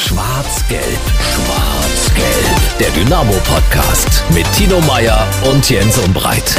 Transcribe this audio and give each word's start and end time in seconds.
Schwarz-Gelb, 0.00 0.82
Schwarz-Gelb. 1.34 2.78
Der 2.80 2.88
Dynamo-Podcast 2.90 4.24
mit 4.34 4.50
Tino 4.54 4.80
Meyer 4.80 5.28
und 5.52 5.68
Jens 5.68 5.98
Umbreit. 5.98 6.58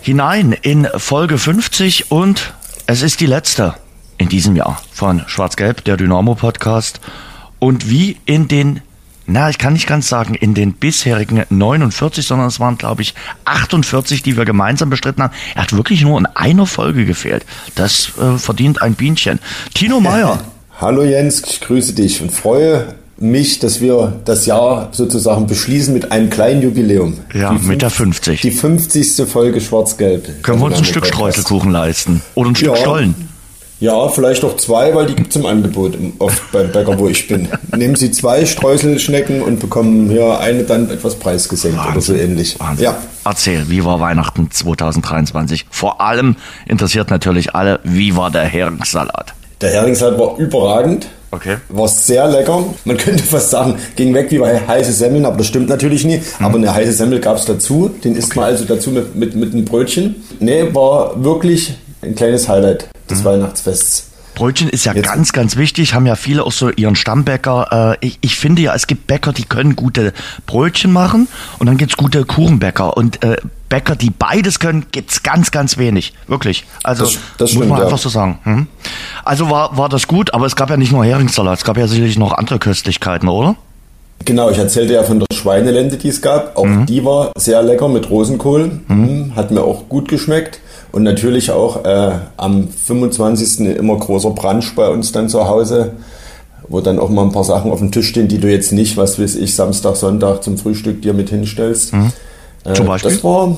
Hinein 0.00 0.52
in 0.52 0.86
Folge 0.96 1.36
50 1.36 2.12
und 2.12 2.54
es 2.86 3.02
ist 3.02 3.20
die 3.20 3.26
letzte 3.26 3.74
in 4.18 4.28
diesem 4.28 4.54
Jahr 4.54 4.80
von 4.92 5.24
Schwarz-Gelb, 5.26 5.82
der 5.84 5.96
Dynamo-Podcast. 5.96 7.00
Und 7.58 7.90
wie 7.90 8.20
in 8.24 8.46
den 8.46 8.80
na, 9.26 9.50
ich 9.50 9.58
kann 9.58 9.72
nicht 9.72 9.88
ganz 9.88 10.08
sagen, 10.08 10.34
in 10.34 10.54
den 10.54 10.74
bisherigen 10.74 11.44
49, 11.48 12.24
sondern 12.24 12.46
es 12.46 12.60
waren, 12.60 12.78
glaube 12.78 13.02
ich, 13.02 13.14
48, 13.46 14.22
die 14.22 14.36
wir 14.36 14.44
gemeinsam 14.44 14.90
bestritten 14.90 15.22
haben. 15.22 15.32
Er 15.54 15.62
hat 15.62 15.72
wirklich 15.72 16.02
nur 16.02 16.18
in 16.18 16.26
einer 16.26 16.66
Folge 16.66 17.04
gefehlt. 17.04 17.44
Das 17.74 18.12
äh, 18.18 18.38
verdient 18.38 18.80
ein 18.80 18.94
Bienchen. 18.94 19.40
Tino 19.74 19.98
Meyer. 20.02 20.44
Hallo 20.84 21.02
Jens, 21.02 21.42
ich 21.48 21.62
grüße 21.62 21.94
dich 21.94 22.20
und 22.20 22.30
freue 22.30 22.84
mich, 23.16 23.58
dass 23.58 23.80
wir 23.80 24.20
das 24.26 24.44
Jahr 24.44 24.90
sozusagen 24.92 25.46
beschließen 25.46 25.94
mit 25.94 26.12
einem 26.12 26.28
kleinen 26.28 26.60
Jubiläum. 26.60 27.14
Ja, 27.32 27.54
die 27.54 27.66
mit 27.66 27.80
der 27.80 27.88
50. 27.88 28.42
Die 28.42 28.50
50. 28.50 29.26
Folge 29.26 29.62
Schwarz-Gelb. 29.62 30.42
Können 30.42 30.60
wir 30.60 30.66
uns 30.66 30.76
ein 30.76 30.84
Stück 30.84 31.06
Streuselkuchen 31.06 31.70
leisten? 31.70 32.20
Oder 32.34 32.50
ein 32.50 32.54
Stück 32.54 32.68
Ja. 32.68 32.76
Stollen? 32.76 33.14
Ja, 33.80 34.08
vielleicht 34.10 34.44
auch 34.44 34.58
zwei, 34.58 34.94
weil 34.94 35.06
die 35.06 35.14
gibt 35.14 35.30
es 35.30 35.36
im 35.36 35.46
Angebot 35.46 35.96
oft 36.18 36.52
beim 36.52 36.70
Bäcker, 36.70 36.98
wo 36.98 37.08
ich 37.08 37.28
bin. 37.28 37.48
Nehmen 37.74 37.96
Sie 37.96 38.10
zwei 38.10 38.44
Streuselschnecken 38.44 39.40
und 39.40 39.60
bekommen 39.60 40.10
hier 40.10 40.38
eine 40.38 40.64
dann 40.64 40.90
etwas 40.90 41.14
preisgesenkt 41.14 41.78
oder 41.92 42.02
so 42.02 42.12
ähnlich. 42.12 42.60
Wahnsinn. 42.60 42.84
Ja, 42.84 42.98
Erzähl, 43.24 43.70
wie 43.70 43.82
war 43.86 44.00
Weihnachten 44.00 44.50
2023? 44.50 45.64
Vor 45.70 46.02
allem 46.02 46.36
interessiert 46.66 47.08
natürlich 47.08 47.54
alle, 47.54 47.80
wie 47.84 48.16
war 48.16 48.30
der 48.30 48.44
Heringssalat? 48.44 49.32
Der 49.60 49.70
Heringssalat 49.70 50.18
war 50.18 50.36
überragend. 50.38 51.06
Okay. 51.30 51.56
War 51.68 51.88
sehr 51.88 52.28
lecker. 52.28 52.62
Man 52.84 52.96
könnte 52.96 53.22
fast 53.24 53.50
sagen, 53.50 53.76
ging 53.96 54.14
weg 54.14 54.30
wie 54.30 54.38
bei 54.38 54.60
heiße 54.68 54.92
Semmeln, 54.92 55.24
aber 55.26 55.38
das 55.38 55.48
stimmt 55.48 55.68
natürlich 55.68 56.04
nie. 56.04 56.18
Mhm. 56.18 56.44
Aber 56.46 56.56
eine 56.58 56.72
heiße 56.72 56.92
Semmel 56.92 57.18
gab 57.20 57.36
es 57.38 57.44
dazu. 57.44 57.90
Den 58.04 58.14
isst 58.14 58.36
man 58.36 58.44
also 58.46 58.64
dazu 58.64 58.90
mit, 58.90 59.16
mit, 59.16 59.34
mit 59.34 59.52
einem 59.52 59.64
Brötchen. 59.64 60.16
Nee, 60.38 60.68
war 60.72 61.22
wirklich 61.24 61.74
ein 62.02 62.14
kleines 62.14 62.48
Highlight 62.48 62.88
des 63.10 63.20
Mhm. 63.20 63.24
Weihnachtsfests. 63.24 64.10
Brötchen 64.34 64.68
ist 64.68 64.84
ja 64.84 64.92
Jetzt- 64.92 65.06
ganz, 65.08 65.32
ganz 65.32 65.56
wichtig, 65.56 65.94
haben 65.94 66.06
ja 66.06 66.16
viele 66.16 66.44
auch 66.44 66.52
so 66.52 66.70
ihren 66.70 66.96
Stammbäcker. 66.96 67.96
Äh, 68.00 68.06
ich, 68.06 68.18
ich 68.20 68.36
finde 68.36 68.62
ja, 68.62 68.74
es 68.74 68.86
gibt 68.86 69.06
Bäcker, 69.06 69.32
die 69.32 69.44
können 69.44 69.76
gute 69.76 70.12
Brötchen 70.46 70.92
machen 70.92 71.28
und 71.58 71.66
dann 71.66 71.76
gibt's 71.76 71.96
gute 71.96 72.24
Kuchenbäcker. 72.24 72.96
Und 72.96 73.22
äh, 73.22 73.36
Bäcker, 73.68 73.96
die 73.96 74.10
beides 74.10 74.58
können, 74.58 74.86
gibt's 74.92 75.22
ganz, 75.22 75.50
ganz 75.50 75.78
wenig. 75.78 76.12
Wirklich. 76.26 76.64
Also 76.82 77.04
Das- 77.04 77.14
das 77.14 77.20
muss 77.38 77.50
stimmt, 77.50 77.68
man 77.68 77.78
ja. 77.78 77.84
einfach 77.84 77.98
so 77.98 78.08
sagen. 78.08 78.38
Hm? 78.44 78.66
Also 79.24 79.50
war, 79.50 79.76
war 79.76 79.88
das 79.88 80.06
gut, 80.08 80.34
aber 80.34 80.46
es 80.46 80.56
gab 80.56 80.70
ja 80.70 80.76
nicht 80.76 80.92
nur 80.92 81.04
Heringssalat, 81.04 81.58
es 81.58 81.64
gab 81.64 81.76
ja 81.76 81.86
sicherlich 81.86 82.18
noch 82.18 82.32
andere 82.32 82.58
Köstlichkeiten, 82.58 83.28
oder? 83.28 83.56
Genau, 84.26 84.48
ich 84.48 84.56
erzählte 84.58 84.94
ja 84.94 85.02
von 85.02 85.18
der 85.18 85.26
Schweinelende, 85.34 85.96
die 85.96 86.08
es 86.08 86.22
gab. 86.22 86.56
Auch 86.56 86.64
Mhm. 86.64 86.86
die 86.86 87.04
war 87.04 87.32
sehr 87.36 87.62
lecker 87.62 87.88
mit 87.88 88.08
Rosenkohl. 88.08 88.80
Mhm. 88.88 89.32
Hat 89.36 89.50
mir 89.50 89.62
auch 89.62 89.88
gut 89.88 90.08
geschmeckt. 90.08 90.60
Und 90.94 91.02
natürlich 91.02 91.50
auch 91.50 91.84
äh, 91.84 92.12
am 92.36 92.68
25. 92.68 93.66
immer 93.76 93.96
großer 93.96 94.30
Brunch 94.30 94.74
bei 94.76 94.88
uns 94.88 95.10
dann 95.10 95.28
zu 95.28 95.48
Hause, 95.48 95.92
wo 96.68 96.80
dann 96.80 96.98
auch 97.00 97.08
mal 97.10 97.22
ein 97.22 97.32
paar 97.32 97.42
Sachen 97.44 97.72
auf 97.72 97.80
dem 97.80 97.90
Tisch 97.90 98.08
stehen, 98.08 98.28
die 98.28 98.38
du 98.38 98.48
jetzt 98.48 98.70
nicht, 98.72 98.96
was 98.96 99.18
weiß 99.18 99.34
ich, 99.36 99.54
Samstag, 99.56 99.96
Sonntag 99.96 100.42
zum 100.44 100.56
Frühstück 100.56 101.02
dir 101.02 101.12
mit 101.12 101.30
hinstellst. 101.30 101.92
Äh, 101.92 101.96
Mhm. 101.96 102.12
Zum 102.74 102.86
Beispiel? 102.86 103.10
Das 103.10 103.24
war, 103.24 103.56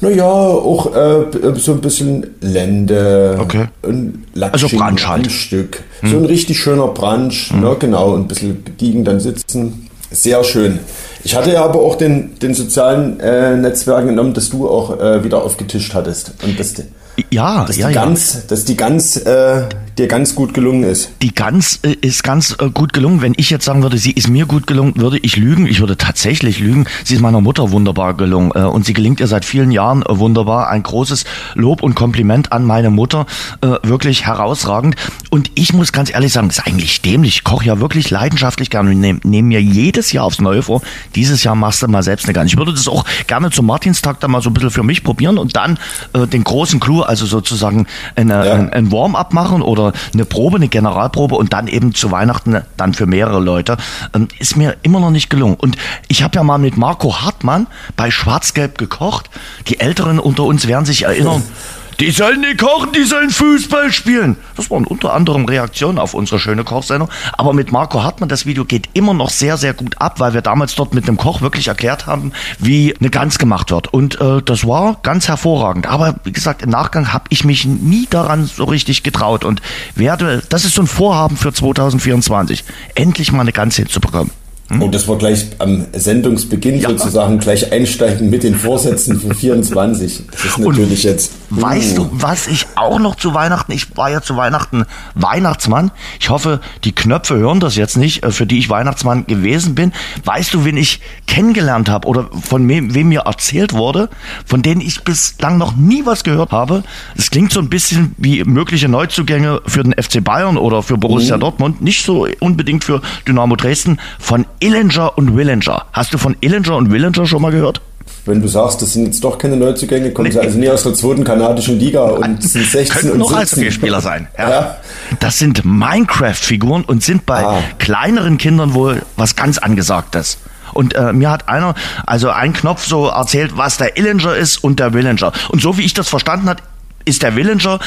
naja, 0.00 0.24
auch 0.24 0.94
äh, 0.94 1.24
b- 1.30 1.58
so 1.58 1.72
ein 1.72 1.80
bisschen 1.80 2.26
Lende. 2.40 3.36
Okay. 3.40 3.66
Und 3.82 4.24
Also 4.40 4.66
Latsching 4.66 4.78
Brunch 4.78 5.08
halt. 5.08 5.24
am 5.24 5.30
Stück. 5.30 5.82
So 6.02 6.16
ein 6.16 6.24
richtig 6.24 6.58
schöner 6.58 6.86
Brunch, 6.88 7.52
ne, 7.52 7.76
genau, 7.78 8.12
und 8.14 8.22
ein 8.22 8.28
bisschen 8.28 8.64
gediegen 8.64 9.04
dann 9.04 9.20
sitzen. 9.20 9.88
Sehr 10.10 10.42
schön. 10.44 10.78
Ich 11.22 11.36
hatte 11.36 11.52
ja 11.52 11.64
aber 11.64 11.80
auch 11.80 11.96
den, 11.96 12.38
den 12.38 12.54
sozialen 12.54 13.20
äh, 13.20 13.56
Netzwerken 13.56 14.08
genommen, 14.08 14.34
dass 14.34 14.48
du 14.50 14.68
auch 14.68 14.98
äh, 14.98 15.22
wieder 15.22 15.42
aufgetischt 15.42 15.94
hattest. 15.94 16.32
Und 16.42 16.58
dass, 16.58 16.74
die- 16.74 16.84
Ja, 17.30 17.64
dass 17.64 17.76
ja, 17.76 17.88
die 17.88 17.94
ja. 17.94 18.00
ganz, 18.04 18.46
dass 18.46 18.64
die 18.64 18.76
ganz 18.76 19.16
äh, 19.16 19.62
dir 19.98 20.06
ganz 20.08 20.34
gut 20.34 20.54
gelungen 20.54 20.84
ist. 20.84 21.10
Die 21.22 21.34
ganz 21.34 21.80
äh, 21.82 21.92
ist 22.00 22.22
ganz 22.22 22.56
äh, 22.58 22.70
gut 22.70 22.92
gelungen. 22.92 23.20
Wenn 23.22 23.34
ich 23.36 23.50
jetzt 23.50 23.64
sagen 23.64 23.82
würde, 23.82 23.98
sie 23.98 24.12
ist 24.12 24.28
mir 24.28 24.46
gut 24.46 24.66
gelungen, 24.66 24.94
würde 24.96 25.18
ich 25.18 25.36
lügen. 25.36 25.66
Ich 25.66 25.80
würde 25.80 25.96
tatsächlich 25.96 26.58
lügen. 26.58 26.86
Sie 27.04 27.14
ist 27.14 27.20
meiner 27.20 27.40
Mutter 27.40 27.70
wunderbar 27.70 28.14
gelungen 28.14 28.52
äh, 28.54 28.60
und 28.60 28.84
sie 28.86 28.92
gelingt 28.92 29.20
ihr 29.20 29.26
seit 29.26 29.44
vielen 29.44 29.70
Jahren 29.70 30.02
äh, 30.02 30.18
wunderbar. 30.18 30.68
Ein 30.68 30.82
großes 30.82 31.24
Lob 31.54 31.82
und 31.82 31.94
Kompliment 31.94 32.52
an 32.52 32.64
meine 32.64 32.90
Mutter, 32.90 33.26
äh, 33.60 33.76
wirklich 33.82 34.26
herausragend. 34.26 34.96
Und 35.30 35.50
ich 35.54 35.72
muss 35.72 35.92
ganz 35.92 36.10
ehrlich 36.12 36.32
sagen, 36.32 36.48
das 36.48 36.58
ist 36.58 36.66
eigentlich 36.66 37.02
dämlich. 37.02 37.36
Ich 37.36 37.44
koche 37.44 37.66
ja 37.66 37.80
wirklich 37.80 38.10
leidenschaftlich 38.10 38.70
gerne 38.70 38.90
und 38.90 39.00
nehme 39.00 39.20
nehm 39.24 39.48
mir 39.48 39.62
jedes 39.62 40.12
Jahr 40.12 40.24
aufs 40.24 40.40
Neue 40.40 40.62
vor. 40.62 40.82
Dieses 41.14 41.44
Jahr 41.44 41.54
machst 41.54 41.82
du 41.82 41.88
mal 41.88 42.02
selbst 42.02 42.24
eine 42.26 42.32
Gans. 42.32 42.52
Ich 42.52 42.58
würde 42.58 42.72
das 42.72 42.88
auch 42.88 43.04
gerne 43.26 43.50
zum 43.50 43.66
Martinstag 43.66 44.20
dann 44.20 44.30
mal 44.30 44.42
so 44.42 44.50
ein 44.50 44.54
bisschen 44.54 44.70
für 44.70 44.82
mich 44.82 45.02
probieren 45.04 45.38
und 45.38 45.56
dann 45.56 45.78
äh, 46.12 46.26
den 46.26 46.44
großen 46.44 46.80
Clou, 46.80 47.02
also 47.02 47.26
sozusagen 47.26 47.86
eine, 48.16 48.46
Ja. 48.46 48.54
ein, 48.54 48.70
ein 48.70 48.92
Warm-up 48.92 49.32
machen 49.32 49.62
oder 49.62 49.79
eine 50.12 50.24
Probe, 50.24 50.56
eine 50.56 50.68
Generalprobe 50.68 51.34
und 51.34 51.52
dann 51.52 51.66
eben 51.66 51.94
zu 51.94 52.10
Weihnachten 52.10 52.60
dann 52.76 52.94
für 52.94 53.06
mehrere 53.06 53.40
Leute, 53.40 53.76
ähm, 54.14 54.28
ist 54.38 54.56
mir 54.56 54.76
immer 54.82 55.00
noch 55.00 55.10
nicht 55.10 55.30
gelungen. 55.30 55.56
Und 55.56 55.76
ich 56.08 56.22
habe 56.22 56.36
ja 56.36 56.42
mal 56.42 56.58
mit 56.58 56.76
Marco 56.76 57.20
Hartmann 57.20 57.66
bei 57.96 58.10
Schwarz-Gelb 58.10 58.78
gekocht. 58.78 59.30
Die 59.68 59.80
Älteren 59.80 60.18
unter 60.18 60.44
uns 60.44 60.66
werden 60.66 60.84
sich 60.84 61.04
erinnern. 61.04 61.42
Die 62.00 62.12
sollen 62.12 62.40
nicht 62.40 62.56
kochen, 62.56 62.92
die 62.92 63.04
sollen 63.04 63.28
Fußball 63.28 63.92
spielen. 63.92 64.36
Das 64.56 64.70
waren 64.70 64.86
unter 64.86 65.12
anderem 65.12 65.44
Reaktionen 65.44 65.98
auf 65.98 66.14
unsere 66.14 66.40
schöne 66.40 66.64
Kochsendung. 66.64 67.10
Aber 67.36 67.52
mit 67.52 67.72
Marco 67.72 68.02
Hartmann, 68.02 68.30
das 68.30 68.46
Video 68.46 68.64
geht 68.64 68.88
immer 68.94 69.12
noch 69.12 69.28
sehr, 69.28 69.58
sehr 69.58 69.74
gut 69.74 70.00
ab, 70.00 70.18
weil 70.18 70.32
wir 70.32 70.40
damals 70.40 70.74
dort 70.74 70.94
mit 70.94 71.06
einem 71.06 71.18
Koch 71.18 71.42
wirklich 71.42 71.68
erklärt 71.68 72.06
haben, 72.06 72.32
wie 72.58 72.96
eine 72.98 73.10
Gans 73.10 73.38
gemacht 73.38 73.70
wird. 73.70 73.92
Und 73.92 74.18
äh, 74.18 74.40
das 74.40 74.66
war 74.66 74.96
ganz 75.02 75.28
hervorragend. 75.28 75.88
Aber 75.88 76.14
wie 76.24 76.32
gesagt, 76.32 76.62
im 76.62 76.70
Nachgang 76.70 77.12
habe 77.12 77.24
ich 77.28 77.44
mich 77.44 77.66
nie 77.66 78.06
daran 78.08 78.46
so 78.46 78.64
richtig 78.64 79.02
getraut 79.02 79.44
und 79.44 79.60
werde, 79.94 80.42
das 80.48 80.64
ist 80.64 80.76
so 80.76 80.80
ein 80.80 80.86
Vorhaben 80.86 81.36
für 81.36 81.52
2024, 81.52 82.64
endlich 82.94 83.30
mal 83.30 83.42
eine 83.42 83.52
Gans 83.52 83.76
hinzubekommen. 83.76 84.32
Und 84.70 84.94
das 84.94 85.08
war 85.08 85.18
gleich 85.18 85.46
am 85.58 85.86
Sendungsbeginn 85.92 86.78
Ja. 86.78 86.90
sozusagen 86.90 87.38
gleich 87.40 87.72
einsteigen 87.72 88.30
mit 88.30 88.44
den 88.44 88.54
Vorsätzen 88.54 89.18
für 89.20 89.34
24. 89.34 90.22
Das 90.30 90.44
ist 90.44 90.58
natürlich 90.58 91.02
jetzt. 91.02 91.32
Weißt 91.50 91.98
Uh. 91.98 92.04
du, 92.04 92.10
was 92.12 92.46
ich 92.46 92.66
auch 92.76 93.00
noch 93.00 93.16
zu 93.16 93.34
Weihnachten, 93.34 93.72
ich 93.72 93.96
war 93.96 94.10
ja 94.10 94.20
zu 94.22 94.36
Weihnachten 94.36 94.84
Weihnachtsmann. 95.16 95.90
Ich 96.20 96.30
hoffe, 96.30 96.60
die 96.84 96.92
Knöpfe 96.92 97.34
hören 97.36 97.58
das 97.58 97.74
jetzt 97.74 97.96
nicht, 97.96 98.22
äh, 98.22 98.30
für 98.30 98.46
die 98.46 98.58
ich 98.58 98.70
Weihnachtsmann 98.70 99.26
gewesen 99.26 99.74
bin. 99.74 99.92
Weißt 100.24 100.54
du, 100.54 100.64
wen 100.64 100.76
ich 100.76 101.00
kennengelernt 101.26 101.88
habe 101.88 102.06
oder 102.06 102.28
von 102.40 102.68
wem, 102.68 102.94
wem 102.94 103.08
mir 103.08 103.22
erzählt 103.22 103.72
wurde, 103.72 104.08
von 104.46 104.62
denen 104.62 104.80
ich 104.80 105.02
bislang 105.02 105.58
noch 105.58 105.74
nie 105.74 106.06
was 106.06 106.22
gehört 106.22 106.52
habe? 106.52 106.84
Es 107.16 107.30
klingt 107.32 107.52
so 107.52 107.58
ein 107.58 107.68
bisschen 107.68 108.14
wie 108.18 108.44
mögliche 108.44 108.88
Neuzugänge 108.88 109.62
für 109.66 109.82
den 109.82 109.94
FC 110.00 110.22
Bayern 110.22 110.56
oder 110.56 110.84
für 110.84 110.96
Borussia 110.96 111.36
Dortmund, 111.38 111.82
nicht 111.82 112.04
so 112.04 112.28
unbedingt 112.38 112.84
für 112.84 113.02
Dynamo 113.26 113.56
Dresden, 113.56 113.98
von 114.20 114.46
Illinger 114.60 115.16
und 115.18 115.36
Willinger. 115.36 115.86
Hast 115.92 116.12
du 116.14 116.18
von 116.18 116.36
Illinger 116.40 116.76
und 116.76 116.90
Willinger 116.90 117.26
schon 117.26 117.42
mal 117.42 117.50
gehört? 117.50 117.80
Wenn 118.26 118.42
du 118.42 118.48
sagst, 118.48 118.82
das 118.82 118.92
sind 118.92 119.06
jetzt 119.06 119.24
doch 119.24 119.38
keine 119.38 119.56
Neuzugänge, 119.56 120.10
kommen 120.12 120.30
sie 120.30 120.38
also 120.38 120.58
nie 120.58 120.68
aus 120.68 120.82
der 120.82 120.94
zweiten 120.94 121.24
kanadischen 121.24 121.78
Liga 121.78 122.02
und 122.02 122.42
sind 122.42 122.66
16 122.70 122.88
Könnten 122.88 123.10
und 123.12 123.18
noch 123.20 123.28
17. 123.30 123.40
Eishockeyspieler 123.58 124.00
sein. 124.00 124.28
Ja. 124.36 124.50
Ja. 124.50 124.76
Das 125.20 125.38
sind 125.38 125.64
Minecraft-Figuren 125.64 126.84
und 126.84 127.02
sind 127.02 127.24
bei 127.26 127.44
Ah. 127.44 127.62
kleineren 127.78 128.36
Kindern 128.36 128.74
wohl 128.74 129.02
was 129.16 129.36
ganz 129.36 129.58
Angesagtes. 129.58 130.38
Und 130.74 130.94
äh, 130.94 131.12
mir 131.12 131.30
hat 131.30 131.48
einer, 131.48 131.74
also 132.06 132.30
ein 132.30 132.52
Knopf 132.52 132.86
so 132.86 133.06
erzählt, 133.08 133.52
was 133.56 133.78
der 133.78 133.96
Illinger 133.96 134.34
ist 134.36 134.58
und 134.62 134.78
der 134.80 134.92
Willinger. 134.92 135.32
Und 135.48 135.62
so 135.62 135.78
wie 135.78 135.82
ich 135.82 135.94
das 135.94 136.08
verstanden 136.08 136.48
hat, 136.48 136.62
ist 137.06 137.22
der 137.22 137.34
Willinger 137.36 137.78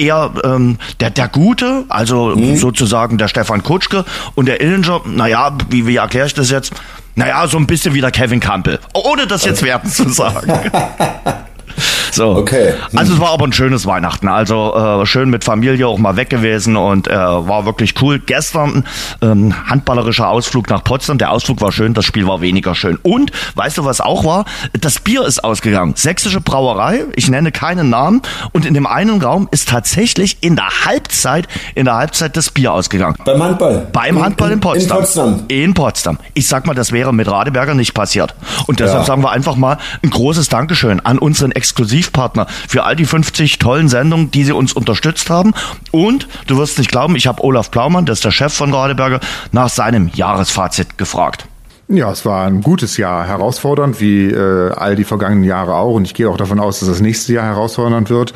eher 0.00 0.32
ähm, 0.44 0.78
der, 1.00 1.10
der 1.10 1.28
Gute, 1.28 1.84
also 1.88 2.34
sozusagen 2.56 3.18
der 3.18 3.28
Stefan 3.28 3.62
Kutschke 3.62 4.04
und 4.34 4.46
der 4.46 4.60
Illinger, 4.60 5.02
naja, 5.04 5.56
wie, 5.68 5.86
wie 5.86 5.96
erkläre 5.96 6.26
ich 6.26 6.34
das 6.34 6.50
jetzt? 6.50 6.72
Naja, 7.14 7.46
so 7.46 7.58
ein 7.58 7.66
bisschen 7.66 7.92
wie 7.94 8.00
der 8.00 8.10
Kevin 8.10 8.40
Campbell. 8.40 8.78
Ohne 8.94 9.26
das 9.26 9.44
jetzt 9.44 9.62
werten 9.62 9.88
zu 9.88 10.08
sagen. 10.08 10.52
So. 12.12 12.30
Okay. 12.36 12.74
Hm. 12.90 12.98
Also 12.98 13.14
es 13.14 13.20
war 13.20 13.30
aber 13.30 13.46
ein 13.46 13.52
schönes 13.52 13.86
Weihnachten. 13.86 14.26
Also 14.26 14.74
äh, 15.02 15.06
schön 15.06 15.30
mit 15.30 15.44
Familie 15.44 15.86
auch 15.86 15.98
mal 15.98 16.16
weg 16.16 16.28
gewesen 16.28 16.76
und 16.76 17.06
äh, 17.06 17.14
war 17.14 17.66
wirklich 17.66 17.94
cool. 18.02 18.18
Gestern 18.18 18.84
ähm, 19.22 19.54
handballerischer 19.68 20.28
Ausflug 20.28 20.68
nach 20.70 20.82
Potsdam. 20.82 21.18
Der 21.18 21.30
Ausflug 21.30 21.60
war 21.60 21.70
schön, 21.70 21.94
das 21.94 22.04
Spiel 22.04 22.26
war 22.26 22.40
weniger 22.40 22.74
schön. 22.74 22.98
Und 23.02 23.30
weißt 23.54 23.78
du, 23.78 23.84
was 23.84 24.00
auch 24.00 24.24
war? 24.24 24.44
Das 24.72 24.98
Bier 24.98 25.24
ist 25.24 25.44
ausgegangen. 25.44 25.92
Sächsische 25.96 26.40
Brauerei, 26.40 27.04
ich 27.14 27.28
nenne 27.28 27.52
keinen 27.52 27.90
Namen. 27.90 28.22
Und 28.52 28.66
in 28.66 28.74
dem 28.74 28.86
einen 28.88 29.22
Raum 29.22 29.46
ist 29.52 29.68
tatsächlich 29.68 30.38
in 30.40 30.56
der 30.56 30.68
Halbzeit, 30.84 31.46
in 31.76 31.84
der 31.84 31.94
Halbzeit 31.94 32.36
das 32.36 32.50
Bier 32.50 32.72
ausgegangen. 32.72 33.16
Beim 33.24 33.40
Handball. 33.42 33.86
Beim 33.92 34.20
Handball 34.22 34.50
in 34.50 34.58
Potsdam. 34.60 34.98
In 34.98 35.02
Potsdam. 35.04 35.44
In 35.48 35.74
Potsdam. 35.74 36.18
Ich 36.34 36.48
sag 36.48 36.66
mal, 36.66 36.74
das 36.74 36.90
wäre 36.90 37.14
mit 37.14 37.28
Radeberger 37.30 37.74
nicht 37.74 37.94
passiert. 37.94 38.34
Und 38.66 38.80
deshalb 38.80 39.00
Ja. 39.00 39.04
sagen 39.06 39.22
wir 39.22 39.30
einfach 39.30 39.54
mal 39.54 39.78
ein 40.02 40.10
großes 40.10 40.48
Dankeschön 40.48 40.98
an 41.00 41.18
unseren 41.18 41.52
Exklusivpartner 41.70 42.46
für 42.68 42.84
all 42.84 42.96
die 42.96 43.06
50 43.06 43.58
tollen 43.58 43.88
Sendungen, 43.88 44.30
die 44.30 44.44
sie 44.44 44.52
uns 44.52 44.72
unterstützt 44.72 45.30
haben. 45.30 45.54
Und 45.92 46.28
du 46.46 46.58
wirst 46.58 46.78
nicht 46.78 46.90
glauben, 46.90 47.16
ich 47.16 47.26
habe 47.26 47.42
Olaf 47.44 47.70
Plaumann, 47.70 48.06
das 48.06 48.18
ist 48.18 48.24
der 48.24 48.30
Chef 48.32 48.52
von 48.52 48.74
Radeberger, 48.74 49.20
nach 49.52 49.68
seinem 49.68 50.10
Jahresfazit 50.14 50.98
gefragt. 50.98 51.46
Ja, 51.92 52.12
es 52.12 52.24
war 52.24 52.46
ein 52.46 52.60
gutes 52.60 52.98
Jahr, 52.98 53.26
herausfordernd, 53.26 54.00
wie 54.00 54.28
äh, 54.28 54.70
all 54.70 54.94
die 54.94 55.02
vergangenen 55.02 55.42
Jahre 55.42 55.74
auch. 55.74 55.94
Und 55.94 56.04
ich 56.04 56.14
gehe 56.14 56.30
auch 56.30 56.36
davon 56.36 56.60
aus, 56.60 56.78
dass 56.78 56.88
das 56.88 57.00
nächste 57.00 57.32
Jahr 57.32 57.46
herausfordernd 57.46 58.10
wird. 58.10 58.32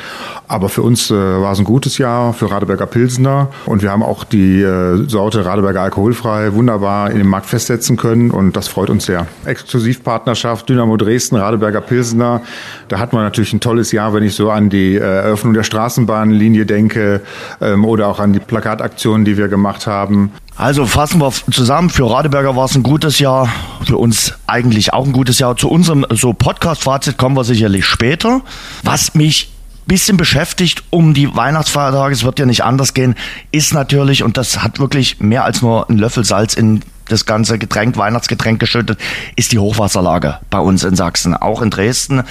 Aber 0.48 0.68
für 0.68 0.82
uns 0.82 1.08
äh, 1.08 1.14
war 1.14 1.52
es 1.52 1.60
ein 1.60 1.64
gutes 1.64 1.96
Jahr, 1.98 2.32
für 2.32 2.50
Radeberger 2.50 2.86
Pilsener. 2.86 3.50
Und 3.66 3.82
wir 3.82 3.92
haben 3.92 4.02
auch 4.02 4.24
die 4.24 4.60
äh, 4.60 5.08
Sorte 5.08 5.46
Radeberger 5.46 5.82
Alkoholfrei 5.82 6.52
wunderbar 6.52 7.12
in 7.12 7.18
den 7.18 7.28
Markt 7.28 7.46
festsetzen 7.46 7.96
können. 7.96 8.32
Und 8.32 8.56
das 8.56 8.66
freut 8.66 8.90
uns 8.90 9.06
sehr. 9.06 9.28
Exklusivpartnerschaft 9.44 10.68
Dynamo 10.68 10.96
Dresden, 10.96 11.36
Radeberger 11.36 11.80
Pilsener. 11.80 12.40
Da 12.88 12.98
hat 12.98 13.12
man 13.12 13.22
natürlich 13.22 13.52
ein 13.52 13.60
tolles 13.60 13.92
Jahr, 13.92 14.12
wenn 14.14 14.24
ich 14.24 14.34
so 14.34 14.50
an 14.50 14.68
die 14.68 14.96
äh, 14.96 14.98
Eröffnung 14.98 15.54
der 15.54 15.62
Straßenbahnlinie 15.62 16.66
denke 16.66 17.20
ähm, 17.60 17.84
oder 17.84 18.08
auch 18.08 18.18
an 18.18 18.32
die 18.32 18.40
Plakataktionen, 18.40 19.24
die 19.24 19.36
wir 19.36 19.46
gemacht 19.46 19.86
haben. 19.86 20.32
Also 20.56 20.86
fassen 20.86 21.20
wir 21.20 21.32
zusammen. 21.50 21.90
Für 21.90 22.08
Radeberger 22.08 22.54
war 22.54 22.66
es 22.66 22.76
ein 22.76 22.84
gutes 22.84 23.18
Jahr, 23.18 23.43
für 23.84 23.96
uns 23.96 24.34
eigentlich 24.46 24.92
auch 24.92 25.06
ein 25.06 25.12
gutes 25.12 25.38
Jahr. 25.38 25.56
Zu 25.56 25.70
unserem 25.70 26.06
so 26.10 26.32
Podcast-Fazit 26.32 27.16
kommen 27.18 27.36
wir 27.36 27.44
sicherlich 27.44 27.84
später. 27.86 28.42
Was 28.82 29.14
mich 29.14 29.50
bisschen 29.86 30.16
beschäftigt 30.16 30.82
um 30.88 31.12
die 31.12 31.36
Weihnachtsfeiertage, 31.36 32.14
es 32.14 32.24
wird 32.24 32.38
ja 32.38 32.46
nicht 32.46 32.64
anders 32.64 32.94
gehen, 32.94 33.16
ist 33.50 33.74
natürlich, 33.74 34.22
und 34.22 34.38
das 34.38 34.62
hat 34.62 34.78
wirklich 34.80 35.20
mehr 35.20 35.44
als 35.44 35.60
nur 35.60 35.90
ein 35.90 35.98
Löffel 35.98 36.24
Salz 36.24 36.54
in 36.54 36.80
das 37.08 37.26
ganze 37.26 37.58
Getränk, 37.58 37.98
Weihnachtsgetränk 37.98 38.58
geschüttet, 38.58 38.98
ist 39.36 39.52
die 39.52 39.58
Hochwasserlage 39.58 40.38
bei 40.48 40.58
uns 40.58 40.84
in 40.84 40.96
Sachsen, 40.96 41.34
auch 41.34 41.60
in 41.60 41.68
Dresden. 41.68 42.22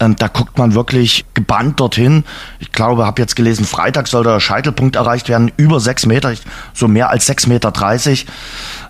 Ähm, 0.00 0.16
da 0.16 0.28
guckt 0.28 0.56
man 0.56 0.72
wirklich 0.72 1.26
gebannt 1.34 1.80
dorthin. 1.80 2.24
Ich 2.58 2.72
glaube, 2.72 3.04
habe 3.04 3.20
jetzt 3.20 3.36
gelesen, 3.36 3.66
Freitag 3.66 4.08
soll 4.08 4.24
der 4.24 4.40
Scheitelpunkt 4.40 4.96
erreicht 4.96 5.28
werden, 5.28 5.52
über 5.58 5.80
sechs 5.80 6.06
Meter, 6.06 6.32
so 6.72 6.88
mehr 6.88 7.10
als 7.10 7.26
sechs 7.26 7.46
Meter 7.46 7.72
dreißig. 7.72 8.24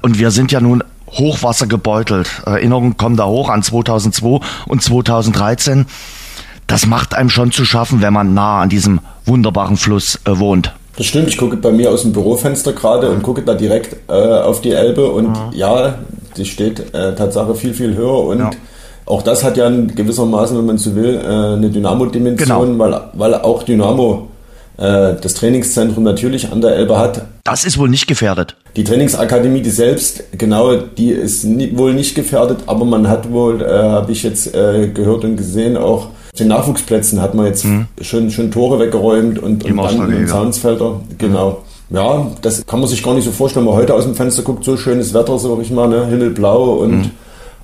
Und 0.00 0.20
wir 0.20 0.30
sind 0.30 0.52
ja 0.52 0.60
nun 0.60 0.84
Hochwasser 1.12 1.66
gebeutelt. 1.66 2.42
Erinnerungen 2.46 2.96
kommen 2.96 3.16
da 3.16 3.26
hoch 3.26 3.48
an 3.48 3.62
2002 3.62 4.40
und 4.66 4.82
2013. 4.82 5.86
Das 6.66 6.86
macht 6.86 7.14
einem 7.14 7.28
schon 7.28 7.52
zu 7.52 7.64
schaffen, 7.64 8.00
wenn 8.00 8.12
man 8.12 8.34
nah 8.34 8.60
an 8.62 8.68
diesem 8.68 9.00
wunderbaren 9.24 9.76
Fluss 9.76 10.18
äh, 10.24 10.38
wohnt. 10.38 10.72
Das 10.96 11.06
stimmt, 11.06 11.28
ich 11.28 11.38
gucke 11.38 11.56
bei 11.56 11.70
mir 11.70 11.90
aus 11.90 12.02
dem 12.02 12.12
Bürofenster 12.12 12.72
gerade 12.72 13.10
und 13.10 13.22
gucke 13.22 13.42
da 13.42 13.54
direkt 13.54 13.96
äh, 14.08 14.12
auf 14.12 14.60
die 14.60 14.72
Elbe 14.72 15.10
und 15.10 15.28
mhm. 15.28 15.52
ja, 15.52 15.94
die 16.36 16.44
steht 16.44 16.94
äh, 16.94 17.14
Tatsache 17.14 17.54
viel, 17.54 17.72
viel 17.72 17.94
höher 17.94 18.20
und 18.20 18.38
ja. 18.40 18.50
auch 19.06 19.22
das 19.22 19.42
hat 19.42 19.56
ja 19.56 19.66
in 19.68 19.94
gewissermaßen, 19.94 20.56
wenn 20.56 20.66
man 20.66 20.78
so 20.78 20.94
will, 20.94 21.14
äh, 21.14 21.26
eine 21.26 21.70
Dynamo-Dimension, 21.70 22.78
genau. 22.78 22.78
weil, 22.78 23.00
weil 23.14 23.34
auch 23.36 23.62
Dynamo 23.62 24.28
äh, 24.82 25.14
das 25.20 25.34
Trainingszentrum 25.34 26.02
natürlich 26.02 26.50
an 26.50 26.60
der 26.60 26.74
Elbe 26.74 26.98
hat. 26.98 27.26
Das 27.44 27.64
ist 27.64 27.78
wohl 27.78 27.88
nicht 27.88 28.08
gefährdet. 28.08 28.56
Die 28.74 28.82
Trainingsakademie, 28.82 29.62
die 29.62 29.70
selbst, 29.70 30.24
genau, 30.36 30.76
die 30.76 31.10
ist 31.10 31.44
nie, 31.44 31.76
wohl 31.76 31.94
nicht 31.94 32.14
gefährdet, 32.14 32.58
aber 32.66 32.84
man 32.84 33.08
hat 33.08 33.30
wohl, 33.30 33.62
äh, 33.62 33.66
habe 33.66 34.10
ich 34.10 34.22
jetzt 34.24 34.54
äh, 34.54 34.88
gehört 34.88 35.24
und 35.24 35.36
gesehen, 35.36 35.76
auch 35.76 36.08
den 36.38 36.48
Nachwuchsplätzen 36.48 37.20
hat 37.20 37.34
man 37.34 37.46
jetzt 37.46 37.64
mhm. 37.64 37.86
schon, 38.00 38.30
schon 38.30 38.50
Tore 38.50 38.80
weggeräumt 38.80 39.38
und, 39.38 39.64
und 39.64 39.76
Banden 39.76 40.14
und 40.14 40.28
Soundsfelder. 40.28 41.00
Genau. 41.18 41.62
Mhm. 41.88 41.96
Ja, 41.96 42.30
das 42.40 42.66
kann 42.66 42.80
man 42.80 42.88
sich 42.88 43.02
gar 43.02 43.14
nicht 43.14 43.24
so 43.24 43.32
vorstellen, 43.32 43.66
wenn 43.66 43.72
man 43.72 43.82
heute 43.82 43.94
aus 43.94 44.04
dem 44.04 44.14
Fenster 44.14 44.42
guckt, 44.42 44.64
so 44.64 44.76
schönes 44.76 45.14
Wetter, 45.14 45.38
sag 45.38 45.60
ich 45.60 45.70
mal, 45.70 45.88
ne? 45.88 46.06
Himmelblau 46.06 46.72
und 46.72 47.02
mhm. 47.02 47.10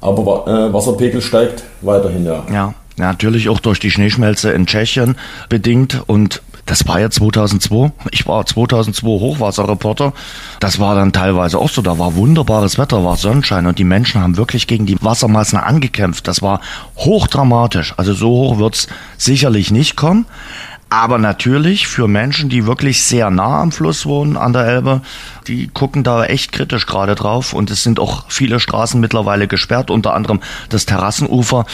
aber 0.02 0.46
äh, 0.46 0.72
Wasserpegel 0.72 1.22
steigt 1.22 1.64
weiterhin, 1.80 2.26
ja. 2.26 2.44
Ja. 2.52 2.74
Natürlich 2.98 3.48
auch 3.48 3.60
durch 3.60 3.78
die 3.78 3.92
Schneeschmelze 3.92 4.50
in 4.50 4.66
Tschechien 4.66 5.16
bedingt 5.48 6.02
und 6.08 6.42
das 6.68 6.86
war 6.86 7.00
ja 7.00 7.08
2002. 7.08 7.92
Ich 8.10 8.26
war 8.26 8.44
2002 8.44 9.06
Hochwasserreporter. 9.06 10.12
Das 10.60 10.78
war 10.78 10.94
dann 10.94 11.12
teilweise 11.12 11.58
auch 11.58 11.70
so. 11.70 11.80
Da 11.80 11.98
war 11.98 12.14
wunderbares 12.14 12.76
Wetter, 12.76 13.02
war 13.04 13.16
Sonnenschein 13.16 13.66
und 13.66 13.78
die 13.78 13.84
Menschen 13.84 14.20
haben 14.20 14.36
wirklich 14.36 14.66
gegen 14.66 14.84
die 14.84 15.02
Wassermassen 15.02 15.58
angekämpft. 15.58 16.28
Das 16.28 16.42
war 16.42 16.60
hochdramatisch. 16.96 17.94
Also 17.96 18.12
so 18.12 18.28
hoch 18.28 18.58
wird's 18.58 18.86
sicherlich 19.16 19.70
nicht 19.70 19.96
kommen. 19.96 20.26
Aber 20.90 21.18
natürlich 21.18 21.86
für 21.86 22.06
Menschen, 22.06 22.50
die 22.50 22.66
wirklich 22.66 23.02
sehr 23.02 23.30
nah 23.30 23.60
am 23.60 23.72
Fluss 23.72 24.06
wohnen, 24.06 24.36
an 24.36 24.52
der 24.52 24.66
Elbe, 24.66 25.02
die 25.46 25.68
gucken 25.68 26.02
da 26.02 26.24
echt 26.24 26.52
kritisch 26.52 26.86
gerade 26.86 27.14
drauf. 27.14 27.54
Und 27.54 27.70
es 27.70 27.82
sind 27.82 27.98
auch 27.98 28.24
viele 28.28 28.60
Straßen 28.60 29.00
mittlerweile 29.00 29.48
gesperrt, 29.48 29.90
unter 29.90 30.14
anderem 30.14 30.40
das 30.68 30.84
Terrassenufer. 30.84 31.64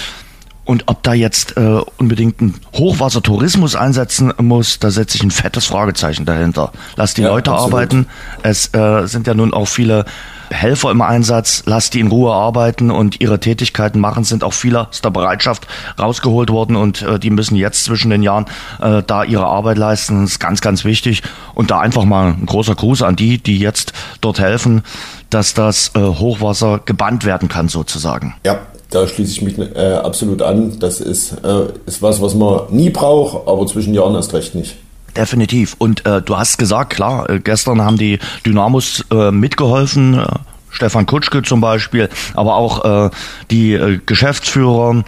Und 0.65 0.85
ob 0.87 1.03
da 1.03 1.13
jetzt 1.13 1.57
äh, 1.57 1.81
unbedingt 1.99 2.41
ein 2.41 2.55
Hochwassertourismus 2.75 3.77
einsetzen 3.77 4.33
muss, 4.39 4.79
da 4.79 4.91
setze 4.91 5.17
ich 5.17 5.23
ein 5.23 5.31
fettes 5.31 5.67
Fragezeichen 5.67 6.25
dahinter. 6.25 6.73
Lass 6.97 7.15
die 7.15 7.23
ja, 7.23 7.29
Leute 7.29 7.53
absolut. 7.53 7.75
arbeiten. 7.75 8.07
Es 8.43 8.73
äh, 8.75 9.07
sind 9.07 9.27
ja 9.27 9.35
nun 9.35 9.53
auch 9.53 9.67
viele 9.67 10.07
Helfer 10.51 10.91
im 10.91 11.03
Einsatz. 11.03 11.65
Lass 11.67 11.91
die 11.91 12.01
in 12.01 12.09
Ruhe 12.09 12.33
arbeiten 12.33 12.91
und 12.91 13.21
ihre 13.21 13.41
Tätigkeiten 13.41 14.01
machen. 14.01 14.25
Sind 14.25 14.43
auch 14.45 14.53
viele 14.53 14.89
aus 14.89 15.03
der 15.03 15.11
Bereitschaft 15.11 15.67
rausgeholt 15.99 16.51
worden 16.51 16.77
und 16.77 17.03
äh, 17.03 17.19
die 17.19 17.31
müssen 17.31 17.57
jetzt 17.57 17.85
zwischen 17.85 18.11
den 18.11 18.23
Jahren 18.23 18.47
äh, 18.81 19.03
da 19.07 19.25
ihre 19.25 19.47
Arbeit 19.47 19.77
leisten. 19.77 20.23
Das 20.23 20.33
ist 20.33 20.39
ganz, 20.39 20.61
ganz 20.61 20.85
wichtig. 20.85 21.23
Und 21.55 21.71
da 21.71 21.81
einfach 21.81 22.05
mal 22.05 22.29
ein 22.29 22.47
großer 22.47 22.75
Gruß 22.75 23.03
an 23.03 23.17
die, 23.17 23.39
die 23.39 23.59
jetzt 23.59 23.93
dort 24.21 24.39
helfen, 24.39 24.83
dass 25.29 25.53
das 25.53 25.91
äh, 25.95 26.01
Hochwasser 26.01 26.81
gebannt 26.85 27.25
werden 27.25 27.49
kann 27.49 27.69
sozusagen. 27.69 28.35
Ja, 28.47 28.61
da 28.95 29.09
schließe 29.09 29.33
ich 29.33 29.43
mich 29.43 29.59
äh, 29.59 29.95
absolut 29.95 30.43
an. 30.43 30.79
Das 30.79 31.01
ist, 31.01 31.33
äh, 31.45 31.67
ist 31.87 32.03
was, 32.03 32.23
was 32.23 32.35
man 32.35 32.63
nie 32.71 32.91
braucht, 32.91 33.49
aber 33.49 33.67
zwischen 33.67 33.95
Jahren 33.95 34.15
erst 34.15 34.33
recht 34.33 34.55
nicht. 34.55 34.77
Definitiv. 35.17 35.77
Und 35.79 36.05
äh, 36.07 36.23
du 36.23 36.37
hast 36.37 36.59
gesagt, 36.59 36.95
klar, 36.95 37.29
äh, 37.31 37.41
gestern 37.41 37.83
haben 37.83 37.97
die 37.97 38.19
Dynamos 38.45 39.05
äh, 39.11 39.31
mitgeholfen. 39.31 40.19
Äh, 40.19 40.27
Stefan 40.71 41.07
Kutschke 41.07 41.43
zum 41.43 41.61
Beispiel, 41.61 42.09
aber 42.35 42.57
auch 42.57 43.13
die 43.49 44.01
Geschäftsführer 44.07 45.05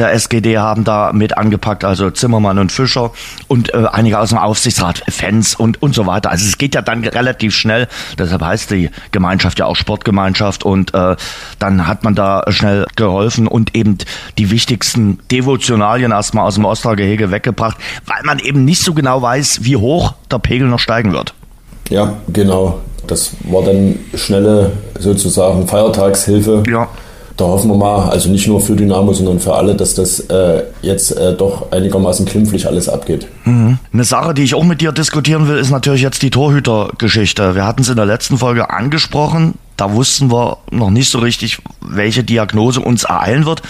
der 0.00 0.12
SGD 0.14 0.58
haben 0.58 0.84
da 0.84 1.12
mit 1.12 1.36
angepackt, 1.36 1.84
also 1.84 2.10
Zimmermann 2.10 2.58
und 2.58 2.72
Fischer 2.72 3.12
und 3.48 3.72
äh, 3.74 3.84
einige 3.92 4.18
aus 4.18 4.30
dem 4.30 4.38
Aufsichtsrat, 4.38 5.02
Fans 5.08 5.54
und, 5.54 5.82
und 5.82 5.94
so 5.94 6.06
weiter. 6.06 6.30
Also 6.30 6.46
es 6.46 6.58
geht 6.58 6.74
ja 6.74 6.82
dann 6.82 7.04
relativ 7.04 7.54
schnell, 7.54 7.86
deshalb 8.18 8.42
heißt 8.42 8.70
die 8.70 8.90
Gemeinschaft 9.12 9.58
ja 9.58 9.66
auch 9.66 9.76
Sportgemeinschaft 9.76 10.64
und 10.64 10.94
äh, 10.94 11.16
dann 11.58 11.86
hat 11.86 12.02
man 12.02 12.14
da 12.14 12.44
schnell 12.48 12.86
geholfen 12.96 13.46
und 13.46 13.76
eben 13.76 13.98
die 14.38 14.50
wichtigsten 14.50 15.18
Devotionalien 15.30 16.12
erstmal 16.12 16.46
aus 16.46 16.54
dem 16.54 16.64
Ostergehege 16.64 17.30
weggebracht, 17.30 17.76
weil 18.06 18.22
man 18.24 18.38
eben 18.38 18.64
nicht 18.64 18.82
so 18.82 18.94
genau 18.94 19.20
weiß, 19.20 19.64
wie 19.64 19.76
hoch 19.76 20.14
der 20.30 20.38
Pegel 20.38 20.68
noch 20.68 20.80
steigen 20.80 21.12
wird. 21.12 21.34
Ja, 21.90 22.14
genau. 22.28 22.80
Das 23.06 23.32
war 23.44 23.64
dann 23.64 23.98
schnelle 24.14 24.72
sozusagen 24.98 25.68
Feiertagshilfe. 25.68 26.62
Ja 26.70 26.88
da 27.40 27.46
hoffen 27.46 27.70
wir 27.70 27.76
mal, 27.76 28.10
also 28.10 28.28
nicht 28.28 28.46
nur 28.46 28.60
für 28.60 28.76
Dynamo, 28.76 29.12
sondern 29.12 29.40
für 29.40 29.54
alle, 29.54 29.74
dass 29.74 29.94
das 29.94 30.20
äh, 30.20 30.62
jetzt 30.82 31.16
äh, 31.16 31.34
doch 31.34 31.72
einigermaßen 31.72 32.26
klimpflich 32.26 32.66
alles 32.66 32.88
abgeht. 32.88 33.26
Mhm. 33.44 33.78
Eine 33.92 34.04
Sache, 34.04 34.34
die 34.34 34.42
ich 34.42 34.54
auch 34.54 34.64
mit 34.64 34.80
dir 34.80 34.92
diskutieren 34.92 35.48
will, 35.48 35.56
ist 35.56 35.70
natürlich 35.70 36.02
jetzt 36.02 36.22
die 36.22 36.30
Torhütergeschichte. 36.30 37.54
Wir 37.54 37.66
hatten 37.66 37.82
es 37.82 37.88
in 37.88 37.96
der 37.96 38.06
letzten 38.06 38.36
Folge 38.36 38.70
angesprochen. 38.70 39.54
Da 39.76 39.94
wussten 39.94 40.30
wir 40.30 40.58
noch 40.70 40.90
nicht 40.90 41.10
so 41.10 41.18
richtig, 41.20 41.62
welche 41.80 42.22
Diagnose 42.22 42.80
uns 42.80 43.04
ereilen 43.04 43.46
wird. 43.46 43.62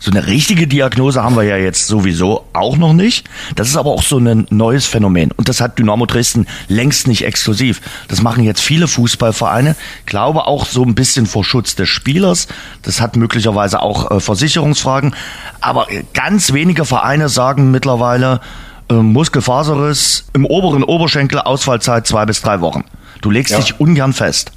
So 0.00 0.10
eine 0.12 0.26
richtige 0.26 0.66
Diagnose 0.68 1.22
haben 1.22 1.36
wir 1.36 1.42
ja 1.42 1.56
jetzt 1.56 1.88
sowieso 1.88 2.44
auch 2.52 2.76
noch 2.76 2.92
nicht. 2.92 3.28
Das 3.56 3.68
ist 3.68 3.76
aber 3.76 3.90
auch 3.90 4.02
so 4.02 4.18
ein 4.18 4.46
neues 4.50 4.86
Phänomen. 4.86 5.32
Und 5.32 5.48
das 5.48 5.60
hat 5.60 5.78
Dynamo 5.78 6.06
Dresden 6.06 6.46
längst 6.68 7.08
nicht 7.08 7.24
exklusiv. 7.24 7.80
Das 8.06 8.22
machen 8.22 8.44
jetzt 8.44 8.60
viele 8.60 8.86
Fußballvereine. 8.86 9.74
Glaube 10.06 10.46
auch 10.46 10.66
so 10.66 10.84
ein 10.84 10.94
bisschen 10.94 11.26
vor 11.26 11.44
Schutz 11.44 11.74
des 11.74 11.88
Spielers. 11.88 12.46
Das 12.82 13.00
hat 13.00 13.16
möglicherweise 13.16 13.82
auch 13.82 14.10
äh, 14.10 14.20
Versicherungsfragen. 14.20 15.16
Aber 15.60 15.88
ganz 16.14 16.52
wenige 16.52 16.84
Vereine 16.84 17.28
sagen 17.28 17.72
mittlerweile, 17.72 18.40
äh, 18.88 18.94
Muskelfaserriss 18.94 20.26
im 20.32 20.46
oberen 20.46 20.84
Oberschenkel, 20.84 21.40
Ausfallzeit 21.40 22.06
zwei 22.06 22.24
bis 22.24 22.40
drei 22.40 22.60
Wochen. 22.60 22.84
Du 23.20 23.30
legst 23.30 23.52
ja. 23.52 23.58
dich 23.58 23.80
ungern 23.80 24.12
fest. 24.12 24.52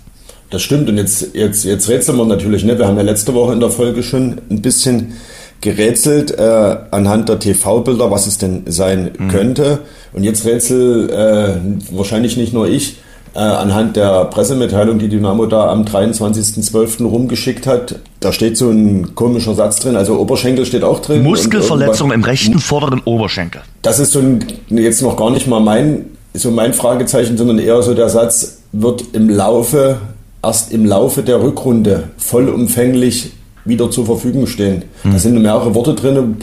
Das 0.51 0.61
stimmt. 0.61 0.89
Und 0.89 0.97
jetzt, 0.97 1.33
jetzt, 1.33 1.63
jetzt 1.63 1.89
rätseln 1.89 2.17
wir 2.17 2.25
natürlich, 2.25 2.63
ne? 2.63 2.77
Wir 2.77 2.85
haben 2.85 2.97
ja 2.97 3.03
letzte 3.03 3.33
Woche 3.33 3.53
in 3.53 3.59
der 3.59 3.71
Folge 3.71 4.03
schon 4.03 4.39
ein 4.49 4.61
bisschen 4.61 5.13
gerätselt 5.61 6.37
äh, 6.37 6.77
anhand 6.91 7.29
der 7.29 7.39
TV-Bilder, 7.39 8.11
was 8.11 8.27
es 8.27 8.37
denn 8.37 8.63
sein 8.67 9.11
mhm. 9.17 9.27
könnte. 9.29 9.79
Und 10.11 10.23
jetzt 10.23 10.45
rätsel 10.45 11.09
äh, 11.09 11.95
wahrscheinlich 11.95 12.35
nicht 12.35 12.51
nur 12.53 12.67
ich, 12.67 12.97
äh, 13.33 13.39
anhand 13.39 13.95
der 13.95 14.25
Pressemitteilung, 14.25 14.99
die 14.99 15.07
Dynamo 15.07 15.45
da 15.45 15.69
am 15.69 15.83
23.12. 15.83 17.05
rumgeschickt 17.05 17.65
hat. 17.65 17.95
Da 18.19 18.33
steht 18.33 18.57
so 18.57 18.69
ein 18.69 19.15
komischer 19.15 19.55
Satz 19.55 19.79
drin, 19.79 19.95
also 19.95 20.19
Oberschenkel 20.19 20.65
steht 20.65 20.83
auch 20.83 20.99
drin. 20.99 21.23
Muskelverletzung 21.23 22.11
im 22.11 22.23
rechten 22.23 22.59
vorderen 22.59 22.99
Oberschenkel. 23.05 23.61
Das 23.83 23.99
ist 23.99 24.11
so 24.11 24.19
ein, 24.19 24.43
jetzt 24.67 25.01
noch 25.01 25.15
gar 25.15 25.31
nicht 25.31 25.47
mal 25.47 25.61
mein, 25.61 26.07
so 26.33 26.51
mein 26.51 26.73
Fragezeichen, 26.73 27.37
sondern 27.37 27.59
eher 27.59 27.81
so 27.83 27.93
der 27.93 28.09
Satz, 28.09 28.57
wird 28.73 29.03
im 29.13 29.29
Laufe, 29.29 29.97
erst 30.43 30.71
im 30.71 30.85
Laufe 30.85 31.23
der 31.23 31.41
Rückrunde 31.41 32.09
vollumfänglich 32.17 33.31
wieder 33.65 33.91
zur 33.91 34.05
Verfügung 34.05 34.47
stehen. 34.47 34.83
Hm. 35.03 35.11
Da 35.13 35.19
sind 35.19 35.41
mehrere 35.41 35.75
Worte 35.75 35.93
drin. 35.93 36.37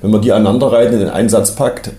wenn 0.00 0.10
man 0.10 0.22
die 0.22 0.32
aneinanderreiht 0.32 0.92
in 0.92 0.98
den 1.00 1.08
Einsatz 1.08 1.54
packt, 1.54 1.90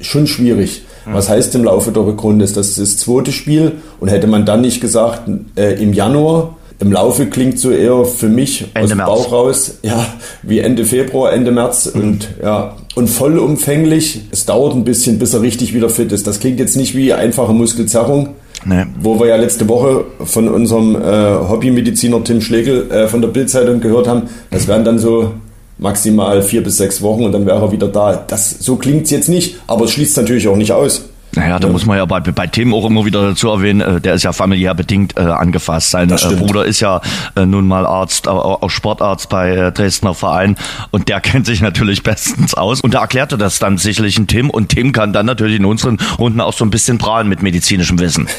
schon 0.00 0.26
schwierig. 0.26 0.82
Was 1.06 1.28
heißt 1.28 1.54
im 1.54 1.64
Laufe 1.64 1.92
der 1.92 2.06
Rückrunde? 2.06 2.44
Ist 2.44 2.56
das 2.56 2.76
das 2.76 2.96
zweite 2.96 3.32
Spiel? 3.32 3.72
Und 4.00 4.08
hätte 4.08 4.26
man 4.26 4.46
dann 4.46 4.62
nicht 4.62 4.80
gesagt, 4.80 5.28
äh, 5.56 5.74
im 5.74 5.92
Januar, 5.92 6.56
im 6.80 6.92
Laufe 6.92 7.26
klingt 7.26 7.58
so 7.58 7.70
eher 7.70 8.04
für 8.04 8.28
mich 8.28 8.62
Ende 8.74 8.80
aus 8.80 8.88
dem 8.88 8.98
März. 8.98 9.08
Bauch 9.08 9.32
raus, 9.32 9.78
ja, 9.82 10.06
wie 10.42 10.58
Ende 10.58 10.84
Februar, 10.84 11.32
Ende 11.32 11.50
März 11.50 11.86
und 11.86 12.28
ja, 12.42 12.76
und 12.94 13.08
vollumfänglich. 13.08 14.22
Es 14.30 14.46
dauert 14.46 14.74
ein 14.74 14.84
bisschen, 14.84 15.18
bis 15.18 15.34
er 15.34 15.42
richtig 15.42 15.74
wieder 15.74 15.88
fit 15.88 16.10
ist. 16.12 16.26
Das 16.26 16.40
klingt 16.40 16.58
jetzt 16.58 16.76
nicht 16.76 16.96
wie 16.96 17.12
einfache 17.12 17.52
Muskelzerrung, 17.52 18.30
Nee. 18.66 18.84
wo 19.00 19.18
wir 19.20 19.26
ja 19.26 19.36
letzte 19.36 19.68
Woche 19.68 20.04
von 20.24 20.48
unserem 20.48 20.96
äh, 20.96 21.48
Hobbymediziner 21.48 22.22
Tim 22.24 22.40
Schlegel 22.40 22.90
äh, 22.90 23.08
von 23.08 23.20
der 23.20 23.28
Bildzeitung 23.28 23.80
gehört 23.80 24.08
haben. 24.08 24.22
Das 24.50 24.66
wären 24.68 24.84
dann 24.84 24.98
so 24.98 25.32
maximal 25.78 26.42
vier 26.42 26.62
bis 26.62 26.76
sechs 26.76 27.02
Wochen 27.02 27.24
und 27.24 27.32
dann 27.32 27.46
wäre 27.46 27.60
er 27.60 27.72
wieder 27.72 27.88
da. 27.88 28.24
Das 28.26 28.50
so 28.60 28.76
klingt's 28.76 29.10
jetzt 29.10 29.28
nicht, 29.28 29.56
aber 29.66 29.84
es 29.84 29.92
schließt 29.92 30.16
natürlich 30.16 30.48
auch 30.48 30.56
nicht 30.56 30.72
aus. 30.72 31.08
Naja, 31.34 31.58
da 31.58 31.68
muss 31.68 31.86
man 31.86 31.96
ja 31.96 32.04
bei, 32.04 32.20
bei 32.20 32.46
Tim 32.46 32.72
auch 32.74 32.86
immer 32.86 33.04
wieder 33.04 33.30
dazu 33.30 33.48
erwähnen, 33.48 33.80
äh, 33.80 34.00
der 34.00 34.14
ist 34.14 34.22
ja 34.22 34.32
familiär 34.32 34.74
bedingt 34.74 35.16
äh, 35.16 35.20
angefasst. 35.20 35.90
Sein 35.90 36.10
äh. 36.10 36.34
Bruder 36.36 36.64
ist 36.64 36.80
ja 36.80 37.00
äh, 37.36 37.46
nun 37.46 37.66
mal 37.66 37.86
Arzt, 37.86 38.28
auch 38.28 38.68
Sportarzt 38.70 39.28
bei 39.28 39.50
äh, 39.50 39.72
Dresdner 39.72 40.14
Verein 40.14 40.56
und 40.90 41.08
der 41.08 41.20
kennt 41.22 41.46
sich 41.46 41.60
natürlich 41.60 42.02
bestens 42.02 42.54
aus. 42.54 42.80
Und 42.80 42.94
da 42.94 43.00
erklärte 43.00 43.38
das 43.38 43.58
dann 43.58 43.78
sicherlich 43.78 44.18
ein 44.18 44.26
Tim 44.26 44.50
und 44.50 44.68
Tim 44.68 44.92
kann 44.92 45.12
dann 45.12 45.26
natürlich 45.26 45.56
in 45.56 45.64
unseren 45.64 45.98
Runden 46.18 46.40
auch 46.40 46.52
so 46.52 46.64
ein 46.64 46.70
bisschen 46.70 46.98
prahlen 46.98 47.28
mit 47.28 47.42
medizinischem 47.42 47.98
Wissen. 47.98 48.28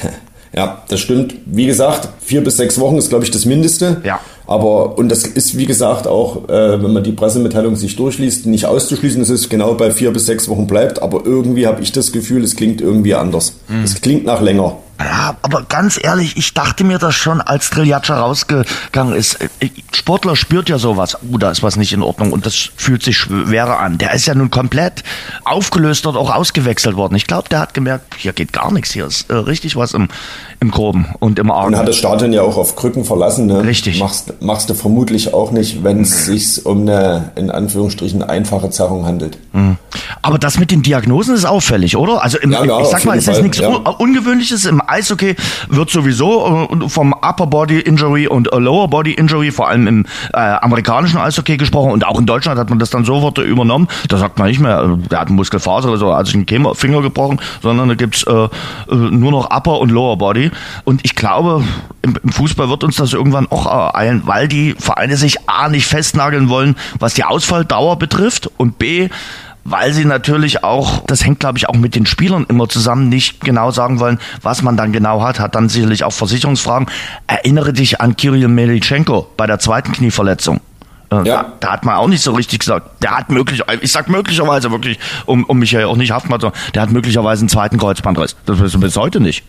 Ja, 0.55 0.83
das 0.87 1.01
stimmt. 1.01 1.35
Wie 1.45 1.65
gesagt, 1.65 2.07
vier 2.21 2.41
bis 2.41 2.55
sechs 2.55 2.79
Wochen 2.79 2.97
ist, 2.97 3.09
glaube 3.09 3.25
ich, 3.25 3.31
das 3.31 3.43
Mindeste. 3.43 4.01
Ja. 4.05 4.21
Aber, 4.47 4.97
und 4.97 5.09
das 5.09 5.23
ist, 5.23 5.57
wie 5.57 5.65
gesagt, 5.65 6.07
auch, 6.07 6.47
äh, 6.49 6.83
wenn 6.83 6.93
man 6.93 7.03
die 7.03 7.11
Pressemitteilung 7.11 7.75
sich 7.75 7.95
durchliest, 7.95 8.45
nicht 8.45 8.65
auszuschließen, 8.65 9.19
dass 9.19 9.29
es 9.29 9.49
genau 9.49 9.73
bei 9.73 9.91
vier 9.91 10.11
bis 10.11 10.25
sechs 10.25 10.47
Wochen 10.49 10.67
bleibt. 10.67 11.01
Aber 11.01 11.25
irgendwie 11.25 11.67
habe 11.67 11.81
ich 11.81 11.91
das 11.91 12.11
Gefühl, 12.11 12.43
es 12.43 12.55
klingt 12.55 12.81
irgendwie 12.81 13.15
anders. 13.15 13.53
Es 13.83 14.01
klingt 14.01 14.25
nach 14.25 14.41
länger. 14.41 14.77
Ja, 14.99 15.35
aber 15.41 15.63
ganz 15.63 15.99
ehrlich, 16.01 16.37
ich 16.37 16.53
dachte 16.53 16.85
mir 16.85 16.99
das 16.99 17.15
schon, 17.15 17.41
als 17.41 17.69
Triljatscha 17.69 18.17
rausgegangen 18.17 19.13
ist. 19.13 19.41
Äh, 19.41 19.69
Sportler 19.91 20.37
spürt 20.37 20.69
ja 20.69 20.77
sowas. 20.77 21.17
Uh, 21.29 21.37
da 21.37 21.51
ist 21.51 21.63
was 21.63 21.75
nicht 21.75 21.91
in 21.91 22.01
Ordnung 22.01 22.31
und 22.31 22.45
das 22.45 22.69
fühlt 22.77 23.03
sich 23.03 23.17
schwerer 23.17 23.79
an. 23.79 23.97
Der 23.97 24.13
ist 24.13 24.25
ja 24.25 24.35
nun 24.35 24.51
komplett 24.51 25.03
aufgelöst 25.43 26.05
und 26.05 26.15
auch 26.15 26.33
ausgewechselt 26.33 26.95
worden. 26.95 27.15
Ich 27.15 27.27
glaube, 27.27 27.49
der 27.49 27.59
hat 27.59 27.73
gemerkt, 27.73 28.15
hier 28.17 28.31
geht 28.31 28.53
gar 28.53 28.71
nichts. 28.71 28.93
Hier 28.93 29.05
ist 29.05 29.29
äh, 29.29 29.35
richtig 29.35 29.75
was 29.75 29.93
im, 29.93 30.07
im 30.61 30.71
Groben 30.71 31.07
und 31.19 31.39
im 31.39 31.51
Argen. 31.51 31.73
Und 31.73 31.79
hat 31.79 31.89
das 31.89 31.97
Stadion 31.97 32.31
ja 32.31 32.43
auch 32.43 32.55
auf 32.55 32.77
Krücken 32.77 33.03
verlassen. 33.03 33.47
Ne? 33.47 33.65
Richtig. 33.65 33.99
Machst, 33.99 34.33
machst 34.41 34.69
du 34.69 34.73
vermutlich 34.73 35.33
auch 35.33 35.51
nicht, 35.51 35.83
wenn 35.83 36.01
es 36.01 36.25
sich 36.25 36.65
um 36.65 36.81
eine, 36.81 37.31
in 37.35 37.51
Anführungsstrichen, 37.51 38.23
einfache 38.23 38.69
Zerrung 38.69 39.05
handelt. 39.05 39.37
Aber 40.21 40.39
das 40.39 40.59
mit 40.59 40.71
den 40.71 40.81
Diagnosen 40.81 41.35
ist 41.35 41.45
auffällig, 41.45 41.95
oder? 41.95 42.23
Also 42.23 42.37
im, 42.39 42.51
Ja, 42.51 42.63
ja, 42.63 42.81
ich 42.81 42.87
sag 42.87 43.05
mal, 43.05 43.17
es 43.17 43.27
ist 43.27 43.41
nichts 43.41 43.59
ja. 43.59 43.69
Un 43.69 43.85
Ungewöhnliches. 43.85 44.65
Im 44.65 44.81
Eishockey 44.85 45.35
wird 45.69 45.89
sowieso 45.89 46.67
äh, 46.69 46.89
vom 46.89 47.13
Upper 47.13 47.47
Body 47.47 47.79
Injury 47.79 48.27
und 48.27 48.51
äh, 48.51 48.57
Lower 48.57 48.87
Body 48.87 49.13
Injury, 49.13 49.51
vor 49.51 49.69
allem 49.69 49.87
im 49.87 50.05
äh, 50.33 50.37
amerikanischen 50.37 51.17
Eishockey 51.17 51.57
gesprochen 51.57 51.91
und 51.91 52.05
auch 52.05 52.19
in 52.19 52.25
Deutschland 52.25 52.59
hat 52.59 52.69
man 52.69 52.79
das 52.79 52.89
dann 52.89 53.05
sofort 53.05 53.37
übernommen. 53.37 53.87
Da 54.09 54.17
sagt 54.17 54.37
man 54.39 54.47
nicht 54.47 54.59
mehr, 54.59 54.83
äh, 54.83 55.07
der 55.07 55.19
hat 55.21 55.29
Muskelfaser 55.29 55.89
oder 55.89 55.97
so, 55.97 56.13
hat 56.13 56.25
sich 56.27 56.35
einen 56.35 56.75
Finger 56.75 57.01
gebrochen, 57.01 57.39
sondern 57.61 57.89
da 57.89 57.95
gibt's 57.95 58.23
äh, 58.23 58.47
nur 58.89 59.31
noch 59.31 59.49
Upper 59.51 59.79
und 59.79 59.91
Lower 59.91 60.17
Body. 60.17 60.51
Und 60.83 61.01
ich 61.03 61.15
glaube, 61.15 61.63
im, 62.01 62.17
im 62.21 62.29
Fußball 62.29 62.69
wird 62.69 62.83
uns 62.83 62.97
das 62.97 63.13
irgendwann 63.13 63.47
auch 63.49 63.65
ereilen, 63.65 64.23
weil 64.25 64.47
die 64.47 64.75
Vereine 64.77 65.17
sich 65.17 65.49
A 65.49 65.69
nicht 65.69 65.87
festnageln 65.87 66.49
wollen, 66.49 66.75
was 66.99 67.13
die 67.13 67.23
Ausfalldauer 67.23 67.97
betrifft 67.97 68.49
und 68.57 68.77
B 68.77 69.09
weil 69.65 69.93
sie 69.93 70.05
natürlich 70.05 70.63
auch, 70.63 71.03
das 71.07 71.25
hängt 71.25 71.39
glaube 71.39 71.57
ich 71.57 71.67
auch 71.67 71.73
mit 71.73 71.95
den 71.95 72.05
Spielern 72.05 72.45
immer 72.47 72.69
zusammen, 72.69 73.09
nicht 73.09 73.41
genau 73.41 73.71
sagen 73.71 73.99
wollen, 73.99 74.19
was 74.41 74.61
man 74.61 74.77
dann 74.77 74.93
genau 74.93 75.23
hat, 75.23 75.39
hat 75.39 75.55
dann 75.55 75.69
sicherlich 75.69 76.03
auch 76.03 76.13
Versicherungsfragen. 76.13 76.87
Erinnere 77.27 77.73
dich 77.73 77.99
an 77.99 78.15
Kirill 78.15 78.47
Melitschenko 78.47 79.27
bei 79.35 79.47
der 79.47 79.57
zweiten 79.59 79.91
Knieverletzung. 79.91 80.61
Äh, 81.11 81.15
Ja. 81.15 81.23
Da, 81.23 81.53
da 81.59 81.71
hat 81.71 81.83
man 81.83 81.95
auch 81.95 82.07
nicht 82.07 82.21
so 82.21 82.33
richtig 82.33 82.59
gesagt, 82.59 83.03
der 83.03 83.17
hat 83.17 83.29
möglich, 83.29 83.63
ich 83.81 83.91
sag 83.91 84.07
möglicherweise 84.07 84.69
wirklich, 84.71 84.99
um, 85.25 85.43
um 85.45 85.57
mich 85.57 85.71
ja 85.71 85.87
auch 85.87 85.97
nicht 85.97 86.11
haftmachen, 86.11 86.41
zu 86.41 86.47
machen, 86.47 86.59
der 86.75 86.83
hat 86.83 86.91
möglicherweise 86.91 87.41
einen 87.41 87.49
zweiten 87.49 87.79
Kreuzbandriss. 87.79 88.35
Das 88.45 88.59
wissen 88.59 88.81
wir 88.81 88.87
bis 88.87 88.97
heute 88.97 89.19
nicht. 89.19 89.43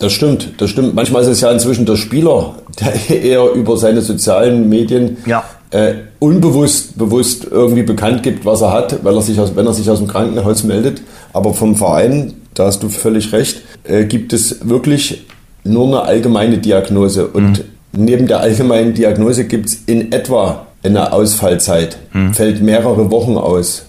Das 0.00 0.12
stimmt, 0.12 0.54
das 0.58 0.70
stimmt. 0.70 0.94
Manchmal 0.94 1.22
ist 1.22 1.28
es 1.28 1.40
ja 1.42 1.52
inzwischen 1.52 1.86
der 1.86 1.96
Spieler, 1.96 2.54
der 2.80 3.22
eher 3.22 3.52
über 3.52 3.76
seine 3.76 4.00
sozialen 4.02 4.68
Medien 4.68 5.18
Ja. 5.26 5.44
äh, 5.70 5.92
unbewusst 6.18 6.98
bewusst 6.98 7.46
irgendwie 7.50 7.82
bekannt 7.82 8.22
gibt, 8.22 8.44
was 8.44 8.62
er 8.62 8.72
hat, 8.72 9.04
weil 9.04 9.14
er 9.14 9.22
sich 9.22 9.38
aus, 9.38 9.54
wenn 9.54 9.66
er 9.66 9.74
sich 9.74 9.88
aus 9.88 9.98
dem 9.98 10.08
Krankenhaus 10.08 10.64
meldet. 10.64 11.02
Aber 11.32 11.54
vom 11.54 11.76
Verein, 11.76 12.32
da 12.54 12.66
hast 12.66 12.82
du 12.82 12.88
völlig 12.88 13.32
recht, 13.32 13.60
äh, 13.84 14.04
gibt 14.06 14.32
es 14.32 14.68
wirklich 14.68 15.26
nur 15.64 15.86
eine 15.86 16.02
allgemeine 16.02 16.58
Diagnose. 16.58 17.26
Und 17.26 17.62
neben 17.92 18.26
der 18.26 18.40
allgemeinen 18.40 18.94
Diagnose 18.94 19.44
gibt 19.44 19.66
es 19.66 19.82
in 19.86 20.12
etwa 20.12 20.66
eine 20.82 21.12
Ausfallzeit, 21.12 21.98
fällt 22.32 22.62
mehrere 22.62 23.10
Wochen 23.10 23.36
aus 23.36 23.82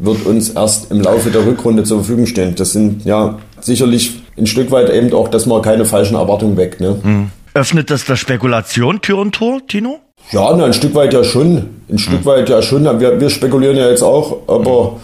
wird 0.00 0.26
uns 0.26 0.50
erst 0.50 0.90
im 0.90 1.00
Laufe 1.00 1.30
der 1.30 1.46
Rückrunde 1.46 1.84
zur 1.84 1.98
Verfügung 1.98 2.26
stehen. 2.26 2.54
Das 2.56 2.72
sind 2.72 3.04
ja 3.04 3.38
sicherlich 3.60 4.21
ein 4.36 4.46
Stück 4.46 4.70
weit 4.70 4.90
eben 4.90 5.12
auch, 5.12 5.28
dass 5.28 5.46
man 5.46 5.62
keine 5.62 5.84
falschen 5.84 6.14
Erwartungen 6.16 6.56
weckt. 6.56 6.80
Ne? 6.80 7.28
Öffnet 7.54 7.90
das 7.90 8.04
der 8.04 8.16
Spekulation 8.16 9.00
Tür 9.00 9.18
und 9.18 9.32
Tor, 9.34 9.60
Tino? 9.66 9.98
Ja, 10.30 10.54
na, 10.56 10.64
ein 10.66 10.72
Stück 10.72 10.94
weit 10.94 11.12
ja 11.12 11.24
schon. 11.24 11.68
Ein 11.90 11.98
Stück 11.98 12.24
weit 12.24 12.48
ja 12.48 12.62
schon. 12.62 12.84
Wir, 13.00 13.20
wir 13.20 13.28
spekulieren 13.30 13.76
ja 13.76 13.90
jetzt 13.90 14.02
auch, 14.02 14.38
aber 14.46 15.00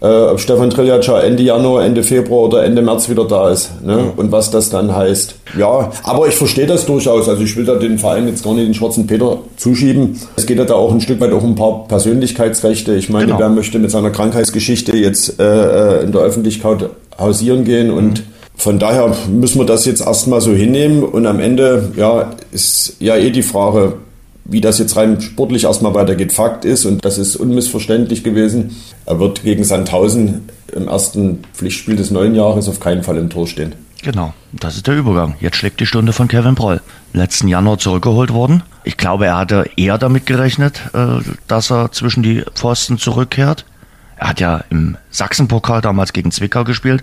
äh, 0.00 0.06
ob 0.06 0.38
Stefan 0.38 0.70
Triljatscha 0.70 1.20
Ende 1.20 1.42
Januar, 1.42 1.84
Ende 1.84 2.02
Februar 2.04 2.42
oder 2.44 2.64
Ende 2.64 2.82
März 2.82 3.08
wieder 3.08 3.24
da 3.26 3.50
ist. 3.50 3.82
Ne? 3.82 4.12
Und 4.16 4.30
was 4.30 4.50
das 4.52 4.68
dann 4.70 4.94
heißt. 4.94 5.34
Ja, 5.58 5.90
aber 6.04 6.28
ich 6.28 6.34
verstehe 6.36 6.66
das 6.66 6.86
durchaus. 6.86 7.28
Also 7.28 7.42
ich 7.42 7.56
will 7.56 7.64
da 7.64 7.74
den 7.76 7.98
Verein 7.98 8.28
jetzt 8.28 8.44
gar 8.44 8.54
nicht 8.54 8.66
den 8.68 8.74
schwarzen 8.74 9.06
Peter 9.08 9.38
zuschieben. 9.56 10.20
Es 10.36 10.46
geht 10.46 10.58
ja 10.58 10.64
da 10.64 10.74
auch 10.74 10.92
ein 10.92 11.00
Stück 11.00 11.18
weit 11.20 11.32
auch 11.32 11.42
um 11.42 11.52
ein 11.52 11.56
paar 11.56 11.88
Persönlichkeitsrechte. 11.88 12.94
Ich 12.94 13.08
meine, 13.08 13.26
Genau. 13.26 13.38
wer 13.40 13.48
möchte 13.48 13.78
mit 13.80 13.90
seiner 13.90 14.10
Krankheitsgeschichte 14.10 14.96
jetzt 14.96 15.40
äh, 15.40 16.00
äh, 16.00 16.04
in 16.04 16.12
der 16.12 16.20
Öffentlichkeit 16.20 16.90
hausieren 17.18 17.64
gehen 17.64 17.90
und 17.90 18.22
von 18.58 18.80
daher 18.80 19.14
müssen 19.30 19.58
wir 19.58 19.66
das 19.66 19.84
jetzt 19.84 20.00
erstmal 20.00 20.40
so 20.40 20.52
hinnehmen 20.52 21.04
und 21.04 21.26
am 21.26 21.38
Ende 21.38 21.92
ja, 21.96 22.32
ist 22.50 22.96
ja 22.98 23.16
eh 23.16 23.30
die 23.30 23.42
Frage, 23.42 23.94
wie 24.44 24.60
das 24.60 24.78
jetzt 24.78 24.96
rein 24.96 25.20
sportlich 25.20 25.64
erstmal 25.64 25.94
weitergeht. 25.94 26.32
Fakt 26.32 26.64
ist, 26.64 26.84
und 26.84 27.04
das 27.04 27.18
ist 27.18 27.36
unmissverständlich 27.36 28.24
gewesen, 28.24 28.76
er 29.06 29.20
wird 29.20 29.44
gegen 29.44 29.62
Sandhausen 29.62 30.48
im 30.74 30.88
ersten 30.88 31.44
Pflichtspiel 31.54 31.96
des 31.96 32.10
neuen 32.10 32.34
Jahres 32.34 32.68
auf 32.68 32.80
keinen 32.80 33.04
Fall 33.04 33.16
im 33.18 33.30
Tor 33.30 33.46
stehen. 33.46 33.74
Genau, 34.02 34.32
das 34.52 34.76
ist 34.76 34.86
der 34.86 34.96
Übergang. 34.96 35.34
Jetzt 35.40 35.56
schlägt 35.56 35.80
die 35.80 35.86
Stunde 35.86 36.12
von 36.12 36.28
Kevin 36.28 36.54
Broll. 36.54 36.80
Letzten 37.12 37.48
Januar 37.48 37.78
zurückgeholt 37.78 38.32
worden. 38.32 38.62
Ich 38.84 38.96
glaube, 38.96 39.26
er 39.26 39.36
hatte 39.36 39.70
eher 39.76 39.98
damit 39.98 40.26
gerechnet, 40.26 40.80
äh, 40.94 41.20
dass 41.46 41.70
er 41.70 41.92
zwischen 41.92 42.22
die 42.22 42.44
Pfosten 42.54 42.98
zurückkehrt. 42.98 43.64
Er 44.16 44.30
hat 44.30 44.40
ja 44.40 44.64
im 44.70 44.96
Sachsenpokal 45.10 45.80
damals 45.80 46.12
gegen 46.12 46.30
Zwickau 46.30 46.64
gespielt. 46.64 47.02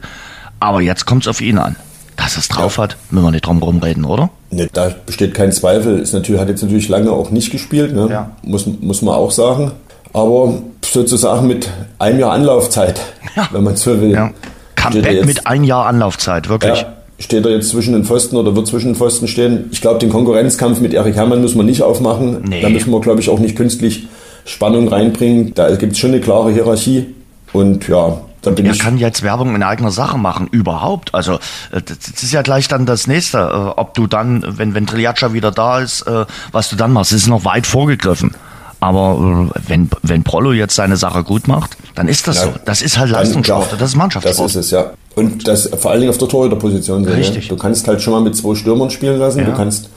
Aber 0.65 0.81
jetzt 0.81 1.05
kommt 1.05 1.21
es 1.23 1.27
auf 1.27 1.41
ihn 1.41 1.59
an. 1.59 1.75
Dass 2.17 2.35
er 2.35 2.39
es 2.39 2.47
drauf 2.47 2.77
hat, 2.79 2.97
müssen 3.11 3.25
wir 3.25 3.31
nicht 3.31 3.45
drum 3.45 3.61
rumreden, 3.61 4.03
oder? 4.03 4.29
Ne, 4.49 4.67
da 4.73 4.89
besteht 5.05 5.33
kein 5.35 5.51
Zweifel. 5.51 5.99
Ist 5.99 6.13
natürlich, 6.13 6.41
hat 6.41 6.49
jetzt 6.49 6.63
natürlich 6.63 6.89
lange 6.89 7.11
auch 7.11 7.29
nicht 7.29 7.51
gespielt, 7.51 7.93
ne? 7.93 8.07
Ja. 8.09 8.31
muss, 8.41 8.65
muss 8.81 9.01
man 9.03 9.13
auch 9.15 9.29
sagen. 9.31 9.73
Aber 10.13 10.53
sozusagen 10.83 11.45
mit 11.45 11.69
einem 11.99 12.19
Jahr 12.19 12.31
Anlaufzeit, 12.31 12.99
Ja. 13.35 13.47
wenn 13.51 13.63
man 13.63 13.75
so 13.75 13.99
will. 14.01 14.11
Ja. 14.11 14.31
Comeback 14.75 15.25
mit 15.25 15.45
ein 15.45 15.63
Jahr 15.65 15.85
Anlaufzeit, 15.85 16.47
wirklich. 16.49 16.79
Ja, 16.81 16.93
steht 17.19 17.45
er 17.45 17.51
jetzt 17.51 17.69
zwischen 17.69 17.93
den 17.93 18.05
Pfosten 18.05 18.37
oder 18.37 18.55
wird 18.55 18.65
zwischen 18.67 18.87
den 18.93 18.95
Pfosten 18.95 19.27
stehen? 19.27 19.65
Ich 19.71 19.81
glaube, 19.81 19.99
den 19.99 20.09
Konkurrenzkampf 20.09 20.79
mit 20.79 20.93
Erik 20.93 21.15
Herrmann 21.15 21.41
muss 21.41 21.53
man 21.53 21.65
nicht 21.67 21.81
aufmachen. 21.83 22.43
Nee. 22.47 22.61
Da 22.61 22.69
müssen 22.69 22.91
wir, 22.91 23.01
glaube 23.01 23.19
ich, 23.19 23.29
auch 23.29 23.39
nicht 23.39 23.55
künstlich 23.55 24.07
Spannung 24.45 24.87
reinbringen. 24.87 25.53
Da 25.53 25.75
gibt 25.75 25.93
es 25.93 25.99
schon 25.99 26.11
eine 26.11 26.21
klare 26.21 26.51
Hierarchie. 26.51 27.07
Und 27.51 27.87
ja, 27.87 28.21
da 28.45 28.51
bin 28.51 28.65
Er 28.65 28.75
kann 28.75 28.97
jetzt 28.97 29.23
Werbung 29.23 29.55
in 29.55 29.63
eigener 29.63 29.91
Sache 29.91 30.17
machen, 30.17 30.47
überhaupt. 30.51 31.13
Also 31.13 31.33
äh, 31.71 31.81
das 31.81 32.23
ist 32.23 32.31
ja 32.31 32.41
gleich 32.41 32.67
dann 32.67 32.85
das 32.85 33.07
nächste, 33.07 33.37
äh, 33.39 33.79
ob 33.79 33.93
du 33.93 34.07
dann, 34.07 34.45
wenn 34.57 34.73
wenn 34.73 34.87
Triaca 34.87 35.33
wieder 35.33 35.51
da 35.51 35.79
ist, 35.79 36.01
äh, 36.03 36.25
was 36.51 36.69
du 36.69 36.75
dann 36.75 36.93
machst, 36.93 37.11
das 37.11 37.21
ist 37.21 37.27
noch 37.27 37.45
weit 37.45 37.67
vorgegriffen. 37.67 38.35
Aber 38.79 39.49
wenn 39.67 39.89
wenn 40.03 40.23
Prollo 40.23 40.51
jetzt 40.51 40.75
seine 40.75 40.97
Sache 40.97 41.23
gut 41.23 41.47
macht, 41.47 41.77
dann 41.95 42.07
ist 42.07 42.27
das 42.27 42.37
Ja, 42.37 42.43
so. 42.43 42.53
Das 42.65 42.81
ist 42.81 42.97
halt 42.99 43.09
Leistungssport, 43.09 43.73
das 43.79 43.89
ist 43.89 43.95
Mannschaftssport. 43.95 44.49
Das 44.49 44.55
ist 44.55 44.65
es, 44.65 44.71
ja. 44.71 44.91
Und 45.15 45.47
das 45.47 45.69
vor 45.79 45.91
allen 45.91 46.01
Dingen 46.01 46.11
auf 46.11 46.17
der 46.17 46.27
Torhüterposition. 46.27 47.03
so, 47.03 47.09
ne? 47.09 47.15
Richtig. 47.17 47.47
Du 47.47 47.55
kannst 47.55 47.87
halt 47.87 48.01
schon 48.01 48.13
mal 48.13 48.21
mit 48.21 48.35
zwei 48.35 48.53
Stürmern 48.53 48.89
spielen 48.91 49.17
lassen. 49.17 49.39
Ja. 49.39 49.45
Du 49.45 49.53
kannst 49.53 49.89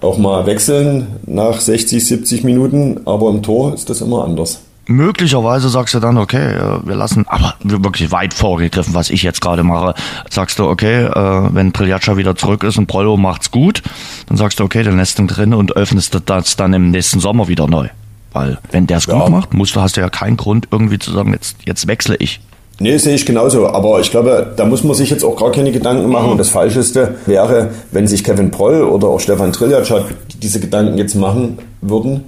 auch 0.00 0.16
mal 0.16 0.46
wechseln 0.46 1.08
nach 1.26 1.60
60, 1.60 2.06
70 2.06 2.44
Minuten. 2.44 3.00
Aber 3.04 3.30
im 3.30 3.42
Tor 3.42 3.74
ist 3.74 3.90
das 3.90 4.00
immer 4.00 4.24
anders. 4.24 4.60
Möglicherweise 4.86 5.68
sagst 5.68 5.94
du 5.94 6.00
dann, 6.00 6.18
okay, 6.18 6.54
äh, 6.54 6.86
wir 6.86 6.96
lassen, 6.96 7.24
aber 7.28 7.54
wirklich 7.62 8.10
weit 8.10 8.34
vorgegriffen, 8.34 8.94
was 8.94 9.10
ich 9.10 9.22
jetzt 9.22 9.40
gerade 9.40 9.62
mache. 9.62 9.94
Sagst 10.30 10.58
du, 10.58 10.64
okay, 10.68 11.04
äh, 11.04 11.48
wenn 11.52 11.72
Triljaccia 11.72 12.16
wieder 12.16 12.34
zurück 12.34 12.64
ist 12.64 12.76
und 12.78 12.86
Prollo 12.86 13.16
macht's 13.16 13.50
gut, 13.50 13.82
dann 14.28 14.36
sagst 14.36 14.58
du, 14.58 14.64
okay, 14.64 14.82
dann 14.82 14.96
lässt 14.96 15.18
ihn 15.18 15.28
drin 15.28 15.54
und 15.54 15.76
öffnest 15.76 16.18
das 16.26 16.56
dann 16.56 16.72
im 16.72 16.90
nächsten 16.90 17.20
Sommer 17.20 17.46
wieder 17.48 17.68
neu. 17.68 17.88
Weil 18.32 18.58
wenn 18.70 18.86
der 18.86 18.98
es 18.98 19.06
Ja. 19.06 19.18
gut 19.18 19.28
macht, 19.30 19.54
musst 19.54 19.76
du, 19.76 19.80
hast 19.80 19.96
du 19.96 20.00
ja 20.00 20.08
keinen 20.08 20.36
Grund 20.36 20.68
irgendwie 20.70 20.98
zu 20.98 21.12
sagen, 21.12 21.32
jetzt, 21.32 21.56
jetzt 21.64 21.86
wechsle 21.86 22.16
ich. 22.16 22.40
Nee, 22.82 22.96
sehe 22.96 23.14
ich 23.14 23.26
genauso. 23.26 23.68
Aber 23.68 24.00
ich 24.00 24.10
glaube, 24.10 24.54
da 24.56 24.64
muss 24.64 24.82
man 24.84 24.94
sich 24.94 25.10
jetzt 25.10 25.22
auch 25.22 25.36
gar 25.36 25.52
keine 25.52 25.70
Gedanken 25.70 26.08
machen. 26.08 26.30
Und 26.30 26.38
das 26.38 26.48
Falscheste 26.48 27.16
wäre, 27.26 27.70
wenn 27.92 28.06
sich 28.06 28.24
Kevin 28.24 28.50
Proll 28.50 28.82
oder 28.82 29.08
auch 29.08 29.20
Stefan 29.20 29.52
Triljac 29.52 29.86
diese 30.40 30.60
Gedanken 30.60 30.96
jetzt 30.96 31.14
machen 31.14 31.58
würden. 31.82 32.24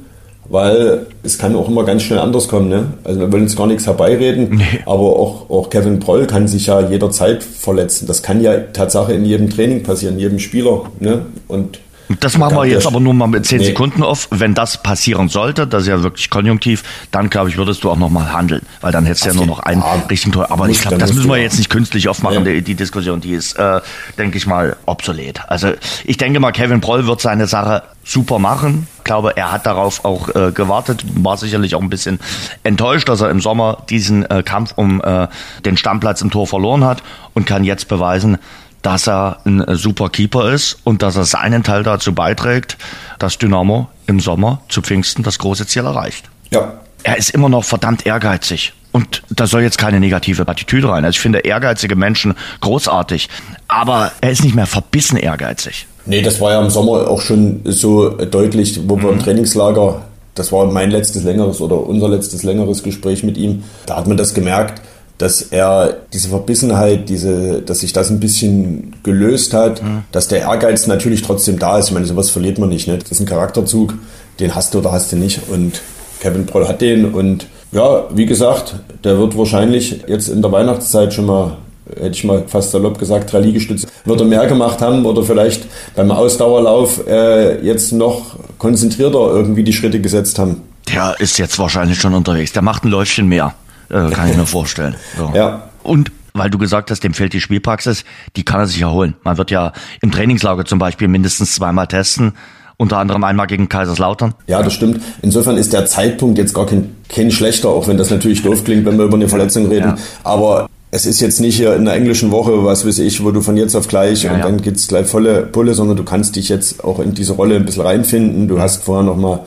Weil 0.52 1.06
es 1.22 1.38
kann 1.38 1.56
auch 1.56 1.66
immer 1.66 1.82
ganz 1.84 2.02
schnell 2.02 2.18
anders 2.18 2.46
kommen. 2.46 2.68
Ne? 2.68 2.88
Also 3.04 3.20
wir 3.20 3.32
wollen 3.32 3.44
jetzt 3.44 3.56
gar 3.56 3.66
nichts 3.66 3.86
herbeireden. 3.86 4.60
Aber 4.84 5.00
auch, 5.00 5.48
auch 5.48 5.70
Kevin 5.70 5.98
Proll 5.98 6.26
kann 6.26 6.46
sich 6.46 6.66
ja 6.66 6.78
jederzeit 6.82 7.42
verletzen. 7.42 8.06
Das 8.06 8.22
kann 8.22 8.42
ja 8.42 8.58
Tatsache 8.58 9.14
in 9.14 9.24
jedem 9.24 9.48
Training 9.48 9.82
passieren, 9.82 10.18
jedem 10.18 10.38
Spieler. 10.38 10.82
Ne? 11.00 11.24
Und 11.48 11.78
Das 12.20 12.38
machen 12.38 12.56
wir 12.56 12.64
Ja, 12.64 12.74
jetzt 12.74 12.86
aber 12.86 13.00
nur 13.00 13.14
mal 13.14 13.26
mit 13.26 13.46
10 13.46 13.58
Nee. 13.58 13.64
Sekunden 13.66 14.02
auf. 14.02 14.28
Wenn 14.30 14.54
das 14.54 14.82
passieren 14.82 15.28
sollte, 15.28 15.66
das 15.66 15.82
ist 15.82 15.88
ja 15.88 16.02
wirklich 16.02 16.30
konjunktiv, 16.30 16.82
dann 17.10 17.30
glaube 17.30 17.48
ich, 17.50 17.56
würdest 17.56 17.84
du 17.84 17.90
auch 17.90 17.96
nochmal 17.96 18.32
handeln. 18.32 18.62
Weil 18.80 18.92
dann 18.92 19.04
hättest 19.06 19.24
du 19.24 19.30
ja 19.30 19.34
nur 19.34 19.46
noch 19.46 19.60
einen 19.60 19.80
Ja, 19.80 20.02
richtigen 20.08 20.32
Tor. 20.32 20.50
Aber 20.50 20.68
ich 20.68 20.80
glaube, 20.80 20.98
das 20.98 21.12
müssen 21.12 21.28
wir 21.28 21.36
ja. 21.36 21.44
jetzt 21.44 21.58
nicht 21.58 21.70
künstlich 21.70 22.08
aufmachen, 22.08 22.42
Nee. 22.42 22.54
die, 22.56 22.62
die 22.62 22.74
Diskussion. 22.74 23.20
Die 23.20 23.32
ist, 23.32 23.54
äh, 23.58 23.80
denke 24.18 24.38
ich 24.38 24.46
mal, 24.46 24.76
obsolet. 24.86 25.40
Also 25.48 25.72
ich 26.04 26.16
denke 26.16 26.40
mal, 26.40 26.52
Kevin 26.52 26.80
Proll 26.80 27.06
wird 27.06 27.20
seine 27.20 27.46
Sache 27.46 27.82
super 28.04 28.38
machen. 28.38 28.88
Ich 28.98 29.04
glaube, 29.04 29.36
er 29.36 29.52
hat 29.52 29.64
darauf 29.66 30.04
auch 30.04 30.28
äh, 30.34 30.50
gewartet, 30.52 31.04
war 31.14 31.36
sicherlich 31.36 31.74
auch 31.74 31.80
ein 31.82 31.90
bisschen 31.90 32.18
enttäuscht, 32.64 33.08
dass 33.08 33.20
er 33.20 33.30
im 33.30 33.40
Sommer 33.40 33.78
diesen 33.90 34.28
äh, 34.28 34.42
Kampf 34.42 34.72
um 34.76 35.00
äh, 35.02 35.28
den 35.64 35.76
Stammplatz 35.76 36.20
im 36.20 36.30
Tor 36.30 36.46
verloren 36.46 36.84
hat 36.84 37.02
und 37.34 37.46
kann 37.46 37.62
jetzt 37.64 37.88
beweisen, 37.88 38.38
dass 38.82 39.08
er 39.08 39.38
ein 39.44 39.64
super 39.70 40.08
Keeper 40.10 40.52
ist 40.52 40.78
und 40.84 41.02
dass 41.02 41.16
er 41.16 41.24
seinen 41.24 41.62
Teil 41.62 41.82
dazu 41.82 42.14
beiträgt, 42.14 42.76
dass 43.18 43.38
Dynamo 43.38 43.88
im 44.06 44.20
Sommer 44.20 44.60
zu 44.68 44.82
Pfingsten 44.82 45.22
das 45.22 45.38
große 45.38 45.66
Ziel 45.66 45.84
erreicht. 45.84 46.24
ja, 46.50 46.74
Er 47.04 47.16
ist 47.16 47.30
immer 47.30 47.48
noch 47.48 47.64
verdammt 47.64 48.06
ehrgeizig. 48.06 48.74
Und 48.92 49.22
da 49.30 49.46
soll 49.46 49.62
jetzt 49.62 49.78
keine 49.78 50.00
negative 50.00 50.46
Attitüde 50.46 50.90
rein. 50.90 51.04
Also 51.04 51.16
ich 51.16 51.20
finde 51.20 51.38
ehrgeizige 51.38 51.96
Menschen 51.96 52.34
großartig. 52.60 53.28
Aber 53.66 54.12
er 54.20 54.30
ist 54.30 54.44
nicht 54.44 54.54
mehr 54.54 54.66
verbissen 54.66 55.16
ehrgeizig. 55.16 55.86
Nee, 56.04 56.20
das 56.20 56.40
war 56.40 56.50
ja 56.50 56.60
im 56.60 56.68
Sommer 56.68 57.08
auch 57.08 57.22
schon 57.22 57.60
so 57.64 58.10
deutlich, 58.10 58.80
wo 58.86 59.00
wir 59.00 59.10
im 59.10 59.18
Trainingslager, 59.20 60.02
das 60.34 60.52
war 60.52 60.66
mein 60.66 60.90
letztes 60.90 61.22
längeres 61.24 61.60
oder 61.60 61.78
unser 61.86 62.08
letztes 62.08 62.42
längeres 62.42 62.82
Gespräch 62.82 63.22
mit 63.22 63.38
ihm, 63.38 63.62
da 63.86 63.96
hat 63.96 64.06
man 64.08 64.16
das 64.16 64.34
gemerkt, 64.34 64.82
dass 65.22 65.40
er 65.40 65.98
diese 66.12 66.30
Verbissenheit, 66.30 67.08
diese, 67.08 67.62
dass 67.62 67.78
sich 67.78 67.92
das 67.92 68.10
ein 68.10 68.18
bisschen 68.18 68.96
gelöst 69.04 69.54
hat, 69.54 69.80
dass 70.10 70.26
der 70.26 70.40
Ehrgeiz 70.40 70.88
natürlich 70.88 71.22
trotzdem 71.22 71.60
da 71.60 71.78
ist. 71.78 71.86
Ich 71.86 71.92
meine, 71.92 72.06
sowas 72.06 72.30
verliert 72.30 72.58
man 72.58 72.70
nicht. 72.70 72.88
Ne? 72.88 72.98
Das 72.98 73.12
ist 73.12 73.20
ein 73.20 73.26
Charakterzug, 73.26 73.94
den 74.40 74.56
hast 74.56 74.74
du 74.74 74.80
oder 74.80 74.90
hast 74.90 75.12
du 75.12 75.16
nicht. 75.16 75.42
Und 75.48 75.80
Kevin 76.18 76.44
Proll 76.44 76.66
hat 76.66 76.80
den. 76.80 77.14
Und 77.14 77.46
ja, 77.70 78.08
wie 78.12 78.26
gesagt, 78.26 78.74
der 79.04 79.16
wird 79.16 79.38
wahrscheinlich 79.38 80.02
jetzt 80.08 80.26
in 80.26 80.42
der 80.42 80.50
Weihnachtszeit 80.50 81.14
schon 81.14 81.26
mal 81.26 81.56
hätte 81.94 82.10
ich 82.10 82.24
mal 82.24 82.44
fast 82.48 82.72
salopp 82.72 82.98
gesagt, 82.98 83.32
drei 83.32 83.40
Liegestütze, 83.40 83.86
wird 84.04 84.20
er 84.20 84.26
mehr 84.26 84.46
gemacht 84.46 84.80
haben 84.80 85.04
oder 85.04 85.22
vielleicht 85.22 85.66
beim 85.94 86.10
Ausdauerlauf 86.10 87.06
äh, 87.06 87.64
jetzt 87.64 87.92
noch 87.92 88.36
konzentrierter 88.58 89.18
irgendwie 89.18 89.62
die 89.62 89.72
Schritte 89.72 90.00
gesetzt 90.00 90.38
haben. 90.38 90.62
Der 90.88 91.14
ist 91.18 91.38
jetzt 91.38 91.58
wahrscheinlich 91.58 92.00
schon 92.00 92.14
unterwegs. 92.14 92.52
Der 92.52 92.62
macht 92.62 92.84
ein 92.84 92.88
Läufchen 92.88 93.28
mehr. 93.28 93.54
Äh, 93.92 94.10
kann 94.10 94.30
ich 94.30 94.36
mir 94.36 94.46
vorstellen. 94.46 94.96
So. 95.16 95.30
Ja. 95.34 95.68
Und 95.82 96.10
weil 96.34 96.50
du 96.50 96.58
gesagt 96.58 96.90
hast, 96.90 97.04
dem 97.04 97.12
fehlt 97.12 97.34
die 97.34 97.40
Spielpraxis, 97.40 98.04
die 98.36 98.44
kann 98.44 98.60
er 98.60 98.66
sich 98.66 98.80
erholen. 98.80 99.14
Man 99.22 99.36
wird 99.36 99.50
ja 99.50 99.72
im 100.00 100.10
Trainingslager 100.10 100.64
zum 100.64 100.78
Beispiel 100.78 101.08
mindestens 101.08 101.54
zweimal 101.54 101.86
testen. 101.86 102.32
Unter 102.78 102.98
anderem 102.98 103.22
einmal 103.22 103.46
gegen 103.46 103.68
Kaiserslautern. 103.68 104.34
Ja, 104.48 104.62
das 104.62 104.72
stimmt. 104.72 105.00
Insofern 105.20 105.56
ist 105.56 105.72
der 105.72 105.86
Zeitpunkt 105.86 106.38
jetzt 106.38 106.54
gar 106.54 106.66
kein, 106.66 106.96
kein 107.08 107.30
schlechter, 107.30 107.68
auch 107.68 107.86
wenn 107.86 107.96
das 107.96 108.10
natürlich 108.10 108.42
doof 108.42 108.64
klingt, 108.64 108.86
wenn 108.86 108.96
wir 108.96 109.04
über 109.04 109.16
eine 109.16 109.28
Verletzung 109.28 109.68
reden. 109.68 109.90
Ja. 109.90 109.96
Aber 110.24 110.68
es 110.90 111.06
ist 111.06 111.20
jetzt 111.20 111.38
nicht 111.38 111.56
hier 111.56 111.76
in 111.76 111.84
der 111.84 111.94
englischen 111.94 112.30
Woche, 112.30 112.64
was 112.64 112.84
weiß 112.84 112.98
ich, 113.00 113.22
wo 113.22 113.30
du 113.30 113.40
von 113.40 113.56
jetzt 113.56 113.76
auf 113.76 113.86
gleich 113.86 114.24
Ja, 114.24 114.32
und 114.32 114.38
ja. 114.38 114.44
dann 114.46 114.60
geht's 114.62 114.88
gleich 114.88 115.06
volle 115.06 115.42
Pulle, 115.42 115.74
sondern 115.74 115.96
du 115.96 116.02
kannst 116.02 116.34
dich 116.34 116.48
jetzt 116.48 116.82
auch 116.82 116.98
in 116.98 117.14
diese 117.14 117.34
Rolle 117.34 117.56
ein 117.56 117.66
bisschen 117.66 117.82
reinfinden. 117.82 118.48
Du 118.48 118.60
hast 118.60 118.82
vorher 118.82 119.04
nochmal 119.04 119.40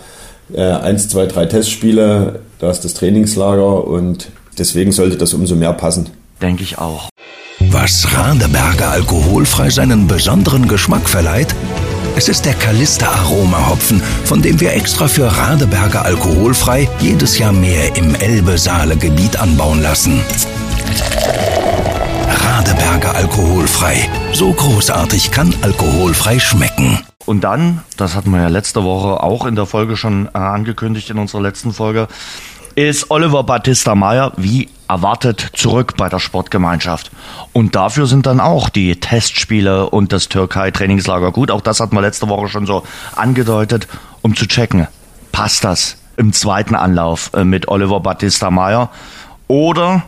äh, 0.53 0.61
eins, 0.61 1.09
zwei, 1.09 1.25
drei 1.25 1.45
Testspiele, 1.45 2.39
du 2.59 2.67
hast 2.67 2.81
das 2.85 2.93
Trainingslager 2.93 3.85
und 3.85 4.29
deswegen 4.57 4.91
sollte 4.91 5.17
das 5.17 5.33
umso 5.33 5.55
mehr 5.55 5.73
passen. 5.73 6.09
Denke 6.41 6.63
ich 6.63 6.77
auch. 6.77 7.09
Was 7.59 8.07
Radeberger 8.15 8.91
alkoholfrei 8.91 9.69
seinen 9.69 10.07
besonderen 10.07 10.67
Geschmack 10.67 11.07
verleiht? 11.09 11.55
Es 12.17 12.29
ist 12.29 12.45
der 12.45 12.53
Kalister 12.53 13.09
Aroma 13.09 13.69
Hopfen, 13.69 14.01
von 14.23 14.41
dem 14.41 14.59
wir 14.61 14.73
extra 14.73 15.07
für 15.07 15.25
Radeberger 15.25 16.05
alkoholfrei 16.05 16.87
jedes 16.99 17.37
Jahr 17.37 17.51
mehr 17.51 17.95
im 17.97 18.15
Elbe-Saale-Gebiet 18.15 19.37
anbauen 19.37 19.81
lassen. 19.81 20.21
Radeberger 22.55 23.13
alkoholfrei. 23.13 24.09
So 24.31 24.53
großartig 24.53 25.31
kann 25.31 25.53
alkoholfrei 25.61 26.39
schmecken. 26.39 27.01
Und 27.25 27.43
dann, 27.43 27.83
das 27.97 28.15
hatten 28.15 28.31
wir 28.31 28.39
ja 28.39 28.47
letzte 28.47 28.85
Woche 28.85 29.21
auch 29.21 29.45
in 29.45 29.55
der 29.55 29.65
Folge 29.65 29.97
schon 29.97 30.27
äh, 30.27 30.37
angekündigt, 30.37 31.09
in 31.09 31.17
unserer 31.17 31.41
letzten 31.41 31.73
Folge, 31.73 32.07
ist 32.75 33.11
Oliver 33.11 33.43
Battista 33.43 33.93
Meyer 33.93 34.31
wie 34.37 34.69
erwartet 34.87 35.49
zurück 35.53 35.97
bei 35.97 36.07
der 36.07 36.19
Sportgemeinschaft. 36.19 37.11
Und 37.51 37.75
dafür 37.75 38.07
sind 38.07 38.25
dann 38.25 38.39
auch 38.39 38.69
die 38.69 39.01
Testspiele 39.01 39.89
und 39.89 40.13
das 40.13 40.29
Türkei-Trainingslager 40.29 41.33
gut. 41.33 41.51
Auch 41.51 41.59
das 41.59 41.81
hatten 41.81 41.93
wir 41.93 42.01
letzte 42.01 42.29
Woche 42.29 42.47
schon 42.47 42.65
so 42.65 42.83
angedeutet, 43.17 43.89
um 44.21 44.33
zu 44.33 44.47
checken, 44.47 44.87
passt 45.33 45.65
das 45.65 45.97
im 46.15 46.31
zweiten 46.31 46.75
Anlauf 46.75 47.31
äh, 47.33 47.43
mit 47.43 47.67
Oliver 47.67 47.99
Battista 47.99 48.49
Meyer 48.49 48.91
oder 49.49 50.03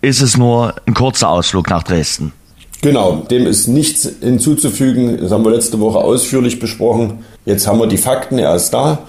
ist 0.00 0.20
es 0.20 0.36
nur 0.36 0.74
ein 0.86 0.94
kurzer 0.94 1.28
Ausflug 1.28 1.68
nach 1.70 1.82
Dresden? 1.82 2.32
Genau, 2.80 3.24
dem 3.28 3.46
ist 3.46 3.66
nichts 3.66 4.08
hinzuzufügen. 4.20 5.18
Das 5.20 5.32
haben 5.32 5.44
wir 5.44 5.50
letzte 5.50 5.80
Woche 5.80 5.98
ausführlich 5.98 6.60
besprochen. 6.60 7.24
Jetzt 7.44 7.66
haben 7.66 7.80
wir 7.80 7.88
die 7.88 7.96
Fakten, 7.96 8.38
er 8.38 8.54
ist 8.54 8.70
da. 8.70 9.00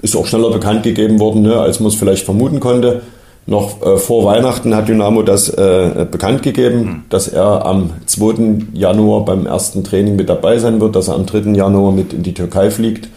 Ist 0.00 0.14
auch 0.14 0.26
schneller 0.26 0.50
bekannt 0.50 0.84
gegeben 0.84 1.18
worden, 1.18 1.42
ne, 1.42 1.58
als 1.58 1.80
man 1.80 1.88
es 1.88 1.96
vielleicht 1.96 2.24
vermuten 2.24 2.60
konnte. 2.60 3.02
Noch 3.46 3.82
äh, 3.82 3.96
vor 3.96 4.26
Weihnachten 4.26 4.74
hat 4.74 4.88
Dynamo 4.88 5.22
das 5.22 5.48
äh, 5.48 6.06
bekannt 6.08 6.42
gegeben, 6.42 7.06
dass 7.08 7.26
er 7.26 7.64
am 7.64 7.90
2. 8.06 8.66
Januar 8.74 9.24
beim 9.24 9.46
ersten 9.46 9.82
Training 9.82 10.14
mit 10.14 10.28
dabei 10.28 10.58
sein 10.58 10.80
wird, 10.80 10.94
dass 10.94 11.08
er 11.08 11.14
am 11.14 11.26
3. 11.26 11.52
Januar 11.54 11.90
mit 11.90 12.12
in 12.12 12.22
die 12.22 12.34
Türkei 12.34 12.70
fliegt. 12.70 13.08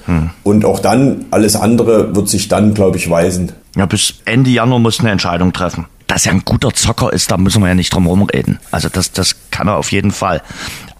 Und 0.43 0.63
auch 0.63 0.79
dann, 0.79 1.25
alles 1.31 1.57
andere 1.57 2.15
wird 2.15 2.29
sich 2.29 2.47
dann, 2.47 2.73
glaube 2.73 2.97
ich, 2.97 3.09
weisen. 3.09 3.51
Ja, 3.75 3.85
bis 3.85 4.15
Ende 4.25 4.49
Januar 4.49 4.79
muss 4.79 5.01
eine 5.01 5.11
Entscheidung 5.11 5.51
treffen. 5.51 5.85
Dass 6.11 6.25
er 6.25 6.33
ein 6.33 6.41
guter 6.43 6.73
Zocker 6.73 7.13
ist, 7.13 7.31
da 7.31 7.37
müssen 7.37 7.61
wir 7.61 7.69
ja 7.69 7.73
nicht 7.73 7.93
drum 7.93 8.03
herum 8.03 8.23
reden. 8.23 8.59
Also 8.69 8.89
das, 8.89 9.13
das 9.13 9.37
kann 9.49 9.69
er 9.69 9.77
auf 9.77 9.93
jeden 9.93 10.11
Fall. 10.11 10.41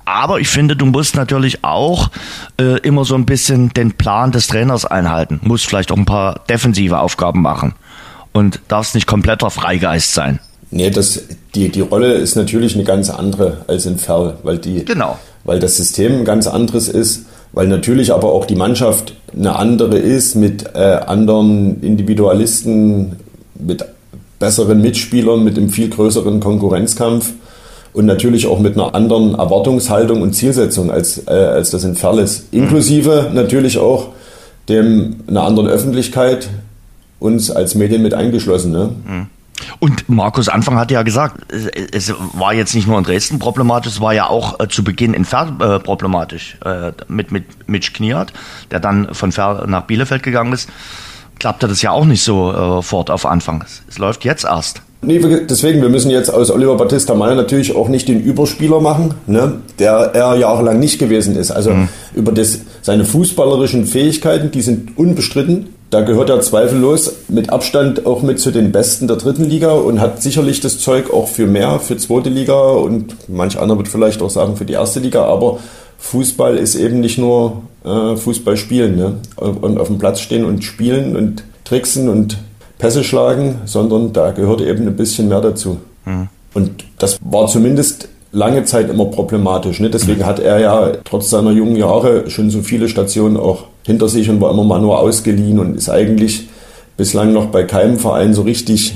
Aber 0.06 0.40
ich 0.40 0.48
finde, 0.48 0.78
du 0.78 0.86
musst 0.86 1.18
natürlich 1.18 1.66
auch 1.66 2.10
äh, 2.58 2.78
immer 2.80 3.04
so 3.04 3.16
ein 3.16 3.26
bisschen 3.26 3.74
den 3.74 3.92
Plan 3.92 4.32
des 4.32 4.48
Trainers 4.48 4.86
einhalten. 4.86 5.42
Musst 5.44 5.66
vielleicht 5.66 5.92
auch 5.92 5.98
ein 5.98 6.06
paar 6.06 6.40
defensive 6.50 6.98
Aufgaben 6.98 7.42
machen. 7.42 7.74
Und 8.32 8.62
darfst 8.70 8.96
nicht 8.96 9.06
kompletter 9.06 9.50
Freigeist 9.50 10.14
sein. 10.14 10.40
Nee, 10.70 10.90
das, 10.92 11.22
die, 11.56 11.68
die 11.68 11.82
Rolle 11.82 12.14
ist 12.14 12.36
natürlich 12.38 12.76
eine 12.76 12.86
ganz 12.86 13.10
andere 13.10 13.66
als 13.68 13.86
in 13.86 13.98
Ferl, 13.98 14.38
weil 14.44 14.60
die, 14.60 14.86
Genau. 14.86 15.20
weil 15.44 15.60
das 15.60 15.76
System 15.76 16.20
ein 16.20 16.26
ganz 16.26 16.48
anderes 16.48 16.88
ist, 16.88 17.26
weil 17.52 17.68
natürlich 17.68 18.14
aber 18.14 18.32
auch 18.32 18.46
die 18.46 18.56
Mannschaft 18.56 19.14
eine 19.36 19.58
andere 19.58 19.98
ist 19.98 20.36
mit 20.36 20.74
äh, 20.74 20.80
anderen 21.06 21.82
Individualisten, 21.84 23.18
mit 23.60 23.84
besseren 24.42 24.82
Mitspielern, 24.82 25.42
mit 25.46 25.58
einem 25.58 25.70
viel 25.70 25.90
größeren 25.90 26.42
Konkurrenzkampf 26.42 27.32
und 27.94 28.06
natürlich 28.06 28.48
auch 28.48 28.60
mit 28.60 28.74
einer 28.74 28.94
anderen 28.94 29.36
Erwartungshaltung 29.36 30.22
und 30.22 30.34
Zielsetzung 30.34 30.92
als, 30.92 31.26
äh, 31.28 31.32
als 31.32 31.72
das 31.72 31.86
in 31.86 31.96
Ferl 31.96 32.20
ist. 32.20 32.54
Inklusive 32.54 33.32
natürlich 33.34 33.78
auch 33.78 34.10
dem 34.68 35.18
einer 35.28 35.44
anderen 35.44 35.70
Öffentlichkeit, 35.70 36.50
uns 37.20 37.52
als 37.52 37.76
Medien 37.76 38.02
mit 38.02 38.14
eingeschlossen. 38.14 38.72
Ne? 38.72 38.90
Und 39.80 40.10
Markus 40.10 40.50
Anfang 40.50 40.78
hat 40.78 40.92
ja 40.92 41.04
gesagt, 41.04 41.52
es, 41.52 42.10
es 42.10 42.16
war 42.34 42.54
jetzt 42.54 42.74
nicht 42.74 42.88
nur 42.88 42.98
in 42.98 43.04
Dresden 43.04 43.40
problematisch, 43.40 43.94
es 43.94 44.02
war 44.02 44.14
ja 44.14 44.28
auch 44.28 44.60
äh, 44.60 44.68
zu 44.68 44.84
Beginn 44.84 45.14
in 45.14 45.26
Ferl 45.26 45.54
äh, 45.60 45.80
problematisch 45.80 46.58
äh, 46.66 46.92
mit, 47.08 47.32
mit 47.32 47.46
Mitch 47.68 47.94
Kniat, 47.94 48.34
der 48.72 48.80
dann 48.80 49.14
von 49.14 49.32
Ferl 49.32 49.68
nach 49.68 49.84
Bielefeld 49.84 50.24
gegangen 50.24 50.54
ist. 50.54 50.70
Klappte 51.42 51.68
das 51.68 51.82
ja 51.82 51.90
auch 51.90 52.06
nicht 52.06 52.22
so 52.22 52.52
äh, 52.52 52.84
fort 52.84 53.10
auf 53.10 53.26
Anfang. 53.26 53.64
Es, 53.90 53.98
läuft 53.98 54.26
jetzt 54.26 54.46
erst. 54.46 54.84
Nee, 55.02 55.20
deswegen, 55.50 55.82
wir 55.82 55.90
müssen 55.90 56.12
jetzt 56.12 56.32
aus 56.32 56.52
Oliver 56.52 56.78
Battista 56.78 57.16
Meyer 57.16 57.34
natürlich 57.34 57.76
auch 57.76 57.88
nicht 57.88 58.08
den 58.08 58.22
Überspieler 58.22 58.80
machen, 58.80 59.16
ne, 59.26 59.54
der 59.80 60.12
er 60.14 60.36
jahrelang 60.36 60.78
nicht 60.78 61.00
gewesen 61.00 61.36
ist. 61.36 61.50
Also 61.50 61.72
über 62.14 62.32
das, 62.32 62.60
seine 62.84 63.06
fußballerischen 63.06 63.88
Fähigkeiten, 63.88 64.52
die 64.52 64.62
sind 64.62 65.00
unbestritten. 65.00 65.70
Da 65.90 66.02
gehört 66.02 66.30
er 66.30 66.42
zweifellos 66.42 67.12
mit 67.28 67.50
Abstand 67.50 68.06
auch 68.06 68.22
mit 68.22 68.40
zu 68.40 68.52
den 68.52 68.72
Besten 68.72 69.08
der 69.08 69.18
dritten 69.18 69.46
Liga 69.46 69.72
und 69.72 70.00
hat 70.00 70.22
sicherlich 70.22 70.60
das 70.60 70.78
Zeug 70.78 71.12
auch 71.12 71.28
für 71.28 71.48
mehr, 71.48 71.80
für 71.80 71.98
zweite 71.98 72.30
Liga 72.30 72.62
und 72.70 73.16
manch 73.28 73.58
einer 73.58 73.78
wird 73.78 73.88
vielleicht 73.88 74.22
auch 74.22 74.30
sagen 74.30 74.58
für 74.58 74.66
die 74.66 74.74
erste 74.74 75.00
Liga, 75.00 75.26
aber 75.26 75.58
Fußball 75.98 76.56
ist 76.56 76.76
eben 76.76 77.00
nicht 77.00 77.18
nur 77.18 77.64
äh, 77.84 78.16
Fußball 78.16 78.58
spielen 78.58 78.96
ne? 78.96 79.16
und 79.38 79.80
auf 79.80 79.88
dem 79.88 79.98
Platz 79.98 80.20
stehen 80.20 80.46
und 80.46 80.64
spielen 80.64 81.16
und 81.16 81.44
tricksen 81.64 82.10
und 82.10 82.38
Pässe 82.78 83.04
schlagen, 83.04 83.62
sondern 83.66 84.14
da 84.14 84.32
gehört 84.32 84.62
eben 84.62 84.88
ein 84.88 84.96
bisschen 84.96 85.28
mehr 85.28 85.42
dazu. 85.42 85.78
Mhm. 86.06 86.30
Und 86.54 86.86
das 86.98 87.20
war 87.24 87.48
zumindest 87.48 88.10
lange 88.32 88.64
Zeit 88.66 88.90
immer 88.90 89.06
problematisch. 89.06 89.80
Ne? 89.80 89.90
Deswegen 89.90 90.26
hat 90.26 90.40
er 90.40 90.60
ja 90.60 90.92
trotz 91.04 91.30
seiner 91.30 91.52
jungen 91.52 91.76
Jahre 91.76 92.30
schon 92.30 92.50
so 92.50 92.62
viele 92.62 92.90
Stationen 92.90 93.38
auch 93.38 93.66
hinter 93.86 94.10
sich 94.10 94.30
und 94.30 94.42
war 94.42 94.52
immer 94.52 94.64
mal 94.64 94.82
nur 94.82 95.00
ausgeliehen 95.00 95.60
und 95.60 95.76
ist 95.76 95.90
eigentlich 95.90 96.50
bislang 96.98 97.34
noch 97.34 97.48
bei 97.48 97.64
keinem 97.64 98.00
Verein 98.00 98.34
so 98.34 98.42
richtig 98.42 98.96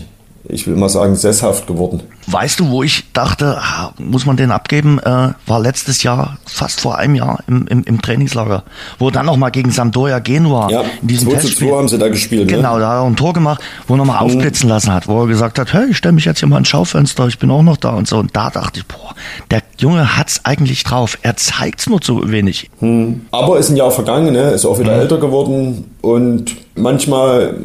ich 0.50 0.68
will 0.68 0.76
mal 0.76 0.90
sagen, 0.90 1.16
sesshaft 1.16 1.68
geworden. 1.68 2.02
Weißt 2.28 2.60
du, 2.60 2.70
wo 2.70 2.82
ich 2.82 3.06
dachte, 3.14 3.60
muss 3.98 4.26
man 4.26 4.36
den 4.36 4.52
abgeben, 4.52 5.00
äh, 5.00 5.30
war 5.46 5.60
letztes 5.60 6.02
Jahr, 6.04 6.38
fast 6.46 6.82
vor 6.82 6.98
einem 6.98 7.16
Jahr 7.16 7.40
im, 7.48 7.68
im, 7.68 7.84
im 7.84 8.02
Trainingslager, 8.02 8.64
wo 8.98 9.12
dann 9.12 9.28
noch 9.28 9.38
mal 9.38 9.52
gegen 9.52 9.70
Sampdoria 9.70 10.20
Genua 10.20 10.70
ja, 10.72 10.84
in 11.02 11.08
diesem 11.08 11.30
2 11.30 11.38
zu 11.40 11.56
2 11.56 11.66
haben 11.72 11.88
sie 11.88 12.00
da 12.00 12.08
gespielt. 12.08 12.48
Ne? 12.48 12.58
Genau, 12.58 12.76
ne? 12.76 12.82
da 12.82 12.90
hat 12.90 12.98
er 12.98 13.06
ein 13.06 13.16
Tor 13.16 13.34
gemacht, 13.34 13.62
wo 13.88 13.94
er 13.94 13.98
nochmal 13.98 14.18
mhm. 14.22 14.32
aufblitzen 14.32 14.70
lassen 14.70 14.92
hat, 14.92 15.08
wo 15.08 15.22
er 15.22 15.28
gesagt 15.28 15.60
hat, 15.60 15.74
hey, 15.74 15.92
ich 15.92 15.98
stelle 15.98 16.14
mich 16.14 16.26
jetzt 16.26 16.40
hier 16.40 16.50
mal 16.50 16.58
ins 16.58 16.68
Schaufenster, 16.68 17.28
ich 17.28 17.38
bin 17.38 17.52
auch 17.52 17.62
noch 17.62 17.78
da 17.78 17.92
und 17.92 18.08
so. 18.08 18.18
Und 18.18 18.36
da 18.36 18.50
dachte 18.50 18.80
ich, 18.80 18.88
boah, 18.88 19.14
der 19.52 19.62
Junge 19.78 20.18
hat's 20.18 20.42
eigentlich 20.44 20.84
drauf, 20.84 21.20
er 21.22 21.38
zeigt's 21.38 21.88
nur 21.88 22.02
zu 22.02 22.32
wenig. 22.32 22.70
Mhm. 22.80 23.22
Aber 23.32 23.60
ist 23.60 23.70
ein 23.70 23.78
Jahr 23.78 23.92
vergangen, 23.92 24.34
ne? 24.34 24.52
ist 24.52 24.66
auch 24.66 24.80
wieder 24.80 24.94
mhm. 24.96 25.02
älter 25.02 25.18
geworden 25.20 25.96
und 26.02 26.56
manchmal, 26.76 27.56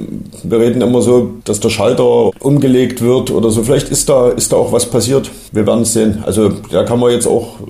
wir 0.43 0.59
reden 0.61 0.81
immer 0.81 1.03
so, 1.03 1.35
dass 1.45 1.61
der 1.61 1.69
Schalter 1.69 2.31
umgelegt 2.41 3.03
wird 3.03 3.31
oder 3.31 3.51
so. 3.51 3.63
Vielleicht 3.63 3.91
ist 3.91 4.09
da, 4.09 4.31
ist 4.31 4.50
da 4.53 4.57
auch 4.57 4.73
was 4.73 4.91
passiert. 4.91 5.31
Wir 5.53 5.67
werden 5.67 5.83
es 5.83 5.93
sehen. 5.93 6.23
Also 6.25 6.49
da 6.49 6.85
kann 6.85 6.99
man 6.99 7.13
jetzt 7.13 7.27
auch, 7.27 7.61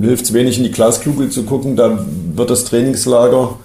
hilft 0.00 0.24
es 0.24 0.32
wenig 0.32 0.58
in 0.58 0.64
die 0.64 0.70
Glaskugel 0.70 1.30
zu 1.30 1.44
gucken. 1.44 1.76
Da 1.76 2.04
wird 2.34 2.50
das 2.50 2.64
Trainingslager, 2.64 3.56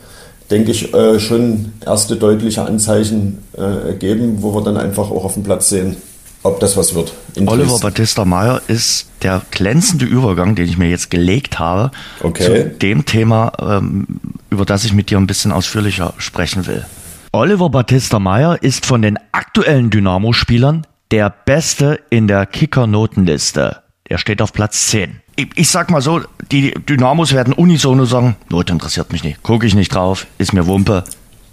denke 0.52 0.72
ich, 0.72 0.94
äh, 0.94 1.20
schon 1.20 1.74
erste 1.86 2.16
deutliche 2.16 2.64
Anzeichen 2.64 3.40
äh, 3.54 3.94
geben, 3.94 4.38
wo 4.42 4.54
wir 4.54 4.62
dann 4.62 4.78
einfach 4.78 5.10
auch 5.12 5.26
auf 5.26 5.36
dem 5.36 5.44
Platz 5.44 5.70
sehen 5.70 5.96
ob 6.44 6.60
das 6.60 6.78
was 6.78 6.94
wird. 6.94 7.14
Oliver 7.46 7.80
Battista 7.80 8.26
Meyer 8.26 8.62
ist 8.68 9.08
der 9.22 9.42
glänzende 9.52 10.06
Übergang, 10.06 10.56
den 10.56 10.66
ich 10.66 10.78
mir 10.78 10.90
jetzt 10.90 11.10
gelegt 11.10 11.58
habe, 11.58 11.92
okay. 12.22 12.44
zu 12.44 12.70
dem 12.70 13.06
Thema, 13.06 13.54
ähm, 13.60 14.08
über 14.50 14.66
das 14.66 14.84
ich 14.84 14.94
mit 14.94 15.10
dir 15.10 15.18
ein 15.18 15.28
bisschen 15.28 15.52
ausführlicher 15.52 16.14
sprechen 16.18 16.68
will. 16.68 16.86
Oliver 17.32 17.70
Battista 17.70 18.20
Meyer 18.20 18.62
ist 18.62 18.86
von 18.86 19.02
den 19.02 19.18
aktuellen 19.32 19.90
Dynamo-Spielern 19.90 20.86
der 21.14 21.30
Beste 21.30 22.00
in 22.10 22.28
der 22.28 22.48
Kicker-Notenliste. 22.48 23.84
Er 24.04 24.18
steht 24.18 24.42
auf 24.42 24.52
Platz 24.52 24.88
10. 24.88 25.22
Ich, 25.36 25.48
ich, 25.54 25.70
sag 25.70 25.92
mal 25.92 26.02
so, 26.02 26.22
die 26.52 26.74
Dynamos 26.90 27.34
werden 27.34 27.54
unisono 27.54 28.06
sagen, 28.06 28.36
Note 28.50 28.74
interessiert 28.74 29.12
mich 29.12 29.24
nicht, 29.24 29.44
gucke 29.44 29.68
ich 29.68 29.76
nicht 29.76 29.94
drauf, 29.94 30.26
ist 30.40 30.54
mir 30.54 30.66
Wumpe. 30.66 31.04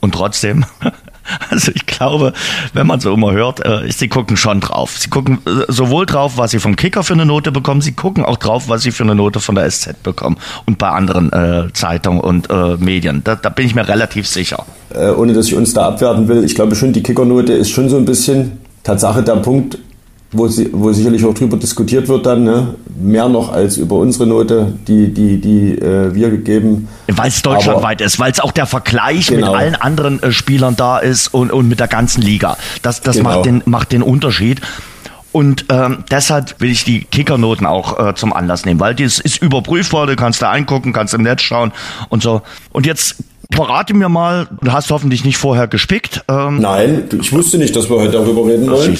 Und 0.00 0.14
trotzdem 0.14 0.64
Also 1.50 1.70
ich 1.74 1.84
glaube, 1.86 2.32
wenn 2.72 2.86
man 2.86 3.00
so 3.00 3.12
immer 3.12 3.32
hört, 3.32 3.64
äh, 3.64 3.92
sie 3.92 4.08
gucken 4.08 4.38
schon 4.38 4.60
drauf. 4.60 4.96
Sie 4.98 5.10
gucken 5.10 5.38
äh, 5.46 5.70
sowohl 5.70 6.06
drauf, 6.06 6.38
was 6.38 6.52
sie 6.52 6.58
vom 6.58 6.74
Kicker 6.74 7.04
für 7.04 7.12
eine 7.12 7.26
Note 7.26 7.52
bekommen, 7.52 7.82
sie 7.82 7.92
gucken 7.92 8.24
auch 8.24 8.38
drauf, 8.38 8.68
was 8.68 8.82
sie 8.82 8.90
für 8.90 9.04
eine 9.04 9.14
Note 9.14 9.38
von 9.40 9.54
der 9.54 9.70
SZ 9.70 10.02
bekommen 10.02 10.38
und 10.66 10.78
bei 10.78 10.88
anderen 10.88 11.30
äh, 11.32 11.72
Zeitungen 11.74 12.20
und 12.20 12.48
äh, 12.50 12.76
Medien. 12.78 13.22
Da, 13.22 13.36
da, 13.36 13.50
bin 13.50 13.66
ich 13.66 13.74
mir 13.74 13.86
relativ 13.86 14.26
sicher. 14.26 14.64
Äh, 14.94 15.10
ohne 15.10 15.34
dass 15.34 15.46
ich 15.46 15.54
uns 15.54 15.74
da 15.74 15.88
abwerten 15.88 16.28
will, 16.28 16.42
ich 16.42 16.54
glaube 16.54 16.74
schon, 16.74 16.94
die 16.94 17.02
Kickernote 17.02 17.52
ist 17.52 17.70
schon 17.70 17.88
so 17.90 17.98
ein 17.98 18.06
bisschen 18.06 18.58
Tatsache 18.82 19.22
der 19.22 19.36
Punkt, 19.36 19.78
wo, 20.32 20.46
sie, 20.46 20.70
wo 20.72 20.92
sicherlich 20.92 21.24
auch 21.24 21.34
drüber 21.34 21.56
diskutiert 21.56 22.08
wird 22.08 22.24
dann, 22.24 22.44
ne? 22.44 22.74
mehr 23.00 23.28
noch 23.28 23.52
als 23.52 23.76
über 23.76 23.96
unsere 23.96 24.26
Note, 24.26 24.72
die, 24.86 25.12
die, 25.12 25.40
die 25.40 25.72
äh, 25.72 26.14
wir 26.14 26.30
gegeben. 26.30 26.88
Weil 27.08 27.28
es 27.28 27.42
deutschlandweit 27.42 28.00
ist, 28.00 28.20
weil 28.20 28.30
es 28.30 28.40
auch 28.40 28.52
der 28.52 28.66
Vergleich 28.66 29.28
genau. 29.28 29.52
mit 29.52 29.60
allen 29.60 29.74
anderen 29.74 30.22
äh, 30.22 30.30
Spielern 30.32 30.76
da 30.76 30.98
ist 30.98 31.28
und, 31.28 31.50
und 31.50 31.68
mit 31.68 31.80
der 31.80 31.88
ganzen 31.88 32.22
Liga. 32.22 32.56
Das, 32.82 33.00
das 33.00 33.16
genau. 33.16 33.30
macht, 33.30 33.46
den, 33.46 33.62
macht 33.64 33.92
den 33.92 34.02
Unterschied. 34.02 34.60
Und 35.32 35.66
ähm, 35.68 36.04
deshalb 36.10 36.60
will 36.60 36.70
ich 36.70 36.84
die 36.84 37.04
Kickernoten 37.04 37.66
auch 37.66 38.04
äh, 38.04 38.14
zum 38.14 38.32
Anlass 38.32 38.64
nehmen, 38.64 38.80
weil 38.80 38.94
das 38.94 39.18
ist 39.20 39.40
überprüfbar, 39.40 40.06
du 40.06 40.16
kannst 40.16 40.42
da 40.42 40.50
eingucken, 40.50 40.92
kannst 40.92 41.14
im 41.14 41.22
Netz 41.22 41.42
schauen 41.42 41.72
und 42.08 42.22
so. 42.22 42.42
Und 42.72 42.84
jetzt 42.86 43.16
verrate 43.52 43.94
mir 43.94 44.08
mal, 44.08 44.48
du 44.60 44.72
hast 44.72 44.90
hoffentlich 44.90 45.24
nicht 45.24 45.38
vorher 45.38 45.68
gespickt. 45.68 46.24
Ähm, 46.28 46.58
Nein, 46.60 47.04
ich 47.20 47.32
wusste 47.32 47.58
nicht, 47.58 47.76
dass 47.76 47.88
wir 47.88 47.96
heute 47.96 48.12
darüber 48.12 48.46
reden 48.46 48.68
wollen. 48.70 48.98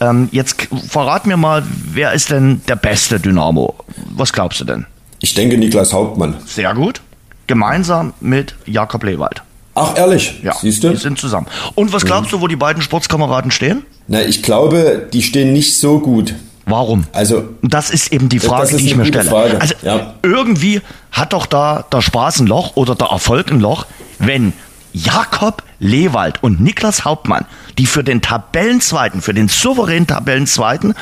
Ähm, 0.00 0.28
jetzt 0.32 0.68
verrat 0.88 1.26
mir 1.26 1.36
mal, 1.36 1.62
wer 1.92 2.12
ist 2.12 2.30
denn 2.30 2.60
der 2.68 2.76
beste 2.76 3.20
Dynamo? 3.20 3.74
Was 4.16 4.32
glaubst 4.32 4.60
du 4.60 4.64
denn? 4.64 4.86
Ich 5.20 5.34
denke 5.34 5.56
Niklas 5.56 5.92
Hauptmann. 5.92 6.36
Sehr 6.46 6.74
gut. 6.74 7.00
Gemeinsam 7.46 8.12
mit 8.20 8.54
Jakob 8.66 9.04
Lewald. 9.04 9.42
Ach, 9.74 9.96
ehrlich? 9.96 10.40
Ja, 10.42 10.54
Siehst 10.54 10.82
du? 10.82 10.90
die 10.90 10.96
sind 10.96 11.18
zusammen. 11.18 11.46
Und 11.74 11.92
was 11.92 12.04
glaubst 12.04 12.32
du, 12.32 12.40
wo 12.40 12.48
die 12.48 12.56
beiden 12.56 12.82
Sportskameraden 12.82 13.50
stehen? 13.50 13.84
Na, 14.08 14.22
ich 14.22 14.42
glaube, 14.42 15.08
die 15.12 15.22
stehen 15.22 15.52
nicht 15.52 15.78
so 15.78 16.00
gut. 16.00 16.34
Warum? 16.64 17.04
Also, 17.12 17.48
das 17.62 17.90
ist 17.90 18.12
eben 18.12 18.28
die 18.28 18.40
Frage, 18.40 18.76
die 18.76 18.86
ich 18.86 18.96
mir 18.96 19.06
stelle. 19.06 19.28
Frage. 19.28 19.60
Also, 19.60 19.74
ja. 19.82 20.14
irgendwie 20.22 20.80
hat 21.12 21.32
doch 21.32 21.46
da 21.46 21.84
der 21.92 22.02
Spaß 22.02 22.40
ein 22.40 22.46
Loch 22.46 22.76
oder 22.76 22.94
der 22.94 23.08
Erfolg 23.08 23.50
ein 23.50 23.60
Loch, 23.60 23.86
wenn 24.18 24.52
Jakob 24.92 25.62
Lewald 25.78 26.42
und 26.42 26.60
Niklas 26.60 27.04
Hauptmann, 27.04 27.46
die 27.78 27.86
für 27.86 28.02
den 28.02 28.20
Tabellenzweiten, 28.20 29.22
für 29.22 29.34
den 29.34 29.48
souveränen 29.48 30.06
Tabellenzweiten 30.06 30.94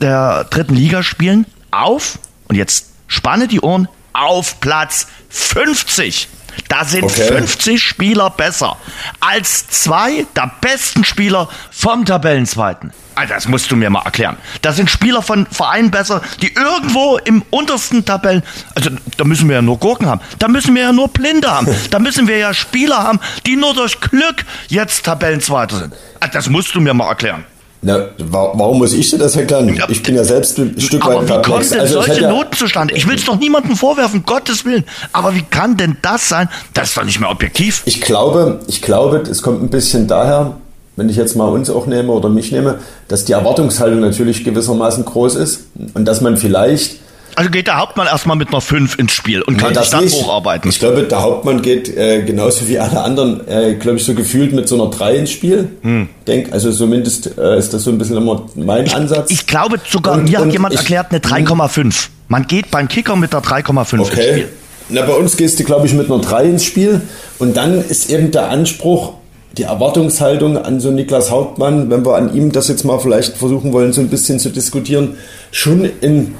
der 0.00 0.44
dritten 0.44 0.74
Liga 0.74 1.02
spielen, 1.02 1.46
auf, 1.70 2.18
und 2.48 2.56
jetzt 2.56 2.86
spanne 3.06 3.48
die 3.48 3.60
Ohren, 3.60 3.88
auf 4.12 4.60
Platz 4.60 5.06
50. 5.30 6.28
Da 6.68 6.84
sind 6.84 7.04
okay. 7.04 7.28
50 7.28 7.82
Spieler 7.82 8.30
besser 8.30 8.76
als 9.20 9.66
zwei 9.68 10.26
der 10.36 10.50
besten 10.60 11.04
Spieler 11.04 11.48
vom 11.70 12.04
Tabellenzweiten. 12.04 12.92
Alter, 13.14 13.34
das 13.34 13.46
musst 13.46 13.70
du 13.70 13.76
mir 13.76 13.90
mal 13.90 14.02
erklären. 14.02 14.36
Da 14.62 14.72
sind 14.72 14.90
Spieler 14.90 15.22
von 15.22 15.46
Vereinen 15.46 15.90
besser, 15.90 16.22
die 16.40 16.52
irgendwo 16.54 17.18
im 17.18 17.42
untersten 17.50 18.04
Tabellen, 18.04 18.42
also 18.74 18.90
da 19.16 19.24
müssen 19.24 19.48
wir 19.48 19.56
ja 19.56 19.62
nur 19.62 19.78
Gurken 19.78 20.06
haben, 20.06 20.20
da 20.38 20.48
müssen 20.48 20.74
wir 20.74 20.82
ja 20.82 20.92
nur 20.92 21.08
Blinde 21.08 21.50
haben, 21.50 21.68
da 21.90 21.98
müssen 21.98 22.26
wir 22.26 22.38
ja 22.38 22.54
Spieler 22.54 23.02
haben, 23.02 23.20
die 23.46 23.56
nur 23.56 23.74
durch 23.74 24.00
Glück 24.00 24.44
jetzt 24.68 25.04
Tabellenzweiter 25.04 25.78
sind. 25.78 25.94
Also 26.20 26.32
das 26.32 26.48
musst 26.48 26.74
du 26.74 26.80
mir 26.80 26.94
mal 26.94 27.08
erklären. 27.08 27.44
Na, 27.84 27.98
warum 28.18 28.78
muss 28.78 28.92
ich 28.92 29.10
dir 29.10 29.18
das 29.18 29.34
erklären? 29.34 29.76
Ich 29.88 30.04
bin 30.04 30.14
ja 30.14 30.22
selbst 30.22 30.56
ein 30.56 30.78
Stück 30.78 31.04
aber 31.04 31.28
weit 31.28 31.44
wie 31.44 31.50
kommen 31.50 31.68
denn 31.68 31.80
also 31.80 31.94
solche 32.00 32.22
ja 32.22 32.30
Noten 32.30 32.56
zustande? 32.56 32.94
Ich 32.94 33.08
will 33.08 33.16
es 33.16 33.24
doch 33.24 33.36
niemandem 33.36 33.74
vorwerfen, 33.74 34.22
Gottes 34.24 34.64
Willen. 34.64 34.84
Aber 35.12 35.34
wie 35.34 35.42
kann 35.42 35.76
denn 35.76 35.96
das 36.00 36.28
sein? 36.28 36.48
Das 36.74 36.90
ist 36.90 36.96
doch 36.96 37.04
nicht 37.04 37.18
mehr 37.18 37.28
objektiv. 37.28 37.82
Ich 37.84 38.00
glaube, 38.00 38.60
ich 38.68 38.82
glaube, 38.82 39.24
es 39.28 39.42
kommt 39.42 39.64
ein 39.64 39.68
bisschen 39.68 40.06
daher, 40.06 40.58
wenn 40.94 41.08
ich 41.08 41.16
jetzt 41.16 41.34
mal 41.34 41.48
uns 41.48 41.70
auch 41.70 41.86
nehme 41.86 42.12
oder 42.12 42.28
mich 42.28 42.52
nehme, 42.52 42.78
dass 43.08 43.24
die 43.24 43.32
Erwartungshaltung 43.32 43.98
natürlich 43.98 44.44
gewissermaßen 44.44 45.04
groß 45.04 45.34
ist 45.34 45.64
und 45.94 46.04
dass 46.04 46.20
man 46.20 46.36
vielleicht 46.36 47.00
also 47.36 47.50
geht 47.50 47.66
der 47.66 47.78
Hauptmann 47.78 48.06
erstmal 48.06 48.36
mit 48.36 48.48
einer 48.48 48.60
5 48.60 48.98
ins 48.98 49.12
Spiel 49.12 49.42
und 49.42 49.56
kann 49.56 49.72
nee, 49.72 49.78
sich 49.80 49.90
dann 49.90 50.04
nicht. 50.04 50.14
hocharbeiten. 50.14 50.70
Ich 50.70 50.78
glaube, 50.78 51.02
der 51.04 51.22
Hauptmann 51.22 51.62
geht 51.62 51.94
äh, 51.96 52.22
genauso 52.22 52.68
wie 52.68 52.78
alle 52.78 53.00
anderen, 53.00 53.46
äh, 53.48 53.74
glaube 53.74 53.98
ich, 53.98 54.04
so 54.04 54.14
gefühlt 54.14 54.52
mit 54.52 54.68
so 54.68 54.80
einer 54.80 54.90
3 54.90 55.16
ins 55.16 55.30
Spiel. 55.30 55.68
Hm. 55.82 56.08
Denk, 56.26 56.52
also 56.52 56.70
zumindest 56.72 57.38
äh, 57.38 57.58
ist 57.58 57.72
das 57.72 57.82
so 57.84 57.90
ein 57.90 57.98
bisschen 57.98 58.16
immer 58.16 58.46
mein 58.54 58.86
ich, 58.86 58.94
Ansatz. 58.94 59.30
Ich 59.30 59.46
glaube 59.46 59.80
sogar, 59.88 60.14
und, 60.14 60.28
mir 60.28 60.38
hat 60.38 60.52
jemand 60.52 60.74
ich, 60.74 60.80
erklärt 60.80 61.08
eine 61.10 61.20
3,5. 61.20 62.08
Man 62.28 62.46
geht 62.46 62.70
beim 62.70 62.88
Kicker 62.88 63.16
mit 63.16 63.32
der 63.32 63.40
3,5 63.40 63.78
okay. 63.78 63.96
ins 63.96 64.08
Spiel. 64.08 64.48
Na, 64.88 65.02
bei 65.02 65.14
uns 65.14 65.36
gehst 65.36 65.58
du, 65.58 65.64
glaube 65.64 65.86
ich, 65.86 65.94
mit 65.94 66.10
einer 66.10 66.20
3 66.20 66.44
ins 66.44 66.64
Spiel. 66.64 67.00
Und 67.38 67.56
dann 67.56 67.82
ist 67.82 68.10
eben 68.10 68.30
der 68.30 68.50
Anspruch, 68.50 69.14
die 69.56 69.64
Erwartungshaltung 69.64 70.56
an 70.56 70.80
so 70.80 70.90
Niklas 70.90 71.30
Hauptmann, 71.30 71.90
wenn 71.90 72.04
wir 72.04 72.16
an 72.16 72.34
ihm 72.34 72.52
das 72.52 72.68
jetzt 72.68 72.84
mal 72.84 72.98
vielleicht 72.98 73.36
versuchen 73.36 73.72
wollen, 73.72 73.92
so 73.92 74.00
ein 74.00 74.08
bisschen 74.08 74.38
zu 74.38 74.50
diskutieren, 74.50 75.16
schon 75.50 75.88
in 76.00 76.34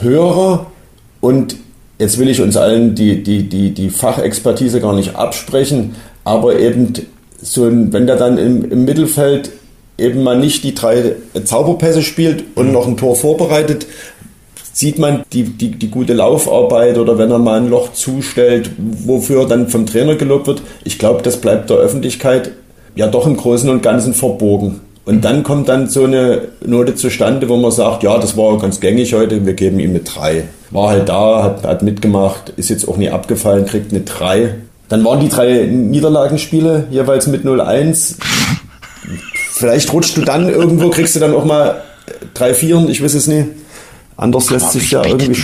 höherer 0.00 0.66
und 1.20 1.56
jetzt 1.98 2.18
will 2.18 2.28
ich 2.28 2.40
uns 2.40 2.56
allen 2.56 2.94
die, 2.94 3.22
die, 3.22 3.48
die, 3.48 3.70
die 3.72 3.90
Fachexpertise 3.90 4.80
gar 4.80 4.94
nicht 4.94 5.16
absprechen, 5.16 5.96
aber 6.24 6.58
eben 6.58 6.92
so 7.42 7.66
wenn 7.66 8.06
der 8.06 8.16
dann 8.16 8.38
im, 8.38 8.70
im 8.70 8.84
Mittelfeld 8.84 9.50
eben 9.98 10.22
mal 10.22 10.38
nicht 10.38 10.64
die 10.64 10.74
drei 10.74 11.16
Zauberpässe 11.44 12.02
spielt 12.02 12.44
und 12.54 12.72
noch 12.72 12.86
ein 12.86 12.96
Tor 12.96 13.16
vorbereitet, 13.16 13.86
sieht 14.72 14.98
man 14.98 15.24
die, 15.32 15.44
die, 15.44 15.72
die 15.72 15.90
gute 15.90 16.14
Laufarbeit 16.14 16.96
oder 16.96 17.18
wenn 17.18 17.30
er 17.30 17.38
mal 17.38 17.60
ein 17.60 17.68
Loch 17.68 17.92
zustellt, 17.92 18.70
wofür 18.78 19.46
dann 19.46 19.68
vom 19.68 19.84
Trainer 19.84 20.14
gelobt 20.14 20.46
wird. 20.46 20.62
Ich 20.84 20.98
glaube, 20.98 21.22
das 21.22 21.38
bleibt 21.38 21.70
der 21.70 21.76
Öffentlichkeit 21.76 22.52
ja 22.94 23.06
doch 23.06 23.26
im 23.26 23.36
Großen 23.36 23.68
und 23.68 23.82
Ganzen 23.82 24.14
verbogen. 24.14 24.80
Und 25.04 25.24
dann 25.24 25.42
kommt 25.42 25.68
dann 25.68 25.88
so 25.88 26.04
eine 26.04 26.48
Note 26.64 26.94
zustande, 26.94 27.48
wo 27.48 27.56
man 27.56 27.70
sagt, 27.70 28.02
ja, 28.02 28.18
das 28.18 28.36
war 28.36 28.58
ganz 28.58 28.80
gängig 28.80 29.14
heute, 29.14 29.44
wir 29.44 29.54
geben 29.54 29.80
ihm 29.80 29.90
eine 29.90 30.00
3. 30.00 30.44
War 30.70 30.90
halt 30.90 31.08
da, 31.08 31.42
hat, 31.42 31.64
hat 31.64 31.82
mitgemacht, 31.82 32.52
ist 32.56 32.70
jetzt 32.70 32.86
auch 32.86 32.96
nie 32.96 33.10
abgefallen, 33.10 33.66
kriegt 33.66 33.92
eine 33.92 34.02
3. 34.02 34.54
Dann 34.88 35.04
waren 35.04 35.20
die 35.20 35.28
drei 35.28 35.66
Niederlagenspiele 35.66 36.88
jeweils 36.90 37.26
mit 37.28 37.44
0-1. 37.44 38.16
Vielleicht 39.52 39.92
rutscht 39.92 40.16
du 40.16 40.22
dann 40.22 40.48
irgendwo, 40.48 40.90
kriegst 40.90 41.16
du 41.16 41.20
dann 41.20 41.34
auch 41.34 41.44
mal 41.44 41.82
3 42.34 42.54
4 42.54 42.88
ich 42.88 43.02
weiß 43.02 43.14
es 43.14 43.26
nicht. 43.26 43.46
Anders 44.16 44.50
lässt 44.50 44.72
sich 44.72 44.90
ja 44.90 45.04
irgendwie. 45.04 45.42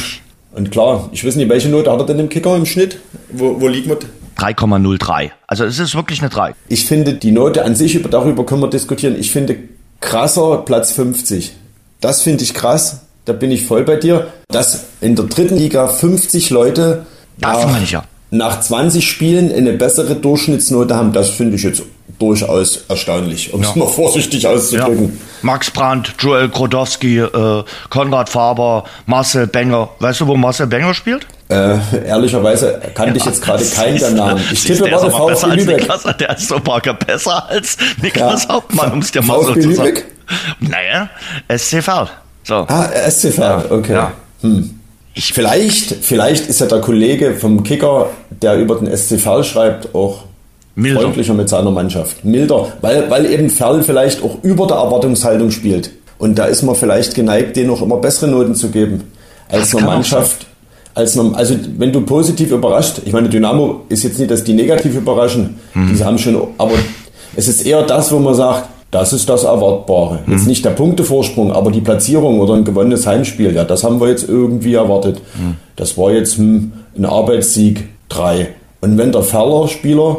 Und 0.55 0.71
klar, 0.71 1.09
ich 1.13 1.25
weiß 1.27 1.37
nicht, 1.37 1.49
welche 1.49 1.69
Note 1.69 1.91
hat 1.91 2.01
er 2.01 2.07
denn 2.07 2.19
im 2.19 2.29
Kicker 2.29 2.57
im 2.57 2.67
Schnitt? 2.67 2.99
Wo, 3.31 3.61
wo 3.61 3.69
liegt 3.69 3.87
man? 3.89 3.99
3,03. 4.39 5.31
Also 5.47 5.65
es 5.65 5.79
ist 5.79 5.95
wirklich 5.95 6.21
eine 6.21 6.29
3. 6.29 6.55
Ich 6.69 6.87
finde 6.87 7.15
die 7.15 7.33
Note 7.33 7.65
an 7.65 7.75
sich, 7.75 8.01
darüber 8.11 8.45
können 8.45 8.63
wir 8.63 8.71
diskutieren, 8.71 9.17
ich 9.19 9.31
finde 9.31 9.57
krasser 10.01 10.59
Platz 10.59 10.93
50. 10.93 11.55
Das 12.01 12.23
finde 12.23 12.45
ich 12.45 12.55
krass, 12.55 13.01
da 13.25 13.33
bin 13.33 13.51
ich 13.51 13.65
voll 13.65 13.85
bei 13.85 13.97
dir. 13.97 14.29
Dass 14.49 14.85
in 15.01 15.17
der 15.17 15.27
dritten 15.27 15.57
Liga 15.57 15.89
50 15.89 16.51
Leute 16.51 17.07
Das 17.39 17.65
nach, 17.65 17.83
ich 17.83 17.91
ja. 17.91 18.05
nach 18.31 18.61
20 18.61 19.09
Spielen 19.09 19.53
eine 19.53 19.73
bessere 19.73 20.15
Durchschnittsnote 20.15 20.95
haben, 20.95 21.13
das 21.13 21.31
finde 21.31 21.57
ich 21.57 21.63
jetzt 21.63 21.83
durchaus 22.19 22.85
erstaunlich, 22.89 23.53
um 23.53 23.63
es 23.63 23.75
mal 23.75 23.87
vorsichtig 23.89 24.43
Ja. 24.45 24.51
auszudrücken. 24.51 25.21
Max 25.43 25.71
Brandt, 25.71 26.15
Joel 26.19 26.49
Krodowski, 26.49 27.19
äh, 27.19 27.65
Konrad 27.91 28.29
Faber, 28.29 28.85
Marcel 29.07 29.47
Benger. 29.47 29.89
Weißt 30.01 30.21
du, 30.21 30.27
wo 30.27 30.37
Marcel 30.37 30.67
Benger 30.67 30.95
spielt? 30.95 31.27
Äh, 31.49 31.77
ehrlicherweise 32.07 32.81
kannte 32.95 33.19
ich 33.19 33.25
jetzt 33.25 33.41
gerade 33.43 33.65
keinen 33.75 33.99
der 33.99 34.11
Namen. 34.11 34.43
Ich 34.53 34.65
tippe, 34.65 34.85
der 34.85 34.91
besser 34.97 35.11
VfB 35.11 35.33
als 35.33 35.57
Lübeck. 35.57 35.77
Niklas, 35.81 36.03
der 36.19 36.37
ist 36.37 36.49
so 36.49 36.59
Parker 36.59 36.95
besser 36.95 37.49
als 37.49 37.77
Niklas 38.03 38.45
Ja. 38.45 38.55
Hauptmann, 38.55 38.93
um 38.93 38.99
es 39.01 39.13
dir 39.13 39.23
mal 39.23 39.43
so 39.45 39.55
zu 39.55 39.73
sagen. 39.75 39.99
Naja, 40.61 41.09
SC 41.57 41.83
Verl. 41.83 42.09
So. 42.43 42.55
Ah, 42.69 42.89
SC 43.09 43.33
Verl, 43.33 43.65
okay. 43.71 43.93
Ja. 43.93 44.13
Ich, 45.15 45.33
vielleicht, 45.33 45.95
vielleicht 46.05 46.49
ist 46.49 46.61
ja 46.61 46.67
der 46.67 46.81
Kollege 46.81 47.35
vom 47.35 47.63
Kicker, 47.63 48.11
der 48.31 48.57
über 48.57 48.77
den 48.77 48.95
SC 48.97 49.19
Verl 49.21 49.45
schreibt, 49.45 49.95
auch 49.95 50.25
Milder. 50.77 51.01
freundlicher 51.01 51.35
mit 51.35 51.49
seiner 51.49 51.71
Mannschaft. 51.71 52.25
Milder, 52.25 52.69
weil, 52.83 53.11
weil 53.11 53.27
eben 53.27 53.51
Verl 53.51 53.83
vielleicht 53.83 54.23
auch 54.23 54.39
über 54.43 54.67
der 54.67 54.77
Erwartungshaltung 54.77 55.51
spielt. 55.51 55.91
Und 56.19 56.39
da 56.39 56.45
ist 56.45 56.63
man 56.63 56.75
vielleicht 56.75 57.15
geneigt, 57.15 57.57
denen 57.57 57.71
auch 57.71 57.83
immer 57.83 57.97
bessere 57.97 58.31
Noten 58.31 58.55
zu 58.55 58.69
geben. 58.69 59.03
Als 59.49 59.75
eine 59.75 59.87
Mannschaft. 59.87 60.47
Als 60.95 61.19
eine, 61.19 61.35
also 61.35 61.55
wenn 61.77 61.93
du 61.93 62.01
positiv 62.03 62.53
überrascht, 62.53 63.01
ich 63.05 63.13
meine, 63.13 63.29
Dynamo 63.29 63.83
ist 63.89 64.03
jetzt 64.05 64.19
nicht, 64.19 64.31
dass 64.31 64.45
die 64.45 64.55
negativ 64.55 64.95
überraschen, 64.97 65.59
Mhm. 65.75 65.95
die 65.97 66.05
haben 66.05 66.19
schon, 66.19 66.37
aber 66.57 66.73
es 67.37 67.49
ist 67.49 67.67
eher 67.67 67.83
das, 67.83 68.11
wo 68.13 68.19
man 68.19 68.35
sagt, 68.35 68.69
das 68.91 69.13
ist 69.13 69.29
das 69.29 69.45
Erwartbare. 69.45 70.21
Mhm. 70.25 70.33
Jetzt 70.33 70.47
nicht 70.47 70.65
der 70.65 70.71
Punktevorsprung, 70.71 71.53
aber 71.53 71.71
die 71.71 71.83
Platzierung 71.83 72.41
oder 72.41 72.55
ein 72.55 72.65
gewonnenes 72.65 73.07
Heimspiel, 73.07 73.55
ja, 73.55 73.65
das 73.65 73.85
haben 73.85 74.01
wir 74.01 74.09
jetzt 74.09 74.27
irgendwie 74.29 74.75
erwartet. 74.75 75.21
Mhm. 75.39 75.57
Das 75.77 75.99
war 75.99 76.13
jetzt 76.13 76.39
hm, 76.39 76.73
ein 76.97 77.05
Arbeitssieg 77.05 77.89
3. 78.09 78.49
Und 78.81 78.97
wenn 78.97 79.13
der 79.13 79.23
Ferler-Spieler 79.23 80.19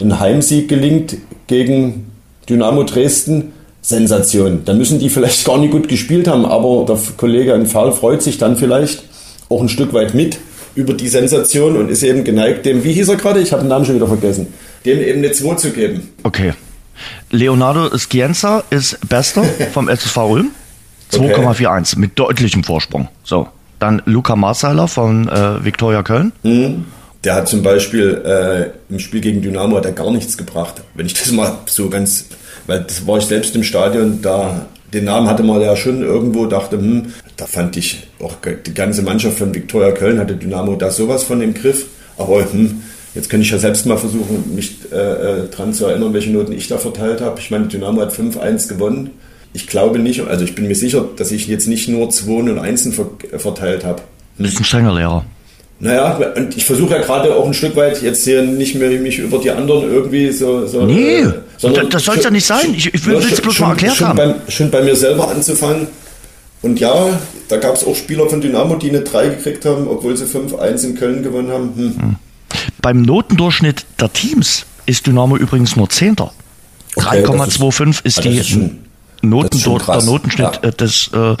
ein 0.00 0.20
Heimsieg 0.20 0.68
gelingt 0.68 1.16
gegen 1.46 2.10
Dynamo 2.48 2.84
Dresden, 2.84 3.52
Sensation. 3.82 4.62
Dann 4.64 4.78
müssen 4.78 4.98
die 4.98 5.08
vielleicht 5.08 5.44
gar 5.44 5.58
nicht 5.58 5.70
gut 5.70 5.88
gespielt 5.88 6.26
haben, 6.26 6.44
aber 6.44 6.84
der 6.86 6.98
Kollege 7.16 7.52
in 7.52 7.66
Fall 7.66 7.92
freut 7.92 8.22
sich 8.22 8.36
dann 8.38 8.56
vielleicht 8.56 9.04
auch 9.48 9.60
ein 9.60 9.68
Stück 9.68 9.92
weit 9.92 10.14
mit 10.14 10.38
über 10.74 10.92
die 10.92 11.08
Sensation 11.08 11.76
und 11.76 11.88
ist 11.88 12.02
eben 12.02 12.24
geneigt, 12.24 12.66
dem, 12.66 12.84
wie 12.84 12.92
hieß 12.92 13.08
er 13.08 13.16
gerade? 13.16 13.40
Ich 13.40 13.52
habe 13.52 13.62
den 13.62 13.68
Namen 13.68 13.84
schon 13.84 13.94
wieder 13.94 14.08
vergessen, 14.08 14.48
dem 14.84 15.00
eben 15.00 15.18
eine 15.18 15.32
2 15.32 15.54
zu 15.54 15.70
geben. 15.70 16.10
Okay. 16.22 16.52
Leonardo 17.30 17.96
Scienza 17.96 18.64
ist 18.70 18.98
Bester 19.08 19.44
vom 19.72 19.88
SSV 19.88 20.16
Ulm. 20.16 20.50
2,41 21.12 21.98
mit 21.98 22.18
deutlichem 22.18 22.64
Vorsprung. 22.64 23.08
So. 23.22 23.48
Dann 23.78 24.02
Luca 24.06 24.34
Marseiler 24.34 24.88
von 24.88 25.28
äh, 25.28 25.64
Viktoria 25.64 26.02
Köln. 26.02 26.32
Der 27.26 27.34
hat 27.34 27.48
zum 27.48 27.60
Beispiel 27.60 28.22
äh, 28.24 28.70
im 28.88 29.00
Spiel 29.00 29.20
gegen 29.20 29.42
Dynamo 29.42 29.78
hat 29.78 29.84
er 29.84 29.90
gar 29.90 30.12
nichts 30.12 30.38
gebracht. 30.38 30.76
Wenn 30.94 31.06
ich 31.06 31.14
das 31.14 31.32
mal 31.32 31.58
so 31.66 31.90
ganz, 31.90 32.26
weil 32.68 32.84
das 32.84 33.04
war 33.04 33.18
ich 33.18 33.24
selbst 33.24 33.56
im 33.56 33.64
Stadion, 33.64 34.22
da 34.22 34.66
den 34.94 35.06
Namen 35.06 35.28
hatte 35.28 35.42
man 35.42 35.60
ja 35.60 35.74
schon 35.74 36.02
irgendwo, 36.02 36.46
dachte, 36.46 36.78
hm, 36.78 37.12
da 37.36 37.46
fand 37.46 37.76
ich 37.76 38.06
auch 38.22 38.36
die 38.64 38.74
ganze 38.74 39.02
Mannschaft 39.02 39.38
von 39.38 39.52
Viktoria 39.52 39.90
Köln 39.90 40.20
hatte 40.20 40.36
Dynamo 40.36 40.76
da 40.76 40.92
sowas 40.92 41.24
von 41.24 41.40
im 41.40 41.52
Griff. 41.52 41.86
Aber 42.16 42.48
hm, 42.48 42.82
jetzt 43.16 43.28
könnte 43.28 43.44
ich 43.44 43.50
ja 43.50 43.58
selbst 43.58 43.86
mal 43.86 43.98
versuchen, 43.98 44.54
mich 44.54 44.76
äh, 44.92 44.96
äh, 44.96 45.48
dran 45.48 45.74
zu 45.74 45.86
erinnern, 45.86 46.14
welche 46.14 46.30
Noten 46.30 46.52
ich 46.52 46.68
da 46.68 46.78
verteilt 46.78 47.20
habe. 47.20 47.40
Ich 47.40 47.50
meine, 47.50 47.66
Dynamo 47.66 48.02
hat 48.02 48.12
5-1 48.12 48.68
gewonnen. 48.68 49.10
Ich 49.52 49.66
glaube 49.66 49.98
nicht, 49.98 50.20
also 50.20 50.44
ich 50.44 50.54
bin 50.54 50.68
mir 50.68 50.76
sicher, 50.76 51.04
dass 51.16 51.32
ich 51.32 51.48
jetzt 51.48 51.66
nicht 51.66 51.88
nur 51.88 52.08
2 52.08 52.30
und 52.30 52.58
1 52.60 52.94
ver 52.94 53.08
verteilt 53.36 53.84
habe. 53.84 54.02
Ist 54.38 54.60
ein 54.60 54.64
strenger 54.64 54.94
Lehrer. 54.94 55.24
Naja, 55.78 56.18
und 56.36 56.56
ich 56.56 56.64
versuche 56.64 56.94
ja 56.94 57.02
gerade 57.02 57.34
auch 57.34 57.44
ein 57.46 57.52
Stück 57.52 57.76
weit 57.76 58.00
jetzt 58.00 58.24
hier 58.24 58.42
nicht 58.42 58.74
mehr 58.76 58.88
mich 58.98 59.18
über 59.18 59.38
die 59.38 59.50
anderen 59.50 59.92
irgendwie 59.92 60.30
so. 60.32 60.66
so 60.66 60.86
Nee, 60.86 61.18
äh, 61.18 61.32
sondern 61.58 61.84
das- 61.90 61.92
das 61.92 62.04
soll's 62.04 62.24
ja 62.24 62.30
nicht 62.30 62.46
sein. 62.46 62.72
Ich- 62.74 62.92
ich 62.94 63.04
will- 63.04 63.14
Ja, 63.16 63.20
schon- 63.20 63.36
bloß 63.42 63.60
mal 63.60 63.70
erklärt 63.70 63.96
schon 63.96 64.08
haben. 64.08 64.16
Beim, 64.16 64.34
schon 64.48 64.70
bei 64.70 64.80
mir 64.82 64.96
selber 64.96 65.28
anzufangen. 65.30 65.88
Und 66.62 66.80
ja, 66.80 66.94
da 67.48 67.58
gab 67.58 67.74
es 67.76 67.84
auch 67.84 67.94
Spieler 67.94 68.26
von 68.28 68.40
Dynamo, 68.40 68.76
die 68.76 68.88
eine 68.88 69.02
3 69.02 69.28
gekriegt 69.28 69.66
haben, 69.66 69.86
obwohl 69.86 70.16
sie 70.16 70.24
5-1 70.24 70.82
in 70.84 70.94
Köln 70.96 71.22
gewonnen 71.22 71.50
haben. 71.50 71.72
Hm. 71.76 72.16
Beim 72.80 73.02
Notendurchschnitt 73.02 73.84
der 74.00 74.10
Teams 74.12 74.64
ist 74.86 75.06
Dynamo 75.06 75.36
übrigens 75.36 75.76
nur 75.76 75.90
Zehnter. 75.90 76.32
Okay, 76.96 77.22
3,25 77.22 78.00
ist 78.04 78.18
ah, 78.18 78.22
die 78.22 78.38
ist 78.38 78.48
schon- 78.48 78.78
Noten 79.20 79.56
ist 79.58 79.66
der. 79.66 80.02
Notenschnitt 80.02 80.60
Ja. 80.62 80.68
äh, 80.68 80.72
des 80.72 81.10
äh, 81.12 81.36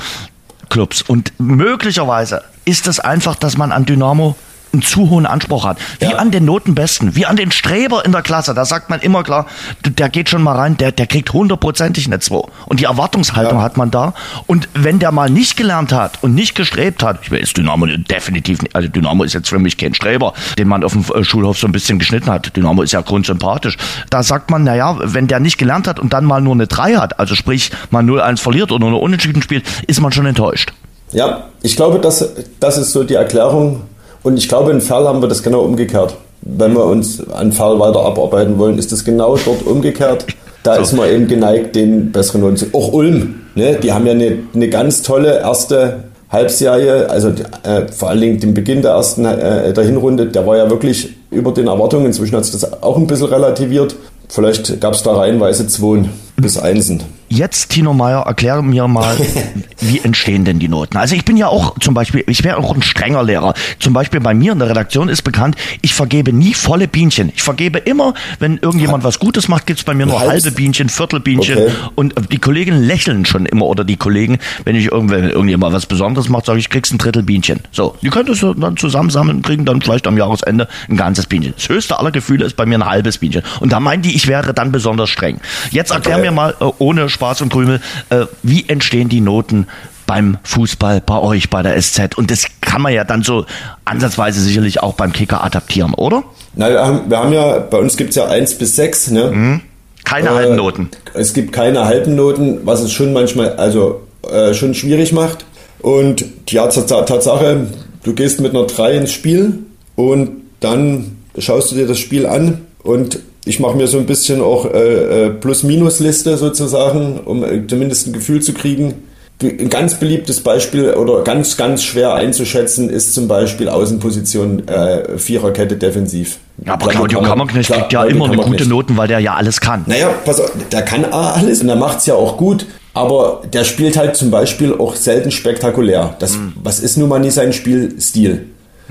Clubs. 0.68 1.02
Und 1.02 1.32
möglicherweise 1.38 2.42
ist 2.66 2.86
es 2.88 3.00
einfach, 3.00 3.36
dass 3.36 3.56
man 3.56 3.72
an 3.72 3.86
Dynamo 3.86 4.36
einen 4.72 4.82
zu 4.82 5.08
hohen 5.08 5.24
Anspruch 5.24 5.64
hat. 5.64 5.78
Wie 6.00 6.06
Ja. 6.06 6.16
an 6.16 6.32
den 6.32 6.44
Notenbesten, 6.44 7.14
wie 7.14 7.24
an 7.24 7.36
den 7.36 7.50
Streber 7.52 8.04
in 8.04 8.12
der 8.12 8.20
Klasse. 8.20 8.52
Da 8.52 8.64
sagt 8.66 8.90
man 8.90 9.00
immer 9.00 9.22
klar, 9.22 9.46
der 9.86 10.08
geht 10.10 10.28
schon 10.28 10.42
mal 10.42 10.54
rein, 10.56 10.76
der, 10.76 10.90
der 10.92 11.06
kriegt 11.06 11.32
hundertprozentig 11.32 12.06
eine 12.06 12.18
2. 12.18 12.42
Und 12.66 12.80
die 12.80 12.84
Erwartungshaltung 12.84 13.58
Ja. 13.58 13.64
hat 13.64 13.76
man 13.78 13.90
da. 13.92 14.12
Und 14.46 14.68
wenn 14.74 14.98
der 14.98 15.12
mal 15.12 15.30
nicht 15.30 15.56
gelernt 15.56 15.92
hat 15.92 16.18
und 16.22 16.34
nicht 16.34 16.56
gestrebt 16.56 17.02
hat, 17.04 17.20
ich 17.22 17.30
weiß, 17.30 17.54
Dynamo 17.54 17.86
definitiv 17.86 18.60
nicht, 18.60 18.74
also 18.74 18.88
Dynamo 18.88 19.22
ist 19.22 19.32
jetzt 19.32 19.48
für 19.48 19.60
mich 19.60 19.78
kein 19.78 19.94
Streber, 19.94 20.34
den 20.58 20.68
man 20.68 20.82
auf 20.84 20.92
dem 20.92 21.04
äh, 21.14 21.24
Schulhof 21.24 21.56
so 21.58 21.68
ein 21.68 21.72
bisschen 21.72 21.98
geschnitten 22.00 22.28
hat. 22.30 22.54
Dynamo 22.54 22.82
ist 22.82 22.92
ja 22.92 23.00
grundsympathisch. 23.00 23.78
Da 24.10 24.22
sagt 24.24 24.50
man, 24.50 24.64
naja, 24.64 24.96
wenn 25.00 25.26
der 25.28 25.38
nicht 25.40 25.56
gelernt 25.56 25.86
hat 25.86 26.00
und 26.00 26.12
dann 26.12 26.24
mal 26.26 26.42
nur 26.42 26.54
eine 26.54 26.66
3 26.66 26.96
hat, 26.96 27.18
also 27.20 27.34
sprich 27.36 27.70
mal 27.90 28.02
0-1 28.02 28.40
verliert 28.40 28.72
oder 28.72 28.90
nur 28.90 29.00
Unentschieden 29.00 29.40
spielt, 29.40 29.64
ist 29.86 30.00
man 30.00 30.10
schon 30.12 30.26
enttäuscht. 30.26 30.72
Ja, 31.12 31.48
ich 31.62 31.76
glaube, 31.76 31.98
das, 31.98 32.28
das 32.60 32.78
ist 32.78 32.92
so 32.92 33.04
die 33.04 33.14
Erklärung. 33.14 33.82
Und 34.22 34.36
ich 34.36 34.48
glaube, 34.48 34.72
in 34.72 34.80
Ferl 34.80 35.06
haben 35.06 35.22
wir 35.22 35.28
das 35.28 35.42
genau 35.42 35.60
umgekehrt. 35.60 36.16
Wenn 36.42 36.74
wir 36.74 36.84
uns 36.84 37.28
an 37.30 37.52
Ferl 37.52 37.78
weiter 37.78 38.00
abarbeiten 38.00 38.58
wollen, 38.58 38.78
ist 38.78 38.92
das 38.92 39.04
genau 39.04 39.36
dort 39.36 39.62
umgekehrt. 39.66 40.26
Da 40.62 40.76
ist 40.76 40.92
man 40.94 41.08
eben 41.08 41.28
geneigt, 41.28 41.76
den 41.76 42.10
besseren 42.10 42.40
Noten 42.40 42.56
zu. 42.56 42.66
Auch 42.72 42.92
Ulm, 42.92 43.42
ne? 43.54 43.76
die 43.80 43.92
haben 43.92 44.04
ja 44.04 44.12
eine, 44.12 44.38
eine 44.52 44.68
ganz 44.68 45.02
tolle 45.02 45.38
erste 45.38 46.04
Halbserie, 46.28 47.08
also 47.08 47.28
äh, 47.62 47.86
vor 47.92 48.08
allen 48.08 48.20
Dingen 48.20 48.40
den 48.40 48.52
Beginn 48.52 48.82
der 48.82 48.92
ersten 48.92 49.24
äh, 49.24 49.72
der 49.72 49.84
Hinrunde, 49.84 50.26
der 50.26 50.44
war 50.44 50.56
ja 50.56 50.68
wirklich 50.68 51.10
über 51.30 51.52
den 51.52 51.68
Erwartungen. 51.68 52.06
Inzwischen 52.06 52.36
hat 52.36 52.44
sich 52.44 52.52
das 52.52 52.82
auch 52.82 52.96
ein 52.96 53.06
bisschen 53.06 53.28
relativiert. 53.28 53.94
Vielleicht 54.28 54.80
gab 54.80 54.94
es 54.94 55.04
da 55.04 55.14
reihenweise 55.14 55.68
Zweien 55.68 56.10
bis 56.36 56.58
Einsen. 56.58 57.02
Jetzt, 57.28 57.70
Tino 57.70 57.92
Meyer, 57.92 58.22
erklär 58.26 58.62
mir 58.62 58.86
mal, 58.86 59.16
wie 59.80 59.98
entstehen 60.00 60.44
denn 60.44 60.58
die 60.58 60.68
Noten? 60.68 60.96
Also 60.96 61.14
ich 61.16 61.24
bin 61.24 61.36
ja 61.36 61.48
auch 61.48 61.78
zum 61.80 61.92
Beispiel, 61.92 62.22
ich 62.28 62.44
wäre 62.44 62.58
auch 62.58 62.74
ein 62.74 62.82
strenger 62.82 63.22
Lehrer. 63.22 63.54
Zum 63.80 63.92
Beispiel 63.92 64.20
bei 64.20 64.32
mir 64.32 64.52
in 64.52 64.58
der 64.60 64.68
Redaktion 64.68 65.08
ist 65.08 65.22
bekannt, 65.22 65.56
ich 65.82 65.92
vergebe 65.92 66.32
nie 66.32 66.54
volle 66.54 66.86
Bienchen. 66.88 67.32
Ich 67.34 67.42
vergebe 67.42 67.78
immer, 67.78 68.14
wenn 68.38 68.58
irgendjemand 68.58 69.02
was 69.04 69.18
Gutes 69.18 69.48
macht, 69.48 69.66
gibt's 69.66 69.82
bei 69.82 69.94
mir 69.94 70.06
nur 70.06 70.20
halbe 70.20 70.50
Bienchen, 70.52 70.88
Viertelbienchen. 70.88 71.58
Okay. 71.58 71.72
Und 71.96 72.14
die 72.30 72.38
Kollegen 72.38 72.80
lächeln 72.82 73.26
schon 73.26 73.46
immer, 73.46 73.66
oder 73.66 73.84
die 73.84 73.96
Kollegen, 73.96 74.38
wenn 74.64 74.76
ich 74.76 74.86
irgendwer, 74.92 75.22
wenn 75.22 75.30
irgendjemand 75.30 75.74
was 75.74 75.86
Besonderes 75.86 76.28
macht, 76.28 76.46
sage 76.46 76.58
ich, 76.60 76.70
kriegst 76.70 76.92
ein 76.92 76.98
Drittel 76.98 77.22
Bienchen. 77.24 77.60
So, 77.72 77.96
die 78.02 78.08
könnt 78.08 78.28
ihr 78.28 78.54
dann 78.54 78.76
zusammensammeln 78.76 79.38
und 79.38 79.46
kriegen 79.46 79.64
dann 79.64 79.82
vielleicht 79.82 80.06
am 80.06 80.16
Jahresende 80.16 80.68
ein 80.88 80.96
ganzes 80.96 81.26
Bienchen. 81.26 81.54
Das 81.56 81.68
höchste 81.68 81.98
aller 81.98 82.12
Gefühle 82.12 82.44
ist 82.44 82.56
bei 82.56 82.66
mir 82.66 82.78
ein 82.78 82.86
halbes 82.86 83.18
Bienchen. 83.18 83.42
Und 83.60 83.72
da 83.72 83.80
meinen 83.80 84.02
die, 84.02 84.14
ich 84.14 84.28
wäre 84.28 84.54
dann 84.54 84.70
besonders 84.70 85.10
streng. 85.10 85.40
Jetzt 85.70 85.90
erklär 85.90 86.16
Okay. 86.16 86.26
mir 86.26 86.30
mal, 86.30 86.54
äh, 86.60 86.64
ohne 86.78 87.08
Spaß 87.08 87.25
und 87.42 87.52
Krümel, 87.52 87.80
äh, 88.10 88.26
wie 88.42 88.68
entstehen 88.68 89.08
die 89.08 89.20
Noten 89.20 89.66
beim 90.06 90.38
Fußball, 90.44 91.00
bei 91.00 91.18
euch, 91.18 91.50
bei 91.50 91.62
der 91.62 91.80
SZ? 91.80 92.16
Und 92.16 92.30
das 92.30 92.46
kann 92.60 92.82
man 92.82 92.92
ja 92.92 93.04
dann 93.04 93.22
so 93.22 93.44
ansatzweise 93.84 94.40
sicherlich 94.40 94.82
auch 94.82 94.94
beim 94.94 95.12
Kicker 95.12 95.42
adaptieren, 95.44 95.94
oder? 95.94 96.22
Na, 96.54 96.70
wir 96.70 96.84
haben, 96.84 97.00
wir 97.10 97.18
haben 97.18 97.32
ja, 97.32 97.58
bei 97.58 97.78
uns 97.78 97.96
gibt 97.96 98.10
es 98.10 98.16
ja 98.16 98.26
1 98.26 98.54
bis 98.58 98.76
6, 98.76 99.10
ne? 99.10 99.60
Keine 100.04 100.28
Äh, 100.28 100.32
halben 100.32 100.56
Noten. 100.56 100.88
Es 101.14 101.32
gibt 101.34 101.52
keine 101.52 101.84
halben 101.84 102.14
Noten, 102.14 102.60
was 102.64 102.80
es 102.80 102.92
schon 102.92 103.12
manchmal, 103.12 103.56
also 103.56 104.02
äh, 104.30 104.54
schon 104.54 104.74
schwierig 104.74 105.12
macht. 105.12 105.44
Und 105.80 106.24
ja, 106.48 106.64
Tats- 106.68 106.86
Tatsache, 106.86 107.66
du 108.04 108.14
gehst 108.14 108.40
mit 108.40 108.54
einer 108.54 108.66
3 108.66 108.92
ins 108.98 109.12
Spiel 109.12 109.58
und 109.96 110.30
dann 110.60 111.16
schaust 111.38 111.70
du 111.72 111.74
dir 111.76 111.86
das 111.86 111.98
Spiel 111.98 112.24
an 112.26 112.62
und 112.82 113.18
ich 113.46 113.60
mache 113.60 113.76
mir 113.76 113.86
so 113.86 113.96
ein 113.96 114.06
bisschen 114.06 114.42
auch 114.42 114.66
äh, 114.66 115.26
äh, 115.26 115.30
Plus-Minus-Liste 115.30 116.36
sozusagen, 116.36 117.20
um 117.24 117.44
äh, 117.44 117.66
zumindest 117.66 118.08
ein 118.08 118.12
Gefühl 118.12 118.42
zu 118.42 118.52
kriegen. 118.52 118.94
Ein 119.42 119.68
ganz 119.68 119.94
beliebtes 119.94 120.40
Beispiel 120.40 120.94
oder 120.94 121.22
ganz, 121.22 121.56
ganz 121.58 121.84
schwer 121.84 122.14
einzuschätzen 122.14 122.88
ist 122.88 123.14
zum 123.14 123.28
Beispiel 123.28 123.68
Außenposition 123.68 124.66
äh, 124.66 125.18
Viererkette 125.18 125.76
defensiv. 125.76 126.38
Aber 126.64 126.88
Claudio 126.88 127.18
Claudio 127.18 127.22
Kammerknecht 127.22 127.70
kriegt 127.70 127.92
ja 127.92 128.04
immer 128.04 128.24
eine 128.24 128.38
gute 128.38 128.66
Noten, 128.66 128.96
weil 128.96 129.08
der 129.08 129.18
ja 129.20 129.34
alles 129.34 129.60
kann. 129.60 129.84
Naja, 129.86 130.08
pass 130.24 130.40
auf, 130.40 130.50
der 130.72 130.82
kann 130.82 131.04
alles 131.04 131.60
und 131.60 131.66
der 131.66 131.76
macht's 131.76 132.06
ja 132.06 132.14
auch 132.14 132.38
gut, 132.38 132.66
aber 132.94 133.42
der 133.52 133.64
spielt 133.64 133.98
halt 133.98 134.16
zum 134.16 134.30
Beispiel 134.30 134.72
auch 134.72 134.96
selten 134.96 135.30
spektakulär. 135.30 136.16
Das, 136.18 136.36
Mhm. 136.38 136.54
Was 136.62 136.80
ist 136.80 136.96
nun 136.96 137.10
mal 137.10 137.18
nicht 137.20 137.34
sein 137.34 137.52
Spielstil? 137.52 138.46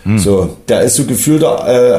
Hm. 0.05 0.19
So, 0.19 0.57
der 0.69 0.81
ist 0.81 0.95
so 0.95 1.05
gefühlt, 1.05 1.41
äh, 1.41 1.45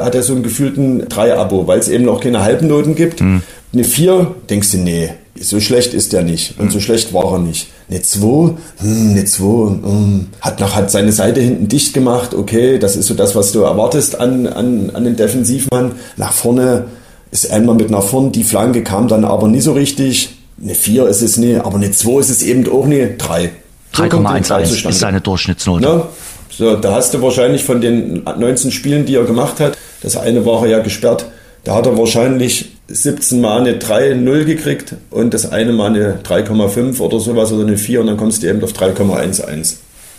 hat 0.00 0.14
er 0.14 0.22
so 0.22 0.32
einen 0.32 0.44
gefühlten 0.44 1.06
3-Abo, 1.06 1.66
weil 1.66 1.80
es 1.80 1.88
eben 1.88 2.08
auch 2.08 2.20
keine 2.20 2.42
halben 2.42 2.68
Noten 2.68 2.94
gibt. 2.94 3.20
Hm. 3.20 3.42
Eine 3.72 3.84
4, 3.84 4.34
denkst 4.48 4.70
du, 4.72 4.78
nee, 4.78 5.10
so 5.38 5.60
schlecht 5.60 5.92
ist 5.92 6.12
der 6.12 6.22
nicht. 6.22 6.58
Und 6.58 6.66
hm. 6.66 6.70
so 6.70 6.80
schlecht 6.80 7.12
war 7.12 7.32
er 7.32 7.38
nicht. 7.40 7.66
Eine 7.90 8.02
2, 8.02 8.54
hm, 8.78 9.10
eine 9.10 9.24
2, 9.24 9.44
hm. 9.44 10.26
hat 10.40 10.60
noch, 10.60 10.76
hat 10.76 10.90
seine 10.90 11.10
Seite 11.10 11.40
hinten 11.40 11.66
dicht 11.66 11.94
gemacht, 11.94 12.32
okay, 12.32 12.78
das 12.78 12.94
ist 12.94 13.06
so 13.06 13.14
das, 13.14 13.34
was 13.34 13.50
du 13.52 13.62
erwartest 13.62 14.18
an, 14.20 14.46
an, 14.46 14.90
an 14.94 15.04
den 15.04 15.16
Defensivmann. 15.16 15.92
Nach 16.16 16.32
vorne 16.32 16.84
ist 17.32 17.50
einmal 17.50 17.74
mit 17.74 17.90
nach 17.90 18.04
vorne, 18.04 18.30
die 18.30 18.44
Flanke 18.44 18.82
kam 18.82 19.08
dann 19.08 19.24
aber 19.24 19.48
nie 19.48 19.60
so 19.60 19.72
richtig. 19.72 20.30
Eine 20.62 20.74
4 20.74 21.08
ist 21.08 21.22
es 21.22 21.36
nie, 21.36 21.56
aber 21.56 21.74
eine 21.74 21.90
2 21.90 22.20
ist 22.20 22.30
es 22.30 22.42
eben 22.42 22.68
auch 22.70 22.86
nie. 22.86 23.08
3. 23.18 23.50
3,11 23.94 24.88
ist 24.88 24.98
seine 24.98 25.20
Durchschnittsnote. 25.20 25.82
Ne? 25.82 26.02
So, 26.50 26.76
da 26.76 26.94
hast 26.94 27.14
du 27.14 27.22
wahrscheinlich 27.22 27.64
von 27.64 27.80
den 27.80 28.22
19 28.24 28.70
Spielen, 28.70 29.04
die 29.04 29.16
er 29.16 29.24
gemacht 29.24 29.60
hat, 29.60 29.76
das 30.02 30.16
eine 30.16 30.46
war 30.46 30.62
er 30.62 30.68
ja 30.68 30.78
gesperrt, 30.78 31.26
da 31.64 31.74
hat 31.74 31.86
er 31.86 31.98
wahrscheinlich 31.98 32.76
17 32.88 33.40
Mal 33.40 33.60
eine 33.60 33.78
3,0 33.78 34.44
gekriegt 34.44 34.94
und 35.10 35.34
das 35.34 35.50
eine 35.50 35.72
Mal 35.72 35.94
eine 35.94 36.18
3,5 36.22 37.00
oder 37.00 37.18
sowas 37.18 37.52
oder 37.52 37.66
eine 37.66 37.76
4 37.76 38.00
und 38.00 38.06
dann 38.06 38.16
kommst 38.16 38.42
du 38.42 38.48
eben 38.48 38.62
auf 38.62 38.72
3,11 38.72 39.74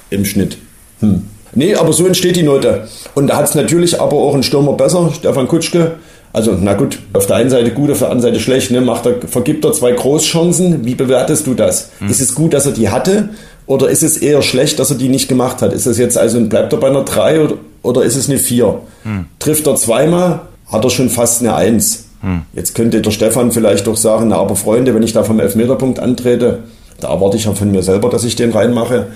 im 0.10 0.26
Schnitt. 0.26 0.58
Hm. 1.00 1.24
Nee, 1.54 1.76
aber 1.76 1.94
so 1.94 2.06
entsteht 2.06 2.36
die 2.36 2.44
Note. 2.44 2.88
Und 3.16 3.28
da 3.28 3.38
hat 3.38 3.46
es 3.46 3.56
natürlich 3.56 4.02
aber 4.02 4.18
auch 4.18 4.36
ein 4.36 4.44
Stürmer 4.44 4.74
besser, 4.74 5.12
Stefan 5.16 5.48
Kutschke. 5.48 5.96
Also, 6.34 6.56
na 6.60 6.74
gut, 6.74 7.00
auf 7.14 7.26
der 7.26 7.38
einen 7.38 7.50
Seite 7.50 7.72
gut, 7.72 7.90
auf 7.90 8.00
der 8.00 8.10
anderen 8.10 8.34
Seite 8.34 8.44
schlecht. 8.44 8.70
Ne? 8.70 8.82
Macht 8.82 9.06
er, 9.06 9.16
vergibt 9.28 9.64
er 9.66 9.74
zwei 9.74 9.94
Großchancen. 9.94 10.86
Wie 10.86 10.94
bewertest 10.94 11.48
du 11.48 11.54
das? 11.54 11.92
Hm. 12.00 12.10
Ist 12.10 12.22
es 12.22 12.36
gut, 12.36 12.54
dass 12.54 12.66
er 12.66 12.74
die 12.74 12.90
hatte? 12.90 13.30
Oder 13.68 13.90
ist 13.90 14.02
es 14.02 14.18
eher 14.18 14.42
schlecht, 14.42 14.80
dass 14.80 14.90
er 14.90 14.98
die 14.98 15.10
nicht 15.10 15.28
gemacht 15.28 15.62
hat? 15.62 15.74
Ist 15.74 15.86
das 15.86 15.98
jetzt 15.98 16.18
also, 16.18 16.40
bleibt 16.42 16.74
er 16.74 16.80
bei 16.80 16.88
einer 16.88 17.04
3 17.04 17.42
oder, 17.42 17.56
oder 17.84 18.04
ist 18.04 18.16
es 18.16 18.30
eine 18.30 18.40
4? 18.40 18.80
Hm. 19.04 19.26
Trifft 19.40 19.68
er 19.68 19.76
zweimal, 19.76 20.42
hat 20.72 20.84
er 20.84 20.90
schon 20.90 21.10
fast 21.10 21.42
eine 21.42 21.54
1. 21.54 22.06
Hm. 22.22 22.42
Jetzt 22.54 22.76
könnte 22.76 23.02
der 23.02 23.12
Stefan 23.12 23.52
vielleicht 23.52 23.86
doch 23.86 23.98
sagen, 23.98 24.30
na 24.30 24.38
aber 24.38 24.56
Freunde, 24.56 24.96
wenn 24.96 25.04
ich 25.04 25.14
da 25.14 25.24
vom 25.24 25.40
Elfmeterpunkt 25.40 26.00
antrete, 26.00 26.64
da 27.02 27.10
erwarte 27.10 27.38
ich 27.38 27.46
ja 27.46 27.54
von 27.54 27.70
mir 27.70 27.84
selber, 27.84 28.10
dass 28.10 28.24
ich 28.24 28.36
den 28.38 28.52
reinmache. 28.52 29.08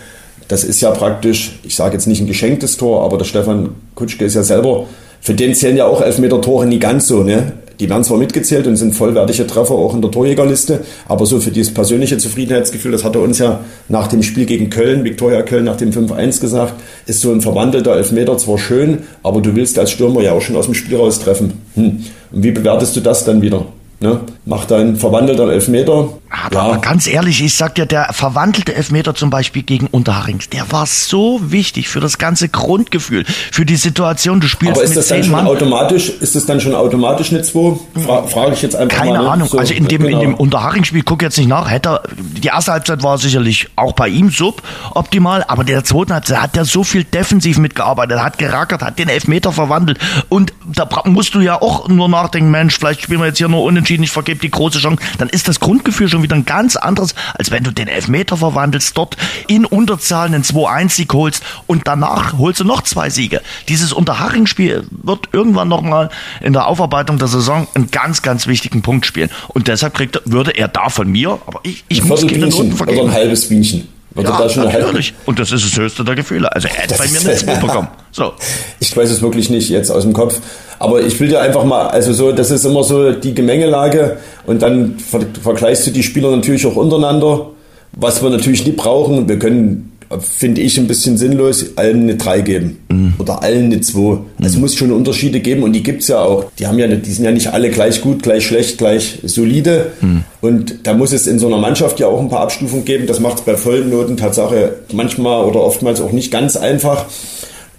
Das 0.49 0.65
ist 0.65 0.81
ja 0.81 0.91
praktisch, 0.91 1.59
ich 1.63 1.77
sage 1.77 1.93
jetzt 1.93 2.07
nicht 2.07 2.19
ein 2.19 2.27
geschenktes 2.27 2.75
Tor, 2.75 3.03
aber 3.05 3.17
der 3.17 3.25
Stefan 3.25 3.69
Kutschke 3.95 4.25
ist 4.25 4.35
ja 4.35 4.43
selber, 4.43 4.85
für 5.21 5.33
den 5.33 5.55
zählen 5.55 5.77
ja 5.77 5.85
auch 5.85 6.01
Elfmeter-Tore 6.01 6.65
nie 6.65 6.79
ganz 6.79 7.07
so. 7.07 7.23
Ne? 7.23 7.53
Die 7.81 7.89
werden 7.89 8.03
zwar 8.03 8.19
mitgezählt 8.19 8.67
und 8.67 8.75
sind 8.75 8.93
vollwertige 8.93 9.47
Treffer 9.47 9.73
auch 9.73 9.95
in 9.95 10.03
der 10.03 10.11
Torjägerliste, 10.11 10.81
aber 11.07 11.25
so 11.25 11.39
für 11.39 11.49
dieses 11.49 11.73
persönliche 11.73 12.19
Zufriedenheitsgefühl, 12.19 12.91
das 12.91 13.03
hat 13.03 13.15
er 13.15 13.23
uns 13.23 13.39
ja 13.39 13.61
nach 13.89 14.05
dem 14.05 14.21
Spiel 14.21 14.45
gegen 14.45 14.69
Köln, 14.69 15.03
Viktoria 15.03 15.41
Köln, 15.41 15.65
nach 15.65 15.77
dem 15.77 15.89
5-1 15.89 16.41
gesagt, 16.41 16.75
ist 17.07 17.21
so 17.21 17.31
ein 17.31 17.41
verwandelter 17.41 17.95
Elfmeter 17.95 18.37
zwar 18.37 18.59
schön, 18.59 18.99
aber 19.23 19.41
du 19.41 19.55
willst 19.55 19.79
als 19.79 19.89
Stürmer 19.89 20.21
ja 20.21 20.33
auch 20.33 20.41
schon 20.41 20.57
aus 20.57 20.65
dem 20.65 20.75
Spiel 20.75 20.95
raus 20.95 21.21
treffen. 21.21 21.53
Hm. 21.73 22.03
Und 22.31 22.43
wie 22.43 22.51
bewertest 22.51 22.95
du 22.95 22.99
das 22.99 23.25
dann 23.25 23.41
wieder? 23.41 23.65
Ne? 23.99 24.19
Macht 24.45 24.71
ein 24.71 24.95
verwandelter 24.95 25.51
Elfmeter. 25.51 26.09
Aber, 26.31 26.69
ja. 26.69 26.77
ganz 26.77 27.07
ehrlich, 27.07 27.43
ich 27.43 27.55
sag 27.55 27.75
dir, 27.75 27.85
der 27.85 28.09
verwandelte 28.13 28.73
Elfmeter 28.73 29.13
zum 29.13 29.29
Beispiel 29.29 29.63
gegen 29.63 29.87
Unterharings, 29.87 30.49
der 30.49 30.71
war 30.71 30.85
so 30.85 31.39
wichtig 31.43 31.89
für 31.89 31.99
das 31.99 32.17
ganze 32.17 32.49
Grundgefühl, 32.49 33.25
für 33.51 33.65
die 33.65 33.75
Situation. 33.75 34.39
Du 34.39 34.47
spielst 34.47 34.75
Aber 34.75 34.83
ist 34.83 34.89
mit 34.89 34.97
das 34.97 35.07
dann 35.07 35.23
schon 35.23 35.31
Mann. 35.31 35.47
automatisch? 35.47 36.09
Ist 36.09 36.35
das 36.35 36.45
dann 36.45 36.59
schon 36.59 36.73
automatisch 36.73 37.31
eine 37.31 37.43
2? 37.43 37.79
Fra 38.03 38.23
Frage 38.23 38.53
ich 38.53 38.61
jetzt 38.61 38.75
einfach 38.75 38.97
Keine 38.97 39.11
mal. 39.11 39.17
Keine 39.17 39.29
Ahnung. 39.29 39.47
So, 39.49 39.57
also 39.57 39.73
in 39.73 39.87
dem, 39.87 40.03
genau. 40.03 40.21
in 40.21 40.29
dem 40.31 40.33
Unterhaching-Spiel, 40.35 41.03
guck 41.03 41.21
jetzt 41.21 41.37
nicht 41.37 41.47
nach, 41.47 41.69
hätte 41.69 41.89
er, 41.89 42.03
die 42.17 42.47
erste 42.47 42.71
Halbzeit 42.71 43.03
war 43.03 43.17
sicherlich 43.17 43.67
auch 43.75 43.93
bei 43.93 44.07
ihm 44.07 44.29
suboptimal, 44.29 45.43
aber 45.47 45.63
der 45.63 45.83
zweiten 45.83 46.13
Halbzeit 46.13 46.41
hat 46.41 46.57
er 46.57 46.65
so 46.65 46.83
viel 46.83 47.03
defensiv 47.03 47.57
mitgearbeitet, 47.57 48.19
hat 48.21 48.37
gerackert, 48.37 48.81
hat 48.81 48.97
den 48.97 49.09
Elfmeter 49.09 49.51
verwandelt 49.51 49.99
und 50.29 50.53
da 50.65 50.87
musst 51.05 51.35
du 51.35 51.39
ja 51.39 51.61
auch 51.61 51.87
nur 51.87 52.09
nachdenken, 52.09 52.51
Mensch, 52.51 52.77
vielleicht 52.77 53.01
spielen 53.01 53.19
wir 53.19 53.27
jetzt 53.27 53.37
hier 53.37 53.47
nur 53.47 53.63
unentschieden 53.63 53.81
entschieden, 53.91 54.03
ich 54.03 54.11
vergebe 54.11 54.39
die 54.39 54.51
große 54.51 54.79
Chance, 54.79 55.01
dann 55.17 55.29
ist 55.29 55.47
das 55.47 55.59
Grundgefühl 55.59 56.07
schon 56.07 56.20
wieder 56.23 56.35
ein 56.35 56.45
ganz 56.45 56.75
anderes, 56.75 57.15
als 57.37 57.51
wenn 57.51 57.63
du 57.63 57.71
den 57.71 57.87
Elfmeter 57.87 58.37
verwandelst, 58.37 58.97
dort 58.97 59.17
in 59.47 59.65
Unterzahl 59.65 60.27
einen 60.27 60.43
2-1-Sieg 60.43 61.13
holst 61.13 61.43
und 61.67 61.87
danach 61.87 62.37
holst 62.37 62.59
du 62.59 62.63
noch 62.63 62.81
zwei 62.81 63.09
Siege. 63.09 63.41
Dieses 63.69 63.93
Unterhaching-Spiel 63.93 64.85
wird 64.89 65.29
irgendwann 65.31 65.67
nochmal 65.67 66.09
in 66.41 66.53
der 66.53 66.67
Aufarbeitung 66.67 67.17
der 67.17 67.27
Saison 67.27 67.67
einen 67.73 67.91
ganz, 67.91 68.21
ganz 68.21 68.47
wichtigen 68.47 68.81
Punkt 68.81 69.05
spielen. 69.05 69.29
Und 69.49 69.67
deshalb 69.67 69.93
kriegt, 69.93 70.21
würde 70.25 70.51
er 70.51 70.67
da 70.67 70.89
von 70.89 71.09
mir, 71.09 71.39
aber 71.45 71.59
ich, 71.63 71.83
ich 71.87 72.03
muss 72.03 72.25
keine 72.25 72.47
Noten 72.47 72.73
vergeben. 72.73 73.01
Oder 73.01 73.09
ein 73.09 73.15
halbes 73.15 73.47
Bienchen. 73.49 73.87
Wird 74.13 74.27
ja, 74.27 74.37
da 74.37 74.49
schon 74.49 74.63
natürlich. 74.65 75.13
Und 75.25 75.39
das 75.39 75.51
ist 75.51 75.65
das 75.65 75.77
höchste 75.77 76.03
der 76.03 76.15
Gefühle. 76.15 76.53
Also 76.53 76.67
er 76.67 76.73
hätte 76.75 76.95
bei 76.97 77.07
mir 77.07 77.21
eine 77.21 77.35
2 77.35 77.55
bekommen. 77.55 77.87
So. 78.11 78.33
Ich 78.79 78.95
weiß 78.95 79.09
es 79.09 79.21
wirklich 79.21 79.49
nicht 79.49 79.69
jetzt 79.69 79.89
aus 79.89 80.03
dem 80.03 80.11
Kopf. 80.11 80.39
Aber 80.81 80.99
ich 81.03 81.19
will 81.19 81.27
dir 81.27 81.39
einfach 81.39 81.63
mal, 81.63 81.87
also 81.89 82.11
so, 82.11 82.31
das 82.31 82.49
ist 82.49 82.65
immer 82.65 82.83
so 82.83 83.11
die 83.11 83.35
Gemengelage 83.35 84.17
und 84.47 84.63
dann 84.63 84.95
vergleichst 85.43 85.85
du 85.85 85.91
die 85.91 86.01
Spieler 86.01 86.35
natürlich 86.35 86.65
auch 86.65 86.75
untereinander. 86.75 87.51
Was 87.91 88.23
wir 88.23 88.31
natürlich 88.31 88.65
nie 88.65 88.71
brauchen, 88.71 89.29
wir 89.29 89.37
können, 89.37 89.91
finde 90.19 90.61
ich, 90.61 90.79
ein 90.79 90.87
bisschen 90.87 91.17
sinnlos, 91.17 91.65
allen 91.75 92.01
eine 92.01 92.15
3 92.15 92.41
geben. 92.41 92.79
Mhm. 92.89 93.13
Oder 93.19 93.43
allen 93.43 93.65
eine 93.65 93.81
2. 93.81 93.99
Mhm. 93.99 94.21
Es 94.43 94.57
muss 94.57 94.73
schon 94.73 94.91
Unterschiede 94.91 95.39
geben 95.39 95.61
und 95.61 95.73
die 95.73 95.83
gibt 95.83 96.01
es 96.01 96.07
ja 96.07 96.23
auch. 96.23 96.45
Die 96.57 96.65
haben 96.65 96.79
ja, 96.79 96.87
die 96.87 97.11
sind 97.11 97.25
ja 97.25 97.31
nicht 97.31 97.53
alle 97.53 97.69
gleich 97.69 98.01
gut, 98.01 98.23
gleich 98.23 98.47
schlecht, 98.47 98.79
gleich 98.79 99.19
solide. 99.23 99.91
Mhm. 100.01 100.23
Und 100.41 100.87
da 100.87 100.95
muss 100.95 101.13
es 101.13 101.27
in 101.27 101.37
so 101.37 101.45
einer 101.45 101.57
Mannschaft 101.57 101.99
ja 101.99 102.07
auch 102.07 102.19
ein 102.19 102.29
paar 102.29 102.41
Abstufungen 102.41 102.85
geben. 102.85 103.05
Das 103.05 103.19
macht 103.19 103.37
es 103.37 103.41
bei 103.43 103.55
vollen 103.55 103.91
Noten 103.91 104.17
Tatsache 104.17 104.77
manchmal 104.91 105.45
oder 105.45 105.61
oftmals 105.61 106.01
auch 106.01 106.11
nicht 106.11 106.31
ganz 106.31 106.57
einfach. 106.57 107.05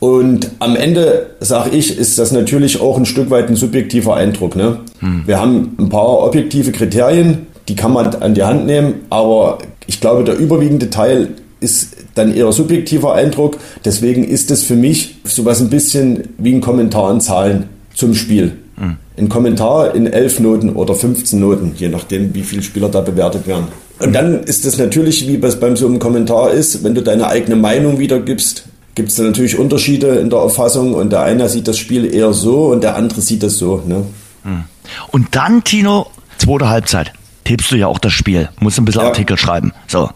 Und 0.02 0.50
am 0.58 0.74
Ende, 0.74 1.26
sage 1.38 1.70
ich, 1.70 1.96
ist 1.96 2.18
das 2.18 2.32
natürlich 2.32 2.80
auch 2.80 2.98
ein 2.98 3.06
Stück 3.06 3.30
weit 3.30 3.48
ein 3.48 3.54
subjektiver 3.54 4.16
Eindruck. 4.16 4.56
Ne? 4.56 4.80
Hm. 4.98 5.22
Wir 5.26 5.40
haben 5.40 5.76
ein 5.78 5.90
paar 5.90 6.24
objektive 6.24 6.72
Kriterien, 6.72 7.46
die 7.68 7.76
kann 7.76 7.92
man 7.92 8.12
an 8.16 8.34
die 8.34 8.42
Hand 8.42 8.66
nehmen, 8.66 8.94
aber 9.10 9.58
ich 9.86 10.00
glaube, 10.00 10.24
der 10.24 10.36
überwiegende 10.36 10.90
Teil 10.90 11.28
ist 11.60 11.94
dann 12.16 12.34
eher 12.34 12.50
subjektiver 12.50 13.14
Eindruck. 13.14 13.58
Deswegen 13.84 14.24
ist 14.24 14.50
es 14.50 14.64
für 14.64 14.74
mich 14.74 15.18
sowas 15.22 15.60
ein 15.60 15.70
bisschen 15.70 16.30
wie 16.36 16.52
ein 16.52 16.60
Kommentar 16.60 17.12
in 17.12 17.20
Zahlen 17.20 17.68
zum 17.94 18.14
Spiel. 18.14 18.54
Hm. 18.78 18.96
Ein 19.16 19.28
Kommentar 19.28 19.94
in 19.94 20.08
elf 20.08 20.40
Noten 20.40 20.70
oder 20.70 20.96
15 20.96 21.38
Noten, 21.38 21.74
je 21.76 21.88
nachdem, 21.88 22.34
wie 22.34 22.42
viele 22.42 22.62
Spieler 22.62 22.88
da 22.88 23.02
bewertet 23.02 23.46
werden. 23.46 23.68
Und 24.00 24.12
dann 24.16 24.42
ist 24.42 24.66
es 24.66 24.78
natürlich, 24.78 25.28
wie 25.28 25.36
es 25.46 25.60
beim 25.60 25.76
so 25.76 25.86
einem 25.86 26.00
Kommentar 26.00 26.50
ist, 26.50 26.82
wenn 26.82 26.96
du 26.96 27.02
deine 27.02 27.28
eigene 27.28 27.54
Meinung 27.54 28.00
wiedergibst, 28.00 28.64
gibt 28.94 29.10
es 29.10 29.18
natürlich 29.18 29.58
Unterschiede 29.58 30.16
in 30.16 30.30
der 30.30 30.40
Auffassung 30.40 30.94
und 30.94 31.10
der 31.10 31.22
eine 31.22 31.48
sieht 31.48 31.68
das 31.68 31.78
Spiel 31.78 32.12
eher 32.12 32.32
so 32.32 32.66
und 32.66 32.82
der 32.82 32.96
andere 32.96 33.20
sieht 33.20 33.42
das 33.42 33.56
so. 33.58 33.82
Ne? 33.86 34.04
Hm. 34.44 34.64
Und 35.08 35.28
dann, 35.34 35.64
Tino, 35.64 36.10
zweite 36.38 36.68
Halbzeit. 36.68 37.12
Tippst 37.44 37.72
du 37.72 37.76
ja 37.76 37.88
auch 37.88 37.98
das 37.98 38.12
Spiel, 38.12 38.50
musst 38.60 38.78
ein 38.78 38.84
bisschen 38.84 39.02
ja. 39.02 39.08
Artikel 39.08 39.36
schreiben. 39.36 39.72
So. 39.88 40.10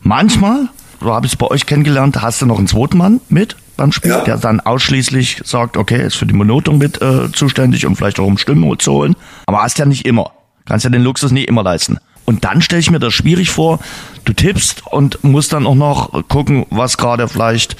Manchmal, 0.00 0.68
so 1.00 1.12
habe 1.12 1.26
ich 1.26 1.32
es 1.32 1.36
bei 1.36 1.46
euch 1.48 1.66
kennengelernt, 1.66 2.22
hast 2.22 2.40
du 2.40 2.46
noch 2.46 2.58
einen 2.58 2.66
zweiten 2.66 2.96
Mann 2.96 3.20
mit 3.28 3.56
beim 3.76 3.92
Spiel, 3.92 4.10
ja. 4.10 4.24
der 4.24 4.38
dann 4.38 4.60
ausschließlich 4.60 5.42
sagt, 5.44 5.76
okay, 5.76 6.06
ist 6.06 6.16
für 6.16 6.26
die 6.26 6.32
Benotung 6.34 6.78
mit 6.78 7.02
äh, 7.02 7.30
zuständig 7.32 7.84
und 7.84 7.96
vielleicht 7.96 8.20
auch 8.20 8.26
um 8.26 8.38
Stimmen 8.38 8.78
zu 8.78 8.92
holen. 8.92 9.16
Aber 9.46 9.62
hast 9.62 9.78
ja 9.78 9.84
nicht 9.84 10.06
immer. 10.06 10.32
Kannst 10.64 10.84
ja 10.84 10.90
den 10.90 11.02
Luxus 11.02 11.32
nicht 11.32 11.48
immer 11.48 11.62
leisten. 11.62 11.98
Und 12.24 12.44
dann 12.44 12.62
stelle 12.62 12.80
ich 12.80 12.90
mir 12.90 13.00
das 13.00 13.12
schwierig 13.12 13.50
vor, 13.50 13.80
du 14.24 14.32
tippst 14.32 14.86
und 14.86 15.22
musst 15.24 15.52
dann 15.52 15.66
auch 15.66 15.74
noch 15.74 16.28
gucken, 16.28 16.66
was 16.70 16.96
gerade 16.96 17.28
vielleicht 17.28 17.76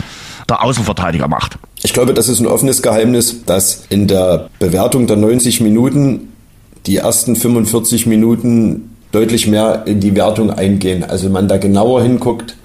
der 0.53 0.62
Außenverteidiger 0.62 1.29
macht. 1.29 1.59
Ich 1.83 1.93
glaube, 1.93 2.15
das 2.15 2.29
ist 2.29 2.41
ein 2.41 2.47
offenes 2.47 2.83
Geheimnis, 2.83 3.45
dass 3.45 3.85
in 3.88 4.07
der 4.07 4.49
Bewertung 4.59 5.07
der 5.07 5.17
90 5.17 5.61
Minuten 5.61 6.33
die 6.87 6.97
ersten 6.97 7.37
45 7.37 8.07
Minuten 8.07 8.97
deutlich 9.12 9.47
mehr 9.47 9.83
in 9.87 10.01
die 10.01 10.15
Wertung 10.15 10.51
eingehen. 10.51 11.05
Also 11.05 11.29
man 11.29 11.49
da 11.49 11.59
genauer 11.59 12.03
hinguckt 12.03 12.57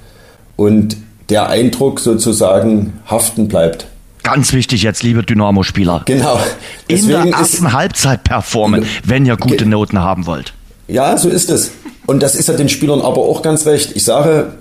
und 0.55 0.97
der 1.29 1.49
Eindruck 1.49 1.99
sozusagen 1.99 2.93
haften 3.05 3.47
bleibt. 3.47 3.87
Ganz 4.23 4.53
wichtig 4.53 4.83
jetzt, 4.83 5.03
liebe 5.03 5.23
Dynamo-Spieler. 5.23 6.03
Genau. 6.05 6.39
Deswegen 6.89 7.21
in 7.21 7.31
der 7.31 7.39
ersten 7.39 7.73
Halbzeit 7.73 8.23
performen, 8.23 8.85
wenn 9.05 9.25
ihr 9.25 9.37
gute 9.37 9.65
Noten 9.65 9.99
haben 9.99 10.25
wollt. 10.25 10.53
Ja, 10.87 11.17
so 11.17 11.29
ist 11.29 11.49
es. 11.49 11.71
Und 12.05 12.23
das 12.23 12.35
ist 12.35 12.47
ja 12.47 12.55
den 12.55 12.69
Spielern 12.69 13.01
aber 13.01 13.21
auch 13.21 13.41
ganz 13.41 13.65
recht. 13.65 13.95
Ich 13.95 14.03
sage, 14.03 14.53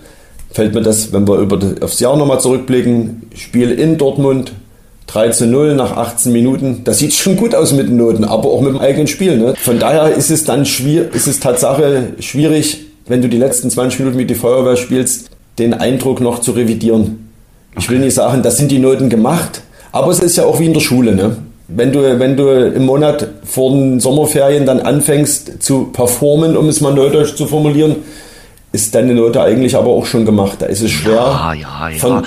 fällt 0.56 0.74
mir 0.74 0.80
das, 0.80 1.12
wenn 1.12 1.28
wir 1.28 1.38
über 1.38 1.58
das, 1.58 1.82
aufs 1.82 2.00
Jahr 2.00 2.16
nochmal 2.16 2.40
zurückblicken, 2.40 3.28
Spiel 3.34 3.70
in 3.70 3.98
Dortmund, 3.98 4.52
13-0 5.10 5.74
nach 5.74 5.98
18 5.98 6.32
Minuten, 6.32 6.80
das 6.82 6.98
sieht 6.98 7.12
schon 7.12 7.36
gut 7.36 7.54
aus 7.54 7.72
mit 7.72 7.88
den 7.88 7.96
Noten, 7.98 8.24
aber 8.24 8.48
auch 8.48 8.62
mit 8.62 8.70
dem 8.70 8.80
eigenen 8.80 9.06
Spiel. 9.06 9.36
Ne? 9.36 9.54
Von 9.56 9.78
daher 9.78 10.14
ist 10.14 10.30
es 10.30 10.44
dann 10.44 10.64
schwierig, 10.64 11.14
ist 11.14 11.26
es 11.28 11.40
Tatsache 11.40 12.14
schwierig, 12.20 12.86
wenn 13.06 13.20
du 13.20 13.28
die 13.28 13.36
letzten 13.36 13.70
20 13.70 14.00
Minuten 14.00 14.16
mit 14.16 14.30
die 14.30 14.34
Feuerwehr 14.34 14.76
spielst, 14.76 15.28
den 15.58 15.74
Eindruck 15.74 16.22
noch 16.22 16.40
zu 16.40 16.52
revidieren. 16.52 17.28
Ich 17.78 17.90
will 17.90 17.98
nicht 17.98 18.14
sagen, 18.14 18.42
das 18.42 18.56
sind 18.56 18.70
die 18.70 18.78
Noten 18.78 19.10
gemacht, 19.10 19.60
aber 19.92 20.10
es 20.10 20.20
ist 20.20 20.36
ja 20.36 20.46
auch 20.46 20.58
wie 20.58 20.66
in 20.66 20.72
der 20.72 20.80
Schule. 20.80 21.14
Ne? 21.14 21.36
Wenn 21.68 21.92
du, 21.92 22.18
wenn 22.18 22.34
du 22.34 22.48
im 22.48 22.86
Monat 22.86 23.28
vor 23.44 23.72
den 23.72 24.00
Sommerferien 24.00 24.64
dann 24.64 24.80
anfängst 24.80 25.62
zu 25.62 25.90
performen, 25.92 26.56
um 26.56 26.68
es 26.70 26.80
mal 26.80 26.94
neudeutsch 26.94 27.36
zu 27.36 27.46
formulieren, 27.46 27.96
ist 28.72 28.94
deine 28.94 29.14
Note 29.14 29.42
eigentlich 29.42 29.76
aber 29.76 29.88
auch 29.88 30.06
schon 30.06 30.24
gemacht. 30.24 30.56
Da 30.60 30.66
ist 30.66 30.82
es 30.82 30.90
schwer. 30.90 31.14
Ja, 31.14 31.54
ja, 31.54 31.88
ja. 31.88 31.98
Von, 31.98 32.24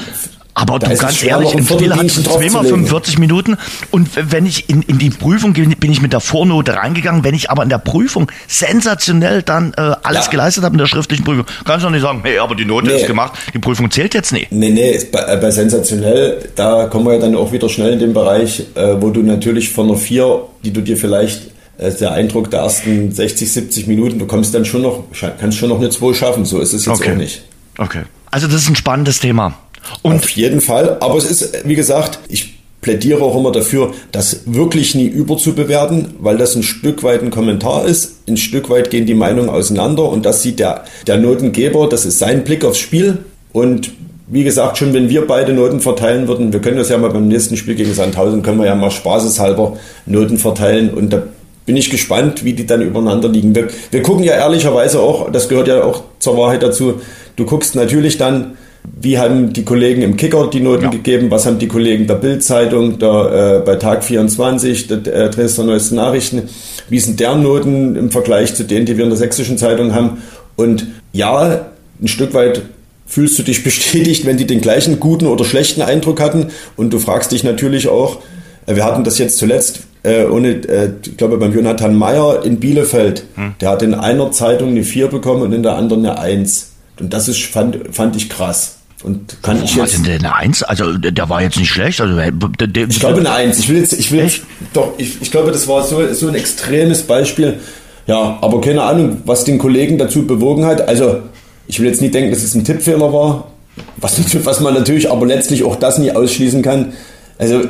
Aber 0.55 0.79
du 0.79 0.93
ganz 0.93 1.23
ehrlich, 1.23 1.53
im 1.53 1.65
Spiel 1.65 1.93
hatte 1.93 2.05
ich 2.05 2.23
zweimal 2.23 2.65
45 2.65 3.17
Minuten 3.17 3.55
und 3.91 4.09
wenn 4.31 4.45
ich 4.45 4.69
in, 4.69 4.81
in 4.81 4.97
die 4.97 5.09
Prüfung 5.09 5.53
gehe, 5.53 5.67
bin 5.67 5.91
ich 5.91 6.01
mit 6.01 6.11
der 6.11 6.19
Vornote 6.19 6.73
reingegangen. 6.73 7.23
Wenn 7.23 7.35
ich 7.35 7.49
aber 7.49 7.63
in 7.63 7.69
der 7.69 7.77
Prüfung 7.77 8.29
sensationell 8.47 9.41
dann 9.41 9.73
äh, 9.77 9.95
alles 10.03 10.25
ja. 10.25 10.31
geleistet 10.31 10.63
habe 10.63 10.73
in 10.73 10.79
der 10.79 10.87
schriftlichen 10.87 11.23
Prüfung, 11.23 11.45
kannst 11.63 11.83
du 11.83 11.87
doch 11.87 11.93
nicht 11.93 12.01
sagen, 12.01 12.21
hey, 12.23 12.39
aber 12.39 12.55
die 12.55 12.65
Note 12.65 12.87
nee. 12.87 12.95
ist 12.95 13.07
gemacht, 13.07 13.33
die 13.53 13.59
Prüfung 13.59 13.89
zählt 13.89 14.13
jetzt 14.13 14.33
nicht. 14.33 14.51
Nee, 14.51 14.71
nee, 14.71 14.99
bei, 15.11 15.19
äh, 15.19 15.37
bei 15.37 15.51
sensationell, 15.51 16.49
da 16.55 16.87
kommen 16.87 17.05
wir 17.05 17.13
ja 17.13 17.19
dann 17.19 17.35
auch 17.35 17.51
wieder 17.51 17.69
schnell 17.69 17.93
in 17.93 17.99
den 17.99 18.13
Bereich, 18.13 18.65
äh, 18.75 18.95
wo 18.99 19.11
du 19.11 19.21
natürlich 19.21 19.69
von 19.69 19.87
einer 19.87 19.97
4, 19.97 20.41
die 20.63 20.73
du 20.73 20.81
dir 20.81 20.97
vielleicht 20.97 21.51
der 21.79 22.11
Eindruck 22.11 22.51
der 22.51 22.61
ersten 22.61 23.11
60, 23.11 23.51
70 23.51 23.87
Minuten, 23.87 24.19
du 24.19 24.27
kommst 24.27 24.53
dann 24.53 24.65
schon 24.65 24.81
noch, 24.81 25.05
kannst 25.39 25.57
schon 25.57 25.69
noch 25.69 25.79
eine 25.79 25.89
2 25.89 26.13
schaffen, 26.13 26.45
so 26.45 26.59
ist 26.59 26.73
es 26.73 26.85
jetzt 26.85 26.99
okay. 26.99 27.13
auch 27.13 27.17
nicht. 27.17 27.43
Okay. 27.77 28.03
Also 28.31 28.47
das 28.47 28.63
ist 28.63 28.69
ein 28.69 28.75
spannendes 28.75 29.19
Thema. 29.19 29.57
Und 30.01 30.15
Auf 30.15 30.29
jeden 30.31 30.61
Fall. 30.61 30.97
Aber 30.99 31.15
es 31.15 31.25
ist, 31.25 31.65
wie 31.65 31.75
gesagt, 31.75 32.19
ich 32.27 32.59
plädiere 32.81 33.21
auch 33.21 33.37
immer 33.37 33.51
dafür, 33.51 33.93
das 34.11 34.41
wirklich 34.45 34.95
nie 34.95 35.07
überzubewerten, 35.07 36.15
weil 36.19 36.37
das 36.37 36.55
ein 36.55 36.63
Stück 36.63 37.03
weit 37.03 37.23
ein 37.23 37.31
Kommentar 37.31 37.85
ist. 37.85 38.27
Ein 38.27 38.37
Stück 38.37 38.69
weit 38.69 38.89
gehen 38.89 39.05
die 39.05 39.13
Meinungen 39.13 39.49
auseinander 39.49 40.09
und 40.09 40.25
das 40.25 40.43
sieht 40.43 40.59
der, 40.59 40.85
der 41.07 41.17
Notengeber, 41.17 41.87
das 41.89 42.05
ist 42.05 42.19
sein 42.19 42.43
Blick 42.43 42.63
aufs 42.63 42.79
Spiel. 42.79 43.19
Und 43.51 43.91
wie 44.27 44.43
gesagt, 44.43 44.77
schon 44.77 44.93
wenn 44.93 45.09
wir 45.09 45.25
beide 45.25 45.53
Noten 45.53 45.79
verteilen 45.79 46.27
würden, 46.27 46.53
wir 46.53 46.61
können 46.61 46.77
das 46.77 46.89
ja 46.89 46.97
mal 46.97 47.09
beim 47.09 47.27
nächsten 47.27 47.57
Spiel 47.57 47.75
gegen 47.75 47.93
Sandhausen, 47.93 48.43
können 48.43 48.59
wir 48.59 48.67
ja 48.67 48.75
mal 48.75 48.91
spaßeshalber 48.91 49.77
Noten 50.05 50.37
verteilen 50.37 50.91
und 50.91 51.11
da 51.11 51.23
bin 51.69 51.77
ich 51.77 51.91
gespannt, 51.91 52.43
wie 52.43 52.53
die 52.53 52.65
dann 52.65 52.81
übereinander 52.81 53.29
liegen. 53.29 53.53
Wir, 53.53 53.67
wir 53.91 54.01
gucken 54.01 54.23
ja 54.23 54.33
ehrlicherweise 54.33 54.99
auch, 55.01 55.31
das 55.31 55.49
gehört 55.49 55.67
ja 55.67 55.83
auch 55.83 56.01
zur 56.17 56.35
Wahrheit 56.35 56.63
dazu, 56.63 56.99
du 57.35 57.45
guckst 57.45 57.75
natürlich 57.75 58.17
dann, 58.17 58.57
wie 58.99 59.19
haben 59.19 59.53
die 59.53 59.63
Kollegen 59.63 60.01
im 60.01 60.17
Kicker 60.17 60.49
die 60.51 60.61
Noten 60.61 60.85
ja. 60.85 60.89
gegeben? 60.89 61.29
Was 61.29 61.45
haben 61.45 61.59
die 61.59 61.67
Kollegen 61.67 62.07
der 62.07 62.15
Bildzeitung, 62.15 62.97
der, 62.97 63.59
äh, 63.59 63.63
bei 63.63 63.75
Tag 63.75 64.03
24, 64.03 64.87
der 64.87 65.05
äh, 65.05 65.29
Dresdner 65.29 65.65
Neuesten 65.65 65.93
Nachrichten? 65.97 66.49
Wie 66.89 66.99
sind 66.99 67.19
deren 67.19 67.43
Noten 67.43 67.95
im 67.95 68.09
Vergleich 68.09 68.55
zu 68.55 68.63
denen, 68.63 68.87
die 68.87 68.97
wir 68.97 69.03
in 69.03 69.11
der 69.11 69.19
Sächsischen 69.19 69.59
Zeitung 69.59 69.93
haben? 69.93 70.23
Und 70.55 70.87
ja, 71.13 71.67
ein 72.01 72.07
Stück 72.07 72.33
weit 72.33 72.63
fühlst 73.05 73.37
du 73.37 73.43
dich 73.43 73.63
bestätigt, 73.63 74.25
wenn 74.25 74.37
die 74.37 74.47
den 74.47 74.61
gleichen 74.61 74.99
guten 74.99 75.27
oder 75.27 75.45
schlechten 75.45 75.83
Eindruck 75.83 76.19
hatten. 76.19 76.47
Und 76.77 76.91
du 76.91 76.97
fragst 76.97 77.31
dich 77.31 77.43
natürlich 77.43 77.89
auch, 77.89 78.23
äh, 78.65 78.75
wir 78.75 78.85
hatten 78.85 79.03
das 79.03 79.19
jetzt 79.19 79.37
zuletzt, 79.37 79.81
äh, 80.03 80.25
ohne, 80.25 80.49
äh, 80.49 80.91
ich 81.05 81.17
glaube 81.17 81.37
beim 81.37 81.53
Jonathan 81.53 81.95
Meyer 81.95 82.43
in 82.45 82.59
Bielefeld, 82.59 83.25
hm. 83.35 83.55
der 83.59 83.69
hat 83.69 83.81
in 83.81 83.93
einer 83.93 84.31
Zeitung 84.31 84.69
eine 84.69 84.83
4 84.83 85.07
bekommen 85.07 85.41
und 85.41 85.53
in 85.53 85.63
der 85.63 85.75
anderen 85.75 86.05
eine 86.05 86.19
1. 86.19 86.71
Und 86.99 87.13
das 87.13 87.27
ist, 87.27 87.41
fand, 87.41 87.77
fand 87.91 88.15
ich 88.15 88.29
krass. 88.29 88.77
Und 89.03 89.41
kann 89.41 89.63
ich 89.63 89.75
jetzt. 89.75 89.95
Was 89.95 90.01
denn 90.01 90.19
eine 90.19 90.35
Eins? 90.35 90.61
Also 90.61 90.97
der 90.97 91.29
war 91.29 91.41
jetzt 91.41 91.57
nicht 91.57 91.69
schlecht. 91.69 92.01
Also 92.01 92.15
der, 92.17 92.67
der, 92.67 92.89
ich 92.89 92.99
glaube 92.99 93.19
eine 93.19 93.31
Eins. 93.31 93.59
Ich 93.59 93.69
will 93.69 93.77
jetzt, 93.77 93.93
ich 93.93 94.11
will 94.11 94.19
Echt? 94.19 94.43
doch, 94.73 94.93
ich, 94.97 95.21
ich 95.21 95.31
glaube, 95.31 95.51
das 95.51 95.67
war 95.67 95.83
so, 95.83 96.13
so 96.13 96.27
ein 96.27 96.35
extremes 96.35 97.03
Beispiel. 97.03 97.59
Ja, 98.07 98.37
aber 98.41 98.59
keine 98.59 98.83
Ahnung, 98.83 99.21
was 99.25 99.45
den 99.45 99.57
Kollegen 99.57 99.97
dazu 99.97 100.27
bewogen 100.27 100.65
hat. 100.65 100.87
Also 100.87 101.19
ich 101.67 101.79
will 101.79 101.87
jetzt 101.87 102.01
nicht 102.01 102.13
denken, 102.13 102.31
dass 102.31 102.43
es 102.43 102.55
ein 102.55 102.65
Tippfehler 102.65 103.13
war, 103.13 103.51
was, 103.97 104.19
was 104.45 104.59
man 104.59 104.73
natürlich 104.73 105.09
aber 105.09 105.25
letztlich 105.25 105.63
auch 105.63 105.77
das 105.77 105.97
nie 105.97 106.11
ausschließen 106.11 106.61
kann. 106.61 106.93
Also 107.37 107.61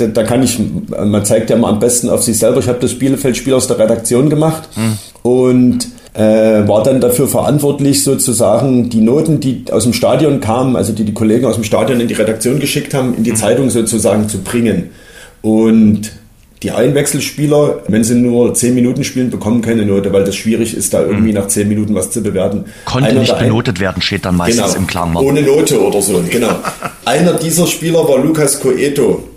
da, 0.00 0.06
da 0.06 0.22
kann 0.24 0.42
ich, 0.42 0.58
man 0.88 1.24
zeigt 1.24 1.50
ja 1.50 1.56
mal 1.56 1.70
am 1.70 1.78
besten 1.78 2.08
auf 2.08 2.22
sich 2.22 2.38
selber. 2.38 2.60
Ich 2.60 2.68
habe 2.68 2.78
das 2.80 2.94
Bielefeld-Spiel 2.94 3.54
aus 3.54 3.66
der 3.66 3.78
Redaktion 3.78 4.30
gemacht 4.30 4.68
hm. 4.74 4.98
und 5.22 5.88
äh, 6.14 6.66
war 6.66 6.82
dann 6.82 7.00
dafür 7.00 7.28
verantwortlich, 7.28 8.02
sozusagen 8.02 8.90
die 8.90 9.00
Noten, 9.00 9.40
die 9.40 9.64
aus 9.70 9.84
dem 9.84 9.92
Stadion 9.92 10.40
kamen, 10.40 10.76
also 10.76 10.92
die 10.92 11.04
die 11.04 11.14
Kollegen 11.14 11.46
aus 11.46 11.54
dem 11.54 11.64
Stadion 11.64 12.00
in 12.00 12.08
die 12.08 12.14
Redaktion 12.14 12.58
geschickt 12.58 12.94
haben, 12.94 13.14
in 13.16 13.22
die 13.22 13.30
mhm. 13.30 13.36
Zeitung 13.36 13.70
sozusagen 13.70 14.28
zu 14.28 14.38
bringen. 14.38 14.90
Und 15.42 16.10
die 16.62 16.72
Einwechselspieler, 16.72 17.84
wenn 17.88 18.04
sie 18.04 18.16
nur 18.16 18.52
10 18.52 18.74
Minuten 18.74 19.04
spielen, 19.04 19.30
bekommen 19.30 19.62
keine 19.62 19.86
Note, 19.86 20.12
weil 20.12 20.24
das 20.24 20.36
schwierig 20.36 20.76
ist, 20.76 20.92
da 20.92 21.00
irgendwie 21.00 21.30
mhm. 21.30 21.38
nach 21.38 21.46
10 21.46 21.68
Minuten 21.68 21.94
was 21.94 22.10
zu 22.10 22.22
bewerten. 22.22 22.64
Konnte 22.84 23.08
Einer 23.08 23.20
nicht 23.20 23.38
benotet 23.38 23.76
ein 23.76 23.80
werden, 23.80 24.02
steht 24.02 24.24
dann 24.26 24.36
meistens 24.36 24.66
genau, 24.66 24.76
im 24.76 24.86
Klammer. 24.86 25.22
Ohne 25.22 25.42
Note 25.42 25.80
oder 25.80 26.02
so, 26.02 26.22
genau. 26.28 26.56
Einer 27.06 27.34
dieser 27.34 27.66
Spieler 27.66 28.06
war 28.06 28.18
Lukas 28.18 28.60
Coeto. 28.60 29.29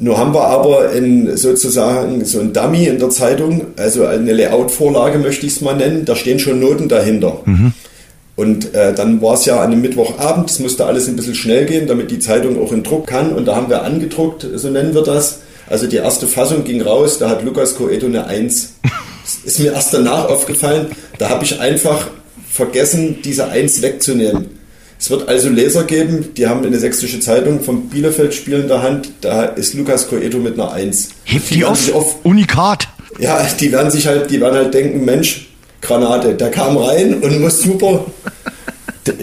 Nur 0.00 0.16
haben 0.16 0.32
wir 0.32 0.44
aber 0.44 0.92
in, 0.92 1.36
sozusagen 1.36 2.24
so 2.24 2.40
ein 2.40 2.52
Dummy 2.52 2.86
in 2.86 2.98
der 2.98 3.10
Zeitung, 3.10 3.62
also 3.76 4.06
eine 4.06 4.32
Layout-Vorlage 4.32 5.18
möchte 5.18 5.46
ich 5.46 5.56
es 5.56 5.60
mal 5.60 5.76
nennen, 5.76 6.04
da 6.04 6.14
stehen 6.14 6.38
schon 6.38 6.60
Noten 6.60 6.88
dahinter. 6.88 7.40
Mhm. 7.44 7.72
Und 8.36 8.72
äh, 8.74 8.94
dann 8.94 9.20
war 9.20 9.34
es 9.34 9.44
ja 9.46 9.60
an 9.60 9.72
einem 9.72 9.80
Mittwochabend, 9.80 10.48
es 10.48 10.60
musste 10.60 10.86
alles 10.86 11.08
ein 11.08 11.16
bisschen 11.16 11.34
schnell 11.34 11.66
gehen, 11.66 11.88
damit 11.88 12.12
die 12.12 12.20
Zeitung 12.20 12.62
auch 12.62 12.70
in 12.70 12.84
Druck 12.84 13.08
kann. 13.08 13.32
Und 13.32 13.46
da 13.46 13.56
haben 13.56 13.68
wir 13.68 13.82
angedruckt, 13.82 14.46
so 14.54 14.70
nennen 14.70 14.94
wir 14.94 15.02
das. 15.02 15.40
Also 15.66 15.88
die 15.88 15.96
erste 15.96 16.28
Fassung 16.28 16.62
ging 16.62 16.80
raus, 16.80 17.18
da 17.18 17.28
hat 17.28 17.42
Lukas 17.42 17.74
Coeto 17.74 18.06
eine 18.06 18.26
1. 18.26 18.74
Das 19.24 19.38
ist 19.44 19.58
mir 19.58 19.72
erst 19.72 19.92
danach 19.92 20.26
aufgefallen, 20.26 20.86
da 21.18 21.28
habe 21.28 21.44
ich 21.44 21.60
einfach 21.60 22.06
vergessen, 22.48 23.18
diese 23.24 23.48
1 23.48 23.82
wegzunehmen. 23.82 24.57
Es 24.98 25.10
wird 25.10 25.28
also 25.28 25.48
Leser 25.48 25.84
geben, 25.84 26.34
die 26.36 26.48
haben 26.48 26.64
eine 26.64 26.78
sächsische 26.78 27.20
Zeitung 27.20 27.60
vom 27.60 27.88
Bielefeld-Spiel 27.88 28.60
in 28.60 28.68
der 28.68 28.82
Hand. 28.82 29.10
Da 29.20 29.44
ist 29.44 29.74
Lukas 29.74 30.08
Coeto 30.08 30.38
mit 30.38 30.54
einer 30.54 30.72
Eins. 30.72 31.10
Hebt 31.24 31.50
die, 31.50 31.64
auf, 31.64 31.94
auf, 31.94 32.16
Unikat. 32.24 32.88
Ja, 33.20 33.46
die 33.60 33.70
werden 33.70 33.90
sich 33.92 34.06
halt, 34.08 34.30
die 34.30 34.40
werden 34.40 34.56
halt 34.56 34.74
denken, 34.74 35.04
Mensch, 35.04 35.48
Granate, 35.80 36.34
der 36.34 36.50
kam 36.50 36.76
rein 36.76 37.14
und 37.22 37.40
muss 37.40 37.62
super. 37.62 38.06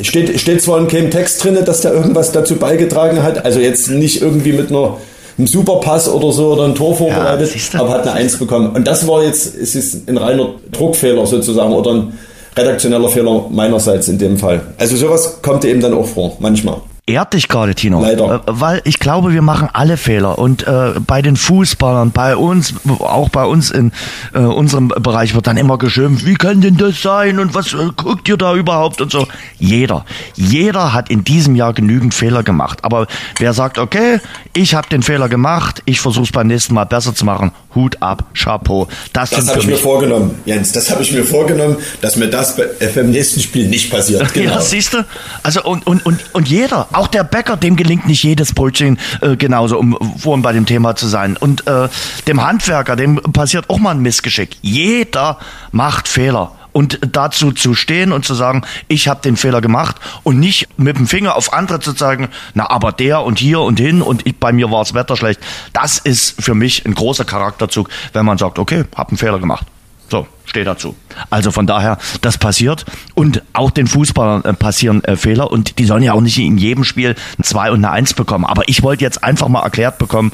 steht, 0.02 0.40
steht 0.40 0.62
zwar 0.62 0.80
in 0.80 0.88
keinem 0.88 1.12
Text 1.12 1.44
drin, 1.44 1.58
dass 1.66 1.82
der 1.82 1.94
irgendwas 1.94 2.32
dazu 2.32 2.56
beigetragen 2.56 3.22
hat, 3.22 3.44
also 3.44 3.60
jetzt 3.60 3.90
nicht 3.90 4.22
irgendwie 4.22 4.54
mit 4.54 4.70
einer 4.70 4.98
einem 5.38 5.48
Superpass 5.48 6.08
oder 6.08 6.32
so 6.32 6.54
oder 6.54 6.64
ein 6.64 6.76
Tor 6.76 6.96
vorbereitet, 6.96 7.54
ja, 7.74 7.80
aber 7.80 7.90
hat 7.90 8.04
eine 8.04 8.14
Eins 8.14 8.38
bekommen. 8.38 8.74
Und 8.74 8.88
das 8.88 9.06
war 9.08 9.24
jetzt, 9.24 9.56
es 9.56 9.76
ist 9.76 10.08
ein 10.08 10.18
reiner 10.18 10.56
Druckfehler 10.72 11.26
sozusagen 11.28 11.74
oder 11.74 11.94
ein 11.94 12.14
redaktioneller 12.56 13.10
Fehler 13.10 13.46
meinerseits 13.50 14.08
in 14.08 14.18
dem 14.18 14.38
Fall. 14.38 14.62
Also 14.78 14.96
sowas 14.96 15.42
kommt 15.42 15.66
eben 15.66 15.82
dann 15.82 15.94
auch 15.94 16.08
vor, 16.08 16.38
manchmal 16.40 16.82
ehrt 17.08 17.34
dich 17.34 17.48
gerade, 17.48 17.76
Tino. 17.76 18.02
Leider. 18.02 18.36
Äh, 18.36 18.40
weil 18.48 18.82
ich 18.84 19.00
glaube, 19.00 19.34
wir 19.34 19.42
machen 19.42 19.70
alle 19.72 19.98
Fehler. 19.98 20.40
Und 20.40 20.66
äh, 20.68 20.94
bei 21.06 21.22
den 21.22 21.36
Fußballern, 21.36 22.12
bei 22.12 22.36
uns, 22.36 22.74
auch 23.00 23.30
bei 23.30 23.46
uns 23.46 23.70
in 23.70 23.92
äh, 24.34 24.40
unserem 24.40 24.88
Bereich 24.88 25.36
wird 25.36 25.48
dann 25.48 25.58
immer 25.58 25.78
geschimpft, 25.78 26.26
wie 26.26 26.34
kann 26.34 26.62
denn 26.62 26.78
das 26.78 27.02
sein 27.02 27.40
und 27.40 27.54
was 27.54 27.74
äh, 27.74 27.90
guckt 27.96 28.28
ihr 28.28 28.38
da 28.38 28.56
überhaupt 28.56 29.02
und 29.02 29.12
so. 29.12 29.28
Jeder, 29.60 30.06
jeder 30.36 30.94
hat 30.94 31.10
in 31.10 31.24
diesem 31.24 31.56
Jahr 31.56 31.74
genügend 31.74 32.14
Fehler 32.14 32.44
gemacht. 32.44 32.80
Aber 32.84 33.08
wer 33.38 33.54
sagt, 33.54 33.78
okay, 33.78 34.20
ich 34.54 34.74
habe 34.74 34.88
den 34.90 35.04
Fehler 35.04 35.30
gemacht, 35.30 35.84
ich 35.86 36.02
versuche 36.02 36.26
es 36.26 36.32
beim 36.32 36.48
nächsten 36.48 36.74
Mal 36.74 36.86
besser 36.86 37.14
zu 37.14 37.26
machen, 37.26 37.52
Hut 37.76 38.02
ab, 38.02 38.24
Chapeau. 38.34 38.88
Das, 39.14 39.30
das 39.30 39.50
habe 39.50 39.60
ich 39.60 39.68
mir 39.68 39.78
vorgenommen, 39.78 40.40
Jens. 40.46 40.72
Das 40.72 40.90
habe 40.90 41.04
ich 41.04 41.12
mir 41.12 41.26
vorgenommen, 41.26 41.78
dass 42.02 42.16
mir 42.16 42.30
das 42.30 42.56
beim 42.56 43.12
nächsten 43.12 43.42
Spiel 43.42 43.68
nicht 43.68 43.92
passiert. 43.92 44.26
Genau. 44.36 44.56
Ja, 44.56 44.62
siehst 44.62 44.94
du? 44.94 45.06
Also 45.44 45.64
und, 45.64 45.88
und, 45.88 46.06
und, 46.06 46.20
und 46.34 46.48
jeder, 46.48 46.88
auch 46.96 47.08
der 47.08 47.24
Bäcker, 47.24 47.58
dem 47.58 47.76
gelingt 47.76 48.08
nicht 48.08 48.24
jedes 48.24 48.54
Brötchen 48.54 49.00
äh, 49.22 49.36
genauso, 49.36 49.78
um 49.78 49.98
vorhin 50.18 50.42
bei 50.42 50.54
dem 50.54 50.66
Thema 50.66 50.96
zu 50.96 51.08
sein. 51.08 51.38
Und 51.38 51.68
äh, 51.68 51.90
dem 52.28 52.46
Handwerker, 52.46 52.96
dem 52.96 53.16
passiert 53.16 53.70
auch 53.70 53.80
mal 53.80 53.92
ein 53.92 54.02
Missgeschick. 54.02 54.58
Jeder 54.62 55.38
macht 55.72 56.08
Fehler 56.08 56.52
und 56.76 57.00
dazu 57.10 57.54
zu 57.54 57.74
stehen 57.74 58.12
und 58.12 58.26
zu 58.26 58.34
sagen, 58.34 58.64
ich 58.90 59.08
habe 59.08 59.22
den 59.22 59.38
Fehler 59.38 59.62
gemacht 59.62 59.96
und 60.24 60.40
nicht 60.40 60.68
mit 60.78 60.98
dem 60.98 61.08
Finger 61.08 61.38
auf 61.38 61.54
andere 61.54 61.80
zu 61.80 61.94
zeigen, 61.94 62.28
na 62.54 62.70
aber 62.70 62.92
der 62.92 63.24
und 63.24 63.40
hier 63.40 63.62
und 63.62 63.80
hin 63.80 64.02
und 64.02 64.28
ich, 64.28 64.36
bei 64.36 64.52
mir 64.52 64.70
war 64.72 64.80
das 64.80 64.94
Wetter 64.94 65.16
schlecht. 65.16 65.40
Das 65.72 66.00
ist 66.00 66.42
für 66.44 66.54
mich 66.54 66.86
ein 66.86 66.94
großer 66.94 67.24
Charakterzug, 67.24 67.90
wenn 68.12 68.26
man 68.26 68.38
sagt, 68.38 68.60
okay, 68.60 68.84
hab 68.94 69.08
einen 69.08 69.18
Fehler 69.18 69.40
gemacht. 69.40 69.66
So, 70.10 70.28
stehe 70.46 70.66
dazu. 70.66 70.96
Also 71.30 71.52
von 71.52 71.68
daher, 71.68 71.98
das 72.22 72.38
passiert 72.38 72.86
und 73.16 73.42
auch 73.54 73.72
den 73.72 73.88
Fußballern 73.88 74.46
äh, 74.46 74.54
passieren 74.54 75.04
äh, 75.04 75.16
Fehler 75.16 75.52
und 75.52 75.80
die 75.80 75.86
sollen 75.86 76.04
ja 76.04 76.14
auch 76.14 76.22
nicht 76.22 76.38
in 76.38 76.58
jedem 76.58 76.84
Spiel 76.84 77.16
ein 77.38 77.44
2 77.44 77.72
und 77.72 77.84
eine 77.84 77.92
1 77.92 78.14
bekommen. 78.14 78.46
Aber 78.46 78.64
ich 78.68 78.84
wollte 78.84 79.04
jetzt 79.04 79.24
einfach 79.24 79.48
mal 79.48 79.64
erklärt 79.64 79.98
bekommen, 79.98 80.32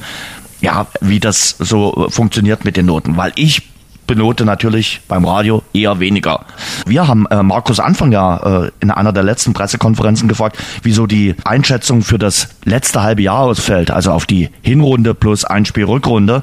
ja, 0.60 0.86
wie 1.00 1.20
das 1.20 1.56
so 1.58 2.06
funktioniert 2.10 2.64
mit 2.64 2.76
den 2.76 2.86
Noten, 2.86 3.16
weil 3.16 3.32
ich 3.34 3.62
benote 4.06 4.44
natürlich 4.44 5.00
beim 5.08 5.24
Radio 5.24 5.62
eher 5.72 5.98
weniger. 6.00 6.44
Wir 6.86 7.08
haben 7.08 7.26
äh, 7.26 7.42
Markus 7.42 7.80
Anfang 7.80 8.12
ja 8.12 8.64
äh, 8.64 8.70
in 8.80 8.90
einer 8.90 9.12
der 9.12 9.22
letzten 9.22 9.54
Pressekonferenzen 9.54 10.28
gefragt, 10.28 10.58
wieso 10.82 11.06
die 11.06 11.34
Einschätzung 11.44 12.02
für 12.02 12.18
das 12.18 12.48
letzte 12.64 13.02
halbe 13.02 13.22
Jahr 13.22 13.40
ausfällt, 13.40 13.90
also 13.90 14.12
auf 14.12 14.26
die 14.26 14.50
Hinrunde 14.62 15.14
plus 15.14 15.44
ein 15.44 15.64
Spiel 15.64 15.84
Rückrunde. 15.84 16.42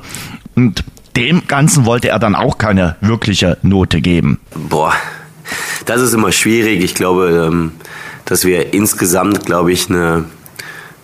Und 0.56 0.84
dem 1.20 1.48
Ganzen 1.48 1.86
wollte 1.86 2.10
er 2.10 2.20
dann 2.20 2.36
auch 2.36 2.58
keine 2.58 2.96
wirkliche 3.02 3.58
Note 3.62 4.02
geben. 4.02 4.40
Boah, 4.56 4.94
das 5.86 6.02
ist 6.02 6.14
immer 6.14 6.32
schwierig. 6.32 6.84
Ich 6.84 6.96
glaube, 6.96 7.48
ähm, 7.48 7.74
dass 8.26 8.46
wir 8.46 8.74
insgesamt, 8.74 9.46
glaube 9.46 9.72
ich, 9.72 9.90
eine, 9.90 10.26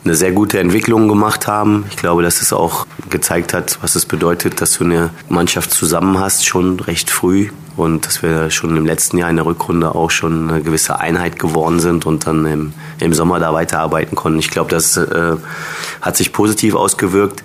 eine 0.04 0.16
sehr 0.16 0.32
gute 0.32 0.60
Entwicklung 0.60 1.08
gemacht 1.08 1.48
haben. 1.48 1.86
Ich 1.90 1.98
glaube, 1.98 2.24
dass 2.24 2.42
es 2.42 2.54
auch 2.54 2.86
gezeigt 3.10 3.54
hat, 3.54 3.80
was 3.82 3.96
es 3.96 4.06
bedeutet, 4.06 4.62
dass 4.62 4.78
du 4.78 4.84
eine 4.84 5.10
Mannschaft 5.28 5.72
zusammen 5.72 6.20
hast, 6.20 6.46
schon 6.46 6.80
recht 6.80 7.10
früh. 7.10 7.50
Und 7.76 8.06
dass 8.06 8.24
wir 8.24 8.52
schon 8.52 8.78
im 8.78 8.86
letzten 8.86 9.18
Jahr 9.18 9.30
in 9.30 9.36
der 9.36 9.46
Rückrunde 9.46 9.94
auch 9.96 10.10
schon 10.10 10.50
eine 10.50 10.62
gewisse 10.62 10.98
Einheit 11.02 11.38
geworden 11.40 11.82
sind 11.82 12.06
und 12.06 12.26
dann 12.26 12.46
im, 12.46 12.74
im 13.02 13.14
Sommer 13.14 13.40
da 13.40 13.54
weiterarbeiten 13.54 14.16
konnten. 14.16 14.40
Ich 14.40 14.50
glaube, 14.50 14.70
das 14.70 14.96
äh, 14.96 15.36
hat 16.02 16.16
sich 16.16 16.32
positiv 16.32 16.76
ausgewirkt. 16.76 17.44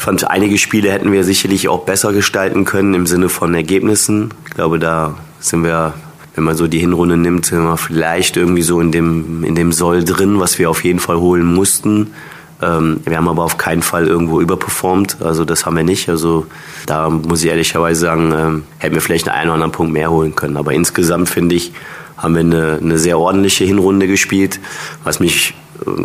Ich 0.00 0.04
fand, 0.04 0.30
einige 0.30 0.56
Spiele 0.56 0.90
hätten 0.90 1.12
wir 1.12 1.24
sicherlich 1.24 1.68
auch 1.68 1.80
besser 1.80 2.14
gestalten 2.14 2.64
können 2.64 2.94
im 2.94 3.06
Sinne 3.06 3.28
von 3.28 3.52
Ergebnissen. 3.52 4.32
Ich 4.48 4.54
glaube, 4.54 4.78
da 4.78 5.14
sind 5.40 5.62
wir 5.62 5.92
wenn 6.34 6.44
man 6.44 6.56
so 6.56 6.68
die 6.68 6.78
Hinrunde 6.78 7.18
nimmt, 7.18 7.44
sind 7.44 7.62
wir 7.64 7.76
vielleicht 7.76 8.38
irgendwie 8.38 8.62
so 8.62 8.80
in 8.80 8.92
dem, 8.92 9.44
in 9.44 9.54
dem 9.54 9.72
Soll 9.72 10.02
drin, 10.02 10.40
was 10.40 10.58
wir 10.58 10.70
auf 10.70 10.84
jeden 10.84 11.00
Fall 11.00 11.18
holen 11.18 11.44
mussten. 11.44 12.14
Ähm, 12.62 13.00
wir 13.04 13.18
haben 13.18 13.28
aber 13.28 13.44
auf 13.44 13.58
keinen 13.58 13.82
Fall 13.82 14.06
irgendwo 14.06 14.40
überperformt, 14.40 15.18
also 15.20 15.44
das 15.44 15.66
haben 15.66 15.76
wir 15.76 15.84
nicht. 15.84 16.08
Also 16.08 16.46
da 16.86 17.10
muss 17.10 17.44
ich 17.44 17.50
ehrlicherweise 17.50 18.00
sagen, 18.00 18.32
ähm, 18.34 18.62
hätten 18.78 18.94
wir 18.94 19.02
vielleicht 19.02 19.28
einen 19.28 19.50
oder 19.50 19.54
anderen 19.56 19.72
Punkt 19.72 19.92
mehr 19.92 20.10
holen 20.10 20.34
können. 20.34 20.56
Aber 20.56 20.72
insgesamt 20.72 21.28
finde 21.28 21.56
ich, 21.56 21.72
haben 22.16 22.32
wir 22.32 22.40
eine, 22.40 22.78
eine 22.80 22.98
sehr 22.98 23.18
ordentliche 23.18 23.66
Hinrunde 23.66 24.06
gespielt. 24.06 24.60
Was 25.04 25.20
mich 25.20 25.52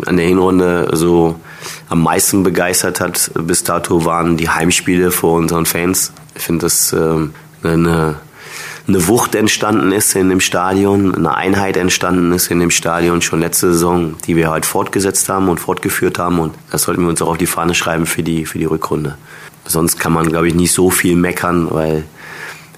an 0.06 0.16
der 0.16 0.26
Hinrunde 0.26 0.90
so 0.92 1.38
am 1.88 2.02
meisten 2.02 2.42
begeistert 2.42 3.00
hat 3.00 3.30
bis 3.34 3.64
dato 3.64 4.04
waren 4.04 4.36
die 4.36 4.48
Heimspiele 4.48 5.10
vor 5.10 5.34
unseren 5.34 5.66
Fans. 5.66 6.12
Ich 6.34 6.42
finde 6.42 6.66
das 6.66 6.92
ähm, 6.92 7.32
eine 7.62 8.16
eine 8.88 9.08
Wucht 9.08 9.34
entstanden 9.34 9.90
ist 9.90 10.14
in 10.14 10.28
dem 10.28 10.40
Stadion, 10.40 11.12
eine 11.14 11.34
Einheit 11.34 11.76
entstanden 11.76 12.32
ist 12.32 12.50
in 12.52 12.60
dem 12.60 12.70
Stadion 12.70 13.20
schon 13.20 13.40
letzte 13.40 13.72
Saison, 13.72 14.14
die 14.26 14.36
wir 14.36 14.50
halt 14.50 14.64
fortgesetzt 14.64 15.28
haben 15.28 15.48
und 15.48 15.58
fortgeführt 15.58 16.20
haben. 16.20 16.38
Und 16.38 16.54
das 16.70 16.82
sollten 16.82 17.02
wir 17.02 17.08
uns 17.08 17.20
auch 17.20 17.28
auf 17.28 17.38
die 17.38 17.46
Fahne 17.46 17.74
schreiben 17.74 18.06
für 18.06 18.22
die, 18.22 18.46
für 18.46 18.58
die 18.58 18.64
Rückrunde. 18.64 19.18
Sonst 19.64 19.98
kann 19.98 20.12
man, 20.12 20.28
glaube 20.28 20.46
ich, 20.46 20.54
nicht 20.54 20.72
so 20.72 20.90
viel 20.90 21.16
meckern, 21.16 21.66
weil 21.70 22.04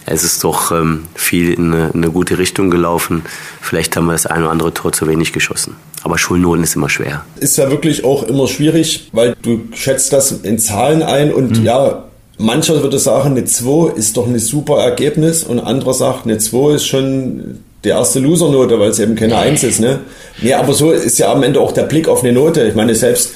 es 0.06 0.24
ist 0.24 0.42
doch 0.44 0.72
ähm, 0.72 1.04
viel 1.14 1.52
in 1.52 1.74
eine, 1.74 1.88
in 1.88 2.02
eine, 2.02 2.10
gute 2.10 2.38
Richtung 2.38 2.70
gelaufen. 2.70 3.22
Vielleicht 3.60 3.94
haben 3.94 4.06
wir 4.06 4.12
das 4.12 4.24
ein 4.24 4.42
oder 4.42 4.50
andere 4.50 4.72
Tor 4.72 4.92
zu 4.92 5.06
wenig 5.06 5.34
geschossen. 5.34 5.76
Aber 6.02 6.18
Schulnoten 6.18 6.62
ist 6.62 6.76
immer 6.76 6.88
schwer. 6.88 7.24
Ist 7.40 7.58
ja 7.58 7.70
wirklich 7.70 8.04
auch 8.04 8.22
immer 8.22 8.46
schwierig, 8.46 9.08
weil 9.12 9.34
du 9.42 9.60
schätzt 9.74 10.12
das 10.12 10.32
in 10.32 10.58
Zahlen 10.58 11.02
ein 11.02 11.32
und 11.32 11.58
mhm. 11.58 11.64
ja, 11.64 12.04
Mancher 12.38 12.82
würde 12.82 12.98
sagen, 13.00 13.30
eine 13.30 13.44
2 13.44 13.96
ist 13.96 14.16
doch 14.16 14.26
ein 14.26 14.38
super 14.38 14.78
Ergebnis 14.78 15.42
und 15.42 15.58
anderer 15.58 15.92
sagt, 15.92 16.24
eine 16.24 16.38
2 16.38 16.74
ist 16.74 16.86
schon 16.86 17.58
die 17.84 17.88
erste 17.88 18.20
Losernote, 18.20 18.78
weil 18.78 18.90
es 18.90 19.00
eben 19.00 19.16
keine 19.16 19.36
1 19.36 19.64
ist. 19.64 19.80
Ne? 19.80 20.00
Nee, 20.40 20.54
aber 20.54 20.72
so 20.72 20.92
ist 20.92 21.18
ja 21.18 21.32
am 21.32 21.42
Ende 21.42 21.60
auch 21.60 21.72
der 21.72 21.82
Blick 21.82 22.06
auf 22.08 22.22
eine 22.22 22.32
Note. 22.32 22.62
Ich 22.62 22.76
meine, 22.76 22.94
selbst 22.94 23.32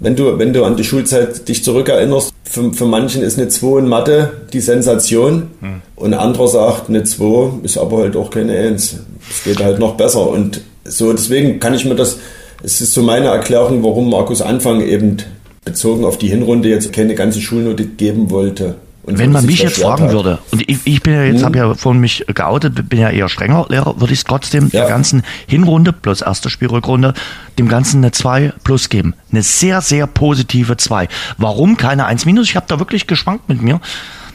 wenn 0.00 0.16
du, 0.16 0.38
wenn 0.38 0.52
du 0.52 0.64
an 0.64 0.76
die 0.76 0.84
Schulzeit 0.84 1.48
dich 1.48 1.64
zurückerinnerst, 1.64 2.32
für, 2.44 2.72
für 2.72 2.84
manchen 2.84 3.22
ist 3.22 3.38
eine 3.38 3.48
2 3.48 3.80
in 3.80 3.88
Mathe 3.88 4.32
die 4.52 4.60
Sensation 4.60 5.48
hm. 5.60 5.82
und 5.96 6.12
anderer 6.12 6.48
sagt, 6.48 6.90
eine 6.90 7.04
2 7.04 7.64
ist 7.64 7.78
aber 7.78 7.98
halt 7.98 8.16
auch 8.16 8.30
keine 8.30 8.56
1. 8.56 8.96
Es 9.30 9.44
geht 9.44 9.64
halt 9.64 9.78
noch 9.78 9.96
besser 9.96 10.28
und 10.28 10.60
so 10.88 11.12
deswegen 11.12 11.60
kann 11.60 11.74
ich 11.74 11.84
mir 11.84 11.94
das, 11.94 12.18
es 12.62 12.80
ist 12.80 12.92
so 12.92 13.02
meine 13.02 13.26
Erklärung, 13.26 13.82
warum 13.82 14.10
Markus 14.10 14.42
Anfang 14.42 14.80
eben 14.80 15.18
bezogen 15.64 16.04
auf 16.04 16.18
die 16.18 16.28
Hinrunde 16.28 16.68
jetzt 16.68 16.92
keine 16.92 17.14
ganze 17.14 17.40
Schulnote 17.40 17.84
geben 17.84 18.30
wollte. 18.30 18.76
Und 19.06 19.18
Wenn 19.18 19.30
man 19.30 19.46
mich 19.46 19.62
jetzt 19.62 19.80
fragen 19.80 20.04
hat. 20.04 20.12
würde, 20.12 20.40
und 20.50 20.68
ich, 20.68 20.78
ich 20.84 21.00
bin 21.00 21.14
ja 21.14 21.22
jetzt, 21.22 21.38
hm. 21.38 21.44
habe 21.44 21.58
ja 21.58 21.74
von 21.74 21.98
mich 21.98 22.24
geoutet, 22.26 22.88
bin 22.88 22.98
ja 22.98 23.10
eher 23.10 23.28
strenger 23.28 23.66
Lehrer, 23.68 24.00
würde 24.00 24.12
ich 24.12 24.18
es 24.18 24.24
trotzdem 24.24 24.64
ja. 24.64 24.80
der 24.80 24.88
ganzen 24.88 25.22
Hinrunde 25.46 25.92
plus 25.92 26.22
erste 26.22 26.50
Spielrückrunde 26.50 27.14
dem 27.56 27.68
Ganzen 27.68 27.98
eine 27.98 28.10
2 28.10 28.52
plus 28.64 28.88
geben. 28.88 29.14
Eine 29.30 29.42
sehr, 29.42 29.80
sehr 29.80 30.08
positive 30.08 30.76
2. 30.76 31.06
Warum 31.38 31.76
keine 31.76 32.06
1 32.06 32.26
minus? 32.26 32.48
Ich 32.48 32.56
habe 32.56 32.66
da 32.68 32.80
wirklich 32.80 33.06
geschwankt 33.06 33.48
mit 33.48 33.62
mir. 33.62 33.80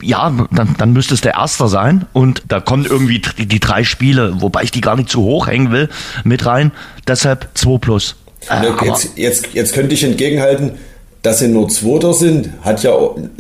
Ja, 0.02 0.34
dann, 0.52 0.76
dann 0.78 0.94
müsste 0.94 1.14
es 1.14 1.22
der 1.22 1.36
Erster 1.36 1.68
sein 1.68 2.06
und 2.14 2.44
da 2.48 2.60
kommen 2.60 2.86
irgendwie 2.86 3.22
die, 3.38 3.46
die 3.46 3.60
drei 3.60 3.84
Spiele, 3.84 4.42
wobei 4.42 4.64
ich 4.64 4.72
die 4.72 4.82
gar 4.82 4.96
nicht 4.96 5.10
zu 5.10 5.22
hoch 5.22 5.48
hängen 5.48 5.72
will, 5.72 5.90
mit 6.24 6.46
rein. 6.46 6.72
Deshalb 7.08 7.50
2 7.56 7.78
plus. 7.78 8.16
Äh, 8.50 8.86
jetzt, 8.86 9.18
jetzt, 9.18 9.48
jetzt 9.54 9.74
könnte 9.74 9.94
ich 9.94 10.04
entgegenhalten, 10.04 10.72
dass 11.22 11.40
sie 11.40 11.48
nur 11.48 11.70
Zweiter 11.70 12.14
sind, 12.14 12.50
hat 12.62 12.82
ja, 12.82 12.94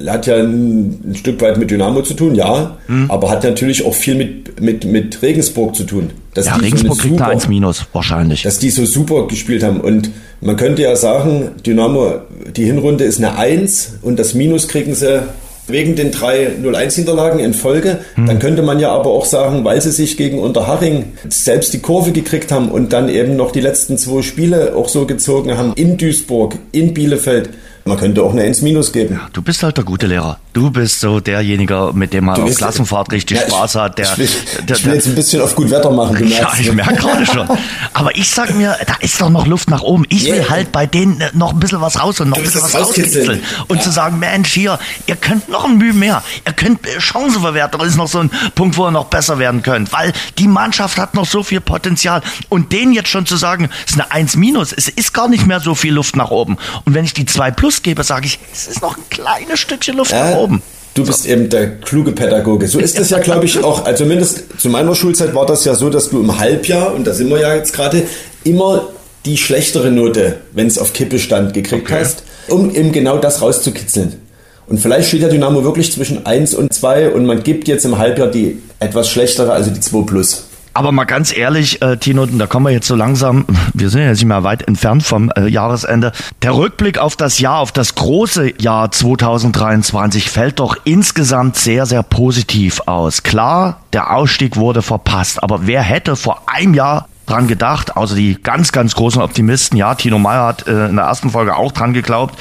hat 0.05 0.27
ja 0.27 0.35
ein, 0.35 1.01
ein 1.03 1.15
Stück 1.15 1.41
weit 1.41 1.57
mit 1.57 1.71
Dynamo 1.71 2.03
zu 2.03 2.13
tun, 2.13 2.35
ja, 2.35 2.77
mhm. 2.87 3.09
aber 3.09 3.31
hat 3.31 3.43
natürlich 3.43 3.83
auch 3.85 3.95
viel 3.95 4.15
mit, 4.15 4.61
mit, 4.61 4.85
mit 4.85 5.21
Regensburg 5.23 5.75
zu 5.75 5.85
tun. 5.85 6.11
Dass 6.35 6.45
ja, 6.45 6.55
Regensburg 6.55 6.95
so 6.95 7.01
kriegt 7.01 7.13
super, 7.15 7.25
eine 7.25 7.33
1 7.33 7.47
minus, 7.47 7.85
wahrscheinlich. 7.91 8.43
Dass 8.43 8.59
die 8.59 8.69
so 8.69 8.85
super 8.85 9.27
gespielt 9.27 9.63
haben. 9.63 9.81
Und 9.81 10.11
man 10.41 10.57
könnte 10.57 10.83
ja 10.83 10.95
sagen, 10.95 11.51
Dynamo, 11.65 12.21
die 12.55 12.65
Hinrunde 12.65 13.03
ist 13.03 13.17
eine 13.17 13.35
1 13.35 13.99
und 14.03 14.19
das 14.19 14.35
Minus 14.35 14.67
kriegen 14.67 14.93
sie 14.93 15.23
wegen 15.71 15.95
den 15.95 16.11
drei 16.11 16.47
0-1-Niederlagen 16.61 17.39
in 17.39 17.53
Folge. 17.53 17.99
Hm. 18.15 18.27
Dann 18.27 18.39
könnte 18.39 18.61
man 18.61 18.79
ja 18.79 18.91
aber 18.91 19.11
auch 19.11 19.25
sagen, 19.25 19.63
weil 19.63 19.81
sie 19.81 19.91
sich 19.91 20.17
gegen 20.17 20.39
Unterhaching 20.39 21.13
selbst 21.29 21.73
die 21.73 21.79
Kurve 21.79 22.11
gekriegt 22.11 22.51
haben 22.51 22.69
und 22.69 22.93
dann 22.93 23.09
eben 23.09 23.35
noch 23.35 23.51
die 23.51 23.61
letzten 23.61 23.97
zwei 23.97 24.21
Spiele 24.21 24.75
auch 24.75 24.89
so 24.89 25.05
gezogen 25.05 25.57
haben, 25.57 25.73
in 25.75 25.97
Duisburg, 25.97 26.55
in 26.71 26.93
Bielefeld, 26.93 27.49
man 27.85 27.97
könnte 27.97 28.23
auch 28.23 28.31
eine 28.31 28.43
1 28.43 28.61
Minus 28.61 28.91
geben. 28.91 29.15
Ja, 29.15 29.29
du 29.33 29.41
bist 29.41 29.63
halt 29.63 29.77
der 29.77 29.83
gute 29.83 30.07
Lehrer. 30.07 30.37
Du 30.53 30.69
bist 30.69 30.99
so 30.99 31.19
derjenige, 31.19 31.91
mit 31.93 32.13
dem 32.13 32.25
man 32.25 32.41
auf 32.41 32.55
Klassenfahrt 32.55 33.11
richtig 33.11 33.37
ja, 33.37 33.47
Spaß 33.47 33.75
hat. 33.75 33.97
Der, 33.97 34.05
ich 34.05 34.17
will, 34.17 34.29
der, 34.67 34.75
ich 34.75 34.85
will 34.85 34.93
jetzt 34.93 35.07
ein 35.07 35.15
bisschen 35.15 35.41
auf 35.41 35.55
gut 35.55 35.71
Wetter 35.71 35.89
machen. 35.89 36.17
Du 36.17 36.25
ja, 36.25 36.51
ich 36.59 36.71
merke 36.71 36.95
gerade 36.95 37.25
schon. 37.25 37.47
Aber 37.93 38.15
ich 38.15 38.29
sag 38.29 38.53
mir, 38.53 38.77
da 38.85 38.95
ist 38.99 39.21
doch 39.21 39.29
noch 39.29 39.47
Luft 39.47 39.69
nach 39.69 39.81
oben. 39.81 40.05
Ich 40.09 40.27
yeah. 40.27 40.35
will 40.35 40.49
halt 40.49 40.71
bei 40.71 40.85
denen 40.85 41.23
noch 41.33 41.53
ein 41.53 41.59
bisschen 41.59 41.81
was 41.81 41.99
raus 41.99 42.19
und 42.19 42.29
noch 42.29 42.37
ein 42.37 42.43
bisschen 42.43 42.61
was 42.61 42.75
rauskitzeln. 42.75 43.41
Und 43.67 43.77
ja. 43.77 43.81
zu 43.81 43.91
sagen, 43.91 44.19
Mensch, 44.19 44.51
hier, 44.53 44.77
ihr 45.07 45.15
könnt 45.15 45.49
noch 45.49 45.65
ein 45.65 45.77
Mühe 45.77 45.93
mehr. 45.93 46.21
Ihr 46.45 46.53
könnt 46.53 46.79
Chancenverwertung 46.99 47.79
Das 47.79 47.89
ist 47.89 47.97
noch 47.97 48.09
so 48.09 48.19
ein 48.19 48.29
Punkt, 48.53 48.77
wo 48.77 48.85
ihr 48.85 48.91
noch 48.91 49.05
besser 49.05 49.39
werden 49.39 49.63
könnt. 49.63 49.93
Weil 49.93 50.11
die 50.37 50.47
Mannschaft 50.47 50.97
hat 50.97 51.15
noch 51.15 51.25
so 51.25 51.43
viel 51.43 51.61
Potenzial. 51.61 52.21
Und 52.49 52.73
denen 52.73 52.93
jetzt 52.93 53.09
schon 53.09 53.25
zu 53.25 53.37
sagen, 53.37 53.69
es 53.85 53.93
ist 53.93 54.01
eine 54.01 54.11
1 54.11 54.35
Minus, 54.35 54.73
es 54.73 54.89
ist 54.89 55.13
gar 55.13 55.29
nicht 55.29 55.47
mehr 55.47 55.61
so 55.61 55.75
viel 55.75 55.93
Luft 55.93 56.15
nach 56.17 56.29
oben. 56.29 56.57
Und 56.85 56.93
wenn 56.93 57.05
ich 57.05 57.13
die 57.13 57.25
2 57.25 57.51
Plus 57.51 57.70
Plus 57.71 57.83
gebe, 57.83 58.03
sage 58.03 58.25
ich, 58.25 58.37
es 58.51 58.67
ist 58.67 58.81
noch 58.81 58.97
ein 58.97 59.03
kleines 59.09 59.59
Stückchen 59.59 59.95
Luft 59.95 60.11
ja, 60.11 60.31
nach 60.31 60.37
oben. 60.37 60.61
Du 60.93 61.05
bist 61.05 61.23
so. 61.23 61.29
eben 61.29 61.47
der 61.47 61.77
kluge 61.77 62.11
Pädagoge. 62.11 62.67
So 62.67 62.79
ist 62.79 62.99
es 62.99 63.11
ja, 63.11 63.19
glaube 63.19 63.45
ich, 63.45 63.63
auch. 63.63 63.85
Also 63.85 64.03
zumindest 64.03 64.43
zu 64.59 64.67
meiner 64.67 64.93
Schulzeit 64.93 65.33
war 65.33 65.45
das 65.45 65.63
ja 65.63 65.73
so, 65.73 65.89
dass 65.89 66.09
du 66.09 66.19
im 66.19 66.37
Halbjahr, 66.37 66.93
und 66.93 67.07
da 67.07 67.13
sind 67.13 67.29
wir 67.29 67.39
ja 67.39 67.55
jetzt 67.55 67.71
gerade, 67.71 68.03
immer 68.43 68.89
die 69.23 69.37
schlechtere 69.37 69.89
Note, 69.89 70.39
wenn 70.51 70.67
es 70.67 70.77
auf 70.77 70.91
Kippe 70.91 71.17
stand, 71.17 71.53
gekriegt 71.53 71.89
okay. 71.89 72.01
hast, 72.01 72.23
um 72.49 72.75
eben 72.75 72.91
genau 72.91 73.19
das 73.19 73.41
rauszukitzeln. 73.41 74.19
Und 74.67 74.79
vielleicht 74.79 75.07
steht 75.07 75.21
der 75.21 75.29
Dynamo 75.29 75.63
wirklich 75.63 75.93
zwischen 75.93 76.25
1 76.25 76.53
und 76.55 76.73
2 76.73 77.11
und 77.11 77.25
man 77.25 77.41
gibt 77.41 77.69
jetzt 77.69 77.85
im 77.85 77.97
Halbjahr 77.97 78.27
die 78.27 78.61
etwas 78.79 79.09
schlechtere, 79.09 79.53
also 79.53 79.71
die 79.71 79.79
2 79.79 80.01
plus. 80.01 80.47
Aber 80.73 80.91
mal 80.91 81.03
ganz 81.03 81.35
ehrlich, 81.35 81.81
äh, 81.81 81.97
Tino, 81.97 82.25
da 82.25 82.47
kommen 82.47 82.67
wir 82.67 82.71
jetzt 82.71 82.87
so 82.87 82.95
langsam, 82.95 83.45
wir 83.73 83.89
sind 83.89 84.01
ja 84.01 84.07
jetzt 84.07 84.19
nicht 84.19 84.27
mehr 84.27 84.43
weit 84.43 84.67
entfernt 84.67 85.03
vom 85.03 85.31
äh, 85.35 85.47
Jahresende. 85.47 86.11
Der 86.41 86.55
Rückblick 86.55 86.97
auf 86.97 87.15
das 87.15 87.39
Jahr, 87.39 87.59
auf 87.59 87.71
das 87.71 87.95
große 87.95 88.61
Jahr 88.61 88.91
2023 88.91 90.29
fällt 90.29 90.59
doch 90.59 90.77
insgesamt 90.85 91.57
sehr, 91.57 91.85
sehr 91.85 92.03
positiv 92.03 92.81
aus. 92.85 93.23
Klar, 93.23 93.81
der 93.93 94.15
Ausstieg 94.15 94.55
wurde 94.55 94.81
verpasst, 94.81 95.43
aber 95.43 95.67
wer 95.67 95.81
hätte 95.81 96.15
vor 96.15 96.43
einem 96.47 96.73
Jahr 96.73 97.07
dran 97.31 97.47
gedacht, 97.47 97.95
außer 97.95 98.15
die 98.15 98.37
ganz, 98.41 98.71
ganz 98.71 98.95
großen 98.95 99.21
Optimisten. 99.21 99.77
Ja, 99.77 99.95
Tino 99.95 100.19
Meyer 100.19 100.47
hat 100.47 100.67
äh, 100.67 100.87
in 100.87 100.95
der 100.95 101.05
ersten 101.05 101.29
Folge 101.29 101.55
auch 101.55 101.71
dran 101.71 101.93
geglaubt, 101.93 102.35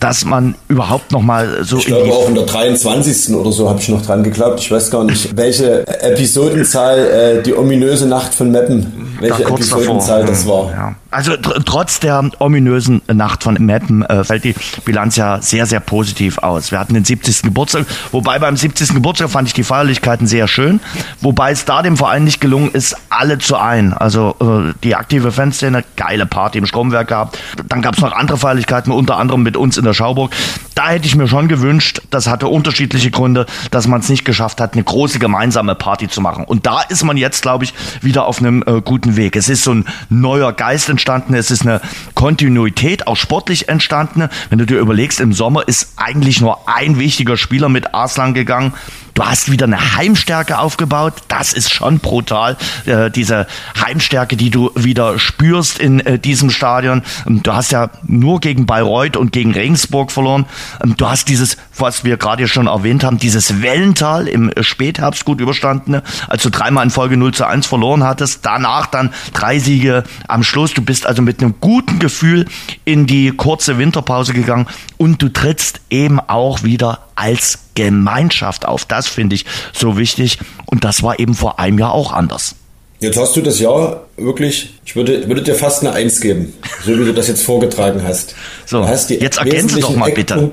dass 0.00 0.24
man 0.24 0.54
überhaupt 0.68 1.12
noch 1.12 1.22
mal 1.22 1.64
so 1.64 1.78
ich 1.78 1.86
glaube 1.86 2.12
auch 2.12 2.28
in 2.28 2.34
der 2.34 2.44
23. 2.44 3.34
oder 3.34 3.52
so 3.52 3.68
habe 3.68 3.80
ich 3.80 3.88
noch 3.88 4.04
dran 4.04 4.22
geglaubt. 4.22 4.60
Ich 4.60 4.70
weiß 4.70 4.90
gar 4.90 5.04
nicht, 5.04 5.36
welche 5.36 5.86
Episodenzahl 5.86 6.98
äh, 6.98 7.42
die 7.42 7.54
ominöse 7.56 8.06
Nacht 8.06 8.34
von 8.34 8.50
Meppen, 8.50 9.16
welche 9.20 9.44
Episodenzahl 9.44 10.20
davor. 10.20 10.30
das 10.30 10.46
war. 10.46 10.70
Ja. 10.70 10.94
Also 11.16 11.34
tr 11.34 11.64
trotz 11.64 11.98
der 11.98 12.30
ominösen 12.40 13.00
Nacht 13.10 13.42
von 13.42 13.54
Meppen 13.54 14.02
äh, 14.04 14.22
fällt 14.22 14.44
die 14.44 14.54
Bilanz 14.84 15.16
ja 15.16 15.40
sehr, 15.40 15.64
sehr 15.64 15.80
positiv 15.80 16.36
aus. 16.36 16.72
Wir 16.72 16.78
hatten 16.78 16.92
den 16.92 17.06
70. 17.06 17.40
Geburtstag, 17.40 17.86
wobei 18.12 18.38
beim 18.38 18.54
70. 18.54 18.92
Geburtstag 18.92 19.30
fand 19.30 19.48
ich 19.48 19.54
die 19.54 19.64
Feierlichkeiten 19.64 20.26
sehr 20.26 20.46
schön, 20.46 20.78
wobei 21.22 21.52
es 21.52 21.64
da 21.64 21.80
dem 21.80 21.96
Verein 21.96 22.24
nicht 22.24 22.42
gelungen 22.42 22.70
ist, 22.70 22.98
alle 23.08 23.38
zu 23.38 23.56
ein. 23.56 23.94
Also 23.94 24.36
äh, 24.42 24.74
die 24.82 24.94
aktive 24.94 25.32
Fanszene, 25.32 25.84
geile 25.96 26.26
Party 26.26 26.58
im 26.58 26.66
Stromwerk 26.66 27.08
gehabt. 27.08 27.38
Dann 27.66 27.80
gab 27.80 27.94
es 27.94 28.02
noch 28.02 28.12
andere 28.12 28.36
Feierlichkeiten, 28.36 28.92
unter 28.92 29.16
anderem 29.16 29.42
mit 29.42 29.56
uns 29.56 29.78
in 29.78 29.84
der 29.84 29.94
Schauburg. 29.94 30.34
Da 30.74 30.90
hätte 30.90 31.06
ich 31.06 31.16
mir 31.16 31.28
schon 31.28 31.48
gewünscht, 31.48 32.02
das 32.10 32.26
hatte 32.26 32.48
unterschiedliche 32.48 33.10
Gründe, 33.10 33.46
dass 33.70 33.88
man 33.88 34.00
es 34.00 34.10
nicht 34.10 34.26
geschafft 34.26 34.60
hat, 34.60 34.74
eine 34.74 34.84
große 34.84 35.18
gemeinsame 35.18 35.76
Party 35.76 36.08
zu 36.08 36.20
machen. 36.20 36.44
Und 36.44 36.66
da 36.66 36.82
ist 36.82 37.04
man 37.04 37.16
jetzt, 37.16 37.40
glaube 37.40 37.64
ich, 37.64 37.72
wieder 38.02 38.26
auf 38.26 38.40
einem 38.40 38.62
äh, 38.66 38.82
guten 38.82 39.16
Weg. 39.16 39.34
Es 39.36 39.48
ist 39.48 39.64
so 39.64 39.72
ein 39.72 39.86
neuer 40.10 40.52
Geist 40.52 40.90
entstanden, 40.90 41.05
es 41.34 41.50
ist 41.50 41.62
eine 41.62 41.80
Kontinuität, 42.14 43.06
auch 43.06 43.16
sportlich 43.16 43.68
entstanden. 43.68 44.28
Wenn 44.50 44.58
du 44.58 44.66
dir 44.66 44.78
überlegst, 44.78 45.20
im 45.20 45.32
Sommer 45.32 45.66
ist 45.66 45.94
eigentlich 45.96 46.40
nur 46.40 46.68
ein 46.68 46.98
wichtiger 46.98 47.36
Spieler 47.36 47.68
mit 47.68 47.94
Arslan 47.94 48.34
gegangen 48.34 48.72
Du 49.16 49.24
hast 49.24 49.50
wieder 49.50 49.64
eine 49.64 49.96
Heimstärke 49.96 50.58
aufgebaut. 50.58 51.14
Das 51.28 51.54
ist 51.54 51.72
schon 51.72 52.00
brutal. 52.00 52.58
Äh, 52.84 53.10
diese 53.10 53.46
Heimstärke, 53.82 54.36
die 54.36 54.50
du 54.50 54.70
wieder 54.74 55.18
spürst 55.18 55.78
in 55.78 56.00
äh, 56.00 56.18
diesem 56.18 56.50
Stadion. 56.50 57.02
Ähm, 57.26 57.42
du 57.42 57.54
hast 57.54 57.72
ja 57.72 57.88
nur 58.06 58.40
gegen 58.40 58.66
Bayreuth 58.66 59.16
und 59.16 59.32
gegen 59.32 59.52
Regensburg 59.52 60.12
verloren. 60.12 60.44
Ähm, 60.84 60.98
du 60.98 61.08
hast 61.08 61.30
dieses, 61.30 61.56
was 61.78 62.04
wir 62.04 62.18
gerade 62.18 62.46
schon 62.46 62.66
erwähnt 62.66 63.04
haben, 63.04 63.16
dieses 63.16 63.62
Wellental 63.62 64.28
im 64.28 64.52
Spätherbst 64.60 65.24
gut 65.24 65.40
überstanden, 65.40 66.02
als 66.28 66.42
du 66.42 66.50
dreimal 66.50 66.84
in 66.84 66.90
Folge 66.90 67.16
0 67.16 67.32
zu 67.32 67.46
1 67.46 67.66
verloren 67.66 68.04
hattest. 68.04 68.44
Danach 68.44 68.84
dann 68.84 69.14
drei 69.32 69.58
Siege 69.58 70.04
am 70.28 70.42
Schluss. 70.42 70.74
Du 70.74 70.82
bist 70.82 71.06
also 71.06 71.22
mit 71.22 71.40
einem 71.40 71.54
guten 71.62 72.00
Gefühl 72.00 72.44
in 72.84 73.06
die 73.06 73.30
kurze 73.30 73.78
Winterpause 73.78 74.34
gegangen 74.34 74.66
und 74.98 75.22
du 75.22 75.30
trittst 75.30 75.80
eben 75.88 76.20
auch 76.20 76.64
wieder 76.64 77.05
als 77.16 77.58
Gemeinschaft 77.74 78.66
auf. 78.66 78.84
Das 78.84 79.08
finde 79.08 79.34
ich 79.34 79.44
so 79.72 79.96
wichtig 79.96 80.38
und 80.66 80.84
das 80.84 81.02
war 81.02 81.18
eben 81.18 81.34
vor 81.34 81.58
einem 81.58 81.78
Jahr 81.78 81.92
auch 81.92 82.12
anders. 82.12 82.54
Jetzt 82.98 83.18
hast 83.18 83.36
du 83.36 83.42
das 83.42 83.60
Jahr 83.60 84.04
wirklich, 84.16 84.78
ich 84.86 84.96
würde, 84.96 85.28
würde 85.28 85.42
dir 85.42 85.54
fast 85.54 85.82
eine 85.82 85.92
Eins 85.92 86.20
geben, 86.20 86.54
so 86.84 86.92
wie 86.98 87.04
du 87.04 87.12
das 87.12 87.28
jetzt 87.28 87.42
vorgetragen 87.42 88.02
hast. 88.02 88.34
So, 88.64 88.86
hast 88.86 89.10
jetzt 89.10 89.38
ergänze 89.38 89.80
doch 89.80 89.94
mal 89.94 90.12
bitte. 90.12 90.50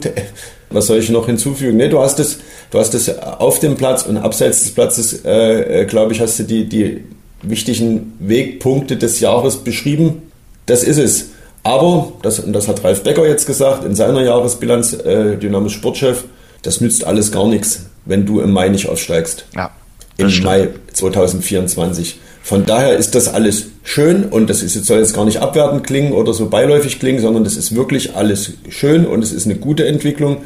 Was 0.70 0.88
soll 0.88 0.98
ich 0.98 1.10
noch 1.10 1.28
hinzufügen? 1.28 1.78
Nee, 1.78 1.88
du 1.88 2.00
hast 2.00 2.20
es, 2.20 2.40
du 2.72 2.80
hast 2.80 2.96
es 2.96 3.18
auf 3.20 3.60
dem 3.60 3.76
Platz 3.76 4.04
und 4.04 4.18
abseits 4.18 4.64
des 4.64 4.72
Platzes, 4.74 5.24
äh, 5.24 5.82
äh 5.82 5.86
glaube 5.86 6.14
ich, 6.14 6.20
hast 6.20 6.40
du 6.40 6.44
die, 6.44 6.68
die 6.68 7.04
wichtigen 7.44 8.14
Wegpunkte 8.20 8.98
des 8.98 9.20
Jahres 9.20 9.58
beschrieben. 9.58 10.24
Das 10.66 10.84
ist 10.84 10.98
es. 10.98 11.30
Aber, 11.64 12.12
das, 12.24 12.40
und 12.40 12.54
das 12.54 12.68
hat 12.68 12.84
Ralf 12.84 13.04
Becker 13.04 13.26
jetzt 13.26 13.46
gesagt, 13.46 13.86
in 13.86 13.96
seiner 13.96 14.22
Jahresbilanz, 14.22 14.94
äh, 14.94 15.38
Dynamos 15.38 15.72
Sportchef, 15.72 16.26
das 16.64 16.82
nützt 16.82 17.06
alles 17.06 17.32
gar 17.32 17.48
nichts, 17.48 17.86
wenn 18.06 18.26
du 18.26 18.40
im 18.42 18.52
Mai 18.52 18.70
nicht 18.70 18.90
aufsteigst. 18.90 19.46
Ja. 19.56 19.72
Im 20.18 20.30
stimmt. 20.30 20.46
Mai 20.46 20.70
2024. 20.94 22.20
Von 22.42 22.66
daher 22.66 22.98
ist 22.98 23.16
das 23.16 23.34
alles 23.34 23.68
schön 23.84 24.26
und 24.26 24.50
das 24.50 24.64
ist, 24.64 24.74
soll 24.86 25.00
jetzt 25.00 25.14
gar 25.14 25.24
nicht 25.24 25.40
abwertend 25.40 25.86
klingen 25.86 26.12
oder 26.12 26.34
so 26.34 26.50
beiläufig 26.50 27.00
klingen, 27.00 27.22
sondern 27.22 27.46
das 27.46 27.56
ist 27.56 27.74
wirklich 27.74 28.16
alles 28.16 28.54
schön 28.70 29.06
und 29.06 29.24
es 29.24 29.32
ist 29.32 29.46
eine 29.46 29.56
gute 29.56 29.88
Entwicklung. 29.88 30.38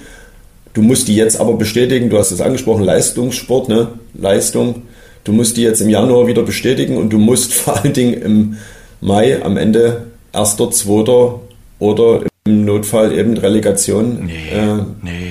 Du 0.74 0.84
musst 0.84 1.07
die 1.07 1.15
jetzt 1.15 1.39
aber 1.39 1.53
bestätigen, 1.53 2.11
du 2.11 2.20
hast 2.20 2.32
es 2.32 2.39
angesprochen, 2.39 2.84
Leistungssport, 2.84 3.68
ne? 3.68 3.88
Leistung. 4.13 4.84
Du 5.24 5.32
musst 5.32 5.57
die 5.57 5.63
jetzt 5.63 5.82
im 5.82 5.89
Januar 5.89 6.28
wieder 6.28 6.43
bestätigen 6.43 6.97
und 6.97 7.11
du 7.11 7.18
musst 7.18 7.53
vor 7.55 7.78
allen 7.78 7.93
Dingen 7.93 8.13
im 8.13 8.57
Mai 9.01 9.43
am 9.43 9.57
Ende 9.57 10.05
erster, 10.34 10.70
zweiter 10.70 11.39
oder 11.80 12.22
im 12.45 12.63
Notfall 12.63 13.11
eben 13.18 13.38
Relegation. 13.38 14.26
Nee, 14.26 14.55
äh, 14.55 14.84
nee. 15.01 15.26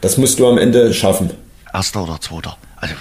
Das 0.00 0.16
musst 0.16 0.38
du 0.38 0.46
am 0.46 0.58
Ende 0.58 0.92
schaffen. 0.94 1.30
Erster 1.72 2.02
oder 2.02 2.20
zweiter. 2.20 2.56
Also 2.80 2.94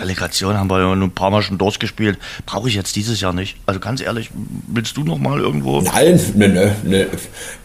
Relegation 0.00 0.58
haben 0.58 0.68
wir 0.68 0.80
ja 0.80 0.92
ein 0.92 1.10
paar 1.12 1.30
Mal 1.30 1.42
schon 1.42 1.56
durchgespielt. 1.56 2.18
Brauche 2.44 2.68
ich 2.68 2.74
jetzt 2.74 2.96
dieses 2.96 3.20
Jahr 3.20 3.32
nicht. 3.32 3.56
Also 3.66 3.78
ganz 3.78 4.00
ehrlich, 4.00 4.30
willst 4.66 4.96
du 4.96 5.04
noch 5.04 5.18
mal 5.18 5.38
irgendwo? 5.38 5.80
Nein, 5.80 6.20
ne, 6.34 6.48
ne, 6.48 6.76
ne. 6.82 7.06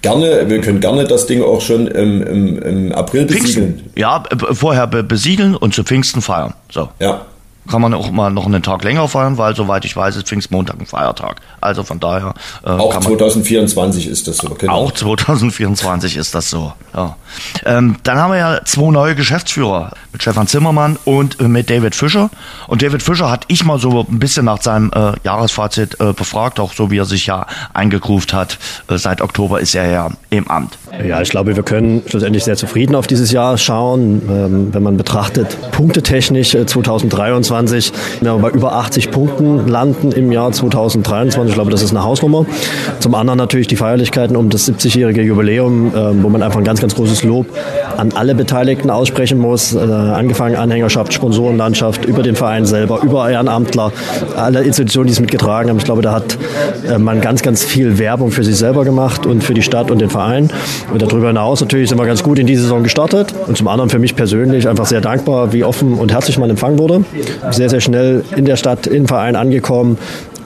Gerne, 0.03 0.47
wir 0.47 0.61
können 0.61 0.79
gerne 0.79 1.05
das 1.05 1.25
Ding 1.25 1.41
auch 1.41 1.61
schon 1.61 1.87
im, 1.87 2.21
im, 2.21 2.61
im 2.61 2.91
April 2.91 3.25
besiegeln. 3.25 3.79
Pfingsten. 3.79 3.91
Ja, 3.95 4.23
vorher 4.51 4.85
besiegeln 4.85 5.55
und 5.55 5.73
zu 5.73 5.83
Pfingsten 5.83 6.21
feiern. 6.21 6.53
So. 6.69 6.89
Ja 6.99 7.25
kann 7.67 7.81
man 7.81 7.93
auch 7.93 8.11
mal 8.11 8.31
noch 8.31 8.45
einen 8.45 8.63
Tag 8.63 8.83
länger 8.83 9.07
feiern, 9.07 9.37
weil 9.37 9.55
soweit 9.55 9.85
ich 9.85 9.95
weiß, 9.95 10.15
ist 10.15 10.27
Pfingstmontag 10.27 10.79
ein 10.79 10.85
Feiertag. 10.85 11.41
Also 11.61 11.83
von 11.83 11.99
daher. 11.99 12.33
Äh, 12.65 12.69
auch 12.69 12.99
2024 12.99 14.07
ist 14.07 14.27
das 14.27 14.37
so. 14.37 14.49
Genau. 14.49 14.73
Auch 14.73 14.91
2024 14.91 16.17
ist 16.17 16.33
das 16.33 16.49
so. 16.49 16.73
Ja. 16.95 17.15
Ähm, 17.65 17.97
dann 18.03 18.17
haben 18.17 18.31
wir 18.31 18.37
ja 18.37 18.59
zwei 18.65 18.91
neue 18.91 19.15
Geschäftsführer 19.15 19.91
mit 20.11 20.21
Stefan 20.21 20.47
Zimmermann 20.47 20.97
und 21.05 21.39
äh, 21.39 21.47
mit 21.47 21.69
David 21.69 21.95
Fischer. 21.95 22.29
Und 22.67 22.81
David 22.81 23.03
Fischer 23.03 23.29
hat 23.29 23.45
ich 23.47 23.65
mal 23.65 23.79
so 23.79 24.05
ein 24.09 24.19
bisschen 24.19 24.45
nach 24.45 24.61
seinem 24.61 24.91
äh, 24.93 25.13
Jahresfazit 25.23 25.99
äh, 25.99 26.13
befragt, 26.13 26.59
auch 26.59 26.73
so 26.73 26.89
wie 26.91 26.97
er 26.97 27.05
sich 27.05 27.27
ja 27.27 27.45
eingegruft 27.73 28.33
hat. 28.33 28.57
Äh, 28.89 28.97
seit 28.97 29.21
Oktober 29.21 29.59
ist 29.59 29.75
er 29.75 29.89
ja 29.89 30.09
im 30.29 30.47
Amt. 30.47 30.77
Ja, 31.05 31.21
ich 31.21 31.29
glaube, 31.29 31.55
wir 31.55 31.63
können 31.63 32.01
schlussendlich 32.07 32.43
sehr 32.43 32.55
zufrieden 32.55 32.95
auf 32.95 33.07
dieses 33.07 33.31
Jahr 33.31 33.57
schauen, 33.57 34.21
ähm, 34.29 34.73
wenn 34.73 34.83
man 34.83 34.97
betrachtet, 34.97 35.57
punktetechnisch 35.71 36.51
2023 36.51 37.56
äh, 37.65 37.67
2020 37.67 37.91
wir 38.21 38.37
bei 38.37 38.49
über 38.49 38.73
80 38.73 39.11
Punkten 39.11 39.67
landen 39.67 40.11
im 40.11 40.31
Jahr 40.31 40.51
2023. 40.51 41.49
Ich 41.49 41.55
glaube, 41.55 41.71
das 41.71 41.81
ist 41.81 41.91
eine 41.91 42.03
Hausnummer. 42.03 42.45
Zum 42.99 43.15
anderen 43.15 43.37
natürlich 43.37 43.67
die 43.67 43.75
Feierlichkeiten 43.75 44.35
um 44.35 44.49
das 44.49 44.67
70-jährige 44.67 45.21
Jubiläum, 45.21 45.91
ähm, 45.95 46.23
wo 46.23 46.29
man 46.29 46.43
einfach 46.43 46.59
ein 46.59 46.63
ganz, 46.63 46.81
ganz 46.81 46.95
großes 46.95 47.23
Lob 47.23 47.47
an 47.95 48.11
alle 48.13 48.35
Beteiligten 48.35 48.89
aussprechen 48.89 49.39
muss. 49.39 49.73
Äh, 49.73 49.79
angefangen 49.79 50.55
Anhängerschaft, 50.55 51.13
Sponsorenlandschaft, 51.13 52.05
über 52.05 52.23
den 52.23 52.35
Verein 52.35 52.65
selber, 52.65 53.01
über 53.03 53.29
Ehrenamtler, 53.29 53.91
alle 54.35 54.63
Institutionen, 54.63 55.07
die 55.07 55.13
es 55.13 55.19
mitgetragen 55.19 55.69
haben. 55.69 55.77
Ich 55.77 55.85
glaube, 55.85 56.01
da 56.01 56.13
hat 56.13 56.37
äh, 56.87 56.97
man 56.97 57.21
ganz, 57.21 57.41
ganz 57.41 57.63
viel 57.63 57.97
Werbung 57.97 58.31
für 58.31 58.43
sich 58.43 58.57
selber 58.57 58.83
gemacht 58.83 59.25
und 59.25 59.43
für 59.43 59.53
die 59.53 59.61
Stadt 59.61 59.91
und 59.91 59.99
den 59.99 60.09
Verein. 60.09 60.49
Und 60.91 61.01
darüber 61.01 61.27
hinaus 61.27 61.61
natürlich 61.61 61.89
sind 61.89 61.97
wir 61.97 62.05
ganz 62.05 62.23
gut 62.23 62.39
in 62.39 62.47
die 62.47 62.55
Saison 62.55 62.83
gestartet. 62.83 63.33
Und 63.47 63.57
zum 63.57 63.67
anderen 63.67 63.89
für 63.89 63.99
mich 63.99 64.15
persönlich 64.15 64.67
einfach 64.67 64.85
sehr 64.85 65.01
dankbar, 65.01 65.53
wie 65.53 65.63
offen 65.63 65.93
und 65.93 66.11
herzlich 66.11 66.37
man 66.37 66.49
empfangen 66.49 66.79
wurde 66.79 67.03
sehr, 67.51 67.69
sehr 67.69 67.81
schnell 67.81 68.23
in 68.35 68.45
der 68.45 68.55
Stadt, 68.55 68.87
im 68.87 69.07
Verein 69.07 69.35
angekommen 69.35 69.97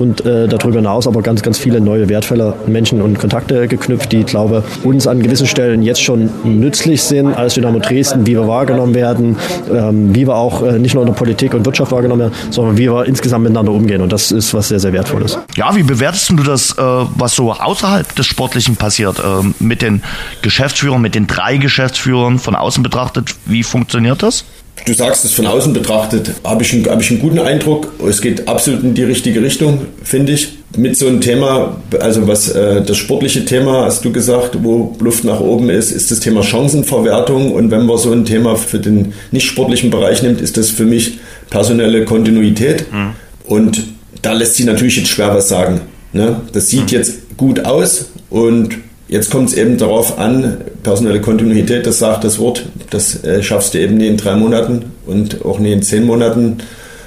und 0.01 0.25
äh, 0.25 0.47
darüber 0.47 0.77
hinaus 0.77 1.07
aber 1.07 1.21
ganz, 1.21 1.43
ganz 1.43 1.59
viele 1.59 1.79
neue 1.79 2.09
wertvolle 2.09 2.55
Menschen 2.65 3.01
und 3.01 3.19
Kontakte 3.19 3.67
geknüpft, 3.67 4.11
die, 4.11 4.21
ich 4.21 4.25
glaube, 4.25 4.63
uns 4.83 5.05
an 5.05 5.21
gewissen 5.21 5.45
Stellen 5.45 5.83
jetzt 5.83 6.01
schon 6.01 6.29
nützlich 6.43 7.03
sind 7.03 7.33
als 7.33 7.53
Dynamo 7.53 7.79
Dresden, 7.79 8.25
wie 8.25 8.31
wir 8.31 8.47
wahrgenommen 8.47 8.95
werden, 8.95 9.37
ähm, 9.71 10.13
wie 10.15 10.27
wir 10.27 10.35
auch 10.35 10.63
äh, 10.63 10.79
nicht 10.79 10.95
nur 10.95 11.03
in 11.03 11.07
der 11.07 11.13
Politik 11.13 11.53
und 11.53 11.65
Wirtschaft 11.65 11.91
wahrgenommen 11.91 12.21
werden, 12.21 12.33
sondern 12.49 12.77
wie 12.77 12.91
wir 12.91 13.05
insgesamt 13.05 13.43
miteinander 13.43 13.71
umgehen. 13.71 14.01
Und 14.01 14.11
das 14.11 14.31
ist 14.31 14.53
was 14.55 14.69
sehr, 14.69 14.79
sehr 14.79 14.91
Wertvolles. 14.91 15.37
Ja, 15.55 15.75
wie 15.75 15.83
bewertest 15.83 16.31
du 16.31 16.37
das, 16.37 16.71
äh, 16.71 16.81
was 16.81 17.35
so 17.35 17.51
außerhalb 17.51 18.15
des 18.15 18.25
Sportlichen 18.25 18.77
passiert, 18.77 19.19
äh, 19.19 19.23
mit 19.59 19.83
den 19.83 20.01
Geschäftsführern, 20.41 21.01
mit 21.01 21.13
den 21.13 21.27
drei 21.27 21.57
Geschäftsführern 21.57 22.39
von 22.39 22.55
außen 22.55 22.81
betrachtet? 22.81 23.35
Wie 23.45 23.61
funktioniert 23.61 24.23
das? 24.23 24.45
Du 24.85 24.93
sagst 24.93 25.25
es 25.25 25.33
von 25.33 25.45
außen 25.45 25.73
betrachtet, 25.73 26.31
habe 26.43 26.63
ich, 26.63 26.73
einen, 26.73 26.85
hab 26.85 27.01
ich 27.01 27.11
einen 27.11 27.19
guten 27.19 27.39
Eindruck. 27.39 27.91
Es 28.07 28.21
geht 28.21 28.47
absolut 28.47 28.83
in 28.83 28.93
die 28.93 29.03
richtige 29.03 29.41
Richtung, 29.41 29.85
finde 30.03 30.33
ich. 30.33 30.57
Mit 30.75 30.97
so 30.97 31.07
einem 31.07 31.19
Thema, 31.19 31.81
also 31.99 32.27
was 32.27 32.49
äh, 32.49 32.81
das 32.81 32.97
sportliche 32.97 33.43
Thema, 33.43 33.85
hast 33.85 34.05
du 34.05 34.11
gesagt, 34.11 34.57
wo 34.63 34.95
Luft 34.99 35.25
nach 35.25 35.41
oben 35.41 35.69
ist, 35.69 35.91
ist 35.91 36.11
das 36.11 36.21
Thema 36.21 36.43
Chancenverwertung. 36.43 37.51
Und 37.51 37.71
wenn 37.71 37.85
man 37.85 37.97
so 37.97 38.11
ein 38.11 38.25
Thema 38.25 38.55
für 38.55 38.79
den 38.79 39.13
nicht 39.31 39.45
sportlichen 39.45 39.89
Bereich 39.89 40.23
nimmt, 40.23 40.39
ist 40.39 40.57
das 40.57 40.69
für 40.69 40.85
mich 40.85 41.19
personelle 41.49 42.05
Kontinuität. 42.05 42.85
Mhm. 42.91 43.11
Und 43.45 43.83
da 44.21 44.33
lässt 44.33 44.55
sich 44.55 44.65
natürlich 44.65 44.95
jetzt 44.95 45.09
schwer 45.09 45.35
was 45.35 45.49
sagen. 45.49 45.81
Ne? 46.13 46.41
Das 46.53 46.69
sieht 46.69 46.91
mhm. 46.91 46.97
jetzt 46.97 47.37
gut 47.37 47.65
aus 47.65 48.11
und 48.29 48.77
Jetzt 49.11 49.29
kommt 49.29 49.49
es 49.49 49.55
eben 49.55 49.77
darauf 49.77 50.17
an, 50.19 50.59
personelle 50.83 51.19
Kontinuität, 51.19 51.85
das 51.85 51.99
sagt 51.99 52.23
das 52.23 52.39
Wort, 52.39 52.65
das 52.91 53.25
äh, 53.25 53.43
schaffst 53.43 53.73
du 53.73 53.77
eben 53.77 53.97
nie 53.97 54.07
in 54.07 54.15
drei 54.15 54.37
Monaten 54.37 54.93
und 55.05 55.43
auch 55.43 55.59
nie 55.59 55.73
in 55.73 55.81
zehn 55.81 56.05
Monaten, 56.05 56.59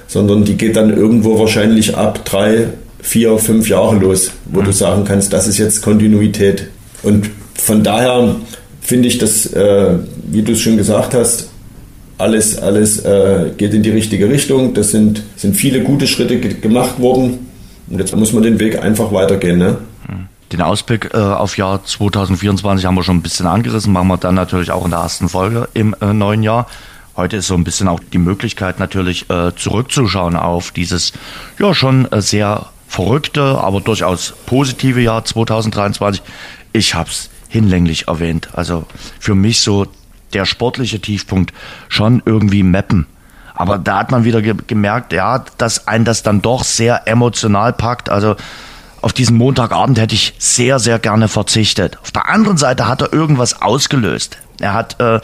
sondern 0.07 0.45
die 0.45 0.59
geht 0.59 0.77
dann 0.77 0.95
irgendwo 0.95 1.39
wahrscheinlich 1.39 1.97
ab 1.97 2.23
drei, 2.27 2.69
vier, 3.01 3.39
fünf 3.39 3.71
Jahre 3.71 3.97
los, 3.97 4.33
wo 4.45 4.61
mhm. 4.61 4.67
du 4.67 4.73
sagen 4.73 5.05
kannst, 5.07 5.33
das 5.33 5.49
ist 5.49 5.57
jetzt 5.57 5.81
Kontinuität. 5.81 6.67
Und 7.03 7.31
von 7.55 7.83
daher 7.83 8.37
finde 8.83 9.09
ich, 9.09 9.17
dass, 9.17 9.47
äh, 9.55 9.95
wie 10.31 10.43
du 10.43 10.53
es 10.53 10.61
schon 10.61 10.77
gesagt 10.77 11.15
hast, 11.15 11.49
alles, 12.19 12.59
alles 12.59 13.01
äh, 13.01 13.51
geht 13.57 13.73
in 13.73 13.83
die 13.83 13.91
richtige 13.91 14.29
Richtung. 14.29 14.75
Das 14.75 14.91
sind, 14.91 15.23
sind 15.37 15.57
viele 15.57 15.81
gute 15.81 16.07
Schritte 16.07 16.39
gemacht 16.39 17.01
worden. 17.01 17.47
Und 17.89 17.99
jetzt 17.99 18.15
muss 18.15 18.35
man 18.35 18.43
den 18.43 18.61
Weg 18.61 18.83
einfach 18.83 19.11
weitergehen. 19.11 19.57
Ne? 19.57 19.79
Den 20.55 20.63
Ausblick 20.63 21.13
äh, 21.13 21.17
auf 21.17 21.59
Jahr 21.59 21.85
2024 21.85 22.87
haben 22.87 22.95
wir 22.95 23.03
schon 23.03 23.17
ein 23.17 23.23
bisschen 23.23 23.49
angerissen, 23.49 23.93
machen 23.93 24.07
wir 24.07 24.19
dann 24.19 24.37
natürlich 24.37 24.71
auch 24.71 24.85
in 24.85 24.93
der 24.93 25.01
ersten 25.01 25.29
Folge 25.29 25.69
im 25.75 25.97
äh, 26.01 26.13
neuen 26.13 26.45
Jahr. 26.45 26.69
Heute 27.17 27.39
ist 27.39 27.49
so 27.49 27.55
ein 27.55 27.65
bisschen 27.65 27.89
auch 27.89 27.99
die 28.13 28.19
Möglichkeit 28.19 28.79
natürlich 28.79 29.29
äh, 29.31 29.51
zurückzuschauen 29.57 30.37
auf 30.37 30.71
dieses 30.71 31.13
ja 31.59 31.75
schon 31.75 32.07
äh, 32.13 32.23
sehr 32.23 32.67
verrückte, 32.87 33.43
aber 33.43 33.81
durchaus 33.81 34.33
positive 34.47 35.01
Jahr 35.01 35.25
2023. 35.25 36.23
Ich 36.73 36.95
habe 36.95 37.11
es 37.11 37.31
hinlänglich 37.49 38.07
erwähnt. 38.07 38.51
Also 38.53 38.87
für 39.19 39.35
mich 39.35 39.61
so 39.61 39.89
der 40.35 40.45
sportliche 40.45 41.01
Tiefpunkt 41.01 41.53
schon 41.89 42.23
irgendwie 42.25 42.63
Mappen. 42.63 43.07
Aber 43.55 43.77
da 43.79 43.99
hat 43.99 44.13
man 44.13 44.23
wieder 44.23 44.41
ge 44.41 44.55
gemerkt, 44.69 45.13
ja, 45.13 45.45
dass 45.59 45.89
ein 45.89 46.05
das 46.05 46.23
dann 46.23 46.43
doch 46.43 46.63
sehr 46.63 47.09
emotional 47.09 47.73
packt. 47.73 48.09
Also 48.09 48.37
auf 49.05 49.13
diesen 49.13 49.37
Montagabend 49.37 49.99
hätte 49.99 50.15
ich 50.15 50.33
sehr, 50.39 50.79
sehr 50.79 50.99
gerne 50.99 51.29
verzichtet. 51.29 51.99
Auf 52.01 52.11
der 52.11 52.31
anderen 52.31 52.57
Seite 52.57 52.89
hat 52.89 53.03
er 53.03 53.13
irgendwas 53.13 53.61
ausgelöst. 53.61 54.39
Er 54.61 54.73
hat 54.73 54.99
äh, 54.99 55.21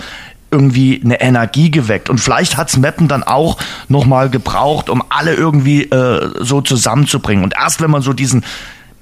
irgendwie 0.50 1.00
eine 1.02 1.18
Energie 1.22 1.70
geweckt. 1.70 2.10
Und 2.10 2.18
vielleicht 2.18 2.58
hat's 2.58 2.76
Meppen 2.76 3.08
dann 3.08 3.22
auch 3.22 3.56
nochmal 3.88 4.28
gebraucht, 4.28 4.90
um 4.90 5.02
alle 5.08 5.32
irgendwie 5.32 5.84
äh, 5.84 6.30
so 6.40 6.60
zusammenzubringen. 6.60 7.42
Und 7.42 7.54
erst 7.58 7.80
wenn 7.80 7.90
man 7.90 8.02
so 8.02 8.12
diesen 8.12 8.44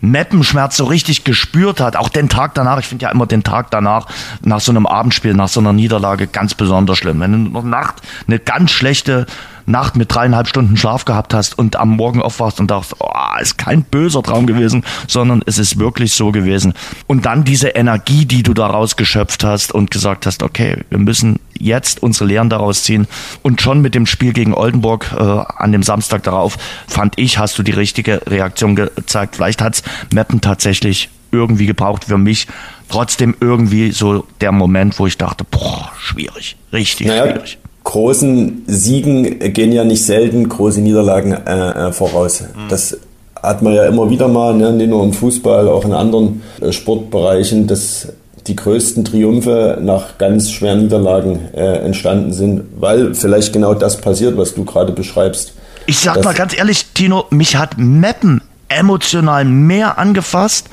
Meppenschmerz 0.01 0.77
so 0.77 0.85
richtig 0.85 1.25
gespürt 1.25 1.81
hat, 1.81 1.97
auch 1.97 2.09
den 2.09 2.29
Tag 2.29 2.55
danach, 2.55 2.79
ich 2.79 2.87
finde 2.87 3.07
ja 3.07 3.11
immer 3.11 3.27
den 3.27 3.43
Tag 3.43 3.73
danach, 3.73 4.07
nach 4.43 4.61
so 4.61 4.71
einem 4.71 4.87
Abendspiel, 4.87 5.35
nach 5.35 5.49
so 5.49 5.59
einer 5.59 5.73
Niederlage 5.73 6.29
ganz 6.29 6.55
besonders 6.55 6.99
schlimm. 6.99 7.19
Wenn 7.19 7.33
du 7.33 7.51
noch 7.51 7.65
Nacht 7.65 7.97
eine 8.29 8.39
ganz 8.39 8.71
schlechte 8.71 9.27
Nacht 9.69 9.97
mit 9.97 10.15
dreieinhalb 10.15 10.49
Stunden 10.49 10.77
Schlaf 10.77 11.05
gehabt 11.05 11.35
hast 11.35 11.59
und 11.59 11.77
am 11.77 11.91
Morgen 11.91 12.23
aufwachst 12.23 12.59
und 12.59 12.71
dachtest, 12.71 12.97
oh, 13.01 13.41
ist 13.41 13.59
kein 13.59 13.83
böser 13.83 14.23
Traum 14.23 14.47
gewesen, 14.47 14.85
sondern 15.07 15.43
es 15.47 15.59
ist 15.59 15.79
wirklich 15.79 16.13
so 16.15 16.33
gewesen. 16.33 16.75
Und 17.07 17.27
dann 17.27 17.45
diese 17.45 17.69
Energie, 17.69 18.25
die 18.25 18.43
du 18.43 18.55
daraus 18.55 18.97
geschöpft 18.97 19.45
hast 19.45 19.73
und 19.73 19.91
gesagt 19.91 20.27
hast, 20.27 20.43
okay, 20.43 20.85
wir 20.91 20.99
müssen 20.99 21.39
jetzt 21.59 22.03
unsere 22.03 22.27
Lehren 22.27 22.49
daraus 22.49 22.85
ziehen. 22.85 23.07
Und 23.43 23.61
schon 23.61 23.81
mit 23.81 23.95
dem 23.95 24.07
Spiel 24.07 24.33
gegen 24.33 24.55
Oldenburg 24.55 25.13
äh, 25.17 25.23
an 25.23 25.73
dem 25.73 25.83
Samstag 25.83 26.23
darauf, 26.23 26.57
fand 26.87 27.15
ich, 27.19 27.39
hast 27.39 27.59
du 27.59 27.63
die 27.63 27.73
richtige 27.73 28.23
Reaktion 28.27 28.77
gezeigt. 28.77 29.37
Vielleicht 29.37 29.61
hat's 29.61 29.83
Meppen 30.13 30.41
tatsächlich 30.41 31.11
irgendwie 31.31 31.67
gebraucht 31.67 32.05
für 32.05 32.19
mich. 32.19 32.47
Trotzdem 32.89 33.37
irgendwie 33.41 33.93
so 33.93 34.27
der 34.41 34.53
Moment, 34.53 34.99
wo 34.99 35.07
ich 35.07 35.19
dachte, 35.19 35.45
boah, 35.45 35.93
schwierig, 35.99 36.57
richtig 36.73 37.07
naja, 37.07 37.33
schwierig 37.33 37.59
großen 37.89 38.65
Siegen 38.67 39.39
gehen 39.55 39.73
ja 39.73 39.83
nicht 39.83 40.05
selten 40.05 40.47
große 40.47 40.83
Niederlagen 40.83 41.33
äh, 41.33 41.89
äh, 41.89 41.93
voraus. 41.93 42.43
Mhm. 42.43 42.69
Das 42.69 42.99
hat 43.43 43.63
man 43.63 43.73
ja 43.73 43.87
immer 43.87 44.11
wieder 44.11 44.29
mal, 44.29 44.55
ne, 44.55 44.73
nicht 44.73 44.91
nur 44.91 45.03
im 45.05 45.15
Fußball, 45.15 45.67
auch 45.69 45.87
in 45.87 45.95
anderen 45.95 46.43
äh, 46.61 46.71
Sportbereichen, 46.71 47.67
dass 47.67 48.09
die 48.47 48.57
größten 48.57 49.07
Triumphe 49.07 49.79
nach 49.81 50.19
ganz 50.19 50.51
schweren 50.51 50.81
Niederlagen 50.81 51.49
äh, 51.55 51.79
entstanden 51.79 52.35
sind, 52.35 52.65
weil 52.79 53.15
vielleicht 53.15 53.55
genau 53.55 53.73
das 53.73 53.97
passiert, 53.97 54.37
was 54.37 54.55
du 54.55 54.67
gerade 54.67 54.93
beschreibst. 54.93 55.55
Ich 55.87 55.99
sag 55.99 56.23
mal 56.23 56.35
ganz 56.35 56.55
ehrlich, 56.55 56.89
Tino, 56.93 57.25
mich 57.31 57.57
hat 57.57 57.79
Meppen 57.79 58.43
emotional 58.69 59.47
mehr 59.47 59.97
angefasst 59.97 60.69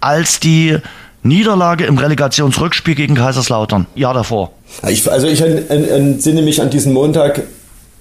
als 0.00 0.38
die 0.38 0.76
Niederlage 1.22 1.84
im 1.84 1.98
Relegationsrückspiel 1.98 2.94
gegen 2.94 3.14
Kaiserslautern, 3.14 3.86
Jahr 3.94 4.14
davor. 4.14 4.52
Ich, 4.88 5.10
also 5.10 5.26
ich 5.26 5.40
entsinne 5.40 6.42
mich 6.42 6.60
an 6.62 6.70
diesen 6.70 6.92
Montag 6.92 7.42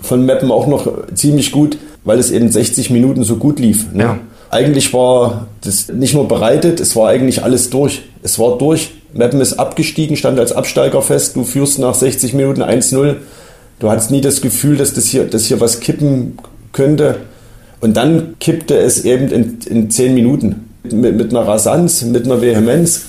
von 0.02 0.26
Meppen 0.26 0.52
auch 0.52 0.68
noch 0.68 0.88
ziemlich 1.14 1.52
gut, 1.52 1.78
weil 2.04 2.20
es 2.20 2.32
eben 2.32 2.52
60 2.52 2.90
Minuten 2.90 3.24
so 3.24 3.38
gut 3.38 3.60
lief. 3.60 3.92
Ne? 3.92 4.04
Ja. 4.04 4.20
Eigentlich 4.50 4.94
war 4.94 5.48
das 5.62 5.90
nicht 5.90 6.14
nur 6.14 6.28
bereitet, 6.28 6.80
es 6.80 6.96
war 6.96 7.10
eigentlich 7.10 7.44
alles 7.44 7.70
durch. 7.70 8.04
Es 8.24 8.40
war 8.40 8.58
durch. 8.58 8.92
Meppen 9.14 9.42
ist 9.42 9.54
abgestiegen, 9.54 10.16
stand 10.16 10.40
als 10.40 10.52
Absteiger 10.52 11.02
fest. 11.02 11.36
Du 11.36 11.44
führst 11.44 11.80
nach 11.80 11.96
60 11.96 12.34
Minuten 12.34 12.62
1-0. 12.62 13.16
Du 13.80 13.90
hattest 13.90 14.12
nie 14.12 14.22
das 14.22 14.42
Gefühl, 14.42 14.78
dass 14.78 14.94
das 14.94 15.06
hier, 15.08 15.26
dass 15.26 15.46
hier 15.46 15.60
was 15.60 15.80
kippen 15.80 16.38
könnte. 16.72 17.18
Und 17.80 17.98
dann 17.98 18.36
kippte 18.40 18.78
es 18.78 19.06
eben 19.06 19.30
in, 19.30 19.60
in 19.68 19.90
10 19.90 20.14
Minuten. 20.14 20.67
Mit, 20.94 21.16
mit 21.18 21.32
einer 21.32 21.48
Rasanz, 21.48 22.04
mit 22.04 22.26
einer 22.26 22.42
Vehemenz 22.42 23.06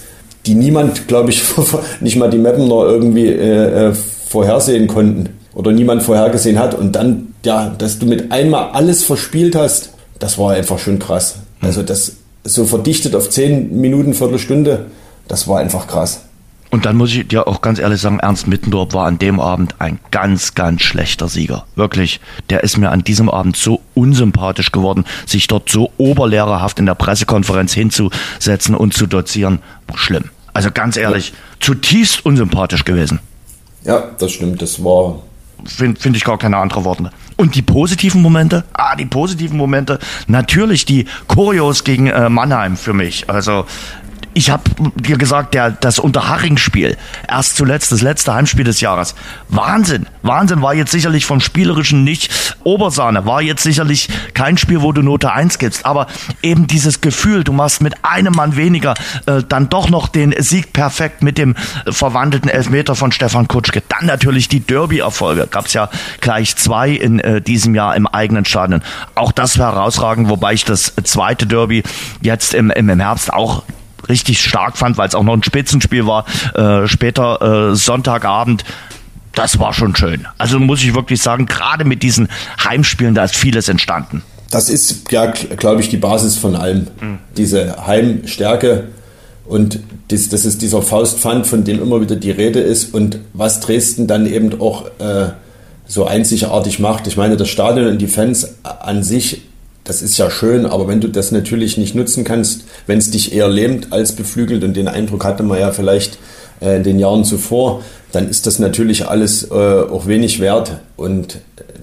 die 0.49 0.55
niemand, 0.55 1.09
glaube 1.09 1.31
ich, 1.31 1.43
nicht 2.01 2.17
mal 2.17 2.31
die 2.31 2.39
Mappener 2.39 2.87
irgendwie 2.87 3.27
äh, 3.27 3.89
äh, 3.89 3.95
vorhersehen 3.95 4.87
konnten 4.87 5.31
oder 5.55 5.73
niemand 5.73 6.03
vorhergesehen 6.03 6.59
hat. 6.59 6.75
Und 6.75 6.93
dann, 6.93 7.35
ja, 7.45 7.75
dass 7.77 7.99
du 7.99 8.07
mit 8.07 8.33
einmal 8.33 8.71
alles 8.73 9.05
verspielt 9.05 9.55
hast, 9.55 9.91
das 10.19 10.39
war 10.39 10.53
einfach 10.53 10.79
schon 10.79 10.99
krass. 10.99 11.37
Also 11.61 11.83
das 11.83 12.17
so 12.45 12.65
verdichtet 12.65 13.15
auf 13.15 13.29
zehn 13.29 13.79
Minuten, 13.81 14.15
Viertelstunde, 14.15 14.87
das 15.29 15.47
war 15.47 15.59
einfach 15.59 15.87
krass. 15.87 16.23
Und 16.71 16.85
dann 16.85 16.97
muss 16.97 17.15
ich 17.15 17.27
dir 17.27 17.49
auch 17.49 17.63
ganz 17.63 17.79
ehrlich 17.79 18.01
sagen, 18.01 18.21
Ernst 18.21 18.47
Mittendorf 18.47 18.93
war 18.93 19.07
an 19.07 19.19
dem 19.19 19.41
Abend 19.41 19.77
ein 19.79 19.99
ganz, 20.11 20.55
ganz 20.55 20.83
schlechter 20.83 21.29
Sieger. 21.29 21.65
Wirklich. 21.77 22.21
Der 22.51 22.63
ist 22.63 22.77
mir 22.77 22.91
an 22.91 23.05
diesem 23.05 23.31
Abend 23.31 23.57
so 23.57 23.81
unsympathisch 23.95 24.71
geworden, 24.71 25.05
sich 25.27 25.47
dort 25.47 25.71
so 25.71 25.91
oberlehrerhaft 25.97 26.79
in 26.79 26.87
der 26.87 26.95
Pressekonferenz 26.95 27.73
hinzusetzen 27.73 28.75
und 28.75 28.93
zu 28.93 29.07
dozieren. 29.07 29.61
Schlimm. 29.95 30.25
Also 30.53 30.71
ganz 30.71 30.97
ehrlich, 30.97 31.33
zutiefst 31.61 32.27
unsympathisch 32.27 32.85
gewesen. 32.85 33.21
Ja, 33.85 34.11
das 34.19 34.33
stimmt. 34.33 34.61
Das 34.61 34.83
war. 34.83 35.23
Finde 35.65 36.01
find 36.01 36.17
ich 36.17 36.25
gar 36.25 36.39
keine 36.39 36.57
andere 36.59 36.85
Worte. 36.85 37.11
Und 37.37 37.55
die 37.55 37.63
positiven 37.63 38.23
Momente? 38.23 38.65
Ah, 38.73 38.95
die 38.97 39.07
positiven 39.07 39.57
Momente. 39.57 39.99
Natürlich 40.27 40.85
die 40.85 41.07
Choreos 41.27 41.85
gegen 41.85 42.09
äh, 42.09 42.29
Mannheim 42.29 42.77
für 42.77 42.93
mich. 42.93 43.31
Also 43.31 43.67
ich 44.39 44.51
habe 44.51 44.63
dir 44.95 45.19
gesagt, 45.19 45.55
der, 45.55 45.73
das 45.73 45.99
Unterhaching-Spiel, 45.99 46.97
erst 47.29 47.57
zuletzt, 47.57 47.91
das 47.91 48.03
letzte 48.03 48.33
Heimspiel 48.33 48.63
des 48.63 48.81
Jahres. 48.81 49.17
Wahnsinn, 49.49 50.07
Wahnsinn, 50.23 50.63
war 50.63 50.75
jetzt 50.75 50.93
sicherlich 50.93 51.27
vom 51.27 51.41
Spielerischen 51.41 52.05
nicht 52.05 52.57
Obersahne, 52.63 53.27
war 53.27 53.43
jetzt 53.43 53.65
sicherlich 53.65 54.09
kein 54.35 54.57
Spiel, 54.57 54.81
wo 54.81 54.93
du 54.93 55.03
Note 55.03 55.33
1 55.33 55.59
gibst, 55.59 55.85
aber 55.85 56.07
eben 56.41 56.69
dieses 56.69 57.01
Gefühl, 57.01 57.43
du 57.43 57.53
machst 57.53 57.83
mit 57.83 57.95
einem 58.05 58.33
Mann 58.33 58.55
weniger 58.55 58.95
äh, 59.27 59.43
dann 59.43 59.71
doch 59.71 59.91
noch 59.91 60.07
den 60.07 60.33
Sieg 60.39 60.73
perfekt 60.73 61.21
mit 61.21 61.37
dem 61.37 61.57
verwandelten 61.91 62.49
Elfmeter 62.49 62.95
von 62.95 63.11
Stefan 63.11 63.49
Kutschke. 63.49 63.83
Dann 63.89 64.07
natürlich 64.07 64.47
die 64.47 64.61
Derby-Erfolge, 64.61 65.49
gab 65.49 65.67
es 65.67 65.73
ja 65.73 65.91
gleich 66.21 66.55
zwei 66.55 66.91
in 66.91 67.19
äh, 67.19 67.41
diesem 67.41 67.75
Jahr 67.75 67.97
im 67.97 68.07
eigenen 68.07 68.45
Stadion. 68.45 68.83
Auch 69.17 69.33
das 69.33 69.59
war 69.59 69.75
herausragend, 69.75 70.29
wobei 70.29 70.53
ich 70.53 70.65
das 70.65 70.95
zweite 71.03 71.47
Derby 71.47 71.83
jetzt 72.21 72.55
im, 72.55 72.71
im 72.71 72.89
Herbst 73.01 73.33
auch 73.33 73.65
richtig 74.09 74.41
stark 74.41 74.77
fand, 74.77 74.99
weil 74.99 75.09
es 75.09 75.15
auch 75.15 75.23
noch 75.23 75.35
ein 75.35 75.43
Spitzenspiel 75.43 76.07
war. 76.07 76.25
Äh, 76.55 76.89
später 76.89 77.71
äh, 77.71 77.77
Sonntagabend. 77.77 78.65
Das 79.35 79.59
war 79.59 79.73
schon 79.73 79.95
schön. 79.95 80.27
Also 80.37 80.59
muss 80.59 80.83
ich 80.83 80.95
wirklich 80.95 81.23
sagen, 81.23 81.47
gerade 81.47 81.85
mit 81.85 82.03
diesen 82.03 82.29
Heimspielen, 82.65 83.15
da 83.15 83.25
ist 83.25 83.37
vieles 83.37 83.69
entstanden. 83.69 84.23
Das 84.51 84.69
ist 84.69 85.13
ja, 85.13 85.27
glaube 85.27 85.81
ich, 85.81 85.91
die 85.91 85.99
Basis 85.99 86.37
von 86.37 86.57
allem. 86.57 86.89
Mhm. 87.01 87.19
Diese 87.37 87.87
Heimstärke 87.87 88.89
und 89.45 89.81
das, 90.09 90.29
das 90.29 90.45
ist 90.45 90.63
dieser 90.63 90.83
Faustpfand, 90.83 91.47
von 91.47 91.65
dem 91.65 91.81
immer 91.83 92.01
wieder 92.01 92.17
die 92.17 92.31
Rede 92.31 92.61
ist 92.61 92.95
und 92.95 93.19
was 93.33 93.61
Dresden 93.61 94.07
dann 94.07 94.27
eben 94.27 94.61
auch 94.61 94.87
äh, 94.99 95.31
so 95.87 96.07
einzigartig 96.07 96.79
macht. 96.79 97.07
Ich 97.07 97.17
meine, 97.17 97.37
das 97.37 97.49
Stadion 97.49 97.87
und 97.87 97.99
die 97.99 98.07
Fans 98.07 98.57
an 98.63 99.03
sich 99.03 99.43
das 99.89 100.03
ist 100.03 100.19
ja 100.19 100.31
schön, 100.31 100.67
aber 100.67 100.87
wenn 100.87 101.01
du 101.01 101.09
das 101.09 101.33
natürlich 101.33 101.79
nicht 101.79 101.95
nutzen 101.95 102.23
kannst, 102.23 102.65
wenn 102.87 102.99
es 102.99 103.11
dich 103.11 103.33
eher 103.33 103.49
lähmt 103.49 103.91
als 103.91 104.13
beflügelt, 104.13 104.63
und 104.63 104.77
den 104.77 104.87
Eindruck 104.87 105.25
hatte 105.25 105.43
man 105.43 105.59
ja 105.59 105.73
vielleicht 105.73 106.19
äh, 106.61 106.77
in 106.77 106.83
den 106.83 106.99
Jahren 106.99 107.25
zuvor, 107.25 107.83
dann 108.13 108.29
ist 108.29 108.47
das 108.47 108.59
natürlich 108.59 109.09
alles 109.09 109.51
äh, 109.51 109.55
auch 109.55 110.07
wenig 110.07 110.41
wert. 110.41 110.81
Und 110.99 111.39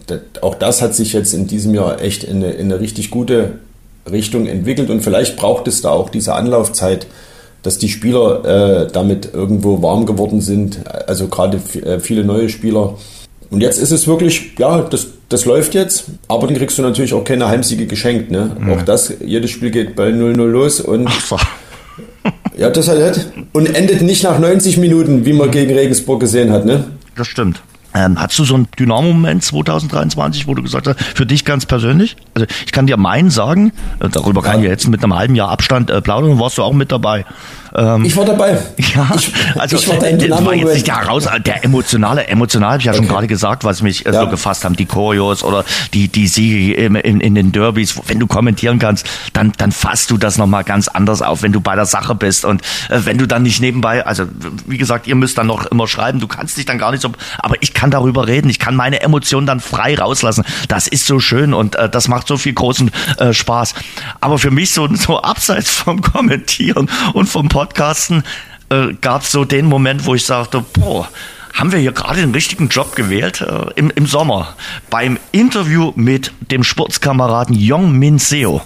äh, 0.07 0.17
auch 0.41 0.53
das 0.53 0.83
hat 0.83 0.93
sich 0.93 1.13
jetzt 1.13 1.33
in 1.33 1.47
diesem 1.47 1.73
Jahr 1.73 1.99
echt 1.99 2.23
in 2.23 2.37
eine, 2.37 2.51
in 2.51 2.71
eine 2.71 2.79
richtig 2.79 3.09
gute 3.09 3.53
Richtung 4.09 4.45
entwickelt. 4.45 4.91
Und 4.91 5.01
vielleicht 5.01 5.35
braucht 5.35 5.67
es 5.67 5.81
da 5.81 5.89
auch 5.89 6.11
diese 6.11 6.35
Anlaufzeit, 6.35 7.07
dass 7.63 7.79
die 7.79 7.89
Spieler 7.89 8.83
äh, 8.83 8.87
damit 8.91 9.33
irgendwo 9.33 9.81
warm 9.81 10.05
geworden 10.05 10.41
sind. 10.41 10.87
Also 11.07 11.27
gerade 11.27 11.59
äh, 11.83 11.99
viele 11.99 12.23
neue 12.23 12.49
Spieler 12.49 12.97
und 13.49 13.61
jetzt 13.61 13.79
ist 13.79 13.91
es 13.91 14.07
wirklich, 14.07 14.57
ja, 14.57 14.81
das, 14.81 15.07
das 15.29 15.45
läuft 15.45 15.73
jetzt, 15.73 16.05
aber 16.27 16.47
dann 16.47 16.55
kriegst 16.55 16.77
du 16.77 16.81
natürlich 16.81 17.13
auch 17.13 17.23
keine 17.23 17.47
Heimsiege 17.47 17.87
geschenkt. 17.87 18.31
Ne? 18.31 18.55
Mhm. 18.59 18.71
Auch 18.71 18.81
das, 18.83 19.13
jedes 19.25 19.51
Spiel 19.51 19.71
geht 19.71 19.95
bei 19.95 20.09
0-0 20.09 20.45
los 20.45 20.79
und 20.79 21.07
Ach, 21.07 21.45
ja, 22.57 22.69
das 22.69 22.87
halt 22.87 23.31
und 23.53 23.75
endet 23.75 24.01
nicht 24.01 24.23
nach 24.23 24.39
90 24.39 24.77
Minuten, 24.77 25.25
wie 25.25 25.33
man 25.33 25.51
gegen 25.51 25.73
Regensburg 25.73 26.19
gesehen 26.19 26.51
hat. 26.51 26.65
Ne? 26.65 26.85
Das 27.15 27.27
stimmt. 27.27 27.61
Ähm, 27.95 28.19
hast 28.19 28.37
du 28.37 28.43
so 28.43 28.55
einen 28.55 28.67
Dynamo-Moment 28.77 29.41
2023, 29.41 30.47
wo 30.47 30.53
du 30.53 30.61
gesagt 30.61 30.85
hast, 30.85 30.99
für 30.99 31.25
dich 31.25 31.45
ganz 31.45 31.65
persönlich? 31.65 32.17
Also 32.33 32.45
ich 32.65 32.73
kann 32.73 32.87
dir 32.87 32.97
meinen 32.97 33.29
sagen, 33.29 33.71
äh, 34.01 34.09
darüber 34.09 34.41
kann 34.41 34.59
ich 34.59 34.65
jetzt 34.65 34.89
mit 34.89 35.01
einem 35.01 35.15
halben 35.15 35.33
Jahr 35.33 35.49
Abstand 35.49 35.89
äh, 35.89 36.01
plaudern, 36.01 36.37
warst 36.37 36.57
du 36.57 36.63
auch 36.63 36.73
mit 36.73 36.91
dabei. 36.91 37.25
Ähm, 37.75 38.05
ich 38.05 38.15
war 38.15 38.25
dabei. 38.25 38.57
Ja, 38.95 39.09
ich, 39.15 39.33
also 39.59 39.75
ich 39.75 39.87
war, 39.89 39.97
der, 39.97 40.45
war 40.45 40.53
jetzt 40.53 40.73
nicht 40.73 40.87
der 40.87 41.01
heraus, 41.01 41.27
der 41.45 41.65
emotionale, 41.65 42.27
emotional 42.27 42.71
habe 42.71 42.79
ich 42.79 42.85
ja 42.85 42.93
okay. 42.93 42.99
schon 42.99 43.07
gerade 43.07 43.27
gesagt, 43.27 43.63
was 43.63 43.81
mich 43.81 44.05
äh, 44.05 44.13
ja. 44.13 44.21
so 44.21 44.29
gefasst 44.29 44.63
haben, 44.63 44.75
die 44.75 44.85
Choreos 44.85 45.43
oder 45.43 45.65
die, 45.93 46.07
die 46.07 46.27
Siege 46.27 46.75
in, 46.75 46.95
in, 46.95 47.19
in, 47.19 47.35
den 47.35 47.51
Derbys. 47.51 47.99
Wenn 48.07 48.19
du 48.19 48.27
kommentieren 48.27 48.79
kannst, 48.79 49.05
dann, 49.33 49.51
dann 49.57 49.71
fasst 49.71 50.11
du 50.11 50.17
das 50.17 50.37
nochmal 50.37 50.63
ganz 50.63 50.87
anders 50.87 51.21
auf, 51.21 51.41
wenn 51.41 51.51
du 51.51 51.59
bei 51.59 51.75
der 51.75 51.85
Sache 51.85 52.15
bist 52.15 52.45
und 52.45 52.61
äh, 52.89 53.01
wenn 53.03 53.17
du 53.17 53.27
dann 53.27 53.43
nicht 53.43 53.59
nebenbei, 53.59 54.05
also 54.05 54.25
wie 54.65 54.77
gesagt, 54.77 55.07
ihr 55.07 55.15
müsst 55.15 55.37
dann 55.37 55.47
noch 55.47 55.65
immer 55.65 55.87
schreiben, 55.87 56.19
du 56.19 56.27
kannst 56.27 56.57
dich 56.57 56.65
dann 56.65 56.77
gar 56.77 56.91
nicht 56.91 57.01
so, 57.01 57.11
aber 57.39 57.55
ich 57.59 57.73
kann 57.73 57.91
darüber 57.91 58.27
reden, 58.27 58.49
ich 58.49 58.59
kann 58.59 58.75
meine 58.75 59.01
Emotionen 59.01 59.47
dann 59.47 59.59
frei 59.59 59.95
rauslassen. 59.95 60.45
Das 60.69 60.87
ist 60.87 61.05
so 61.05 61.19
schön 61.19 61.53
und 61.53 61.75
äh, 61.75 61.89
das 61.89 62.07
macht 62.07 62.27
so 62.27 62.37
viel 62.37 62.53
großen 62.53 62.91
äh, 63.17 63.33
Spaß. 63.33 63.73
Aber 64.21 64.37
für 64.37 64.51
mich 64.51 64.71
so, 64.71 64.87
so 64.95 65.21
abseits 65.21 65.71
vom 65.71 66.01
Kommentieren 66.01 66.89
und 67.13 67.27
vom 67.27 67.49
Podcast 67.49 67.64
Podcasten 67.65 68.23
äh, 68.69 68.93
gab 69.01 69.23
es 69.23 69.31
so 69.31 69.43
den 69.43 69.65
Moment, 69.65 70.05
wo 70.05 70.13
ich 70.13 70.23
sagte, 70.23 70.63
boah, 70.73 71.09
haben 71.51 71.71
wir 71.71 71.79
hier 71.79 71.93
gerade 71.93 72.21
den 72.21 72.31
richtigen 72.31 72.69
Job 72.69 72.95
gewählt 72.95 73.41
äh, 73.41 73.71
im, 73.75 73.89
im 73.89 74.05
Sommer 74.05 74.55
beim 74.91 75.17
Interview 75.31 75.91
mit 75.95 76.31
dem 76.51 76.63
Sportskameraden 76.63 77.55
Yong 77.55 77.93
Min 77.93 78.19
Seo, 78.19 78.61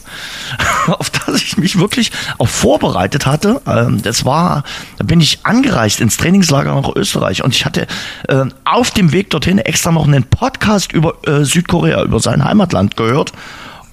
auf 0.87 1.09
das 1.11 1.41
ich 1.41 1.57
mich 1.57 1.79
wirklich 1.79 2.11
auch 2.39 2.49
vorbereitet 2.49 3.25
hatte. 3.25 3.61
Ähm, 3.65 4.01
das 4.01 4.25
war, 4.25 4.65
da 4.97 5.05
bin 5.05 5.21
ich 5.21 5.45
angereist 5.45 6.01
ins 6.01 6.17
Trainingslager 6.17 6.75
nach 6.75 6.93
Österreich 6.93 7.41
und 7.41 7.55
ich 7.55 7.63
hatte 7.63 7.87
äh, 8.27 8.43
auf 8.65 8.91
dem 8.91 9.13
Weg 9.13 9.29
dorthin 9.29 9.59
extra 9.59 9.93
noch 9.93 10.07
einen 10.07 10.25
Podcast 10.25 10.91
über 10.91 11.25
äh, 11.25 11.45
Südkorea, 11.45 12.03
über 12.03 12.19
sein 12.19 12.43
Heimatland 12.43 12.97
gehört 12.97 13.31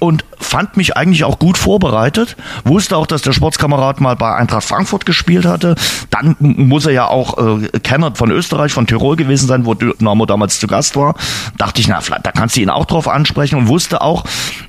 und 0.06 0.24
fand 0.38 0.76
mich 0.76 0.96
eigentlich 0.96 1.24
auch 1.24 1.38
gut 1.38 1.58
vorbereitet. 1.58 2.36
Wusste 2.64 2.96
auch, 2.96 3.06
dass 3.06 3.22
der 3.22 3.32
Sportskamerad 3.32 4.00
mal 4.00 4.16
bei 4.16 4.34
Eintracht 4.34 4.64
Frankfurt 4.64 5.06
gespielt 5.06 5.44
hatte. 5.44 5.74
Dann 6.10 6.36
muss 6.38 6.86
er 6.86 6.92
ja 6.92 7.06
auch 7.08 7.38
äh, 7.38 7.68
Kenner 7.80 8.14
von 8.14 8.30
Österreich, 8.30 8.72
von 8.72 8.86
Tirol 8.86 9.16
gewesen 9.16 9.46
sein, 9.46 9.66
wo 9.66 9.74
Dynamo 9.74 10.26
damals 10.26 10.58
zu 10.58 10.66
Gast 10.66 10.96
war. 10.96 11.14
Dachte 11.58 11.80
ich, 11.80 11.88
na, 11.88 12.00
da 12.22 12.32
kannst 12.32 12.56
du 12.56 12.60
ihn 12.60 12.70
auch 12.70 12.86
drauf 12.86 13.08
ansprechen 13.08 13.56
und 13.56 13.68
wusste 13.68 14.00
auch, 14.00 14.24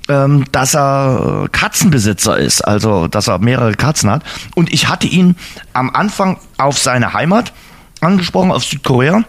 ähm, 0.09 0.45
dass 0.51 0.75
er 0.75 1.47
Katzenbesitzer 1.51 2.38
ist, 2.38 2.61
also 2.61 3.07
dass 3.07 3.27
er 3.27 3.39
mehrere 3.39 3.73
Katzen 3.73 4.09
hat. 4.09 4.23
Und 4.55 4.73
ich 4.73 4.89
hatte 4.89 5.07
ihn 5.07 5.35
am 5.73 5.89
Anfang 5.91 6.38
auf 6.57 6.77
seine 6.77 7.13
Heimat 7.13 7.53
angesprochen, 8.01 8.51
auf 8.51 8.63
Südkorea 8.63 9.23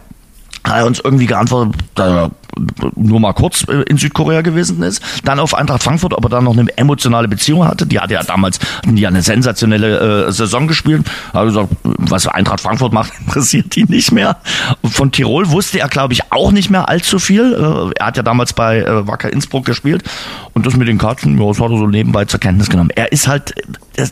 hat 0.64 0.78
er 0.78 0.86
uns 0.86 1.00
irgendwie 1.00 1.26
geantwortet, 1.26 1.76
nur 2.96 3.20
mal 3.20 3.32
kurz 3.32 3.64
äh, 3.68 3.82
in 3.82 3.98
Südkorea 3.98 4.42
gewesen 4.42 4.82
ist, 4.82 5.02
dann 5.24 5.40
auf 5.40 5.54
Eintracht 5.54 5.82
Frankfurt, 5.82 6.16
aber 6.16 6.28
dann 6.28 6.44
noch 6.44 6.56
eine 6.56 6.66
emotionale 6.76 7.28
Beziehung 7.28 7.64
hatte. 7.64 7.86
Die 7.86 8.00
hatte 8.00 8.14
ja 8.14 8.22
damals 8.22 8.58
die 8.84 9.06
eine 9.06 9.22
sensationelle 9.22 10.26
äh, 10.26 10.32
Saison 10.32 10.66
gespielt. 10.66 11.06
Hat 11.32 11.44
gesagt, 11.44 11.68
was 11.82 12.26
Eintracht 12.26 12.60
Frankfurt 12.60 12.92
macht, 12.92 13.12
interessiert 13.26 13.76
ihn 13.76 13.86
nicht 13.88 14.12
mehr. 14.12 14.38
Von 14.84 15.12
Tirol 15.12 15.50
wusste 15.50 15.80
er, 15.80 15.88
glaube 15.88 16.12
ich, 16.14 16.32
auch 16.32 16.52
nicht 16.52 16.70
mehr 16.70 16.88
allzu 16.88 17.18
viel. 17.18 17.52
Äh, 17.54 17.98
er 17.98 18.06
hat 18.06 18.16
ja 18.16 18.22
damals 18.22 18.52
bei 18.52 18.80
äh, 18.80 19.06
Wacker 19.06 19.32
Innsbruck 19.32 19.64
gespielt 19.64 20.02
und 20.54 20.66
das 20.66 20.76
mit 20.76 20.88
den 20.88 20.98
Katzen, 20.98 21.38
ja, 21.38 21.46
das 21.46 21.60
hat 21.60 21.70
er 21.70 21.78
so 21.78 21.86
nebenbei 21.86 22.24
zur 22.24 22.40
Kenntnis 22.40 22.68
genommen. 22.68 22.90
Er 22.94 23.12
ist 23.12 23.28
halt, 23.28 23.54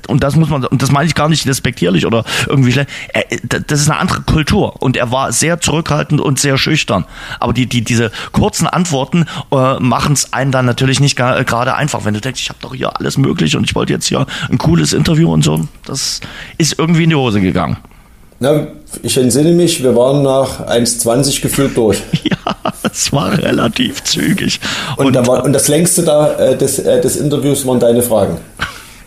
und 0.08 0.22
das 0.22 0.36
muss 0.36 0.48
man, 0.48 0.64
und 0.64 0.82
das 0.82 0.90
meine 0.90 1.06
ich 1.06 1.14
gar 1.14 1.28
nicht 1.28 1.46
respektierlich 1.46 2.06
oder 2.06 2.24
irgendwie 2.46 2.72
schlecht, 2.72 2.90
er, 3.12 3.24
das 3.66 3.80
ist 3.80 3.90
eine 3.90 3.98
andere 3.98 4.22
Kultur 4.22 4.80
und 4.82 4.96
er 4.96 5.10
war 5.10 5.32
sehr 5.32 5.60
zurückhaltend 5.60 6.20
und 6.20 6.38
sehr 6.38 6.58
schüchtern. 6.58 7.04
Aber 7.40 7.52
die, 7.52 7.66
die, 7.66 7.82
diese 7.82 8.10
kurzen 8.32 8.66
Antworten 8.66 9.26
äh, 9.52 9.78
machen 9.80 10.12
es 10.12 10.32
einen 10.32 10.52
dann 10.52 10.66
natürlich 10.66 11.00
nicht 11.00 11.16
gerade 11.16 11.74
einfach. 11.74 12.04
Wenn 12.04 12.14
du 12.14 12.20
denkst, 12.20 12.40
ich 12.40 12.48
habe 12.48 12.58
doch 12.62 12.74
hier 12.74 12.96
alles 12.98 13.18
möglich 13.18 13.56
und 13.56 13.64
ich 13.64 13.74
wollte 13.74 13.92
jetzt 13.92 14.06
hier 14.06 14.26
ein 14.50 14.58
cooles 14.58 14.92
Interview 14.92 15.32
und 15.32 15.42
so, 15.42 15.66
das 15.84 16.20
ist 16.58 16.78
irgendwie 16.78 17.04
in 17.04 17.10
die 17.10 17.16
Hose 17.16 17.40
gegangen. 17.40 17.76
Na, 18.38 18.66
ich 19.02 19.16
entsinne 19.16 19.52
mich, 19.52 19.82
wir 19.82 19.96
waren 19.96 20.22
nach 20.22 20.66
1,20 20.68 21.40
gefühlt 21.40 21.76
durch. 21.76 22.02
ja, 22.24 22.36
es 22.82 23.12
war 23.12 23.36
relativ 23.38 24.04
zügig. 24.04 24.60
Und, 24.96 25.06
und, 25.06 25.12
da 25.14 25.26
war, 25.26 25.44
und 25.44 25.54
das 25.54 25.68
längste 25.68 26.02
da 26.02 26.34
äh, 26.34 26.56
des, 26.56 26.78
äh, 26.78 27.00
des 27.00 27.16
Interviews 27.16 27.66
waren 27.66 27.80
deine 27.80 28.02
Fragen. 28.02 28.36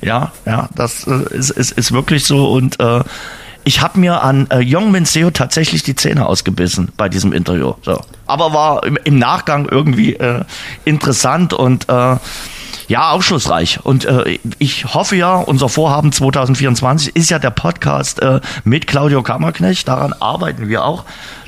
Ja, 0.02 0.32
ja, 0.46 0.70
das 0.76 1.06
äh, 1.06 1.36
ist, 1.36 1.52
ist, 1.52 1.74
ist 1.74 1.92
wirklich 1.92 2.26
so 2.26 2.52
und 2.52 2.80
äh, 2.80 3.02
ich 3.64 3.82
habe 3.82 4.00
mir 4.00 4.24
an 4.24 4.48
äh, 4.50 4.64
Young 4.64 4.92
Minseo 4.92 5.32
tatsächlich 5.32 5.84
die 5.84 5.96
Zähne 5.96 6.26
ausgebissen 6.26 6.92
bei 6.98 7.10
diesem 7.10 7.34
Interview. 7.34 7.74
So. 7.84 8.02
Aber 8.26 8.54
war 8.54 8.84
im, 8.84 8.98
im 9.04 9.20
Nachgang 9.20 9.68
irgendwie 9.70 10.16
äh, 10.16 10.44
interessant 10.86 11.54
und 11.54 11.88
äh, 11.90 12.16
ja, 12.88 13.12
aufschlussreich. 13.12 13.86
Und 13.86 14.06
äh, 14.06 14.40
ich 14.58 14.94
hoffe 14.94 15.16
ja, 15.16 15.36
unser 15.36 15.70
Vorhaben 15.70 16.12
2024 16.12 17.16
ist 17.16 17.30
ja 17.30 17.40
der 17.40 17.52
Podcast 17.52 18.22
äh, 18.22 18.42
mit 18.64 18.88
Claudio 18.88 19.22
Kammerknecht. 19.22 19.88
Daran 19.88 20.14
arbeiten 20.14 20.68
wir 20.68 20.84
auch. 20.84 21.06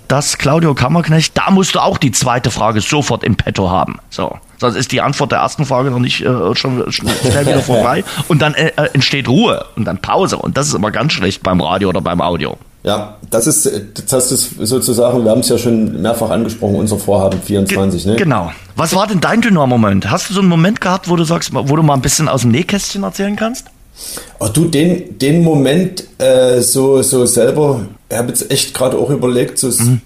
Dass 0.08 0.38
Claudio 0.38 0.76
Kammerknecht, 0.76 1.38
da 1.38 1.50
musst 1.52 1.76
du 1.76 1.80
auch 1.80 1.98
die 1.98 2.12
zweite 2.12 2.52
Frage 2.52 2.82
sofort 2.82 3.24
im 3.24 3.36
Petto 3.38 3.70
haben. 3.70 3.98
So. 4.10 4.38
Sonst 4.62 4.76
ist 4.76 4.92
die 4.92 5.02
Antwort 5.02 5.32
der 5.32 5.40
ersten 5.40 5.66
Frage 5.66 5.90
noch 5.90 5.98
nicht 5.98 6.22
äh, 6.22 6.56
schon 6.56 6.92
schnell 6.92 7.48
wieder 7.48 7.62
vorbei. 7.62 8.04
Und 8.28 8.44
dann 8.44 8.54
äh, 8.54 8.68
äh, 8.78 8.90
entsteht 8.94 9.28
Ruhe 9.28 9.66
und 9.76 9.86
dann 9.86 9.98
Pause. 9.98 10.38
Und 10.38 10.56
das 10.56 10.68
ist 10.68 10.76
immer 10.76 10.92
ganz 10.92 11.14
schlecht 11.14 11.42
beim 11.42 11.62
Radio 11.62 11.90
oder 11.90 12.00
beim 12.00 12.22
Audio. 12.22 12.58
Ja, 12.84 13.18
das 13.32 13.48
ist, 13.48 13.68
das 14.08 14.32
ist 14.32 14.56
sozusagen, 14.60 15.24
wir 15.24 15.32
haben 15.32 15.40
es 15.40 15.50
ja 15.50 15.58
schon 15.58 16.04
mehrfach 16.04 16.30
angesprochen, 16.30 16.76
unser 16.76 17.00
Vorhaben 17.00 17.42
24, 17.42 18.06
ne? 18.06 18.16
Genau. 18.18 18.52
Was 18.76 18.96
war 18.96 19.08
denn 19.08 19.20
dein 19.20 19.42
Dynamo-Moment? 19.42 20.12
Hast 20.12 20.30
du 20.30 20.36
so 20.36 20.42
einen 20.42 20.50
Moment 20.50 20.80
gehabt, 20.80 21.10
wo 21.10 21.16
du 21.16 21.24
sagst, 21.24 21.52
wo 21.54 21.76
du 21.76 21.82
mal 21.82 21.96
ein 21.96 22.02
bisschen 22.02 22.30
aus 22.30 22.42
dem 22.42 22.52
Nähkästchen 22.52 23.02
erzählen 23.02 23.36
kannst? 23.36 23.66
Ach 24.40 24.50
du, 24.50 24.66
den, 24.66 25.18
den 25.18 25.44
Moment 25.44 26.04
äh, 26.20 26.62
so, 26.62 27.02
so 27.02 27.26
selber, 27.26 27.82
ich 28.10 28.18
habe 28.18 28.28
jetzt 28.28 28.52
echt 28.52 28.76
gerade 28.76 28.98
auch 29.00 29.10
überlegt, 29.10 29.58
so 29.58 29.70
mhm. 29.70 30.02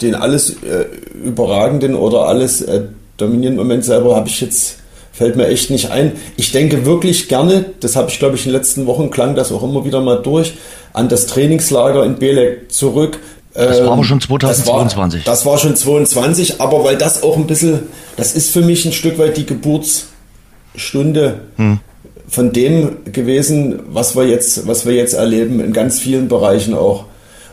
den 0.00 0.14
alles 0.14 0.62
äh, 0.62 0.86
überragenden 1.22 1.94
oder 1.94 2.26
alles 2.26 2.62
äh, 2.62 2.84
dominierenden 3.18 3.62
Moment 3.62 3.84
selber 3.84 4.16
habe 4.16 4.28
ich 4.28 4.40
jetzt, 4.40 4.78
fällt 5.12 5.36
mir 5.36 5.48
echt 5.48 5.70
nicht 5.70 5.90
ein. 5.90 6.12
Ich 6.36 6.52
denke 6.52 6.86
wirklich 6.86 7.28
gerne, 7.28 7.66
das 7.80 7.96
habe 7.96 8.08
ich 8.08 8.18
glaube 8.18 8.36
ich 8.36 8.46
in 8.46 8.52
den 8.52 8.56
letzten 8.56 8.86
Wochen 8.86 9.10
klang 9.10 9.34
das 9.34 9.52
auch 9.52 9.62
immer 9.62 9.84
wieder 9.84 10.00
mal 10.00 10.22
durch, 10.22 10.54
an 10.94 11.10
das 11.10 11.26
Trainingslager 11.26 12.04
in 12.04 12.16
Belek 12.16 12.72
zurück. 12.72 13.18
Das 13.52 13.84
war 13.84 13.92
aber 13.92 14.04
schon 14.04 14.20
2022. 14.20 15.24
Das 15.24 15.44
war, 15.44 15.54
das 15.54 15.64
war 15.64 15.70
schon 15.70 15.76
22, 15.76 16.60
aber 16.60 16.84
weil 16.84 16.96
das 16.96 17.22
auch 17.22 17.36
ein 17.36 17.46
bisschen, 17.46 17.80
das 18.16 18.34
ist 18.34 18.50
für 18.50 18.62
mich 18.62 18.84
ein 18.84 18.92
Stück 18.92 19.18
weit 19.18 19.36
die 19.36 19.46
Geburtsstunde 19.46 21.40
hm. 21.56 21.80
von 22.28 22.52
dem 22.52 22.98
gewesen, 23.12 23.80
was 23.88 24.14
wir 24.14 24.28
jetzt, 24.28 24.68
was 24.68 24.86
wir 24.86 24.94
jetzt 24.94 25.14
erleben 25.14 25.60
in 25.60 25.72
ganz 25.72 25.98
vielen 25.98 26.28
Bereichen 26.28 26.74
auch. 26.74 27.06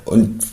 Und 0.03 0.43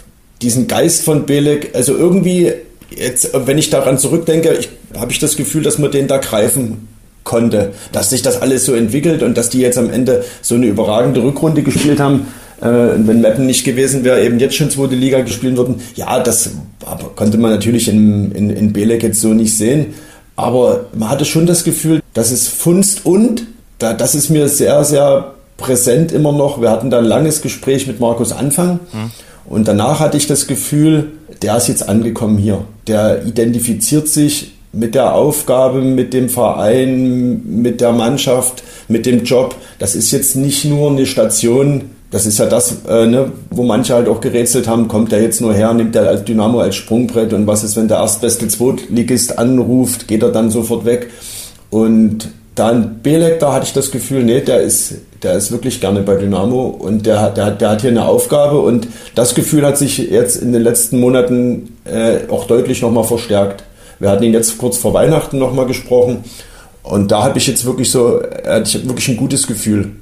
diesen 0.40 0.68
Geist 0.68 1.02
von 1.02 1.26
Belek, 1.26 1.74
also 1.74 1.94
irgendwie 1.94 2.52
jetzt, 2.96 3.30
wenn 3.46 3.58
ich 3.58 3.70
daran 3.70 3.98
zurückdenke, 3.98 4.58
habe 4.96 5.12
ich 5.12 5.18
das 5.18 5.36
Gefühl, 5.36 5.62
dass 5.62 5.78
man 5.78 5.90
den 5.90 6.08
da 6.08 6.18
greifen 6.18 6.88
konnte, 7.24 7.72
dass 7.92 8.10
sich 8.10 8.22
das 8.22 8.42
alles 8.42 8.64
so 8.64 8.74
entwickelt 8.74 9.22
und 9.22 9.36
dass 9.36 9.50
die 9.50 9.60
jetzt 9.60 9.78
am 9.78 9.90
Ende 9.90 10.24
so 10.40 10.54
eine 10.54 10.66
überragende 10.66 11.22
Rückrunde 11.22 11.62
gespielt 11.62 12.00
haben. 12.00 12.26
Äh, 12.60 12.66
wenn 12.96 13.20
Meppen 13.20 13.46
nicht 13.46 13.64
gewesen 13.64 14.04
wäre, 14.04 14.24
eben 14.24 14.38
jetzt 14.38 14.54
schon 14.54 14.70
zweite 14.70 14.94
Liga 14.94 15.20
gespielt 15.22 15.56
würden. 15.56 15.80
Ja, 15.96 16.20
das 16.20 16.50
konnte 17.16 17.38
man 17.38 17.50
natürlich 17.50 17.88
in, 17.88 18.32
in, 18.32 18.50
in 18.50 18.72
Belek 18.72 19.02
jetzt 19.02 19.20
so 19.20 19.34
nicht 19.34 19.56
sehen. 19.56 19.94
Aber 20.36 20.86
man 20.94 21.10
hatte 21.10 21.24
schon 21.24 21.46
das 21.46 21.64
Gefühl, 21.64 22.00
dass 22.14 22.30
es 22.30 22.48
funzt 22.48 23.04
und 23.04 23.46
da, 23.78 23.92
das 23.92 24.14
ist 24.14 24.30
mir 24.30 24.48
sehr, 24.48 24.84
sehr 24.84 25.34
präsent 25.56 26.12
immer 26.12 26.32
noch. 26.32 26.60
Wir 26.60 26.70
hatten 26.70 26.90
da 26.90 26.98
ein 26.98 27.04
langes 27.04 27.42
Gespräch 27.42 27.86
mit 27.86 28.00
Markus 28.00 28.32
Anfang. 28.32 28.80
Hm. 28.92 29.10
Und 29.44 29.68
danach 29.68 30.00
hatte 30.00 30.16
ich 30.16 30.26
das 30.26 30.46
Gefühl, 30.46 31.12
der 31.42 31.56
ist 31.56 31.68
jetzt 31.68 31.88
angekommen 31.88 32.38
hier. 32.38 32.64
Der 32.86 33.24
identifiziert 33.26 34.08
sich 34.08 34.52
mit 34.72 34.94
der 34.94 35.14
Aufgabe, 35.14 35.80
mit 35.80 36.14
dem 36.14 36.28
Verein, 36.28 37.42
mit 37.44 37.80
der 37.80 37.92
Mannschaft, 37.92 38.62
mit 38.88 39.06
dem 39.06 39.24
Job. 39.24 39.54
Das 39.78 39.94
ist 39.94 40.10
jetzt 40.12 40.36
nicht 40.36 40.64
nur 40.64 40.90
eine 40.90 41.06
Station, 41.06 41.90
das 42.10 42.26
ist 42.26 42.38
ja 42.38 42.46
das, 42.46 42.76
äh, 42.88 43.06
ne, 43.06 43.32
wo 43.50 43.62
manche 43.62 43.94
halt 43.94 44.08
auch 44.08 44.20
gerätselt 44.20 44.68
haben, 44.68 44.86
kommt 44.86 45.12
der 45.12 45.22
jetzt 45.22 45.40
nur 45.40 45.54
her, 45.54 45.72
nimmt 45.72 45.94
der 45.94 46.08
als 46.08 46.24
Dynamo 46.24 46.60
als 46.60 46.76
Sprungbrett 46.76 47.32
und 47.32 47.46
was 47.46 47.64
ist, 47.64 47.76
wenn 47.76 47.88
der 47.88 47.98
erstbeste 47.98 48.48
Zweitligist 48.48 49.38
anruft, 49.38 50.08
geht 50.08 50.22
er 50.22 50.30
dann 50.30 50.50
sofort 50.50 50.84
weg. 50.84 51.10
Und 51.70 52.28
dann 52.54 53.00
Belek, 53.02 53.40
da 53.40 53.54
hatte 53.54 53.66
ich 53.66 53.72
das 53.72 53.90
Gefühl, 53.90 54.24
nee, 54.24 54.40
der 54.40 54.60
ist, 54.60 54.94
der 55.22 55.34
ist 55.34 55.52
wirklich 55.52 55.80
gerne 55.80 56.00
bei 56.02 56.16
Dynamo 56.16 56.66
und 56.66 57.06
der, 57.06 57.30
der, 57.30 57.52
der 57.52 57.70
hat 57.70 57.80
hier 57.82 57.90
eine 57.90 58.06
Aufgabe 58.06 58.60
und 58.60 58.88
das 59.14 59.34
Gefühl 59.34 59.64
hat 59.64 59.78
sich 59.78 59.98
jetzt 59.98 60.36
in 60.36 60.52
den 60.52 60.62
letzten 60.62 60.98
Monaten 60.98 61.76
äh, 61.84 62.28
auch 62.28 62.46
deutlich 62.46 62.82
nochmal 62.82 63.04
verstärkt. 63.04 63.62
Wir 63.98 64.10
hatten 64.10 64.24
ihn 64.24 64.32
jetzt 64.32 64.58
kurz 64.58 64.78
vor 64.78 64.94
Weihnachten 64.94 65.38
nochmal 65.38 65.66
gesprochen 65.66 66.24
und 66.82 67.12
da 67.12 67.22
habe 67.22 67.38
ich 67.38 67.46
jetzt 67.46 67.64
wirklich 67.64 67.90
so, 67.90 68.20
hatte 68.44 68.64
ich 68.64 68.86
wirklich 68.86 69.08
ein 69.08 69.16
gutes 69.16 69.46
Gefühl. 69.46 69.92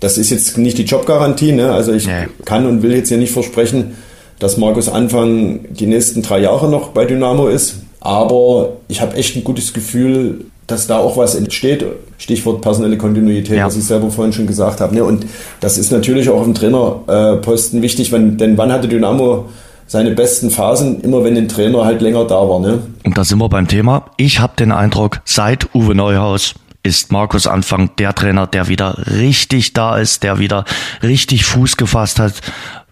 Das 0.00 0.16
ist 0.16 0.30
jetzt 0.30 0.56
nicht 0.56 0.78
die 0.78 0.84
Jobgarantie, 0.84 1.52
ne? 1.52 1.72
also 1.72 1.92
ich 1.92 2.06
nee. 2.06 2.26
kann 2.46 2.66
und 2.66 2.82
will 2.82 2.94
jetzt 2.94 3.08
hier 3.08 3.18
nicht 3.18 3.32
versprechen, 3.32 3.96
dass 4.38 4.56
Markus 4.56 4.88
Anfang 4.88 5.60
die 5.68 5.86
nächsten 5.86 6.22
drei 6.22 6.38
Jahre 6.38 6.70
noch 6.70 6.88
bei 6.88 7.04
Dynamo 7.04 7.48
ist, 7.48 7.80
aber 8.00 8.78
ich 8.88 9.02
habe 9.02 9.14
echt 9.16 9.36
ein 9.36 9.44
gutes 9.44 9.74
Gefühl, 9.74 10.46
dass 10.70 10.86
da 10.86 10.98
auch 10.98 11.16
was 11.16 11.34
entsteht. 11.34 11.84
Stichwort 12.18 12.60
personelle 12.60 12.96
Kontinuität, 12.98 13.56
ja. 13.56 13.66
was 13.66 13.76
ich 13.76 13.84
selber 13.84 14.10
vorhin 14.10 14.32
schon 14.32 14.46
gesagt 14.46 14.80
habe. 14.80 14.94
Ne? 14.94 15.04
Und 15.04 15.26
das 15.60 15.78
ist 15.78 15.90
natürlich 15.90 16.28
auch 16.28 16.44
im 16.44 16.54
Trainerposten 16.54 17.82
wichtig, 17.82 18.12
wenn, 18.12 18.36
denn 18.36 18.56
wann 18.58 18.72
hatte 18.72 18.88
Dynamo 18.88 19.46
seine 19.86 20.12
besten 20.12 20.50
Phasen, 20.50 21.00
immer 21.00 21.24
wenn 21.24 21.36
ein 21.36 21.48
Trainer 21.48 21.84
halt 21.84 22.00
länger 22.00 22.24
da 22.24 22.48
war. 22.48 22.60
Ne? 22.60 22.80
Und 23.02 23.18
da 23.18 23.24
sind 23.24 23.38
wir 23.38 23.48
beim 23.48 23.66
Thema. 23.66 24.06
Ich 24.16 24.38
habe 24.38 24.52
den 24.56 24.70
Eindruck, 24.70 25.20
seit 25.24 25.74
Uwe 25.74 25.94
Neuhaus 25.94 26.54
ist 26.82 27.12
Markus 27.12 27.46
Anfang 27.46 27.90
der 27.96 28.14
Trainer, 28.14 28.46
der 28.46 28.68
wieder 28.68 28.96
richtig 29.06 29.74
da 29.74 29.96
ist, 29.96 30.22
der 30.22 30.38
wieder 30.38 30.64
richtig 31.02 31.44
Fuß 31.44 31.76
gefasst 31.76 32.18
hat. 32.18 32.34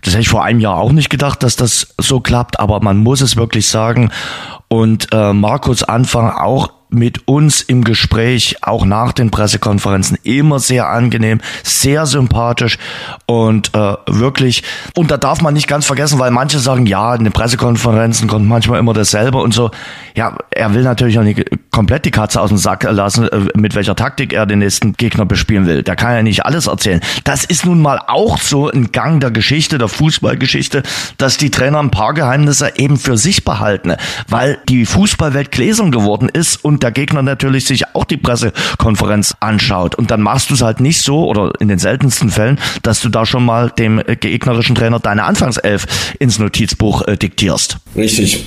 Das 0.03 0.15
hätte 0.15 0.23
ich 0.23 0.29
vor 0.29 0.45
einem 0.45 0.61
Jahr 0.61 0.77
auch 0.77 0.93
nicht 0.93 1.11
gedacht, 1.11 1.43
dass 1.43 1.57
das 1.57 1.95
so 1.99 2.21
klappt, 2.21 2.61
aber 2.61 2.81
man 2.81 2.99
muss 2.99 3.21
es 3.21 3.37
wirklich 3.37 3.69
sagen. 3.69 4.11
Und 4.69 5.09
äh, 5.13 5.33
Markus 5.33 5.83
Anfang 5.83 6.31
auch 6.31 6.71
mit 6.91 7.29
uns 7.29 7.61
im 7.61 7.85
Gespräch, 7.85 8.57
auch 8.63 8.85
nach 8.85 9.13
den 9.13 9.31
Pressekonferenzen, 9.31 10.19
immer 10.23 10.59
sehr 10.59 10.89
angenehm, 10.89 11.41
sehr 11.63 12.07
sympathisch 12.07 12.79
und 13.27 13.75
äh, 13.75 13.95
wirklich, 14.07 14.63
und 14.97 15.11
da 15.11 15.17
darf 15.17 15.41
man 15.43 15.55
nicht 15.55 15.69
ganz 15.69 15.87
vergessen, 15.87 16.19
weil 16.19 16.31
manche 16.31 16.59
sagen, 16.59 16.87
ja, 16.87 17.15
in 17.15 17.25
den 17.25 17.33
Pressekonferenzen 17.33 18.29
kommt 18.29 18.49
manchmal 18.49 18.79
immer 18.79 18.95
dasselbe 18.95 19.39
und 19.39 19.53
so. 19.53 19.71
Ja, 20.15 20.37
er 20.51 20.75
will 20.75 20.83
natürlich 20.83 21.19
auch 21.19 21.23
nicht 21.23 21.45
komplett 21.71 22.05
die 22.05 22.11
Katze 22.11 22.41
aus 22.41 22.49
dem 22.49 22.59
Sack 22.59 22.85
lassen, 22.85 23.29
äh, 23.29 23.41
mit 23.55 23.75
welcher 23.75 23.95
Taktik 23.95 24.33
er 24.33 24.47
den 24.47 24.61
nächsten 24.61 24.95
Gegner 24.95 25.27
bespielen 25.27 25.67
will. 25.67 25.83
Der 25.83 25.97
kann 25.97 26.15
ja 26.15 26.23
nicht 26.23 26.45
alles 26.45 26.67
erzählen. 26.67 27.01
Das 27.25 27.45
ist 27.45 27.67
nun 27.67 27.81
mal 27.81 28.01
auch 28.07 28.39
so 28.39 28.71
ein 28.71 28.93
Gang 28.93 29.21
der 29.21 29.31
Geschichte, 29.31 29.79
der 29.79 29.89
Fußballgeschichte, 29.89 30.83
dass 31.19 31.37
die 31.37 31.51
Trainer 31.51 31.81
ein 31.81 31.91
paar 31.91 32.15
Geheimnisse 32.15 32.73
eben 32.77 32.97
für 32.97 33.17
sich 33.17 33.45
behalten, 33.45 33.95
weil 34.29 34.59
die 34.69 34.87
Fußballwelt 34.87 35.53
gläsern 35.53 35.93
geworden 35.93 36.29
ist 36.29 36.65
und 36.65 36.78
und 36.79 36.85
der 36.85 36.93
Gegner 36.93 37.23
natürlich 37.23 37.65
sich 37.65 37.93
auch 37.97 38.05
die 38.05 38.17
Pressekonferenz 38.17 39.35
anschaut. 39.41 39.97
Und 39.97 40.13
dann 40.13 40.23
machst 40.23 40.51
du 40.51 40.55
es 40.55 40.63
halt 40.63 40.79
nicht 40.79 41.03
so, 41.03 41.27
oder 41.27 41.51
in 41.59 41.67
den 41.67 41.81
seltensten 41.81 42.31
Fällen, 42.31 42.61
dass 42.85 43.01
du 43.01 43.09
da 43.09 43.27
schon 43.27 43.45
mal 43.45 43.71
dem 43.71 44.01
gegnerischen 44.21 44.77
Trainer 44.77 45.01
deine 45.01 45.25
Anfangself 45.25 46.15
ins 46.21 46.39
Notizbuch 46.39 47.03
äh, 47.09 47.17
diktierst. 47.17 47.79
Richtig, 47.97 48.45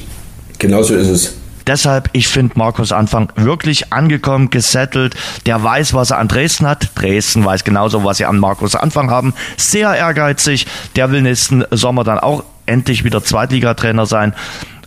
genauso 0.60 0.96
ist 0.96 1.10
es. 1.10 1.34
Deshalb, 1.68 2.10
ich 2.14 2.30
finde 2.30 2.54
Markus 2.58 2.94
Anfang 2.94 3.34
wirklich 3.36 3.92
angekommen, 3.92 4.50
gesettelt. 4.50 5.16
Der 5.46 5.62
weiß, 5.62 5.94
was 5.94 6.12
er 6.12 6.20
an 6.20 6.30
Dresden 6.30 6.68
hat. 6.68 6.92
Dresden 6.96 7.44
weiß 7.44 7.66
genauso, 7.66 8.06
was 8.06 8.16
sie 8.16 8.26
an 8.26 8.40
Markus 8.40 8.76
Anfang 8.76 9.12
haben. 9.12 9.34
Sehr 9.58 9.94
ehrgeizig. 9.94 10.68
Der 10.96 11.12
will 11.12 11.22
nächsten 11.22 11.66
Sommer 11.70 12.06
dann 12.06 12.18
auch 12.18 12.46
endlich 12.66 13.04
wieder 13.04 13.22
Zweitligatrainer 13.22 14.06
sein. 14.06 14.34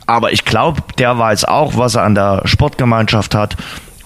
Aber 0.07 0.33
ich 0.33 0.45
glaube, 0.45 0.83
der 0.99 1.19
weiß 1.19 1.45
auch, 1.45 1.77
was 1.77 1.95
er 1.95 2.03
an 2.03 2.15
der 2.15 2.43
Sportgemeinschaft 2.45 3.35
hat. 3.35 3.57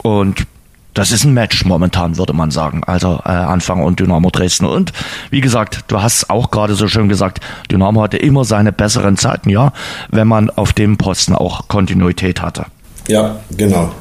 Und 0.02 0.46
das 0.94 1.12
ist 1.12 1.24
ein 1.24 1.32
Match 1.32 1.64
momentan, 1.64 2.18
würde 2.18 2.32
man 2.32 2.50
sagen. 2.50 2.82
Also 2.84 3.20
äh, 3.24 3.28
Anfang 3.28 3.82
und 3.82 4.00
Dynamo 4.00 4.30
Dresden. 4.30 4.66
Und 4.66 4.92
wie 5.30 5.40
gesagt, 5.40 5.84
du 5.88 6.02
hast 6.02 6.28
auch 6.28 6.50
gerade 6.50 6.74
so 6.74 6.88
schön 6.88 7.08
gesagt, 7.08 7.40
Dynamo 7.70 8.02
hatte 8.02 8.16
immer 8.16 8.44
seine 8.44 8.72
besseren 8.72 9.16
Zeiten, 9.16 9.50
ja, 9.50 9.72
wenn 10.10 10.26
man 10.26 10.50
auf 10.50 10.72
dem 10.72 10.96
Posten 10.96 11.34
auch 11.34 11.68
Kontinuität 11.68 12.42
hatte. 12.42 12.66
Ja, 13.06 13.36
genau. 13.56 13.92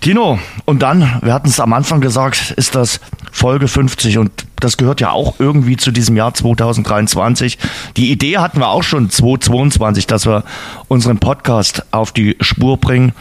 Tino, 0.00 0.38
und 0.66 0.82
dann, 0.82 1.20
wir 1.22 1.32
hatten 1.32 1.48
es 1.48 1.58
am 1.58 1.72
Anfang 1.72 2.00
gesagt, 2.00 2.52
ist 2.52 2.74
das 2.74 3.00
Folge 3.32 3.66
50 3.66 4.18
und 4.18 4.30
das 4.60 4.76
gehört 4.76 5.00
ja 5.00 5.10
auch 5.10 5.36
irgendwie 5.38 5.76
zu 5.76 5.90
diesem 5.90 6.16
Jahr 6.16 6.32
2023. 6.32 7.58
Die 7.96 8.10
Idee 8.10 8.38
hatten 8.38 8.60
wir 8.60 8.68
auch 8.68 8.82
schon 8.82 9.10
2022, 9.10 10.06
dass 10.06 10.26
wir 10.26 10.44
unseren 10.88 11.18
Podcast 11.18 11.84
auf 11.90 12.12
die 12.12 12.36
Spur 12.40 12.78
bringen 12.78 13.12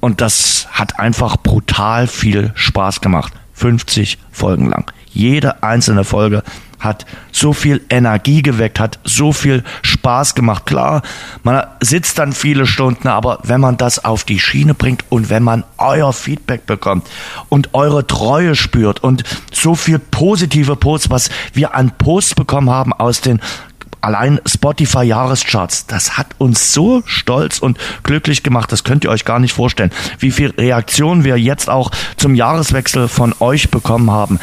und 0.00 0.20
das 0.20 0.66
hat 0.72 0.98
einfach 0.98 1.36
brutal 1.36 2.06
viel 2.06 2.52
Spaß 2.54 3.00
gemacht. 3.00 3.32
50 3.54 4.18
Folgen 4.32 4.68
lang. 4.68 4.90
Jede 5.12 5.62
einzelne 5.62 6.04
Folge 6.04 6.42
hat 6.84 7.06
so 7.32 7.52
viel 7.52 7.80
Energie 7.88 8.42
geweckt, 8.42 8.78
hat 8.78 8.98
so 9.04 9.32
viel 9.32 9.64
Spaß 9.82 10.34
gemacht. 10.34 10.66
Klar, 10.66 11.02
man 11.42 11.64
sitzt 11.80 12.18
dann 12.18 12.32
viele 12.32 12.66
Stunden, 12.66 13.08
aber 13.08 13.38
wenn 13.42 13.60
man 13.60 13.76
das 13.76 14.04
auf 14.04 14.24
die 14.24 14.38
Schiene 14.38 14.74
bringt 14.74 15.04
und 15.08 15.30
wenn 15.30 15.42
man 15.42 15.64
euer 15.78 16.12
Feedback 16.12 16.66
bekommt 16.66 17.08
und 17.48 17.74
eure 17.74 18.06
Treue 18.06 18.54
spürt 18.54 19.02
und 19.02 19.24
so 19.52 19.74
viel 19.74 19.98
positive 19.98 20.76
Posts, 20.76 21.10
was 21.10 21.30
wir 21.52 21.74
an 21.74 21.92
Posts 21.96 22.34
bekommen 22.34 22.70
haben 22.70 22.92
aus 22.92 23.20
den 23.20 23.40
allein 24.04 24.40
Spotify 24.46 25.02
Jahrescharts, 25.02 25.86
das 25.86 26.18
hat 26.18 26.28
uns 26.38 26.72
so 26.72 27.02
stolz 27.06 27.58
und 27.58 27.78
glücklich 28.02 28.42
gemacht, 28.42 28.70
das 28.70 28.84
könnt 28.84 29.04
ihr 29.04 29.10
euch 29.10 29.24
gar 29.24 29.38
nicht 29.38 29.52
vorstellen, 29.52 29.90
wie 30.18 30.30
viel 30.30 30.50
Reaktionen 30.50 31.24
wir 31.24 31.38
jetzt 31.38 31.70
auch 31.70 31.90
zum 32.16 32.34
Jahreswechsel 32.34 33.08
von 33.08 33.34
euch 33.40 33.70
bekommen 33.70 34.10
haben. 34.10 34.38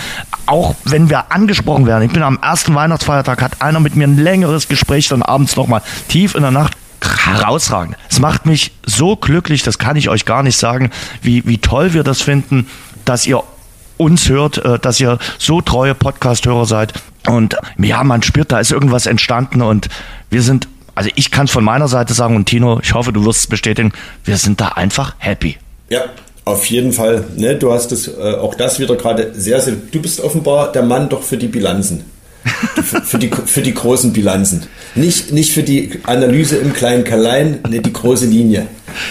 Auch 0.47 0.76
wenn 0.84 1.09
wir 1.09 1.32
angesprochen 1.32 1.86
werden. 1.86 2.03
Ich 2.03 2.12
bin 2.12 2.24
am 2.24 2.39
ersten 2.41 2.74
Weihnachtsfeiertag, 2.76 3.41
hat 3.41 3.62
einer 3.62 3.80
mit 3.80 3.95
mir 3.95 4.07
ein 4.07 4.18
längeres 4.18 4.68
Gespräch, 4.68 5.07
dann 5.07 5.22
abends 5.22 5.55
nochmal 5.55 5.82
tief 6.07 6.36
in 6.36 6.41
der 6.41 6.51
Nacht 6.51 6.76
herausragend. 7.01 7.95
Es 8.09 8.20
macht 8.20 8.45
mich 8.45 8.72
so 8.86 9.16
glücklich, 9.16 9.64
das 9.64 9.78
kann 9.78 9.95
ich 9.95 10.09
euch 10.09 10.26
gar 10.26 10.43
nicht 10.43 10.57
sagen, 10.57 10.91
wie, 11.22 11.45
wie 11.45 11.59
toll 11.59 11.93
wir 11.93 12.03
das 12.03 12.22
finden, 12.22 12.68
dass 13.05 13.26
ihr 13.26 13.43
uns 13.97 14.30
hört, 14.30 14.57
äh, 14.57 14.80
dass 14.80 14.99
ihr 14.99 15.20
so 15.38 15.62
treue 15.62 15.93
Podcast-Hörer 15.93 16.66
seid. 16.66 16.93
Und 17.28 17.55
ja, 17.78 18.03
man 18.03 18.24
spürt, 18.24 18.51
da 18.51 18.59
ist 18.59 18.72
irgendwas 18.72 19.05
entstanden 19.05 19.61
und 19.61 19.89
wir 20.30 20.41
sind, 20.41 20.67
also 20.95 21.09
ich 21.15 21.32
kann 21.32 21.45
es 21.45 21.51
von 21.51 21.63
meiner 21.63 21.88
Seite 21.88 22.13
sagen 22.13 22.36
und 22.36 22.45
Tino, 22.45 22.80
ich 22.82 22.93
hoffe, 22.93 23.13
du 23.13 23.26
wirst 23.26 23.41
es 23.41 23.47
bestätigen, 23.47 23.93
wir 24.26 24.38
sind 24.38 24.59
da 24.59 24.69
einfach 24.69 25.15
happy. 25.19 25.57
Ja, 25.89 26.05
auf 26.45 26.65
jeden 26.65 26.91
Fall. 26.91 27.26
Ne, 27.36 27.55
du 27.55 27.72
hast 27.72 27.91
es 27.91 28.07
äh, 28.07 28.36
auch 28.36 28.55
das 28.55 28.80
wieder 28.80 28.95
gerade 28.95 29.34
sehr, 29.34 29.61
sehr. 29.61 29.76
Du 29.76 30.01
bist 30.01 30.19
offenbar 30.19 30.72
der 30.72 30.84
Mann 30.84 31.09
doch 31.09 31.22
für 31.22 31.38
die 31.38 31.47
Bilanzen. 31.47 32.05
Für, 32.43 33.01
für, 33.01 33.19
die, 33.19 33.29
für 33.29 33.61
die 33.61 33.73
großen 33.73 34.13
Bilanzen. 34.13 34.63
Nicht, 34.95 35.31
nicht 35.31 35.51
für 35.51 35.63
die 35.63 35.99
Analyse 36.03 36.57
im 36.57 36.73
kleinen 36.73 37.03
Kalein, 37.03 37.59
ne, 37.69 37.81
die 37.81 37.93
große 37.93 38.25
Linie. 38.25 38.67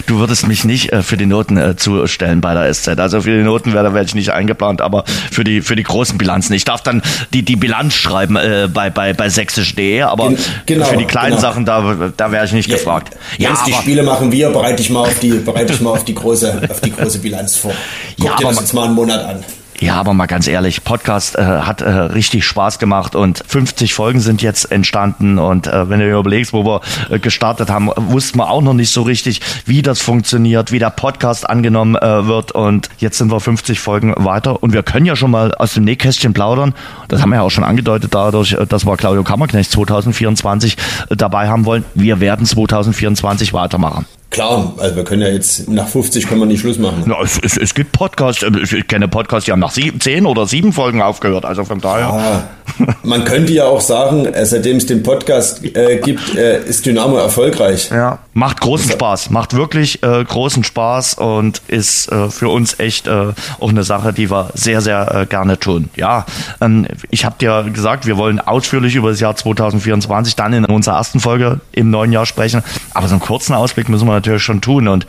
Du 0.06 0.18
würdest 0.18 0.46
mich 0.46 0.64
nicht 0.64 0.92
äh, 0.92 1.02
für 1.02 1.16
die 1.16 1.26
Noten 1.26 1.56
äh, 1.56 1.76
zustellen 1.76 2.40
bei 2.40 2.54
der 2.54 2.72
SZ. 2.72 2.98
Also 2.98 3.22
für 3.22 3.36
die 3.36 3.42
Noten 3.42 3.72
werde 3.72 3.94
werde 3.94 4.06
ich 4.06 4.14
nicht 4.14 4.30
eingeplant, 4.30 4.82
aber 4.82 5.04
für 5.06 5.44
die 5.44 5.62
für 5.62 5.76
die 5.76 5.82
großen 5.82 6.18
Bilanzen. 6.18 6.52
Ich 6.52 6.64
darf 6.64 6.82
dann 6.82 7.02
die 7.32 7.42
die 7.42 7.56
Bilanz 7.56 7.94
schreiben 7.94 8.36
äh, 8.36 8.68
bei 8.72 8.90
bei 8.90 9.14
bei 9.14 9.28
sächsisch.de, 9.30 10.02
aber 10.02 10.32
genau, 10.66 10.84
für 10.84 10.98
die 10.98 11.06
kleinen 11.06 11.30
genau. 11.30 11.40
Sachen 11.40 11.64
da 11.64 12.12
da 12.14 12.32
wäre 12.32 12.44
ich 12.44 12.52
nicht 12.52 12.68
ja, 12.68 12.76
gefragt. 12.76 13.16
Ja, 13.38 13.50
Jetzt 13.50 13.66
die 13.66 13.72
Spiele 13.72 14.02
machen 14.02 14.32
wir, 14.32 14.50
bereite 14.50 14.82
ich 14.82 14.90
mal 14.90 15.00
auf 15.00 15.18
die 15.18 15.30
bereite 15.30 15.72
ich 15.72 15.80
mal 15.80 15.90
auf 15.90 16.04
die 16.04 16.14
große 16.14 16.68
auf 16.68 16.80
die 16.80 16.92
große 16.92 17.20
Bilanz 17.20 17.56
vor. 17.56 17.72
Guck 18.18 18.26
ja, 18.26 18.36
dir 18.36 18.48
das 18.48 18.60
jetzt 18.60 18.74
mal 18.74 18.84
einen 18.84 18.94
Monat 18.94 19.24
an. 19.24 19.44
Ja, 19.80 19.94
aber 19.94 20.12
mal 20.12 20.26
ganz 20.26 20.46
ehrlich, 20.46 20.84
Podcast 20.84 21.36
äh, 21.36 21.42
hat 21.42 21.80
äh, 21.80 21.88
richtig 21.88 22.44
Spaß 22.44 22.78
gemacht 22.78 23.16
und 23.16 23.42
50 23.46 23.94
Folgen 23.94 24.20
sind 24.20 24.42
jetzt 24.42 24.70
entstanden 24.70 25.38
und 25.38 25.68
äh, 25.68 25.88
wenn 25.88 26.00
du 26.00 26.04
dir 26.04 26.18
überlegst, 26.18 26.52
wo 26.52 26.66
wir 26.66 26.82
äh, 27.08 27.18
gestartet 27.18 27.70
haben, 27.70 27.90
wussten 27.96 28.38
wir 28.38 28.50
auch 28.50 28.60
noch 28.60 28.74
nicht 28.74 28.90
so 28.90 29.00
richtig, 29.00 29.40
wie 29.64 29.80
das 29.80 30.02
funktioniert, 30.02 30.70
wie 30.70 30.78
der 30.78 30.90
Podcast 30.90 31.48
angenommen 31.48 31.96
äh, 31.96 32.26
wird 32.26 32.52
und 32.52 32.90
jetzt 32.98 33.16
sind 33.16 33.32
wir 33.32 33.40
50 33.40 33.80
Folgen 33.80 34.12
weiter 34.18 34.62
und 34.62 34.74
wir 34.74 34.82
können 34.82 35.06
ja 35.06 35.16
schon 35.16 35.30
mal 35.30 35.54
aus 35.54 35.72
dem 35.72 35.84
Nähkästchen 35.84 36.34
plaudern. 36.34 36.74
Das 37.08 37.22
haben 37.22 37.30
wir 37.30 37.36
ja 37.36 37.42
auch 37.42 37.50
schon 37.50 37.64
angedeutet 37.64 38.14
dadurch, 38.14 38.52
äh, 38.52 38.66
dass 38.66 38.84
wir 38.84 38.98
Claudio 38.98 39.24
Kammerknecht 39.24 39.70
2024 39.70 40.76
äh, 41.08 41.16
dabei 41.16 41.48
haben 41.48 41.64
wollen. 41.64 41.86
Wir 41.94 42.20
werden 42.20 42.44
2024 42.44 43.54
weitermachen. 43.54 44.04
Klar, 44.30 44.74
also 44.78 44.94
wir 44.94 45.02
können 45.02 45.22
ja 45.22 45.28
jetzt 45.28 45.68
nach 45.68 45.88
50 45.88 46.28
können 46.28 46.40
wir 46.40 46.46
nicht 46.46 46.60
Schluss 46.60 46.78
machen. 46.78 47.04
Ja, 47.08 47.20
es, 47.20 47.36
es, 47.42 47.56
es 47.56 47.74
gibt 47.74 47.90
Podcasts, 47.90 48.44
äh, 48.44 48.50
ich 48.62 48.86
kenne 48.86 49.08
Podcasts, 49.08 49.46
die 49.46 49.50
haben 49.50 49.58
nach 49.58 49.72
sieben, 49.72 50.00
zehn 50.00 50.24
oder 50.24 50.46
sieben 50.46 50.72
Folgen 50.72 51.02
aufgehört, 51.02 51.44
also 51.44 51.64
von 51.64 51.80
daher. 51.80 52.06
Ah, 52.06 52.42
man 53.02 53.24
könnte 53.24 53.52
ja 53.52 53.64
auch 53.64 53.80
sagen, 53.80 54.26
äh, 54.26 54.46
seitdem 54.46 54.76
es 54.76 54.86
den 54.86 55.02
Podcast 55.02 55.64
äh, 55.64 55.98
gibt, 55.98 56.36
äh, 56.36 56.62
ist 56.62 56.86
Dynamo 56.86 57.16
erfolgreich. 57.16 57.90
Ja, 57.90 58.20
macht 58.32 58.60
großen 58.60 58.92
Spaß, 58.92 59.30
macht 59.30 59.54
wirklich 59.54 60.00
äh, 60.04 60.22
großen 60.22 60.62
Spaß 60.62 61.14
und 61.14 61.60
ist 61.66 62.12
äh, 62.12 62.30
für 62.30 62.50
uns 62.50 62.78
echt 62.78 63.08
äh, 63.08 63.32
auch 63.58 63.68
eine 63.68 63.82
Sache, 63.82 64.12
die 64.12 64.30
wir 64.30 64.50
sehr, 64.54 64.80
sehr 64.80 65.12
äh, 65.12 65.26
gerne 65.26 65.58
tun. 65.58 65.90
Ja, 65.96 66.24
ähm, 66.60 66.86
ich 67.10 67.24
habe 67.24 67.34
dir 67.40 67.64
gesagt, 67.72 68.06
wir 68.06 68.16
wollen 68.16 68.38
ausführlich 68.38 68.94
über 68.94 69.10
das 69.10 69.18
Jahr 69.18 69.34
2024 69.34 70.36
dann 70.36 70.52
in 70.52 70.64
unserer 70.66 70.98
ersten 70.98 71.18
Folge 71.18 71.58
im 71.72 71.90
neuen 71.90 72.12
Jahr 72.12 72.26
sprechen, 72.26 72.62
aber 72.94 73.08
so 73.08 73.14
einen 73.14 73.20
kurzen 73.20 73.54
Ausblick 73.54 73.88
müssen 73.88 74.06
wir 74.06 74.19
natürlich 74.20 74.42
schon 74.42 74.60
tun. 74.60 74.88
Und 74.88 75.06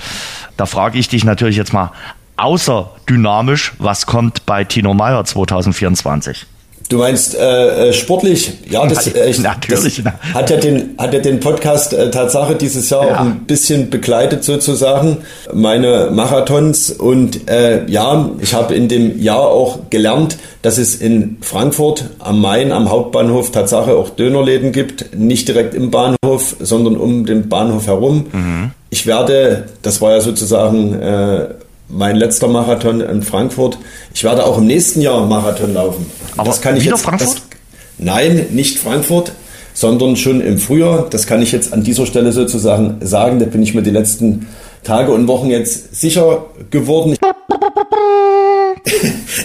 da 0.58 0.66
frage 0.66 0.98
ich 0.98 1.08
dich 1.08 1.24
natürlich 1.24 1.58
jetzt 1.58 1.74
mal 1.74 1.92
außerdynamisch, 2.38 3.74
was 3.78 4.06
kommt 4.06 4.46
bei 4.46 4.64
Tino 4.64 4.94
Meyer 4.94 5.24
2024? 5.24 6.48
Du 6.92 6.98
meinst 6.98 7.36
äh, 7.36 7.88
äh, 7.88 7.94
sportlich? 7.94 8.52
Ja, 8.70 8.86
das, 8.86 9.08
äh, 9.08 9.34
Natürlich. 9.42 10.04
Das 10.04 10.14
hat 10.34 10.50
ja 10.50 10.58
den 10.58 10.90
hat 10.98 11.14
ja 11.14 11.22
den 11.22 11.40
Podcast 11.40 11.94
äh, 11.94 12.12
Tatsache 12.12 12.56
dieses 12.56 12.90
Jahr 12.90 13.08
ja. 13.08 13.16
auch 13.16 13.20
ein 13.22 13.46
bisschen 13.46 13.90
begleitet 13.90 14.44
sozusagen 14.44 15.20
meine 15.54 16.10
Marathons 16.12 16.92
und 16.92 17.50
äh, 17.50 17.90
ja, 17.90 18.30
ich 18.42 18.54
habe 18.54 18.76
in 18.76 18.90
dem 18.90 19.22
Jahr 19.22 19.40
auch 19.40 19.90
gelernt, 19.90 20.38
dass 20.64 20.78
es 20.78 20.96
in 20.96 21.38
Frankfurt 21.40 22.10
am 22.20 22.42
Main 22.42 22.74
am 22.74 22.90
Hauptbahnhof 22.90 23.54
Tatsache 23.54 23.96
auch 23.96 24.10
Dönerläden 24.10 24.74
gibt, 24.74 25.16
nicht 25.16 25.48
direkt 25.48 25.74
im 25.74 25.92
Bahnhof, 25.92 26.58
sondern 26.60 26.98
um 26.98 27.26
den 27.26 27.48
Bahnhof 27.48 27.88
herum. 27.88 28.26
Mhm. 28.34 28.72
Ich 28.94 29.08
werde, 29.08 29.70
das 29.82 30.02
war 30.02 30.12
ja 30.12 30.22
sozusagen 30.22 30.94
äh, 31.02 31.48
mein 31.88 32.18
letzter 32.18 32.50
Marathon 32.50 33.00
in 33.00 33.24
Frankfurt. 33.24 33.78
Ich 34.14 34.26
werde 34.26 34.46
auch 34.46 34.58
im 34.58 34.68
nächsten 34.68 35.00
Jahr 35.00 35.26
Marathon 35.26 35.74
laufen. 35.74 36.06
Aber 36.36 36.50
das 36.50 36.62
kann 36.62 36.76
ich 36.76 36.84
wieder 36.84 36.96
jetzt, 36.96 37.06
Frankfurt? 37.06 37.38
Das, 37.38 37.42
nein, 37.98 38.48
nicht 38.52 38.78
Frankfurt, 38.80 39.32
sondern 39.74 40.18
schon 40.18 40.42
im 40.42 40.58
Frühjahr. 40.58 41.08
Das 41.10 41.26
kann 41.26 41.42
ich 41.42 41.54
jetzt 41.54 41.72
an 41.72 41.86
dieser 41.86 42.06
Stelle 42.06 42.34
sozusagen 42.34 42.98
sagen. 43.00 43.40
Da 43.40 43.46
bin 43.46 43.64
ich 43.64 43.74
mir 43.74 43.82
die 43.82 43.92
letzten 43.92 44.48
Tage 44.84 45.14
und 45.14 45.26
Wochen 45.28 45.50
jetzt 45.50 45.96
sicher 45.96 46.48
geworden. 46.70 47.16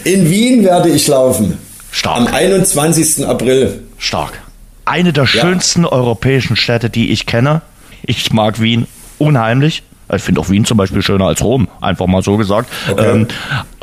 In 0.04 0.28
Wien 0.28 0.64
werde 0.64 0.88
ich 0.88 1.06
laufen. 1.06 1.56
Stark. 1.92 2.16
Am 2.16 2.26
21. 2.26 3.24
April. 3.24 3.84
Stark. 3.96 4.42
Eine 4.84 5.12
der 5.12 5.22
ja. 5.24 5.28
schönsten 5.28 5.84
europäischen 5.84 6.56
Städte, 6.56 6.90
die 6.90 7.12
ich 7.12 7.26
kenne. 7.26 7.62
Ich 8.02 8.32
mag 8.32 8.60
Wien 8.60 8.88
unheimlich. 9.18 9.82
Ich 10.14 10.22
finde 10.22 10.40
auch 10.40 10.50
Wien 10.50 10.64
zum 10.64 10.76
Beispiel 10.76 11.02
schöner 11.02 11.26
als 11.26 11.42
Rom, 11.42 11.68
einfach 11.80 12.06
mal 12.06 12.22
so 12.22 12.36
gesagt. 12.36 12.70
Okay. 12.90 13.10
Ähm, 13.10 13.26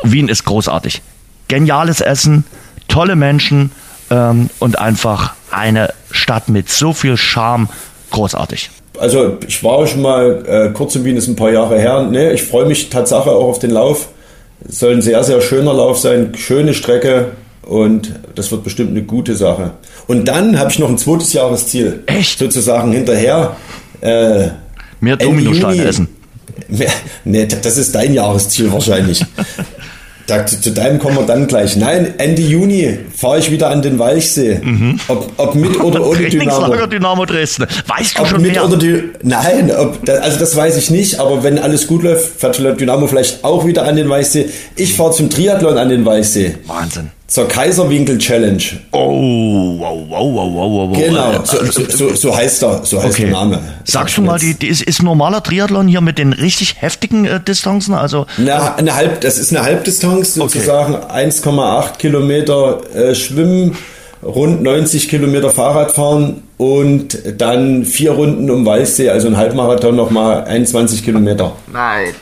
Wien 0.03 0.29
ist 0.29 0.45
großartig. 0.45 1.01
Geniales 1.49 1.99
Essen, 1.99 2.45
tolle 2.88 3.15
Menschen 3.15 3.71
ähm, 4.09 4.49
und 4.59 4.79
einfach 4.79 5.34
eine 5.51 5.93
Stadt 6.11 6.47
mit 6.49 6.69
so 6.69 6.93
viel 6.93 7.17
Charme. 7.17 7.67
Großartig. 8.11 8.69
Also 8.99 9.38
ich 9.47 9.63
war 9.63 9.86
schon 9.88 10.01
mal 10.01 10.43
äh, 10.45 10.69
kurz 10.71 10.95
in 10.95 11.03
Wien, 11.03 11.17
ist 11.17 11.27
ein 11.27 11.36
paar 11.36 11.51
Jahre 11.51 11.79
her. 11.79 12.07
Nee, 12.09 12.31
ich 12.31 12.43
freue 12.43 12.65
mich 12.65 12.89
Tatsache 12.89 13.31
auch 13.31 13.49
auf 13.49 13.59
den 13.59 13.71
Lauf. 13.71 14.09
Es 14.67 14.79
soll 14.79 14.93
ein 14.93 15.01
sehr, 15.01 15.23
sehr 15.23 15.41
schöner 15.41 15.73
Lauf 15.73 15.97
sein, 15.97 16.34
schöne 16.36 16.73
Strecke 16.73 17.31
und 17.63 18.13
das 18.36 18.51
wird 18.51 18.63
bestimmt 18.63 18.91
eine 18.91 19.03
gute 19.03 19.36
Sache. 19.36 19.71
Und 20.07 20.27
dann 20.27 20.59
habe 20.59 20.71
ich 20.71 20.79
noch 20.79 20.89
ein 20.89 20.97
zweites 20.97 21.34
Jahresziel. 21.34 22.03
Echt? 22.05 22.39
Sozusagen 22.39 22.91
hinterher. 22.91 23.55
Äh, 24.01 24.49
Mehr 25.04 25.18
Dominosteine 25.18 25.84
essen. 25.84 26.08
nee, 27.26 27.45
das 27.45 27.78
ist 27.78 27.93
dein 27.93 28.14
Jahresziel 28.14 28.72
wahrscheinlich. 28.72 29.24
Da, 30.26 30.45
zu, 30.45 30.62
zu, 30.62 30.72
deinem 30.72 30.99
kommen 30.99 31.18
wir 31.18 31.26
dann 31.26 31.47
gleich. 31.47 31.76
Nein, 31.76 32.14
Ende 32.18 32.41
Juni 32.41 32.97
fahre 33.14 33.39
ich 33.39 33.51
wieder 33.51 33.70
an 33.70 33.82
den 33.82 33.99
Walchsee. 33.99 34.62
Mhm. 34.64 34.97
Ob, 35.10 35.34
ob, 35.36 35.56
mit 35.56 35.78
oder 35.82 36.08
ohne 36.08 36.20
Dynamo. 36.30 36.86
Dynamo 36.86 37.26
Dresden. 37.26 37.66
Weißt 37.88 38.18
du 38.18 38.22
ob 38.22 38.28
schon 38.30 38.41
mit 38.41 38.54
mehr? 38.54 38.64
Oder 38.64 38.78
die, 38.78 39.04
nein, 39.22 39.70
ob, 39.78 39.99
also 40.08 40.39
das 40.39 40.56
weiß 40.56 40.78
ich 40.78 40.89
nicht. 40.89 41.20
Aber 41.20 41.43
wenn 41.43 41.60
alles 41.60 41.88
gut 41.88 42.04
läuft, 42.04 42.39
fährt 42.39 42.58
Dynamo 42.58 43.08
vielleicht 43.08 43.43
auch 43.43 43.66
wieder 43.66 43.84
an 43.84 43.97
den 43.97 44.08
Walchsee. 44.08 44.45
Ich 44.78 44.93
fahre 44.93 45.12
zum 45.12 45.30
Triathlon 45.30 45.78
an 45.78 45.89
den 45.89 46.06
Walchsee. 46.06 46.56
Wahnsinn 46.68 47.12
zur 47.28 47.47
Kaiserwinkel 47.47 48.17
Challenge. 48.17 48.61
Oh, 48.91 49.80
wow, 49.80 50.05
wow, 50.07 50.34
wow, 50.34 50.53
wow, 50.53 50.89
wow. 50.89 50.97
Genau, 50.97 51.43
so, 51.43 51.65
so, 51.65 51.89
so, 51.89 52.15
so 52.15 52.36
heißt 52.36 52.61
der, 52.61 52.82
so 52.84 53.01
heißt 53.01 53.15
okay. 53.15 53.24
der 53.24 53.32
Name. 53.32 53.59
Sagst 53.86 54.17
du 54.17 54.21
mal, 54.21 54.38
die, 54.38 54.53
die 54.53 54.67
ist, 54.67 54.82
ist 54.82 55.01
normaler 55.01 55.41
Triathlon 55.41 55.88
hier 55.88 56.01
mit 56.01 56.17
den 56.17 56.34
richtig 56.34 56.82
heftigen 56.82 57.26
äh, 57.26 57.39
Distanzen? 57.39 57.93
Also 57.93 58.26
Na, 58.38 58.76
eine 58.76 58.93
Halb, 58.93 59.21
das 59.21 59.38
ist 59.38 59.55
eine 59.55 59.65
Halbdistanz 59.65 60.36
sozusagen, 60.36 60.95
okay. 60.95 61.28
1,8 61.28 61.97
Kilometer 61.97 62.82
äh, 62.93 63.15
Schwimmen, 63.15 63.78
rund 64.21 64.61
90 64.61 65.09
Kilometer 65.09 65.49
Fahrrad 65.49 65.91
fahren 65.91 66.43
und 66.57 67.17
dann 67.38 67.86
vier 67.86 68.11
Runden 68.11 68.49
um 68.51 68.65
Weißsee, 68.65 69.09
also 69.09 69.28
ein 69.28 69.38
Halbmarathon 69.38 69.95
nochmal 69.95 70.43
21 70.43 71.03
Kilometer. 71.03 71.53
Nein. 71.71 72.13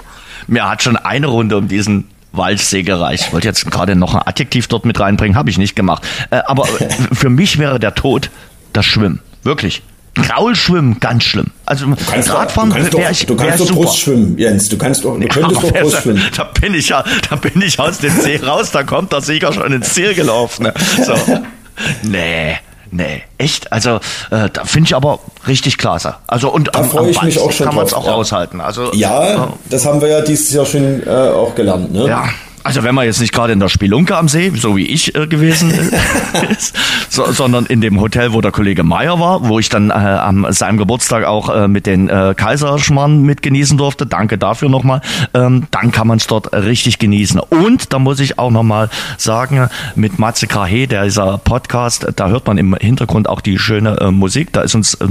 Mir 0.48 0.70
hat 0.70 0.84
schon 0.84 0.96
eine 0.96 1.28
Runde 1.28 1.58
um 1.58 1.68
diesen 1.68 2.11
Walchsee 2.32 2.84
gereicht. 2.84 3.26
Ich 3.28 3.34
wollte 3.34 3.48
jetzt 3.48 3.70
gerade 3.70 3.96
noch 3.96 4.16
ein 4.16 4.22
Adjektiv 4.26 4.68
dort 4.68 4.86
mit 4.86 5.00
reinbringen, 5.00 5.38
habe 5.38 5.50
ich 5.50 5.58
nicht 5.58 5.76
gemacht. 5.76 6.04
Äh, 6.30 6.42
aber 6.46 6.66
für 7.14 7.30
mich 7.30 7.58
wäre 7.58 7.80
der 7.80 7.96
Tod 7.96 8.30
das 8.74 8.86
Schwimmen. 8.86 9.20
Wirklich. 9.44 9.84
Graulschwimmen, 10.14 11.00
ganz 11.00 11.24
schlimm. 11.24 11.48
Also 11.66 11.86
Radfahren 11.88 12.74
wäre 12.74 13.12
ich 13.12 13.26
Du 13.26 13.36
kannst 13.36 13.62
doch 13.62 13.72
Brust 13.72 14.00
schwimmen, 14.00 14.38
Jens. 14.38 14.68
Du 14.68 14.78
kannst 14.78 15.06
doch, 15.06 15.18
du 15.18 15.26
könntest 15.26 15.64
doch 15.64 15.72
Brust 15.72 16.02
schwimmen. 16.02 16.22
Da 16.36 16.44
bin 16.44 16.74
ich 16.74 16.90
ja, 16.90 17.06
da 17.30 17.38
bin 17.38 17.62
ich 17.62 17.80
aus 17.80 18.00
dem 18.00 18.12
See 18.20 18.36
raus. 18.36 18.72
Da 18.72 18.84
kommt 18.84 19.14
der 19.14 19.22
Sieger 19.22 19.54
schon 19.54 19.72
ins 19.72 19.94
Ziel 19.94 20.14
gelaufen. 20.14 20.64
Ne? 20.64 20.74
So. 21.06 21.14
Nee. 22.04 22.58
Nee, 22.92 23.24
echt? 23.38 23.72
Also 23.72 23.96
äh, 24.32 24.50
da 24.52 24.66
finde 24.66 24.88
ich 24.88 24.96
aber 24.96 25.20
richtig 25.48 25.78
klasse. 25.78 26.16
Also 26.28 26.50
und 26.52 26.76
da 26.76 26.84
freue 26.84 27.10
ich 27.10 27.22
mich 27.22 27.40
auch 27.40 27.52
schon 27.52 27.68
kann 27.68 27.76
man 27.76 27.86
es 27.86 27.94
auch 27.94 28.06
ja. 28.06 28.14
aushalten. 28.14 28.60
Also 28.60 28.94
ja, 28.94 29.46
äh, 29.46 29.48
das 29.70 29.86
haben 29.86 30.02
wir 30.02 30.10
ja 30.10 30.22
dieses 30.22 30.52
Jahr 30.52 30.66
schon 30.66 31.02
äh, 31.08 31.10
auch 31.10 31.56
gelernt. 31.56 31.94
Ne? 31.94 32.06
Ja, 32.08 32.26
also 32.64 32.84
wenn 32.84 32.96
man 32.96 33.06
jetzt 33.06 33.20
nicht 33.20 33.34
gerade 33.34 33.54
in 33.54 33.60
der 33.60 33.70
Spelunke 33.70 34.16
am 34.16 34.28
See, 34.28 34.52
so 34.56 34.76
wie 34.76 34.86
ich 34.86 35.16
äh, 35.16 35.28
gewesen 35.28 35.72
ist, 36.50 36.76
so, 37.10 37.32
sondern 37.32 37.66
in 37.66 37.82
dem 37.82 38.00
Hotel, 38.00 38.34
wo 38.34 38.42
der 38.42 38.52
Kollege 38.52 38.84
Meier 38.84 39.20
war, 39.20 39.48
wo 39.48 39.60
ich 39.60 39.70
dann 39.70 39.90
äh, 39.90 39.94
am 39.94 40.46
seinem 40.52 40.78
Geburtstag 40.78 41.26
auch 41.26 41.50
äh, 41.50 41.68
mit 41.68 41.86
den 41.86 42.10
äh, 42.10 42.34
Kaiserschmarrn 42.36 43.24
mitgenießen 43.24 43.78
durfte. 43.78 44.06
Danke 44.06 44.38
dafür 44.38 44.70
nochmal. 44.70 45.02
Ähm, 45.34 45.68
dann 45.72 45.92
kann 45.92 46.08
man 46.08 46.18
es 46.18 46.28
dort 46.28 46.54
richtig 46.54 47.00
genießen. 47.00 47.40
Und 47.40 47.94
da 47.94 48.00
muss 48.00 48.20
ich 48.20 48.38
auch 48.40 48.52
nochmal 48.52 48.90
sagen, 49.18 49.70
mit 49.96 50.20
Matze 50.20 50.48
Krahe, 50.48 50.88
der 50.88 51.04
dieser 51.04 51.38
Podcast, 51.38 52.08
da 52.16 52.30
hört 52.30 52.48
man 52.48 52.58
im 52.58 52.76
Hintergrund 52.76 53.28
auch 53.28 53.42
die 53.42 53.58
schöne 53.58 53.98
äh, 54.00 54.12
Musik. 54.12 54.54
Da 54.54 54.62
ist 54.62 54.76
uns 54.76 54.96
äh, 54.96 55.08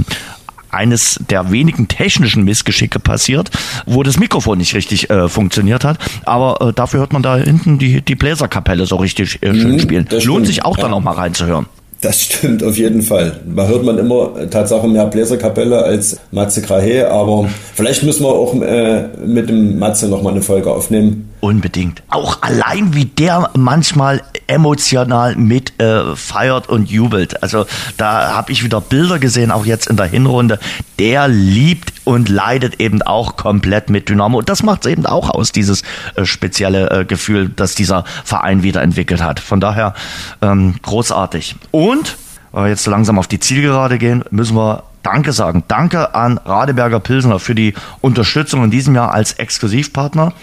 eines 0.71 1.19
der 1.29 1.51
wenigen 1.51 1.87
technischen 1.87 2.43
Missgeschicke 2.43 2.99
passiert, 2.99 3.51
wo 3.85 4.03
das 4.03 4.19
Mikrofon 4.19 4.57
nicht 4.57 4.73
richtig 4.73 5.09
äh, 5.09 5.27
funktioniert 5.27 5.83
hat. 5.83 5.97
Aber 6.25 6.69
äh, 6.69 6.73
dafür 6.73 7.01
hört 7.01 7.13
man 7.13 7.23
da 7.23 7.37
hinten 7.37 7.77
die, 7.77 8.01
die 8.01 8.15
Bläserkapelle 8.15 8.85
so 8.85 8.97
richtig 8.97 9.41
äh, 9.41 9.53
schön 9.53 9.73
mhm, 9.73 9.79
spielen. 9.79 10.07
Lohnt 10.23 10.47
sich 10.47 10.63
auch 10.65 10.77
ja. 10.77 10.83
dann 10.83 10.93
auch 10.93 11.01
mal 11.01 11.13
reinzuhören. 11.13 11.65
Das 12.01 12.19
stimmt 12.19 12.63
auf 12.63 12.77
jeden 12.77 13.03
Fall. 13.03 13.39
Da 13.55 13.67
hört 13.67 13.83
man 13.83 13.99
immer 13.99 14.31
äh, 14.35 14.47
Tatsache 14.47 14.87
mehr 14.87 15.05
Bläserkapelle 15.05 15.83
als 15.83 16.19
Matze 16.31 16.63
Krahe, 16.63 17.09
aber 17.11 17.47
vielleicht 17.75 18.01
müssen 18.01 18.23
wir 18.23 18.29
auch 18.29 18.59
äh, 18.59 19.07
mit 19.23 19.49
dem 19.49 19.77
Matze 19.77 20.07
nochmal 20.07 20.33
eine 20.33 20.41
Folge 20.41 20.71
aufnehmen. 20.71 21.30
Unbedingt. 21.41 22.03
Auch 22.09 22.43
allein 22.43 22.93
wie 22.93 23.05
der 23.05 23.49
manchmal 23.55 24.21
emotional 24.45 25.35
mit 25.35 25.79
äh, 25.81 26.15
feiert 26.15 26.69
und 26.69 26.89
jubelt. 26.91 27.41
Also 27.41 27.65
da 27.97 28.35
habe 28.35 28.51
ich 28.51 28.63
wieder 28.63 28.79
Bilder 28.79 29.17
gesehen, 29.17 29.49
auch 29.49 29.65
jetzt 29.65 29.87
in 29.87 29.97
der 29.97 30.05
Hinrunde. 30.05 30.59
Der 30.99 31.27
liebt 31.27 31.93
und 32.03 32.29
leidet 32.29 32.79
eben 32.79 33.01
auch 33.01 33.37
komplett 33.37 33.89
mit 33.89 34.07
Dynamo. 34.07 34.37
Und 34.37 34.49
das 34.49 34.61
macht 34.61 34.85
es 34.85 34.91
eben 34.91 35.07
auch 35.07 35.31
aus, 35.31 35.51
dieses 35.51 35.81
äh, 36.15 36.25
spezielle 36.25 36.91
äh, 36.91 37.05
Gefühl, 37.05 37.49
das 37.49 37.73
dieser 37.73 38.03
Verein 38.23 38.61
wieder 38.61 38.83
entwickelt 38.83 39.23
hat. 39.23 39.39
Von 39.39 39.59
daher 39.59 39.95
ähm, 40.43 40.75
großartig. 40.83 41.55
Und, 41.71 42.17
weil 42.51 42.65
wir 42.65 42.69
jetzt 42.69 42.85
langsam 42.85 43.17
auf 43.17 43.27
die 43.27 43.39
Zielgerade 43.39 43.97
gehen, 43.97 44.23
müssen 44.29 44.55
wir 44.55 44.83
Danke 45.03 45.33
sagen. 45.33 45.63
Danke 45.67 46.13
an 46.15 46.37
Radeberger 46.37 46.99
Pilsner 46.99 47.39
für 47.39 47.55
die 47.55 47.73
Unterstützung 48.01 48.63
in 48.63 48.71
diesem 48.71 48.95
Jahr 48.95 49.13
als 49.13 49.33
Exklusivpartner. 49.33 50.33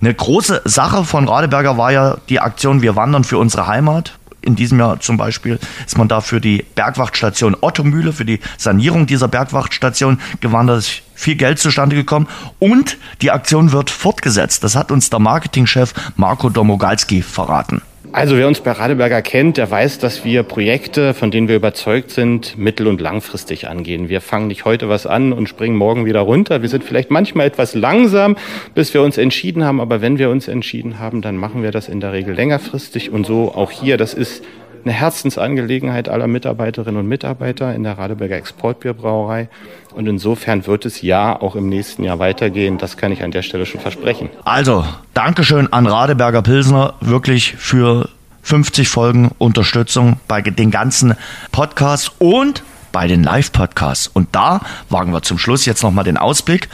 Eine 0.00 0.14
große 0.14 0.62
Sache 0.64 1.04
von 1.04 1.28
Radeberger 1.28 1.76
war 1.76 1.92
ja 1.92 2.16
die 2.28 2.40
Aktion 2.40 2.82
Wir 2.82 2.96
wandern 2.96 3.24
für 3.24 3.38
unsere 3.38 3.66
Heimat 3.66 4.18
in 4.40 4.56
diesem 4.56 4.78
Jahr 4.78 5.00
zum 5.00 5.16
Beispiel 5.16 5.58
ist 5.86 5.98
man 5.98 6.08
da 6.08 6.20
für 6.20 6.40
die 6.40 6.64
Bergwachtstation 6.74 7.56
Ottomühle, 7.60 8.12
für 8.12 8.24
die 8.24 8.40
Sanierung 8.56 9.06
dieser 9.06 9.28
Bergwachtstation 9.28 10.20
gewandert. 10.40 10.78
Ist 10.78 11.02
viel 11.14 11.34
Geld 11.34 11.58
zustande 11.58 11.96
gekommen 11.96 12.28
und 12.58 12.96
die 13.20 13.30
Aktion 13.30 13.72
wird 13.72 13.90
fortgesetzt. 13.90 14.62
Das 14.62 14.76
hat 14.76 14.92
uns 14.92 15.10
der 15.10 15.18
Marketingchef 15.18 15.92
Marco 16.16 16.48
Domogalski 16.48 17.22
verraten. 17.22 17.82
Also 18.10 18.38
wer 18.38 18.48
uns 18.48 18.60
bei 18.60 18.72
Radeberger 18.72 19.20
kennt, 19.20 19.58
der 19.58 19.70
weiß, 19.70 19.98
dass 19.98 20.24
wir 20.24 20.42
Projekte, 20.42 21.12
von 21.12 21.30
denen 21.30 21.46
wir 21.46 21.56
überzeugt 21.56 22.10
sind, 22.10 22.56
mittel- 22.56 22.86
und 22.86 23.02
langfristig 23.02 23.68
angehen. 23.68 24.08
Wir 24.08 24.22
fangen 24.22 24.46
nicht 24.46 24.64
heute 24.64 24.88
was 24.88 25.06
an 25.06 25.34
und 25.34 25.46
springen 25.46 25.76
morgen 25.76 26.06
wieder 26.06 26.20
runter. 26.20 26.62
Wir 26.62 26.70
sind 26.70 26.84
vielleicht 26.84 27.10
manchmal 27.10 27.46
etwas 27.46 27.74
langsam, 27.74 28.36
bis 28.74 28.94
wir 28.94 29.02
uns 29.02 29.18
entschieden 29.18 29.62
haben, 29.62 29.78
aber 29.78 30.00
wenn 30.00 30.18
wir 30.18 30.30
uns 30.30 30.48
entschieden 30.48 30.98
haben, 30.98 31.20
dann 31.20 31.36
machen 31.36 31.62
wir 31.62 31.70
das 31.70 31.88
in 31.88 32.00
der 32.00 32.14
Regel 32.14 32.34
längerfristig 32.34 33.10
und 33.10 33.26
so 33.26 33.52
auch 33.54 33.70
hier. 33.70 33.98
Das 33.98 34.14
ist 34.14 34.42
eine 34.84 34.92
Herzensangelegenheit 34.92 36.08
aller 36.08 36.26
Mitarbeiterinnen 36.26 37.00
und 37.00 37.08
Mitarbeiter 37.08 37.74
in 37.74 37.82
der 37.82 37.98
Radeberger 37.98 38.36
Exportbierbrauerei. 38.36 39.48
Und 39.94 40.06
insofern 40.06 40.66
wird 40.66 40.84
es 40.86 41.02
ja 41.02 41.40
auch 41.40 41.56
im 41.56 41.68
nächsten 41.68 42.04
Jahr 42.04 42.18
weitergehen. 42.18 42.78
Das 42.78 42.96
kann 42.96 43.12
ich 43.12 43.22
an 43.22 43.30
der 43.30 43.42
Stelle 43.42 43.66
schon 43.66 43.80
versprechen. 43.80 44.30
Also, 44.44 44.84
Dankeschön 45.14 45.72
an 45.72 45.86
Radeberger 45.86 46.42
Pilsner 46.42 46.94
wirklich 47.00 47.54
für 47.56 48.08
50 48.42 48.88
Folgen 48.88 49.30
Unterstützung 49.38 50.20
bei 50.26 50.40
den 50.40 50.70
ganzen 50.70 51.14
Podcasts 51.52 52.12
und 52.18 52.62
bei 52.92 53.06
den 53.06 53.22
Live-Podcasts. 53.22 54.08
Und 54.08 54.28
da 54.32 54.60
wagen 54.88 55.12
wir 55.12 55.22
zum 55.22 55.38
Schluss 55.38 55.66
jetzt 55.66 55.82
nochmal 55.82 56.04
den 56.04 56.16
Ausblick 56.16 56.68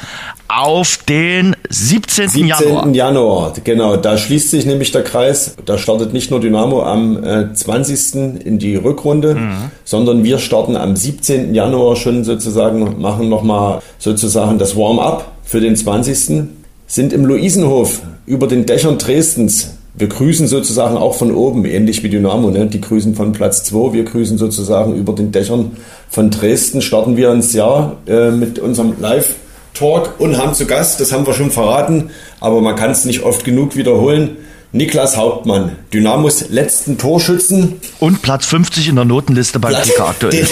auf 0.49 0.99
den 1.09 1.57
17. 1.69 2.29
17. 2.29 2.47
Januar. 2.47 2.89
Januar, 2.89 3.53
genau. 3.65 3.97
Da 3.97 4.17
schließt 4.17 4.51
sich 4.51 4.67
nämlich 4.67 4.93
der 4.93 5.03
Kreis. 5.03 5.57
Da 5.65 5.79
startet 5.79 6.12
nicht 6.12 6.31
nur 6.31 6.41
Dynamo 6.41 6.83
am 6.83 7.23
äh, 7.25 7.53
20. 7.53 8.45
in 8.45 8.59
die 8.59 8.77
Rückrunde, 8.77 9.35
mhm. 9.35 9.71
sondern 9.85 10.23
wir 10.23 10.39
starten 10.39 10.77
am 10.77 10.97
17. 10.97 11.55
Januar 11.55 11.97
schon 11.97 12.25
sozusagen, 12.25 13.01
machen 13.01 13.29
nochmal 13.29 13.81
sozusagen 13.99 14.59
das 14.59 14.77
Warm-up 14.77 15.33
für 15.43 15.61
den 15.61 15.77
20. 15.77 16.45
Sind 16.87 17.12
im 17.12 17.25
Luisenhof 17.25 18.03
über 18.27 18.47
den 18.47 18.67
Dächern 18.67 18.99
Dresdens 18.99 19.75
wir 19.97 20.09
grüßen 20.09 20.49
sozusagen 20.49 20.97
auch 20.97 21.14
von 21.14 21.32
oben, 21.32 21.64
ähnlich 21.64 22.03
wie 22.03 22.09
Dynamo. 22.09 22.51
Ne? 22.51 22.66
Die 22.66 22.80
grüßen 22.80 23.14
von 23.14 23.32
Platz 23.32 23.62
2, 23.64 23.92
wir 23.92 24.05
grüßen 24.05 24.38
sozusagen 24.38 24.95
über 24.95 25.12
den 25.12 25.30
Dächern 25.30 25.76
von 26.11 26.30
Dresden. 26.30 26.82
Starten 26.82 27.16
wir 27.16 27.30
ins 27.32 27.53
Jahr 27.53 27.97
äh, 28.07 28.30
mit 28.30 28.59
unserem 28.59 28.95
Live-Talk 29.01 30.14
und 30.18 30.36
haben 30.36 30.55
zu 30.55 30.66
Gast, 30.66 31.01
das 31.01 31.12
haben 31.12 31.26
wir 31.26 31.34
schon 31.34 31.53
verraten, 31.53 32.11
aber 32.40 32.61
man 32.61 32.74
kann 32.74 32.90
es 32.90 33.05
nicht 33.05 33.22
oft 33.22 33.45
genug 33.45 33.76
wiederholen, 33.76 34.36
Niklas 34.72 35.16
Hauptmann, 35.16 35.76
Dynamos 35.92 36.49
letzten 36.49 36.99
Torschützen. 36.99 37.80
Und 38.01 38.22
Platz 38.22 38.47
50 38.47 38.88
in 38.88 38.97
der 38.97 39.05
Notenliste 39.05 39.61
beim 39.61 39.80
Kicker 39.80 40.09
aktuell. 40.09 40.32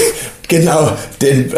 Den, 0.50 0.60
genau, 0.60 0.92
den, 1.20 1.52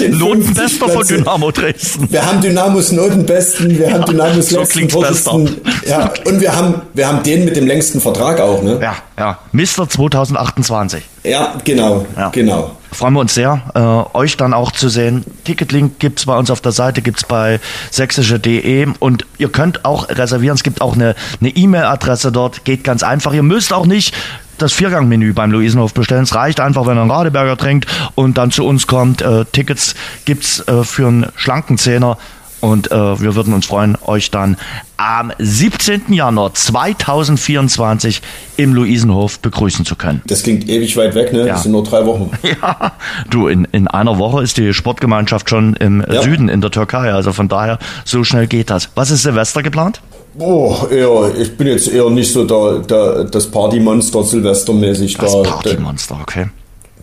den 0.00 0.18
Notenbester 0.18 0.88
von 0.88 1.06
Dynamo 1.06 1.50
Dresden. 1.50 2.10
Wir 2.10 2.24
haben 2.24 2.40
Dynamos 2.40 2.92
Notenbesten, 2.92 3.78
wir 3.78 3.92
haben 3.92 4.04
Dynamos 4.04 4.48
so 4.48 4.60
letzten. 4.60 5.60
Ja, 5.88 6.12
und 6.24 6.40
wir 6.40 6.54
haben, 6.54 6.82
wir 6.94 7.08
haben 7.08 7.22
den 7.22 7.44
mit 7.44 7.56
dem 7.56 7.66
längsten 7.66 8.00
Vertrag 8.00 8.40
auch, 8.40 8.62
ne? 8.62 8.78
Ja, 8.80 8.96
ja. 9.18 9.38
Mr. 9.52 9.88
2028. 9.88 11.02
Ja, 11.24 11.54
genau, 11.64 12.06
ja. 12.16 12.30
genau 12.30 12.76
freuen 12.94 13.14
wir 13.14 13.20
uns 13.20 13.34
sehr, 13.34 13.62
äh, 13.74 14.16
euch 14.16 14.36
dann 14.36 14.54
auch 14.54 14.72
zu 14.72 14.88
sehen. 14.88 15.24
Ticketlink 15.44 15.98
gibt 15.98 16.20
es 16.20 16.26
bei 16.26 16.36
uns 16.36 16.50
auf 16.50 16.60
der 16.60 16.72
Seite, 16.72 17.02
gibt 17.02 17.18
es 17.18 17.24
bei 17.24 17.60
sächsische.de 17.90 18.88
und 18.98 19.26
ihr 19.38 19.50
könnt 19.50 19.84
auch 19.84 20.08
reservieren. 20.08 20.54
Es 20.54 20.62
gibt 20.62 20.80
auch 20.80 20.94
eine 20.94 21.14
E-Mail-Adresse 21.40 22.32
dort, 22.32 22.64
geht 22.64 22.84
ganz 22.84 23.02
einfach. 23.02 23.32
Ihr 23.32 23.42
müsst 23.42 23.72
auch 23.72 23.86
nicht 23.86 24.14
das 24.58 24.72
Viergang-Menü 24.72 25.32
beim 25.32 25.50
Luisenhof 25.50 25.94
bestellen. 25.94 26.22
Es 26.22 26.34
reicht 26.34 26.60
einfach, 26.60 26.86
wenn 26.86 26.96
ihr 26.96 27.02
einen 27.02 27.10
Radeberger 27.10 27.56
trinkt 27.56 27.86
und 28.14 28.38
dann 28.38 28.50
zu 28.50 28.64
uns 28.64 28.86
kommt. 28.86 29.22
Äh, 29.22 29.44
Tickets 29.46 29.94
gibt's 30.24 30.60
äh, 30.68 30.84
für 30.84 31.08
einen 31.08 31.26
schlanken 31.36 31.78
Zehner 31.78 32.18
Und 32.64 32.90
äh, 32.90 33.20
wir 33.20 33.34
würden 33.34 33.52
uns 33.52 33.66
freuen, 33.66 33.98
euch 34.06 34.30
dann 34.30 34.56
am 34.96 35.32
17. 35.38 36.14
Januar 36.14 36.54
2024 36.54 38.22
im 38.56 38.72
Luisenhof 38.72 39.38
begrüßen 39.40 39.84
zu 39.84 39.96
können. 39.96 40.22
Das 40.26 40.44
klingt 40.44 40.66
ewig 40.66 40.96
weit 40.96 41.14
weg, 41.14 41.34
ne? 41.34 41.40
Ja. 41.40 41.46
Das 41.48 41.64
sind 41.64 41.72
nur 41.72 41.84
drei 41.84 42.06
Wochen. 42.06 42.30
Ja, 42.42 42.92
du, 43.28 43.48
in, 43.48 43.66
in 43.72 43.86
einer 43.86 44.16
Woche 44.18 44.42
ist 44.42 44.56
die 44.56 44.72
Sportgemeinschaft 44.72 45.50
schon 45.50 45.74
im 45.74 46.02
Ja. 46.10 46.22
Süden 46.22 46.48
in 46.48 46.62
der 46.62 46.70
Türkei. 46.70 47.12
Also 47.12 47.32
von 47.32 47.48
daher, 47.48 47.78
so 48.06 48.24
schnell 48.24 48.46
geht 48.46 48.70
das. 48.70 48.88
Was 48.94 49.10
ist 49.10 49.24
Silvester 49.24 49.62
geplant? 49.62 50.00
Oh, 50.38 50.74
eher, 50.90 51.34
ich 51.38 51.54
bin 51.58 51.66
jetzt 51.66 51.92
eher 51.92 52.08
nicht 52.08 52.32
so 52.32 52.44
der, 52.44 52.78
der, 52.78 53.24
das 53.24 53.46
Partymonster 53.50 54.24
silvestermäßig. 54.24 55.18
Das 55.18 55.32
da, 55.32 55.42
Partymonster, 55.42 56.18
okay. 56.22 56.46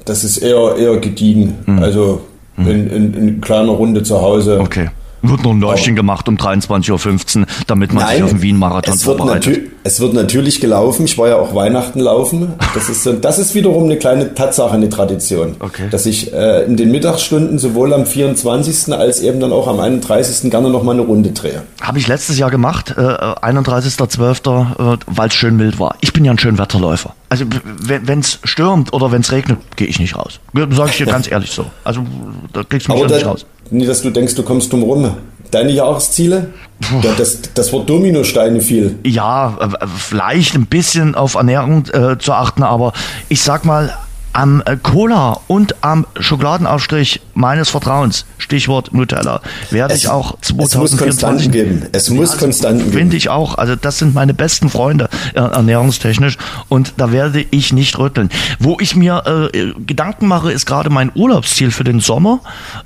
Das 0.05 0.23
ist 0.23 0.37
eher, 0.37 0.75
eher 0.75 0.97
gediegen. 0.97 1.59
Also 1.79 2.21
in, 2.57 2.89
in, 2.89 3.13
in 3.13 3.41
kleiner 3.41 3.73
Runde 3.73 4.01
zu 4.01 4.19
Hause. 4.19 4.55
Hm. 4.55 4.65
Okay. 4.65 4.89
Wird 5.21 5.43
noch 5.43 5.51
ein 5.51 5.59
Läufchen 5.59 5.95
gemacht 5.95 6.27
um 6.27 6.35
23.15 6.35 7.41
Uhr, 7.41 7.45
damit 7.67 7.93
man 7.93 8.07
sich 8.07 8.23
auf 8.23 8.31
den 8.31 8.41
Wien-Marathon 8.41 8.97
vorbereitet. 8.97 9.69
es 9.83 9.99
wird 9.99 10.13
natürlich 10.13 10.59
gelaufen. 10.61 11.05
Ich 11.05 11.17
war 11.17 11.27
ja 11.27 11.35
auch 11.35 11.53
Weihnachten 11.53 11.99
laufen. 11.99 12.53
Das 12.73 12.89
ist, 12.89 13.03
so, 13.03 13.13
das 13.13 13.37
ist 13.37 13.53
wiederum 13.53 13.83
eine 13.83 13.97
kleine 13.97 14.33
Tatsache, 14.33 14.73
eine 14.73 14.89
Tradition. 14.89 15.55
Okay. 15.59 15.87
Dass 15.91 16.05
ich 16.05 16.33
äh, 16.33 16.63
in 16.65 16.75
den 16.75 16.91
Mittagsstunden 16.91 17.59
sowohl 17.59 17.93
am 17.93 18.05
24. 18.05 18.93
als 18.93 19.21
eben 19.21 19.39
dann 19.39 19.53
auch 19.53 19.67
am 19.67 19.79
31. 19.79 20.49
gerne 20.49 20.69
noch 20.69 20.83
mal 20.83 20.93
eine 20.93 21.01
Runde 21.01 21.31
drehe. 21.31 21.63
Habe 21.81 21.99
ich 21.99 22.07
letztes 22.07 22.37
Jahr 22.37 22.49
gemacht, 22.49 22.95
äh, 22.97 23.01
31.12., 23.01 24.95
äh, 24.95 24.97
weil 25.05 25.27
es 25.27 25.33
schön 25.33 25.55
mild 25.55 25.79
war. 25.79 25.95
Ich 26.01 26.13
bin 26.13 26.25
ja 26.25 26.31
ein 26.31 26.39
Schönwetterläufer. 26.39 27.13
Also 27.31 27.45
wenn 27.63 28.19
es 28.19 28.39
stürmt 28.43 28.91
oder 28.91 29.13
wenn 29.13 29.21
es 29.21 29.31
regnet, 29.31 29.59
gehe 29.77 29.87
ich 29.87 30.01
nicht 30.01 30.17
raus. 30.17 30.41
Sage 30.53 30.89
ich 30.91 30.97
dir 30.97 31.05
ganz 31.05 31.27
ehrlich 31.31 31.51
so. 31.51 31.65
Also 31.85 32.05
da 32.51 32.61
kriegst 32.63 32.89
du 32.89 32.91
mich 32.91 33.01
ja 33.03 33.07
nicht 33.07 33.23
da, 33.23 33.29
raus. 33.29 33.45
nie, 33.69 33.85
dass 33.85 34.01
du 34.01 34.09
denkst, 34.09 34.35
du 34.35 34.43
kommst 34.43 34.69
drum 34.73 34.83
rum. 34.83 35.15
Deine 35.49 35.71
Jahresziele? 35.71 36.49
Ja, 37.01 37.13
das, 37.17 37.41
das 37.53 37.71
Wort 37.71 37.89
Dominosteine 37.89 38.59
fiel. 38.59 38.99
Ja, 39.05 39.57
äh, 39.61 39.87
vielleicht 39.95 40.55
ein 40.55 40.65
bisschen 40.65 41.15
auf 41.15 41.35
Ernährung 41.35 41.85
äh, 41.93 42.17
zu 42.17 42.33
achten, 42.33 42.63
aber 42.63 42.91
ich 43.29 43.41
sag 43.41 43.63
mal, 43.63 43.93
am 44.33 44.63
äh, 44.65 44.77
Cola 44.77 45.39
und 45.47 45.75
am 45.83 46.07
Schokoladenaufstrich 46.19 47.21
meines 47.33 47.69
Vertrauens, 47.69 48.25
Stichwort 48.37 48.93
Nutella, 48.93 49.41
werde 49.69 49.93
ich 49.95 50.07
auch 50.09 50.37
es 50.41 50.53
muss 50.53 50.71
2024 50.71 50.99
Konstanten 50.99 51.51
geben. 51.51 51.85
Es 51.91 52.09
muss 52.09 52.37
Konstanten 52.37 52.85
geben. 52.85 52.97
Finde 52.97 53.17
ich 53.17 53.29
auch. 53.29 53.57
Also 53.57 53.75
das 53.75 53.97
sind 53.97 54.13
meine 54.13 54.33
besten 54.33 54.69
Freunde 54.69 55.09
äh, 55.33 55.39
ernährungstechnisch 55.39 56.37
und 56.69 56.93
da 56.97 57.11
werde 57.11 57.45
ich 57.51 57.73
nicht 57.73 57.97
rütteln. 57.99 58.29
Wo 58.59 58.77
ich 58.79 58.95
mir 58.95 59.49
äh, 59.53 59.73
Gedanken 59.85 60.27
mache, 60.27 60.51
ist 60.51 60.65
gerade 60.65 60.89
mein 60.89 61.11
Urlaubsziel 61.13 61.71
für 61.71 61.83
den 61.83 61.99
Sommer. 61.99 62.39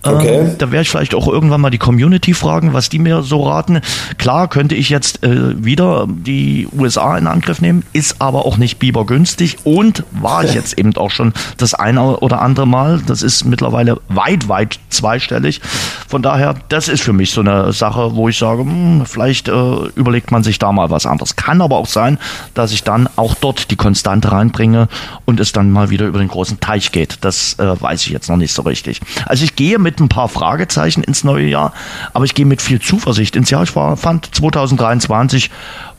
Ähm, 0.04 0.16
Okay. 0.16 0.52
Da 0.58 0.72
werde 0.72 0.84
ich 0.84 0.90
vielleicht 0.90 1.14
auch 1.14 1.28
irgendwann 1.28 1.62
mal 1.62 1.70
die 1.70 1.78
Community 1.78 2.34
fragen, 2.34 2.74
was 2.74 2.90
die 2.90 3.00
mir 3.00 3.22
so 3.22 3.44
raten. 3.44 3.82
Klar 4.18 4.48
könnte 4.50 4.74
ich 4.76 4.90
jetzt 4.90 5.24
äh, 5.24 5.64
wieder 5.64 6.08
die 6.10 6.68
USA 6.78 7.18
in 7.18 7.28
Angriff 7.28 7.62
nehmen, 7.62 7.84
ist 7.94 8.16
aber 8.20 8.46
auch 8.46 8.58
nicht 8.58 8.80
bibergünstig 8.80 9.58
und 9.66 10.04
war 10.12 10.44
ich 10.44 10.54
jetzt 10.54 10.78
eben 10.78 10.96
auch 10.98 11.12
schon 11.12 11.34
das 11.58 11.74
eine 11.74 12.18
oder 12.18 12.42
andere 12.42 12.68
Mal. 12.68 13.02
Das 13.06 13.24
ist 13.24 13.46
mittlerweile 13.46 14.00
weit, 14.10 14.48
weit 14.50 14.80
zweistellig. 14.90 15.62
Von 16.08 16.22
daher, 16.22 16.56
das 16.70 16.88
ist 16.88 17.04
für 17.04 17.14
mich 17.14 17.32
so 17.32 17.42
eine 17.42 17.74
Sache, 17.74 18.16
wo 18.16 18.30
ich 18.30 18.38
sage, 18.38 18.62
hm, 18.62 19.06
vielleicht 19.06 19.48
äh, 19.48 19.76
überlegt 19.96 20.32
man 20.32 20.44
sich 20.44 20.60
da 20.60 20.72
mal 20.72 20.90
was 20.90 21.06
anderes. 21.06 21.36
Kann 21.36 21.62
aber 21.62 21.78
auch 21.78 21.88
sein, 21.88 22.18
dass 22.54 22.72
ich 22.72 22.84
dann 22.84 23.10
auch 23.16 23.36
dort 23.36 23.72
die 23.72 23.76
Konstante 23.76 24.32
reinbringe 24.32 24.88
und 25.26 25.40
es 25.40 25.52
dann 25.52 25.72
mal 25.72 25.90
wieder 25.90 26.06
über 26.06 26.20
den 26.20 26.28
großen 26.28 26.60
Teich 26.60 26.92
geht. 26.92 27.20
Das 27.22 27.58
äh, 27.60 27.82
weiß 27.82 28.02
ich 28.04 28.10
jetzt 28.10 28.30
noch 28.30 28.38
nicht 28.38 28.54
so 28.54 28.62
richtig. 28.64 29.02
Also 29.26 29.44
ich 29.44 29.56
gehe 29.56 29.80
mit 29.80 30.00
ein 30.00 30.10
paar 30.10 30.30
Fragezeichen 30.30 31.04
ins 31.04 31.24
neue 31.24 31.48
Jahr, 31.48 31.74
aber 32.14 32.26
ich 32.26 32.36
gehe 32.36 32.46
mit 32.46 32.62
viel 32.62 32.80
Zuversicht 32.80 33.36
ins 33.36 33.50
Jahr. 33.50 33.64
Ich 33.64 33.76
war, 33.76 33.98
fand 33.98 34.34
2023 34.34 35.50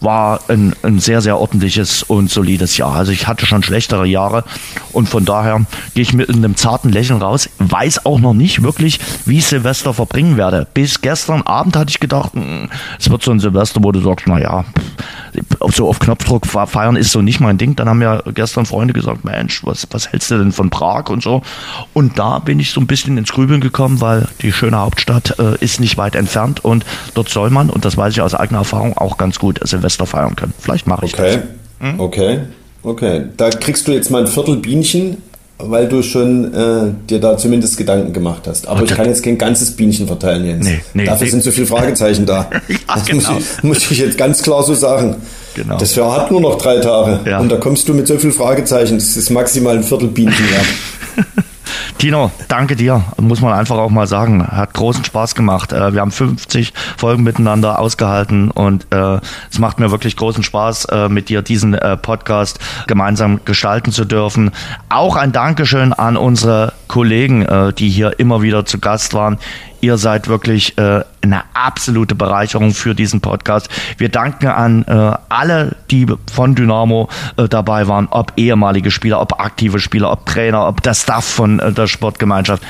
war 0.00 0.40
ein, 0.48 0.74
ein 0.82 0.98
sehr, 0.98 1.20
sehr 1.20 1.38
ordentliches 1.38 2.02
und 2.02 2.30
solides 2.30 2.76
Jahr. 2.76 2.94
Also 2.94 3.12
ich 3.12 3.26
hatte 3.26 3.46
schon 3.46 3.62
schlechtere 3.62 4.06
Jahre 4.06 4.44
und 4.92 5.08
von 5.08 5.24
daher 5.24 5.64
gehe 5.94 6.02
ich 6.02 6.12
mit 6.12 6.28
einem 6.28 6.56
zarten 6.56 6.90
Lächeln 6.90 7.20
raus. 7.20 7.48
Weiß 7.58 8.06
auch 8.06 8.18
noch 8.18 8.34
nicht 8.34 8.62
wirklich, 8.62 9.00
wie 9.24 9.38
ich 9.38 9.46
Silvester 9.46 9.94
verbringen 9.94 10.36
werde. 10.36 10.66
Bis 10.74 11.00
gestern 11.00 11.42
Abend 11.42 11.76
hatte 11.76 11.90
ich 11.90 12.00
gedacht, 12.00 12.34
hm, 12.34 12.68
es 12.98 13.10
wird 13.10 13.22
so 13.22 13.30
ein 13.30 13.40
Silvester, 13.40 13.80
wo 13.82 13.92
du 13.92 14.00
sagst, 14.00 14.26
naja, 14.26 14.64
so 15.72 15.88
auf 15.88 15.98
Knopfdruck 15.98 16.46
feiern 16.46 16.96
ist 16.96 17.12
so 17.12 17.22
nicht 17.22 17.40
mein 17.40 17.58
Ding. 17.58 17.76
Dann 17.76 17.88
haben 17.88 18.02
ja 18.02 18.22
gestern 18.34 18.66
Freunde 18.66 18.94
gesagt, 18.94 19.24
Mensch, 19.24 19.64
was, 19.64 19.86
was 19.90 20.12
hältst 20.12 20.30
du 20.30 20.38
denn 20.38 20.52
von 20.52 20.70
Prag 20.70 21.08
und 21.08 21.22
so. 21.22 21.42
Und 21.92 22.18
da 22.18 22.38
bin 22.38 22.60
ich 22.60 22.70
so 22.70 22.80
ein 22.80 22.86
bisschen 22.86 23.18
ins 23.18 23.32
Grübeln 23.32 23.60
gekommen, 23.60 24.00
weil 24.00 24.28
die 24.42 24.52
schöne 24.52 24.78
Hauptstadt 24.78 25.38
äh, 25.38 25.56
ist 25.60 25.80
nicht 25.80 25.96
weit 25.96 26.14
entfernt 26.14 26.64
und 26.64 26.84
dort 27.14 27.28
soll 27.28 27.50
man, 27.50 27.70
und 27.70 27.84
das 27.84 27.96
weiß 27.96 28.12
ich 28.12 28.20
aus 28.20 28.34
eigener 28.34 28.60
Erfahrung, 28.60 28.96
auch 28.96 29.16
ganz 29.16 29.38
gut 29.38 29.60
Silvester 29.62 29.85
feiern 29.90 30.34
können. 30.36 30.52
Vielleicht 30.58 30.86
mache 30.86 31.06
ich 31.06 31.14
Okay, 31.14 31.38
das. 31.80 31.90
Hm? 31.92 32.00
okay, 32.00 32.38
okay. 32.82 33.22
Da 33.36 33.50
kriegst 33.50 33.86
du 33.88 33.92
jetzt 33.92 34.10
mal 34.10 34.22
ein 34.22 34.26
Viertel 34.26 34.56
Bienchen, 34.56 35.18
weil 35.58 35.88
du 35.88 36.02
schon 36.02 36.52
äh, 36.52 36.92
dir 37.08 37.18
da 37.20 37.38
zumindest 37.38 37.78
Gedanken 37.78 38.12
gemacht 38.12 38.42
hast. 38.46 38.66
Aber 38.68 38.80
Und 38.80 38.90
ich 38.90 38.96
kann 38.96 39.06
jetzt 39.06 39.22
kein 39.22 39.38
ganzes 39.38 39.70
Bienchen 39.74 40.06
verteilen, 40.06 40.44
Jens. 40.44 40.64
Nee, 40.66 40.80
nee, 40.92 41.04
Dafür 41.04 41.24
nee. 41.24 41.30
sind 41.30 41.42
so 41.42 41.50
viele 41.50 41.66
Fragezeichen 41.66 42.26
da. 42.26 42.50
Ja, 42.68 42.76
das 42.94 43.06
genau. 43.06 43.32
muss, 43.32 43.42
ich, 43.58 43.62
muss 43.62 43.90
ich 43.90 43.98
jetzt 43.98 44.18
ganz 44.18 44.42
klar 44.42 44.62
so 44.62 44.74
sagen. 44.74 45.16
Genau. 45.54 45.78
Das 45.78 45.94
Jahr 45.94 46.14
hat 46.14 46.30
nur 46.30 46.40
noch 46.42 46.58
drei 46.58 46.78
Tage. 46.78 47.20
Ja. 47.28 47.38
Und 47.38 47.48
da 47.50 47.56
kommst 47.56 47.88
du 47.88 47.94
mit 47.94 48.06
so 48.06 48.18
vielen 48.18 48.32
Fragezeichen. 48.34 48.98
Das 48.98 49.16
ist 49.16 49.30
maximal 49.30 49.76
ein 49.76 49.82
Viertel 49.82 50.08
Bienchen. 50.08 50.44
Tino, 51.98 52.30
danke 52.48 52.76
dir, 52.76 53.02
muss 53.18 53.40
man 53.40 53.54
einfach 53.54 53.78
auch 53.78 53.88
mal 53.88 54.06
sagen. 54.06 54.46
Hat 54.46 54.74
großen 54.74 55.02
Spaß 55.02 55.34
gemacht. 55.34 55.72
Äh, 55.72 55.94
Wir 55.94 56.02
haben 56.02 56.10
50 56.10 56.74
Folgen 56.98 57.22
miteinander 57.22 57.78
ausgehalten 57.78 58.50
und 58.50 58.86
äh, 58.90 59.18
es 59.50 59.58
macht 59.58 59.80
mir 59.80 59.90
wirklich 59.90 60.14
großen 60.14 60.42
Spaß, 60.42 60.84
äh, 60.86 61.08
mit 61.08 61.30
dir 61.30 61.40
diesen 61.40 61.76
Podcast 62.02 62.58
gemeinsam 62.86 63.40
gestalten 63.46 63.92
zu 63.92 64.04
dürfen. 64.04 64.50
Auch 64.90 65.16
ein 65.16 65.32
Dankeschön 65.32 65.94
an 65.94 66.16
unsere 66.16 66.74
Kollegen, 66.88 67.46
die 67.78 67.88
hier 67.88 68.18
immer 68.18 68.42
wieder 68.42 68.64
zu 68.64 68.78
Gast 68.78 69.14
waren. 69.14 69.38
Ihr 69.80 69.98
seid 69.98 70.28
wirklich 70.28 70.76
äh, 70.78 71.04
eine 71.20 71.42
absolute 71.54 72.14
Bereicherung 72.14 72.72
für 72.72 72.94
diesen 72.94 73.20
Podcast. 73.20 73.68
Wir 73.98 74.08
danken 74.08 74.48
an 74.48 74.84
äh, 74.86 75.12
alle, 75.28 75.76
die 75.90 76.06
von 76.32 76.54
Dynamo 76.54 77.08
äh, 77.36 77.48
dabei 77.48 77.88
waren, 77.88 78.08
ob 78.10 78.32
ehemalige 78.36 78.90
Spieler, 78.90 79.20
ob 79.20 79.40
aktive 79.40 79.78
Spieler, 79.78 80.10
ob 80.10 80.26
Trainer, 80.26 80.66
ob 80.66 80.82
der 80.82 80.94
Staff 80.94 81.24
von 81.24 81.60
äh, 81.60 81.72
der 81.72 81.86
Sportgemeinschaft. 81.86 82.62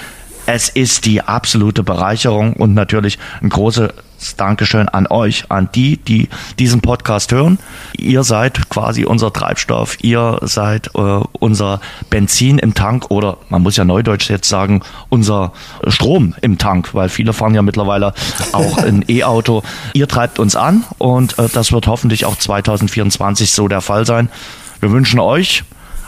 Es 0.47 0.69
ist 0.69 1.07
die 1.07 1.23
absolute 1.23 1.83
Bereicherung 1.83 2.53
und 2.53 2.73
natürlich 2.73 3.19
ein 3.43 3.49
großes 3.49 3.91
Dankeschön 4.37 4.89
an 4.89 5.09
euch, 5.09 5.51
an 5.51 5.69
die, 5.75 5.97
die 5.97 6.29
diesen 6.61 6.81
Podcast 6.81 7.33
hören. 7.33 7.59
Ihr 7.99 8.23
seid 8.23 8.69
quasi 8.69 9.05
unser 9.05 9.33
Treibstoff, 9.33 10.03
ihr 10.03 10.39
seid 10.43 10.91
äh, 10.95 11.21
unser 11.33 11.81
Benzin 12.11 12.59
im 12.59 12.75
Tank 12.75 13.11
oder 13.11 13.39
man 13.49 13.63
muss 13.63 13.77
ja 13.77 13.85
neudeutsch 13.85 14.31
jetzt 14.31 14.49
sagen, 14.49 14.83
unser 15.09 15.53
Strom 15.89 16.35
im 16.43 16.59
Tank, 16.59 16.95
weil 16.95 17.09
viele 17.09 17.33
fahren 17.33 17.55
ja 17.55 17.63
mittlerweile 17.63 18.15
auch 18.53 18.79
ein 18.85 19.05
E-Auto. 19.09 19.65
Ihr 19.95 20.07
treibt 20.07 20.39
uns 20.39 20.55
an 20.55 20.85
und 20.99 21.39
äh, 21.41 21.49
das 21.53 21.73
wird 21.73 21.89
hoffentlich 21.89 22.25
auch 22.25 22.37
2024 22.37 23.51
so 23.51 23.67
der 23.67 23.81
Fall 23.81 24.07
sein. 24.07 24.29
Wir 24.81 24.93
wünschen 24.93 25.19
euch 25.19 25.65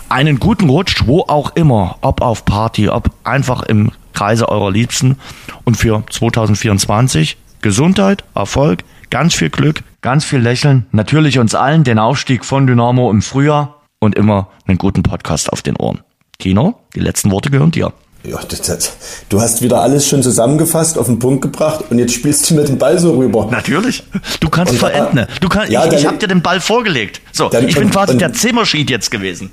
einen 0.08 0.38
guten 0.38 0.70
Rutsch, 0.70 1.02
wo 1.06 1.22
auch 1.22 1.56
immer, 1.56 1.98
ob 2.00 2.22
auf 2.22 2.44
Party, 2.44 2.88
ob 2.88 3.10
einfach 3.24 3.62
im 3.62 3.90
Kreise 4.14 4.48
eurer 4.48 4.70
Liebsten. 4.70 5.16
Und 5.64 5.76
für 5.76 6.02
2024 6.10 7.36
Gesundheit, 7.60 8.24
Erfolg, 8.34 8.80
ganz 9.10 9.34
viel 9.34 9.50
Glück, 9.50 9.82
ganz 10.00 10.24
viel 10.24 10.38
Lächeln. 10.40 10.86
Natürlich 10.92 11.38
uns 11.38 11.54
allen 11.54 11.84
den 11.84 11.98
Aufstieg 11.98 12.44
von 12.44 12.66
Dynamo 12.66 13.10
im 13.10 13.22
Frühjahr 13.22 13.82
und 13.98 14.14
immer 14.14 14.48
einen 14.66 14.78
guten 14.78 15.02
Podcast 15.02 15.52
auf 15.52 15.62
den 15.62 15.76
Ohren. 15.76 16.00
Tino, 16.38 16.78
die 16.94 17.00
letzten 17.00 17.30
Worte 17.30 17.50
gehören 17.50 17.70
dir. 17.72 17.92
Ja, 18.24 18.38
das, 18.48 18.62
das, 18.62 18.92
du 19.28 19.40
hast 19.40 19.62
wieder 19.62 19.80
alles 19.80 20.06
schon 20.08 20.22
zusammengefasst, 20.22 20.98
auf 20.98 21.06
den 21.06 21.18
Punkt 21.18 21.40
gebracht 21.42 21.84
und 21.90 21.98
jetzt 21.98 22.12
spielst 22.14 22.50
du 22.50 22.54
mir 22.54 22.64
den 22.64 22.76
Ball 22.78 22.98
so 22.98 23.16
rüber. 23.16 23.46
Natürlich. 23.50 24.02
Du 24.40 24.48
kannst 24.48 24.74
da- 24.74 24.88
verenden. 24.88 25.26
Du 25.40 25.48
kannst, 25.48 25.70
Ja, 25.70 25.86
ich 25.86 25.92
ich 25.94 26.06
habe 26.06 26.18
dir 26.18 26.26
den 26.26 26.42
Ball 26.42 26.60
vorgelegt. 26.60 27.20
So, 27.32 27.48
Dann- 27.48 27.66
ich 27.68 27.76
bin 27.76 27.90
quasi 27.90 28.12
und- 28.12 28.20
der 28.20 28.32
Zimmerschied 28.32 28.90
jetzt 28.90 29.10
gewesen. 29.10 29.50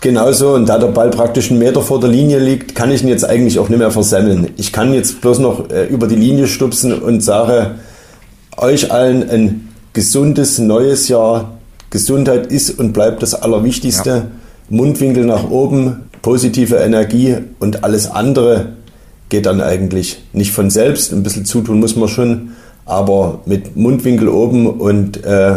Genauso, 0.00 0.54
und 0.54 0.68
da 0.68 0.78
der 0.78 0.88
Ball 0.88 1.10
praktisch 1.10 1.50
einen 1.50 1.58
Meter 1.58 1.80
vor 1.80 2.00
der 2.00 2.10
Linie 2.10 2.38
liegt, 2.38 2.74
kann 2.74 2.90
ich 2.90 3.02
ihn 3.02 3.08
jetzt 3.08 3.24
eigentlich 3.24 3.58
auch 3.58 3.68
nicht 3.68 3.78
mehr 3.78 3.90
versemmeln. 3.90 4.48
Ich 4.56 4.72
kann 4.72 4.92
jetzt 4.92 5.20
bloß 5.20 5.38
noch 5.38 5.70
äh, 5.70 5.86
über 5.86 6.06
die 6.06 6.16
Linie 6.16 6.46
stupsen 6.46 6.92
und 6.92 7.22
sage 7.22 7.76
euch 8.56 8.92
allen 8.92 9.28
ein 9.28 9.68
gesundes 9.92 10.58
neues 10.58 11.08
Jahr. 11.08 11.58
Gesundheit 11.90 12.46
ist 12.48 12.78
und 12.78 12.92
bleibt 12.92 13.22
das 13.22 13.34
Allerwichtigste. 13.34 14.28
Mundwinkel 14.68 15.24
nach 15.24 15.50
oben, 15.50 16.02
positive 16.22 16.76
Energie 16.76 17.36
und 17.58 17.82
alles 17.82 18.10
andere 18.10 18.74
geht 19.28 19.46
dann 19.46 19.60
eigentlich 19.60 20.22
nicht 20.32 20.52
von 20.52 20.70
selbst. 20.70 21.12
Ein 21.12 21.22
bisschen 21.22 21.44
zutun 21.44 21.80
muss 21.80 21.96
man 21.96 22.08
schon, 22.08 22.50
aber 22.84 23.40
mit 23.46 23.76
Mundwinkel 23.76 24.28
oben 24.28 24.66
und 24.66 25.24
äh, 25.24 25.54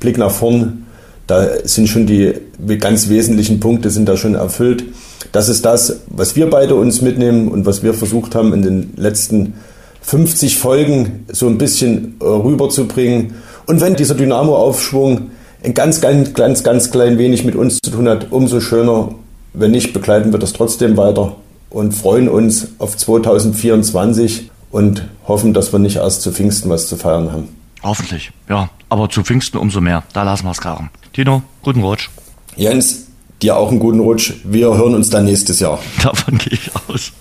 Blick 0.00 0.18
nach 0.18 0.30
vorn, 0.30 0.86
da 1.26 1.46
sind 1.64 1.88
schon 1.88 2.06
die 2.06 2.34
ganz 2.78 3.08
wesentlichen 3.08 3.60
Punkte 3.60 3.90
sind 3.90 4.08
da 4.08 4.16
schon 4.16 4.34
erfüllt. 4.34 4.84
Das 5.32 5.48
ist 5.48 5.64
das, 5.64 6.00
was 6.08 6.36
wir 6.36 6.48
beide 6.50 6.74
uns 6.74 7.02
mitnehmen 7.02 7.48
und 7.48 7.66
was 7.66 7.82
wir 7.82 7.94
versucht 7.94 8.34
haben 8.34 8.52
in 8.52 8.62
den 8.62 8.92
letzten 8.96 9.54
50 10.02 10.58
Folgen 10.58 11.26
so 11.30 11.46
ein 11.46 11.58
bisschen 11.58 12.16
rüberzubringen. 12.20 13.34
Und 13.66 13.80
wenn 13.80 13.94
dieser 13.94 14.14
Dynamo-Aufschwung 14.14 15.30
ein 15.64 15.74
ganz, 15.74 16.00
ganz, 16.00 16.34
ganz, 16.34 16.64
ganz 16.64 16.90
klein 16.90 17.18
wenig 17.18 17.44
mit 17.44 17.54
uns 17.54 17.78
zu 17.82 17.90
tun 17.90 18.08
hat, 18.08 18.32
umso 18.32 18.60
schöner. 18.60 19.14
Wenn 19.54 19.70
nicht, 19.70 19.92
begleiten 19.92 20.32
wir 20.32 20.38
das 20.38 20.54
trotzdem 20.54 20.96
weiter 20.96 21.36
und 21.70 21.92
freuen 21.92 22.28
uns 22.28 22.68
auf 22.78 22.96
2024 22.96 24.50
und 24.70 25.06
hoffen, 25.28 25.52
dass 25.52 25.72
wir 25.72 25.78
nicht 25.78 25.96
erst 25.96 26.22
zu 26.22 26.32
Pfingsten 26.32 26.70
was 26.70 26.88
zu 26.88 26.96
feiern 26.96 27.30
haben. 27.30 27.48
Hoffentlich, 27.82 28.32
ja. 28.48 28.70
Aber 28.88 29.08
zu 29.08 29.22
Pfingsten 29.22 29.58
umso 29.58 29.80
mehr. 29.80 30.02
Da 30.12 30.22
lassen 30.22 30.44
wir 30.44 30.52
es 30.52 30.60
krachen. 30.60 30.90
Tino, 31.12 31.42
guten 31.62 31.82
Rutsch. 31.82 32.08
Jens, 32.56 33.06
dir 33.40 33.56
auch 33.56 33.70
einen 33.70 33.78
guten 33.78 34.00
Rutsch. 34.00 34.32
Wir 34.44 34.66
hören 34.76 34.94
uns 34.94 35.10
dann 35.10 35.24
nächstes 35.24 35.60
Jahr. 35.60 35.78
Davon 36.02 36.38
gehe 36.38 36.52
ich 36.54 36.70
aus. 36.88 37.12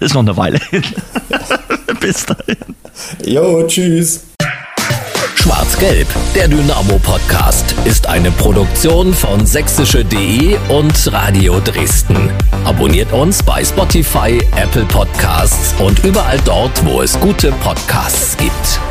Ist 0.00 0.14
noch 0.14 0.22
eine 0.22 0.36
Weile 0.36 0.58
hin. 0.70 0.82
Bis 2.00 2.26
dahin. 2.26 2.56
Jo, 3.24 3.66
tschüss. 3.66 4.24
Schwarz-Gelb, 5.36 6.08
der 6.34 6.48
Dynamo-Podcast, 6.48 7.74
ist 7.84 8.06
eine 8.08 8.30
Produktion 8.32 9.14
von 9.14 9.46
sächsische.de 9.46 10.56
und 10.68 11.12
Radio 11.12 11.60
Dresden. 11.60 12.30
Abonniert 12.64 13.12
uns 13.12 13.42
bei 13.42 13.64
Spotify, 13.64 14.40
Apple 14.56 14.84
Podcasts 14.86 15.74
und 15.78 16.04
überall 16.04 16.38
dort, 16.44 16.84
wo 16.84 17.02
es 17.02 17.18
gute 17.20 17.52
Podcasts 17.52 18.36
gibt. 18.36 18.87